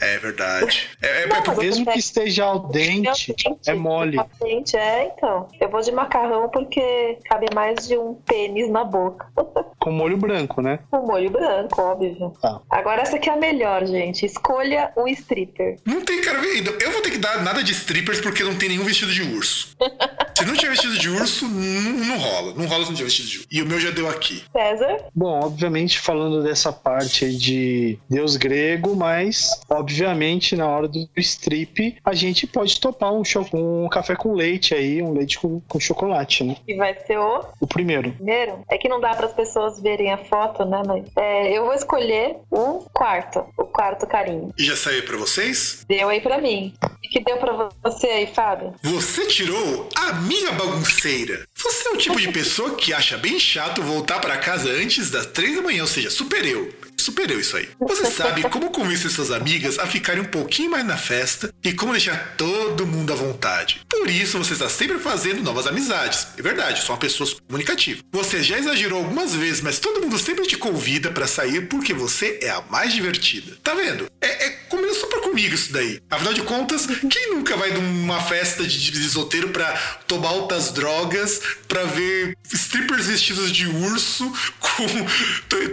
É 0.00 0.18
verdade. 0.18 0.88
É, 1.02 1.22
é, 1.22 1.26
Não, 1.26 1.56
Mesmo 1.56 1.84
que 1.86 1.98
esteja 1.98 2.44
al 2.44 2.68
dente, 2.68 3.34
é 3.66 3.74
mole. 3.74 4.18
Dente, 4.40 4.76
é, 4.76 5.06
então. 5.06 5.48
Eu 5.60 5.68
vou 5.68 5.80
de 5.80 5.90
macarrão 5.90 6.48
porque 6.48 7.18
cabe 7.24 7.46
mais 7.52 7.88
de 7.88 7.98
um 7.98 8.14
pênis 8.14 8.70
na 8.70 8.84
boca. 8.84 9.26
Com 9.80 9.92
molho 9.92 10.16
branco, 10.16 10.60
né? 10.60 10.80
Com 10.90 11.06
molho 11.06 11.30
branco, 11.30 11.80
óbvio. 11.80 12.32
Tá. 12.40 12.60
Agora 12.70 13.02
essa 13.02 13.16
aqui 13.16 13.28
é 13.28 13.32
a 13.32 13.36
melhor, 13.36 13.86
gente. 13.86 14.26
Escolha 14.26 14.92
um 14.96 15.06
stripper. 15.08 15.78
Não 15.84 16.00
tem 16.00 16.20
cara. 16.20 16.38
Eu 16.44 16.92
vou 16.92 17.00
ter 17.00 17.10
que 17.10 17.18
dar 17.18 17.42
nada 17.42 17.62
de 17.62 17.72
strippers 17.72 18.20
porque 18.20 18.42
não 18.42 18.56
tem 18.56 18.68
nenhum 18.68 18.84
vestido 18.84 19.12
de 19.12 19.22
urso. 19.22 19.76
Se 20.36 20.44
não 20.44 20.54
tiver 20.54 20.70
vestido 20.70 20.96
de 20.96 21.08
urso, 21.08 21.48
não, 21.48 21.92
não 22.06 22.18
rola. 22.18 22.54
Não 22.54 22.66
rola 22.66 22.84
se 22.84 22.90
não 22.90 22.96
tiver 22.96 23.08
vestido 23.08 23.28
de 23.28 23.36
urso. 23.38 23.48
E 23.50 23.60
o 23.62 23.66
meu 23.66 23.80
já 23.80 23.90
deu 23.90 24.08
aqui. 24.08 24.44
César? 24.52 24.98
Bom, 25.12 25.40
obviamente 25.40 25.98
falando 25.98 26.44
dessa 26.44 26.72
parte 26.72 27.24
aí 27.24 27.36
de 27.36 27.98
deus 28.08 28.36
grego, 28.36 28.94
mas 28.94 29.57
obviamente 29.68 30.56
na 30.56 30.66
hora 30.68 30.88
do 30.88 31.08
strip 31.16 31.96
a 32.04 32.14
gente 32.14 32.46
pode 32.46 32.80
topar 32.80 33.12
um, 33.12 33.22
um 33.54 33.88
café 33.88 34.14
com 34.16 34.34
leite 34.34 34.74
aí, 34.74 35.02
um 35.02 35.12
leite 35.12 35.38
com, 35.38 35.60
com 35.60 35.80
chocolate, 35.80 36.44
né? 36.44 36.56
Que 36.66 36.76
vai 36.76 36.94
ser 37.06 37.18
o 37.18 37.44
O 37.60 37.66
primeiro. 37.66 38.12
primeiro. 38.12 38.64
É 38.70 38.78
que 38.78 38.88
não 38.88 39.00
dá 39.00 39.14
para 39.14 39.26
as 39.26 39.32
pessoas 39.32 39.80
verem 39.80 40.12
a 40.12 40.18
foto, 40.18 40.64
né? 40.64 40.82
Mas 40.86 41.04
é, 41.16 41.56
eu 41.56 41.64
vou 41.64 41.74
escolher 41.74 42.36
o 42.50 42.84
quarto. 42.92 43.44
O 43.56 43.64
quarto 43.64 44.06
carinho. 44.06 44.52
E 44.58 44.64
já 44.64 44.76
saiu 44.76 45.04
pra 45.04 45.16
vocês? 45.16 45.84
Deu 45.88 46.08
aí 46.08 46.20
pra 46.20 46.38
mim. 46.40 46.74
O 46.84 47.08
que 47.10 47.20
deu 47.24 47.36
pra 47.38 47.68
você 47.82 48.06
aí, 48.06 48.26
Fábio? 48.26 48.74
Você 48.82 49.26
tirou 49.26 49.88
a 49.96 50.12
minha 50.14 50.52
bagunceira. 50.52 51.46
Você 51.54 51.88
é 51.88 51.92
o 51.92 51.96
tipo 51.96 52.20
de 52.20 52.30
pessoa 52.30 52.74
que 52.74 52.92
acha 52.92 53.16
bem 53.16 53.38
chato 53.38 53.82
voltar 53.82 54.20
pra 54.20 54.36
casa 54.38 54.68
antes 54.70 55.10
das 55.10 55.26
três 55.26 55.56
da 55.56 55.62
manhã, 55.62 55.82
ou 55.82 55.86
seja, 55.88 56.10
super 56.10 56.44
eu. 56.44 56.70
Super 57.08 57.30
eu 57.30 57.40
isso 57.40 57.56
aí. 57.56 57.66
Você 57.80 58.04
sabe 58.10 58.42
como 58.42 58.70
convencer 58.70 59.10
suas 59.10 59.30
amigas 59.30 59.78
a 59.78 59.86
ficarem 59.86 60.20
um 60.22 60.26
pouquinho 60.26 60.70
mais 60.70 60.84
na 60.84 60.96
festa 60.98 61.50
e 61.64 61.72
como 61.72 61.92
deixar 61.92 62.34
todo 62.36 62.86
mundo 62.86 63.12
à 63.14 63.16
vontade. 63.16 63.80
Por 63.88 64.10
isso 64.10 64.36
você 64.36 64.52
está 64.52 64.68
sempre 64.68 64.98
fazendo 64.98 65.42
novas 65.42 65.66
amizades. 65.66 66.26
É 66.36 66.42
verdade, 66.42 66.82
sou 66.82 66.94
uma 66.94 67.00
pessoa 67.00 67.26
super 67.26 67.42
comunicativa. 67.46 68.02
Você 68.12 68.42
já 68.42 68.58
exagerou 68.58 68.98
algumas 68.98 69.34
vezes, 69.34 69.62
mas 69.62 69.78
todo 69.78 70.02
mundo 70.02 70.18
sempre 70.18 70.46
te 70.46 70.58
convida 70.58 71.10
pra 71.10 71.26
sair 71.26 71.62
porque 71.68 71.94
você 71.94 72.38
é 72.42 72.50
a 72.50 72.60
mais 72.70 72.92
divertida. 72.92 73.56
Tá 73.62 73.72
vendo? 73.72 74.06
É, 74.20 74.46
é 74.46 74.50
combina 74.68 74.92
super 74.92 75.20
comigo 75.20 75.54
isso 75.54 75.72
daí. 75.72 76.00
Afinal 76.10 76.34
de 76.34 76.42
contas, 76.42 76.86
quem 76.86 77.30
nunca 77.34 77.56
vai 77.56 77.70
numa 77.70 78.20
festa 78.20 78.66
de, 78.66 78.90
de 78.90 79.08
solteiro 79.08 79.48
pra 79.48 79.72
tomar 80.06 80.28
altas 80.28 80.72
drogas, 80.72 81.40
pra 81.66 81.84
ver 81.84 82.36
strippers 82.52 83.06
vestidos 83.06 83.50
de 83.50 83.66
urso 83.66 84.30
com, 84.60 84.86
to- 85.48 85.68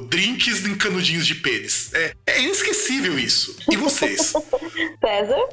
drinks 0.00 0.66
em 0.66 0.74
canudinhos 0.76 1.26
de 1.26 1.34
pênis? 1.34 1.92
É, 1.94 2.12
é 2.26 2.42
inesquecível 2.42 3.18
isso. 3.18 3.56
E 3.70 3.76
vocês? 3.76 4.32
César? 5.00 5.48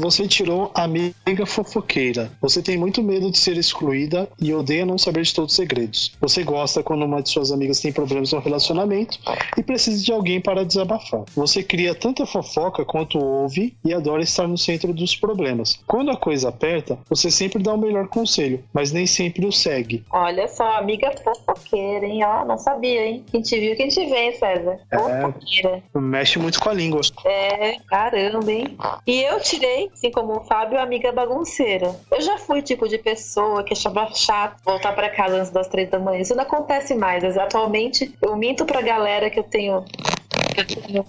Você 0.00 0.26
tirou 0.26 0.70
a 0.74 0.84
amiga 0.84 1.46
fofoqueira. 1.46 2.30
Você 2.40 2.62
tem 2.62 2.76
muito 2.76 3.02
medo 3.02 3.30
de 3.30 3.38
ser 3.38 3.56
excluída 3.56 4.28
e 4.40 4.52
odeia 4.52 4.84
não 4.84 4.98
saber 4.98 5.22
de 5.22 5.34
todos 5.34 5.52
os 5.52 5.56
segredos. 5.56 6.12
Você 6.20 6.42
gosta 6.42 6.82
quando 6.82 7.04
uma 7.04 7.22
de 7.22 7.30
suas 7.30 7.52
amigas 7.52 7.80
tem 7.80 7.92
problemas 7.92 8.32
no 8.32 8.40
relacionamento 8.40 9.18
e 9.56 9.62
precisa 9.62 10.02
de 10.02 10.12
alguém 10.12 10.40
para 10.40 10.64
desabafar. 10.64 11.24
Você 11.34 11.62
cria 11.62 11.94
tanta 11.94 12.26
fofoca 12.26 12.84
quanto 12.84 13.18
ouve 13.18 13.76
e 13.84 13.92
adora 13.92 14.22
estar 14.22 14.46
no 14.46 14.58
centro 14.58 14.92
dos 14.92 15.14
problemas. 15.14 15.78
Quando 15.86 16.10
a 16.10 16.16
coisa 16.16 16.48
aperta, 16.48 16.98
você 17.08 17.30
sempre 17.30 17.62
dá 17.62 17.72
o 17.72 17.78
melhor 17.78 18.08
conselho, 18.08 18.62
mas 18.72 18.92
nem 18.92 19.06
sempre 19.06 19.46
o 19.46 19.52
segue. 19.52 20.04
Olha 20.10 20.48
só, 20.48 20.78
amiga 20.78 21.12
fofoqueira, 21.22 22.06
hein? 22.06 22.24
Ó, 22.24 22.44
não 22.44 22.58
sabia, 22.58 23.06
hein? 23.06 23.24
Quem 23.30 23.42
te 23.42 23.58
viu, 23.58 23.76
quem 23.78 23.88
te 23.88 24.04
vê, 24.06 24.24
hein, 24.24 24.32
César? 24.32 24.78
É. 24.90 25.98
Mexe 25.98 26.38
muito 26.38 26.60
com 26.60 26.68
a 26.68 26.74
língua. 26.74 27.00
É, 27.24 27.76
caramba, 27.88 28.50
hein? 28.50 28.76
E 29.06 29.22
eu 29.22 29.40
tirei, 29.40 29.88
assim 29.92 30.10
como 30.10 30.38
o 30.38 30.44
Fábio, 30.44 30.80
amiga 30.80 31.12
bagunceira. 31.12 31.94
Eu 32.10 32.20
já 32.20 32.36
fui 32.38 32.60
tipo 32.60 32.88
de 32.88 32.98
pessoa 32.98 33.62
que 33.62 33.72
achava 33.72 34.08
chato 34.14 34.60
voltar 34.64 34.92
pra 34.94 35.08
casa 35.08 35.36
antes 35.36 35.50
das 35.50 35.68
três 35.68 35.88
da 35.88 35.98
manhã. 35.98 36.20
Isso 36.20 36.34
não 36.34 36.42
acontece 36.42 36.94
mais. 36.94 37.22
Mas 37.22 37.38
atualmente 37.38 38.12
eu 38.20 38.36
minto 38.36 38.64
pra 38.64 38.82
galera 38.82 39.30
que 39.30 39.38
eu 39.38 39.44
tenho. 39.44 39.84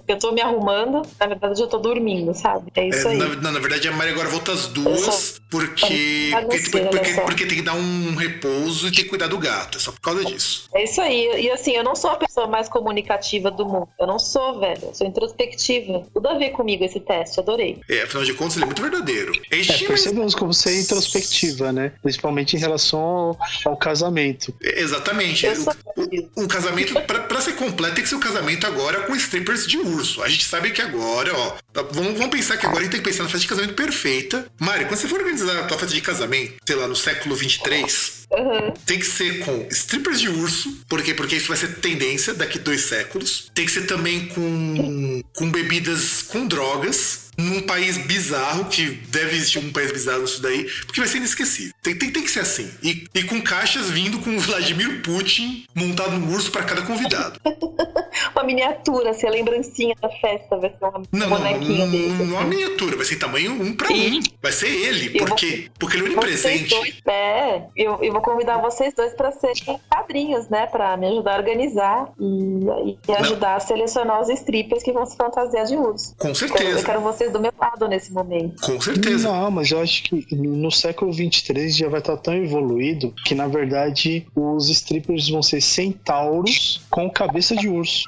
Eu 0.07 0.17
tô 0.19 0.31
me 0.31 0.41
arrumando, 0.41 1.01
na 1.19 1.27
verdade 1.27 1.61
eu 1.61 1.67
tô 1.67 1.77
dormindo, 1.77 2.34
sabe? 2.34 2.71
É 2.76 2.88
isso 2.88 3.07
É, 3.07 3.11
aí. 3.11 3.17
na, 3.17 3.27
na- 3.35 3.51
na 3.51 3.59
verdade, 3.59 3.88
a 3.88 3.91
Mari 3.91 4.11
agora 4.11 4.30
volta 4.30 4.51
às 4.51 4.67
duas 4.67 5.39
porque, 5.49 6.31
porque, 6.31 6.69
porque, 6.69 7.13
porque 7.21 7.45
tem 7.45 7.57
que 7.57 7.63
dar 7.63 7.73
um 7.76 8.15
repouso 8.15 8.88
e 8.88 8.91
tem 8.91 9.03
que 9.03 9.09
cuidar 9.09 9.27
do 9.27 9.38
gato. 9.38 9.77
É 9.77 9.81
só 9.81 9.91
por 9.91 10.01
causa 10.01 10.23
disso. 10.26 10.69
É 10.73 10.84
isso 10.84 11.01
aí. 11.01 11.41
E 11.41 11.51
assim, 11.51 11.71
eu 11.71 11.84
não 11.84 11.95
sou 11.95 12.11
a 12.11 12.15
pessoa 12.15 12.47
mais 12.47 12.69
comunicativa 12.69 13.49
do 13.49 13.65
mundo. 13.65 13.88
Eu 13.99 14.05
não 14.07 14.19
sou, 14.19 14.59
velho. 14.59 14.80
Eu 14.84 14.93
sou 14.93 15.07
introspectiva. 15.07 16.05
Tudo 16.13 16.27
a 16.27 16.38
ver 16.38 16.51
comigo 16.51 16.84
esse 16.84 16.99
teste. 16.99 17.39
Adorei. 17.39 17.80
É, 17.89 18.03
afinal 18.03 18.23
de 18.23 18.34
contas, 18.34 18.55
ele 18.55 18.63
é 18.63 18.67
muito 18.67 18.81
verdadeiro. 18.81 19.31
É, 19.51 19.57
percebemos 19.88 20.35
como 20.35 20.53
você 20.53 20.69
é 20.69 20.80
introspectiva, 20.81 21.71
né? 21.71 21.91
Principalmente 22.01 22.55
em 22.55 22.59
relação 22.59 22.99
ao, 22.99 23.39
ao 23.65 23.77
casamento. 23.77 24.53
É, 24.63 24.80
Exatamente. 24.81 25.47
O, 25.47 26.41
o- 26.41 26.43
o 26.43 26.47
casamento, 26.47 26.93
pra, 27.01 27.19
pra 27.21 27.41
ser 27.41 27.53
completo, 27.55 27.95
tem 27.95 28.03
que 28.03 28.09
ser 28.09 28.15
o 28.15 28.19
casamento 28.19 28.65
agora 28.67 29.01
com 29.01 29.15
strippers 29.40 29.66
de 29.68 29.78
urso. 29.78 30.22
A 30.22 30.30
gente 30.30 30.45
sabe 30.45 30.72
que 30.72 30.82
agora, 30.82 31.34
ó. 31.36 31.57
tá- 31.74 31.82
Vamos, 31.91 32.14
vamos 32.18 32.30
pensar 32.30 32.57
que 32.57 32.66
agora 32.66 32.82
a 32.82 32.84
gente 32.84 32.91
tem 32.91 33.02
que 33.02 33.10
pensar 33.10 33.24
na 33.24 33.30
festa 33.30 33.41
de 33.41 33.48
casamento 33.48 33.74
perfeita. 33.74 34.45
Mari, 34.60 34.86
quando 34.86 34.99
você 34.99 35.07
for 35.07 35.20
organizar 35.20 35.57
a 35.60 35.64
tua 35.64 35.78
festa 35.78 35.95
de 35.95 36.02
casamento, 36.02 36.56
sei 36.68 36.76
lá, 36.76 36.88
no 36.88 36.95
século 36.95 37.36
23, 37.36 38.28
Aham. 38.34 38.74
tem 38.86 38.99
que 38.99 39.06
ser 39.06 39.40
com 39.40 39.68
strippers 39.72 40.20
de 40.20 40.30
urso, 40.30 40.78
por 40.90 41.02
quê? 41.02 41.14
Porque 41.14 41.36
isso 41.36 41.48
vai 41.48 41.57
ser 41.57 41.76
tendência 41.76 42.34
daqui 42.34 42.60
dois 42.60 42.82
séculos. 42.82 43.49
Tem 43.56 43.66
que 43.66 43.72
ser 43.72 43.84
também 43.86 44.28
com, 44.28 45.22
com 45.34 45.49
bebidas 45.52 46.22
com 46.24 46.45
drogas. 46.48 47.28
Num 47.40 47.61
país 47.61 47.98
bizarro, 47.98 48.66
que 48.66 48.86
deve 49.10 49.36
existir 49.36 49.60
um 49.60 49.72
país 49.72 49.91
bizarro 49.91 50.22
nisso 50.22 50.41
daí, 50.41 50.66
porque 50.86 50.99
vai 50.99 51.10
ser 51.10 51.18
inesquecível. 51.18 51.74
Tem 51.82 51.95
Tem, 51.95 52.11
tem, 52.11 52.24
que 52.24 52.32
ser 52.32 52.41
assim. 52.41 52.70
E, 52.84 53.06
e 53.14 53.24
com 53.24 53.41
caixas 53.41 53.90
vindo 53.90 54.20
com 54.20 54.36
o 54.36 54.40
Vladimir 54.40 55.02
Putin 55.02 55.66
montado 55.74 56.11
num 56.11 56.34
urso 56.34 56.52
para 56.52 56.64
cada 56.64 56.82
convidado. 56.82 57.40
uma 58.36 58.44
miniatura, 58.44 59.11
assim, 59.11 59.28
a 59.28 59.32
lembrancinha 59.32 59.95
da 60.02 60.10
festa 60.10 60.57
vai 60.57 60.70
ser 60.70 60.86
uma 60.86 61.02
não, 61.11 61.30
bonequinha 61.30 61.86
não, 61.86 61.91
dele. 61.91 62.10
Não, 62.10 62.26
não 62.26 62.38
é 62.38 62.40
uma 62.40 62.48
miniatura, 62.48 62.95
vai 62.95 63.06
ser 63.06 63.18
tamanho 63.18 63.52
um 63.52 63.76
pra 63.76 63.91
um. 63.91 64.20
Vai 64.41 64.52
ser 64.52 64.68
ele. 64.68 65.18
Por 65.18 65.36
quê? 65.36 65.66
Vou, 65.66 65.72
porque 65.80 65.98
ele 65.98 66.06
é 66.06 66.10
onipresente. 66.10 66.70
Dois, 66.70 67.02
é, 67.07 67.64
eu, 67.76 68.03
eu 68.03 68.11
vou 68.11 68.22
convidar 68.22 68.57
vocês 68.57 68.94
dois 68.94 69.14
pra 69.14 69.32
serem 69.32 69.80
padrinhos, 69.90 70.49
né? 70.49 70.68
Pra 70.68 70.98
me 70.98 71.07
ajudar 71.07 71.36
a 71.36 71.38
organizar 71.38 72.10
e, 72.20 72.98
e 73.07 73.16
ajudar 73.16 73.49
não. 73.49 73.57
a 73.57 73.60
selecionar 73.60 74.22
os 74.22 74.30
strippers 74.30 74.84
que 74.84 74.91
vão 74.91 75.06
se 75.06 75.16
fantasiar 75.16 75.66
de 75.66 75.76
urso. 75.76 76.16
Com 76.18 76.34
certeza. 76.34 76.64
Eu, 76.64 76.78
eu 76.78 76.84
quero 76.84 77.02
vocês 77.02 77.28
do 77.30 77.39
meu 77.39 77.53
lado 77.60 77.88
nesse 77.88 78.11
momento. 78.11 78.61
Com 78.61 78.80
certeza. 78.80 79.31
Não, 79.31 79.51
mas 79.51 79.72
eu 79.72 79.81
acho 79.81 80.03
que 80.03 80.26
no 80.35 80.72
século 80.72 81.11
23 81.11 81.76
já 81.76 81.88
vai 81.88 81.99
estar 81.99 82.18
tão 82.18 82.35
evoluído 82.35 83.14
que, 83.26 83.35
na 83.35 83.47
verdade, 83.47 84.26
os 84.35 84.69
strippers 84.69 85.30
vão 85.30 85.41
ser 85.41 85.61
centauros 85.61 86.81
com 86.89 87.10
cabeça 87.10 87.56
de 87.56 87.68
urso. 87.68 88.03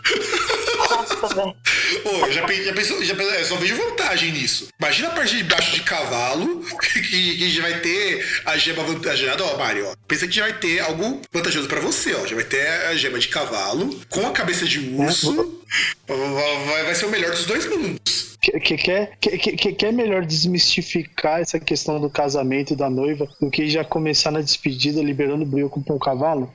Pô, 2.03 2.31
já, 2.31 2.41
já 2.41 2.73
pensou, 2.73 3.03
já 3.03 3.15
pensou, 3.15 3.33
eu 3.33 3.45
só 3.45 3.55
vejo 3.55 3.75
vantagem 3.75 4.31
nisso. 4.31 4.69
Imagina 4.79 5.09
a 5.09 5.11
parte 5.11 5.37
de 5.37 5.43
baixo 5.43 5.71
de 5.71 5.81
cavalo, 5.81 6.65
que, 6.81 7.01
que 7.01 7.49
já 7.49 7.61
vai 7.61 7.79
ter 7.79 8.25
a 8.45 8.57
gema 8.57 8.83
vantajosa. 8.83 9.43
Ó, 9.43 9.57
Mário, 9.57 9.87
ó. 9.87 9.95
Pensa 10.07 10.27
que 10.27 10.33
já 10.33 10.43
vai 10.43 10.53
ter 10.53 10.79
algo 10.79 11.21
vantajoso 11.31 11.67
pra 11.67 11.79
você, 11.79 12.15
ó. 12.15 12.25
Já 12.25 12.35
vai 12.35 12.43
ter 12.43 12.67
a 12.67 12.95
gema 12.95 13.19
de 13.19 13.27
cavalo 13.27 13.99
com 14.09 14.25
a 14.25 14.31
cabeça 14.31 14.65
de 14.65 14.79
urso. 14.95 15.61
Vai, 16.07 16.83
vai 16.83 16.95
ser 16.95 17.05
o 17.05 17.09
melhor 17.09 17.31
dos 17.31 17.45
dois 17.45 17.65
mundos 17.65 18.30
que, 18.41 18.59
que, 18.59 18.77
quer, 18.77 19.11
que, 19.21 19.37
que, 19.37 19.71
quer 19.73 19.93
melhor 19.93 20.25
desmistificar 20.25 21.41
essa 21.41 21.59
questão 21.59 22.01
do 22.01 22.09
casamento 22.09 22.73
e 22.73 22.75
da 22.75 22.89
noiva 22.89 23.29
do 23.39 23.51
que 23.51 23.69
já 23.69 23.83
começar 23.83 24.31
na 24.31 24.41
despedida 24.41 25.01
liberando 25.01 25.43
o 25.43 25.45
brioco 25.45 25.79
pra 25.81 25.93
um 25.93 25.99
cavalo? 25.99 26.51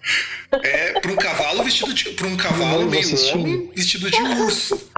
É, 0.53 0.99
pra 0.99 1.13
um 1.13 1.17
cavalo 1.17 1.63
vestido 1.63 1.95
de. 1.95 2.11
Pra 2.11 2.27
um 2.27 2.37
cavalo 2.37 2.91
meio 2.91 3.07
homem 3.33 3.71
vestido 3.75 4.11
de 4.11 4.21
urso. 4.21 4.91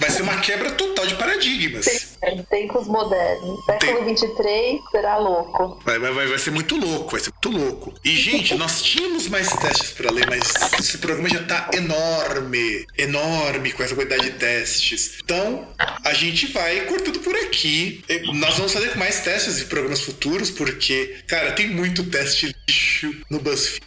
Vai 0.00 0.10
ser 0.10 0.22
uma 0.22 0.38
quebra 0.40 0.70
total 0.72 1.06
de 1.06 1.14
paradigmas. 1.14 2.16
Tem, 2.20 2.42
tempos 2.44 2.86
modernos. 2.86 3.64
Século 3.64 3.96
tem... 3.96 4.04
23 4.04 4.80
será 4.90 5.16
louco. 5.16 5.80
Vai, 5.84 5.98
vai, 5.98 6.12
vai 6.12 6.38
ser 6.38 6.50
muito 6.50 6.76
louco, 6.76 7.12
vai 7.12 7.20
ser 7.20 7.30
muito 7.30 7.58
louco. 7.58 7.94
E, 8.04 8.14
gente, 8.16 8.54
nós 8.56 8.82
tínhamos 8.82 9.28
mais 9.28 9.48
testes 9.48 9.90
para 9.92 10.12
ler, 10.12 10.26
mas 10.28 10.42
esse 10.78 10.98
programa 10.98 11.28
já 11.28 11.42
tá 11.44 11.70
enorme. 11.72 12.86
Enorme 12.96 13.72
com 13.72 13.82
essa 13.82 13.94
quantidade 13.94 14.24
de 14.24 14.38
testes. 14.38 15.18
Então, 15.24 15.66
a 16.04 16.12
gente 16.12 16.46
vai 16.52 16.82
cortando 16.82 17.20
por 17.20 17.34
aqui. 17.34 18.04
Nós 18.34 18.56
vamos 18.56 18.72
fazer 18.72 18.96
mais 18.96 19.20
testes 19.20 19.60
em 19.60 19.66
programas 19.66 20.00
futuros, 20.00 20.50
porque, 20.50 21.16
cara, 21.26 21.52
tem 21.52 21.68
muito 21.68 22.04
teste 22.04 22.54
lixo 22.68 23.14
no 23.30 23.40
BuzzFeed. 23.40 23.82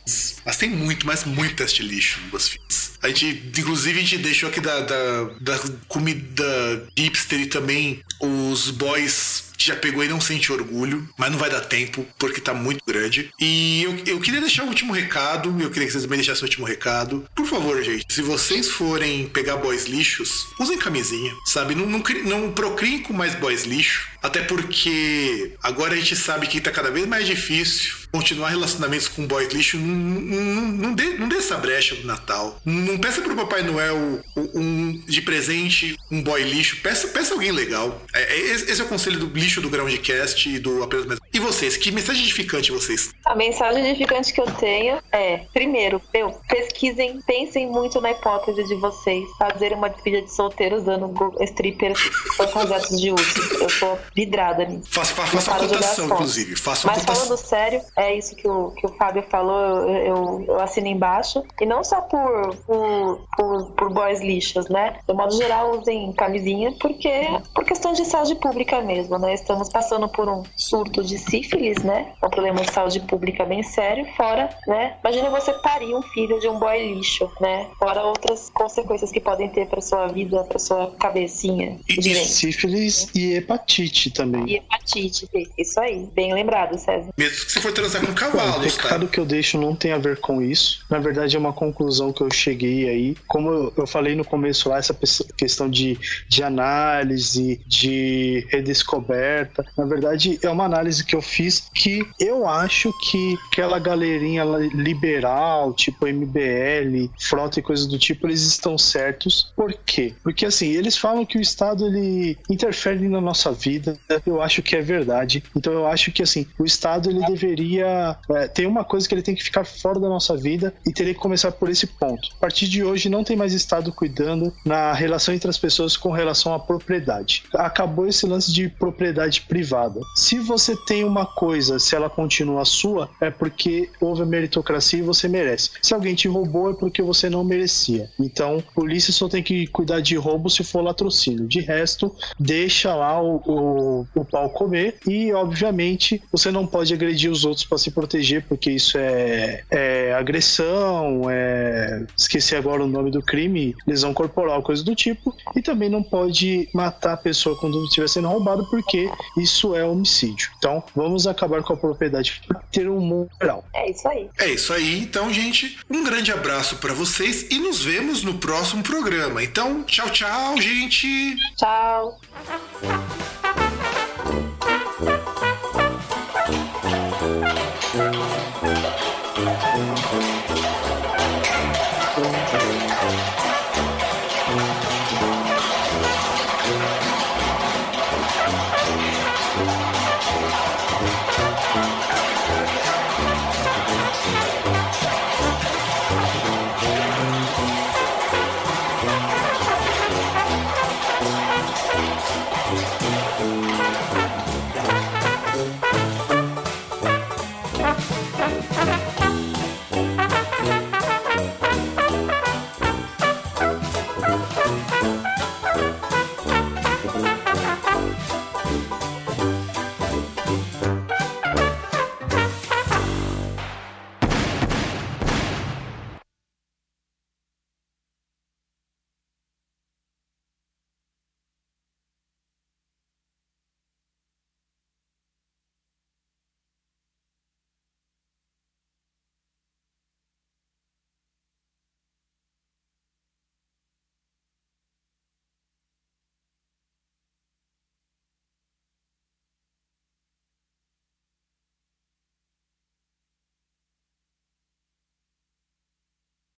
Mas 0.46 0.58
tem 0.58 0.70
muito, 0.70 1.06
mas 1.06 1.24
muito 1.24 1.56
teste 1.56 1.84
lixo 1.84 2.20
no 2.22 2.30
BuzzFeed. 2.30 2.62
A 3.04 3.08
gente, 3.08 3.60
inclusive, 3.60 3.98
a 4.00 4.02
gente 4.02 4.18
deixou 4.20 4.50
aqui 4.50 4.62
da, 4.62 4.80
da, 4.82 5.24
da 5.40 5.51
comida 5.88 6.88
hipster 6.98 7.42
e 7.42 7.46
também 7.48 8.02
os 8.20 8.70
boys 8.70 9.52
já 9.66 9.76
pegou 9.76 10.04
e 10.04 10.08
não 10.08 10.20
sente 10.20 10.52
orgulho, 10.52 11.08
mas 11.18 11.32
não 11.32 11.38
vai 11.38 11.50
dar 11.50 11.62
tempo 11.62 12.06
porque 12.18 12.42
tá 12.42 12.54
muito 12.54 12.84
grande. 12.86 13.32
E 13.40 13.84
eu, 13.84 14.16
eu 14.16 14.20
queria 14.20 14.42
deixar 14.42 14.64
o 14.64 14.66
um 14.66 14.70
último 14.70 14.94
recado, 14.94 15.50
eu 15.62 15.70
queria 15.70 15.86
que 15.86 15.92
vocês 15.92 16.04
também 16.04 16.18
deixassem 16.18 16.44
o 16.44 16.46
último 16.46 16.66
recado. 16.66 17.26
Por 17.36 17.46
favor, 17.46 17.82
gente, 17.84 18.06
se 18.10 18.22
vocês 18.22 18.70
forem 18.70 19.28
pegar 19.28 19.58
boys 19.58 19.86
lixos, 19.86 20.48
usem 20.60 20.78
camisinha, 20.78 21.34
sabe? 21.46 21.76
Não, 21.76 21.86
não, 21.86 22.04
não 22.24 22.52
procriem 22.52 23.00
com 23.00 23.14
mais 23.14 23.36
boys 23.36 23.64
lixo, 23.64 24.10
até 24.22 24.42
porque 24.42 25.54
agora 25.64 25.94
a 25.94 25.98
gente 25.98 26.16
sabe 26.16 26.48
que 26.48 26.62
tá 26.62 26.72
cada 26.72 26.92
vez 26.92 27.08
mais 27.08 27.26
difícil 27.26 28.02
continuar 28.12 28.50
relacionamentos 28.50 29.08
com 29.08 29.26
boys 29.26 29.52
lixo. 29.54 29.78
Não, 29.78 29.96
não, 29.96 30.68
não, 30.68 30.94
dê, 30.94 31.14
não 31.14 31.28
dê 31.28 31.38
essa 31.38 31.58
brecha 31.58 31.96
no 31.96 32.06
Natal. 32.06 32.62
Não 32.66 32.98
peça 32.98 33.22
pro 33.22 33.36
Papai 33.36 33.64
Noel 33.64 34.22
um, 34.36 35.02
de 35.08 35.22
presente 35.22 35.98
um 36.12 36.22
boy 36.22 36.44
lixo. 36.44 36.78
Peça, 36.82 37.08
peça 37.08 37.34
alguém 37.34 37.52
legal. 37.52 38.06
É, 38.14 38.22
é 38.22 38.40
esse 38.54 38.80
é 38.82 38.84
o 38.84 38.88
conselho 38.88 39.20
do 39.20 39.28
lixo 39.28 39.62
do 39.62 39.70
Groundcast 39.70 40.50
e 40.50 40.60
do 40.60 40.84
Apenas 40.84 41.06
Mais. 41.06 41.20
E 41.34 41.40
vocês? 41.40 41.78
Que 41.78 41.92
mensagem 41.92 42.24
edificante 42.24 42.72
vocês? 42.74 43.14
A 43.26 43.34
mensagem 43.36 43.88
edificante 43.88 44.34
que 44.34 44.42
eu 44.42 44.46
tenho 44.56 45.00
é, 45.14 45.46
primeiro, 45.54 46.02
meu, 46.14 46.32
pesquisem, 46.50 47.22
pensem 47.22 47.68
muito 47.68 48.02
na 48.02 48.12
hipótese 48.12 48.62
de 48.66 48.76
vocês 48.76 49.24
fazerem 49.38 49.78
uma 49.78 49.90
despedida 49.90 50.24
de 50.24 50.34
solteiro 50.34 50.76
usando 50.76 51.14
strippers 51.40 52.00
fantasiados 52.36 53.00
de 53.00 53.12
urso. 53.12 53.54
Eu 53.54 53.68
tô 53.80 53.98
vidrada 54.14 54.66
nisso. 54.66 54.90
Faça, 54.90 55.14
fa, 55.14 55.26
faça 55.26 55.52
uma 55.52 55.60
cotação, 55.60 56.06
inclusive. 56.08 56.56
Faça 56.58 56.88
Mas 56.88 57.00
cotação. 57.00 57.26
falando 57.26 57.40
sério, 57.40 57.82
é 57.98 58.14
isso 58.14 58.36
que 58.36 58.48
o, 58.48 58.72
que 58.72 58.86
o 58.86 58.90
Fábio 58.98 59.24
falou, 59.30 59.88
eu, 59.88 60.06
eu, 60.06 60.46
eu 60.50 60.60
assino 60.60 60.88
embaixo. 60.88 61.42
E 61.62 61.66
não 61.66 61.82
só 61.82 62.02
por, 62.02 62.56
por, 62.68 63.28
por, 63.38 63.72
por 63.72 63.90
boys 63.90 64.20
lixos, 64.20 64.68
né? 64.68 65.00
De 65.08 65.14
modo 65.14 65.34
geral, 65.34 65.80
usem 65.80 66.12
camisinha, 66.12 66.74
porque 66.80 67.10
por 67.56 67.64
questão 67.64 67.94
de 67.94 68.04
saúde 68.04 68.36
pública 68.36 68.82
mesmo, 68.82 69.18
né? 69.18 69.34
estamos 69.34 69.70
passando 69.70 70.10
por 70.10 70.28
um 70.28 70.44
surto 70.58 71.02
de 71.02 71.21
sífilis, 71.24 71.84
né? 71.84 72.14
Um 72.24 72.30
problema 72.30 72.62
de 72.62 72.72
saúde 72.72 73.00
pública 73.02 73.46
bem 73.46 73.64
sério. 73.64 74.06
Fora, 74.16 74.50
né? 74.68 74.96
Imagina 75.04 75.30
você 75.30 75.54
parir 75.54 75.94
um 75.96 76.02
filho 76.02 76.40
de 76.40 76.48
um 76.48 76.60
boy 76.60 76.94
lixo, 76.94 77.32
né? 77.40 77.68
Fora 77.78 78.02
outras 78.04 78.50
consequências 78.54 79.12
que 79.12 79.20
podem 79.20 79.50
ter 79.50 79.68
para 79.68 79.82
sua 79.82 80.08
vida, 80.08 80.44
para 80.44 80.60
sua 80.60 80.92
cabecinha. 81.00 81.80
E, 81.88 82.00
de 82.00 82.16
sífilis 82.16 83.10
e 83.16 83.36
hepatite 83.36 84.12
também. 84.12 84.46
E 84.48 84.56
hepatite, 84.58 85.28
isso 85.58 85.80
aí. 85.80 86.08
Bem 86.14 86.34
lembrado, 86.34 86.78
César. 86.78 87.12
Mesmo 87.18 87.46
que 87.46 87.52
você 87.52 87.62
for 87.62 87.72
transar 87.72 88.06
com 88.06 88.14
cavalo, 88.14 88.58
O 88.58 88.60
recado 88.60 89.06
tá? 89.06 89.12
que 89.12 89.20
eu 89.20 89.26
deixo 89.26 89.58
não 89.58 89.76
tem 89.76 89.92
a 89.92 89.98
ver 89.98 90.20
com 90.20 90.42
isso. 90.42 90.84
Na 90.90 91.00
verdade, 91.00 91.36
é 91.36 91.40
uma 91.40 91.54
conclusão 91.54 92.12
que 92.12 92.22
eu 92.22 92.32
cheguei 92.32 92.90
aí. 92.90 93.16
Como 93.28 93.72
eu 93.76 93.88
falei 93.88 94.16
no 94.16 94.26
começo 94.26 94.70
lá, 94.70 94.78
essa 94.78 94.98
questão 95.38 95.70
de, 95.70 95.98
de 96.28 96.44
análise, 96.44 97.62
de 97.68 98.46
redescoberta. 98.50 99.66
Na 99.78 99.86
verdade, 99.86 100.40
é 100.42 100.50
uma 100.50 100.66
análise 100.66 101.06
que 101.06 101.11
eu 101.16 101.22
fiz 101.22 101.70
que 101.74 102.06
eu 102.20 102.48
acho 102.48 102.92
que 103.10 103.38
aquela 103.52 103.80
galerinha 103.80 104.44
liberal, 104.74 105.74
tipo 105.74 106.08
MBL, 106.08 107.10
frota 107.20 107.60
e 107.60 107.64
coisas 107.64 107.88
do 107.88 107.98
tipo, 107.98 108.28
eles 108.28 108.42
estão 108.42 108.78
certos. 108.78 109.52
Por 109.56 109.74
quê? 109.86 110.14
Porque 110.24 110.46
assim, 110.46 110.68
eles 110.68 110.98
falam 110.98 111.26
que 111.26 111.38
o 111.38 111.42
Estado 111.42 111.86
ele 111.88 112.38
interfere 112.50 113.08
na 113.08 113.22
nossa 113.22 113.52
vida. 113.52 113.98
Eu 114.26 114.42
acho 114.42 114.62
que 114.62 114.76
é 114.76 114.82
verdade. 114.82 115.44
Então 115.56 115.74
eu 115.74 115.88
acho 115.88 116.12
que 116.12 116.24
assim, 116.24 116.46
o 116.60 116.66
Estado 116.66 117.10
ele 117.10 117.26
deveria 117.26 118.18
é, 118.32 118.48
tem 118.48 118.66
uma 118.66 118.84
coisa 118.84 119.08
que 119.08 119.14
ele 119.14 119.22
tem 119.22 119.36
que 119.36 119.44
ficar 119.44 119.66
fora 119.66 120.00
da 120.00 120.10
nossa 120.10 120.36
vida 120.36 120.74
e 120.86 120.92
teria 120.92 121.14
que 121.14 121.20
começar 121.20 121.52
por 121.52 121.70
esse 121.70 121.88
ponto. 121.88 122.30
A 122.38 122.40
partir 122.40 122.68
de 122.68 122.84
hoje 122.84 123.10
não 123.10 123.24
tem 123.24 123.36
mais 123.36 123.54
Estado 123.54 123.92
cuidando 123.92 124.54
na 124.66 124.94
relação 124.94 125.34
entre 125.34 125.50
as 125.50 125.58
pessoas 125.58 125.98
com 125.98 126.12
relação 126.12 126.54
à 126.54 126.60
propriedade. 126.60 127.44
Acabou 127.54 128.08
esse 128.08 128.26
lance 128.26 128.52
de 128.52 128.70
propriedade 128.70 129.42
privada. 129.42 130.00
Se 130.16 130.40
você 130.40 130.76
tem 130.86 131.01
uma 131.04 131.26
coisa, 131.26 131.80
se 131.80 131.96
ela 131.96 132.10
continua 132.10 132.66
sua, 132.66 133.10
é 133.20 133.30
porque 133.30 133.90
houve 134.00 134.26
meritocracia 134.26 135.00
e 135.00 135.04
você 135.04 135.28
merece. 135.28 135.72
Se 135.82 135.94
alguém 135.94 136.16
te 136.16 136.28
roubou, 136.28 136.72
é 136.72 136.74
porque 136.74 137.02
você 137.02 137.30
não 137.30 137.44
merecia. 137.44 138.10
Então, 138.20 138.64
polícia 138.74 139.14
só 139.14 139.28
tem 139.28 139.44
que 139.44 139.68
cuidar 139.68 140.02
de 140.02 140.16
roubo 140.16 140.50
se 140.50 140.64
for 140.64 140.82
latrocínio. 140.82 141.48
De 141.48 141.62
resto, 141.62 142.14
deixa 142.40 142.94
lá 142.96 143.22
o, 143.22 143.42
o, 143.46 144.08
o 144.16 144.26
pau 144.26 144.50
comer 144.50 144.98
e, 145.08 145.32
obviamente, 145.34 146.22
você 146.32 146.52
não 146.52 146.66
pode 146.66 146.94
agredir 146.94 147.32
os 147.32 147.46
outros 147.46 147.66
para 147.66 147.78
se 147.78 147.92
proteger, 147.92 148.46
porque 148.48 148.72
isso 148.72 148.98
é, 148.98 149.64
é 149.70 150.14
agressão, 150.14 151.30
é. 151.30 152.06
Esqueci 152.18 152.56
agora 152.56 152.84
o 152.84 152.88
nome 152.88 153.12
do 153.12 153.22
crime, 153.22 153.76
lesão 153.88 154.14
corporal, 154.14 154.62
coisa 154.62 154.84
do 154.84 154.96
tipo. 154.96 155.36
E 155.56 155.62
também 155.62 155.90
não 155.90 156.04
pode 156.04 156.70
matar 156.74 157.14
a 157.14 157.18
pessoa 157.18 157.58
quando 157.58 157.84
estiver 157.86 158.08
sendo 158.08 158.28
roubado, 158.28 158.66
porque 158.70 159.10
isso 159.38 159.76
é 159.76 159.84
homicídio. 159.86 160.52
Então, 160.58 160.84
Vamos 160.96 161.28
acabar 161.28 161.62
com 161.64 161.74
a 161.74 161.78
propriedade 161.78 162.42
para 162.48 162.60
ter 162.72 162.90
um 162.90 163.00
mundo 163.00 163.30
geral. 163.42 163.64
É 163.74 163.90
isso 163.90 164.08
aí. 164.08 164.30
É 164.40 164.50
isso 164.50 164.74
aí. 164.74 165.00
Então, 165.00 165.32
gente, 165.32 165.80
um 165.90 166.04
grande 166.04 166.32
abraço 166.32 166.78
para 166.78 166.94
vocês 166.94 167.48
e 167.50 167.60
nos 167.60 167.84
vemos 167.84 168.24
no 168.24 168.36
próximo 168.36 168.84
programa. 168.84 169.44
Então, 169.44 169.84
tchau, 169.84 170.10
tchau, 170.10 170.58
gente. 170.58 171.36
Tchau. 171.58 172.20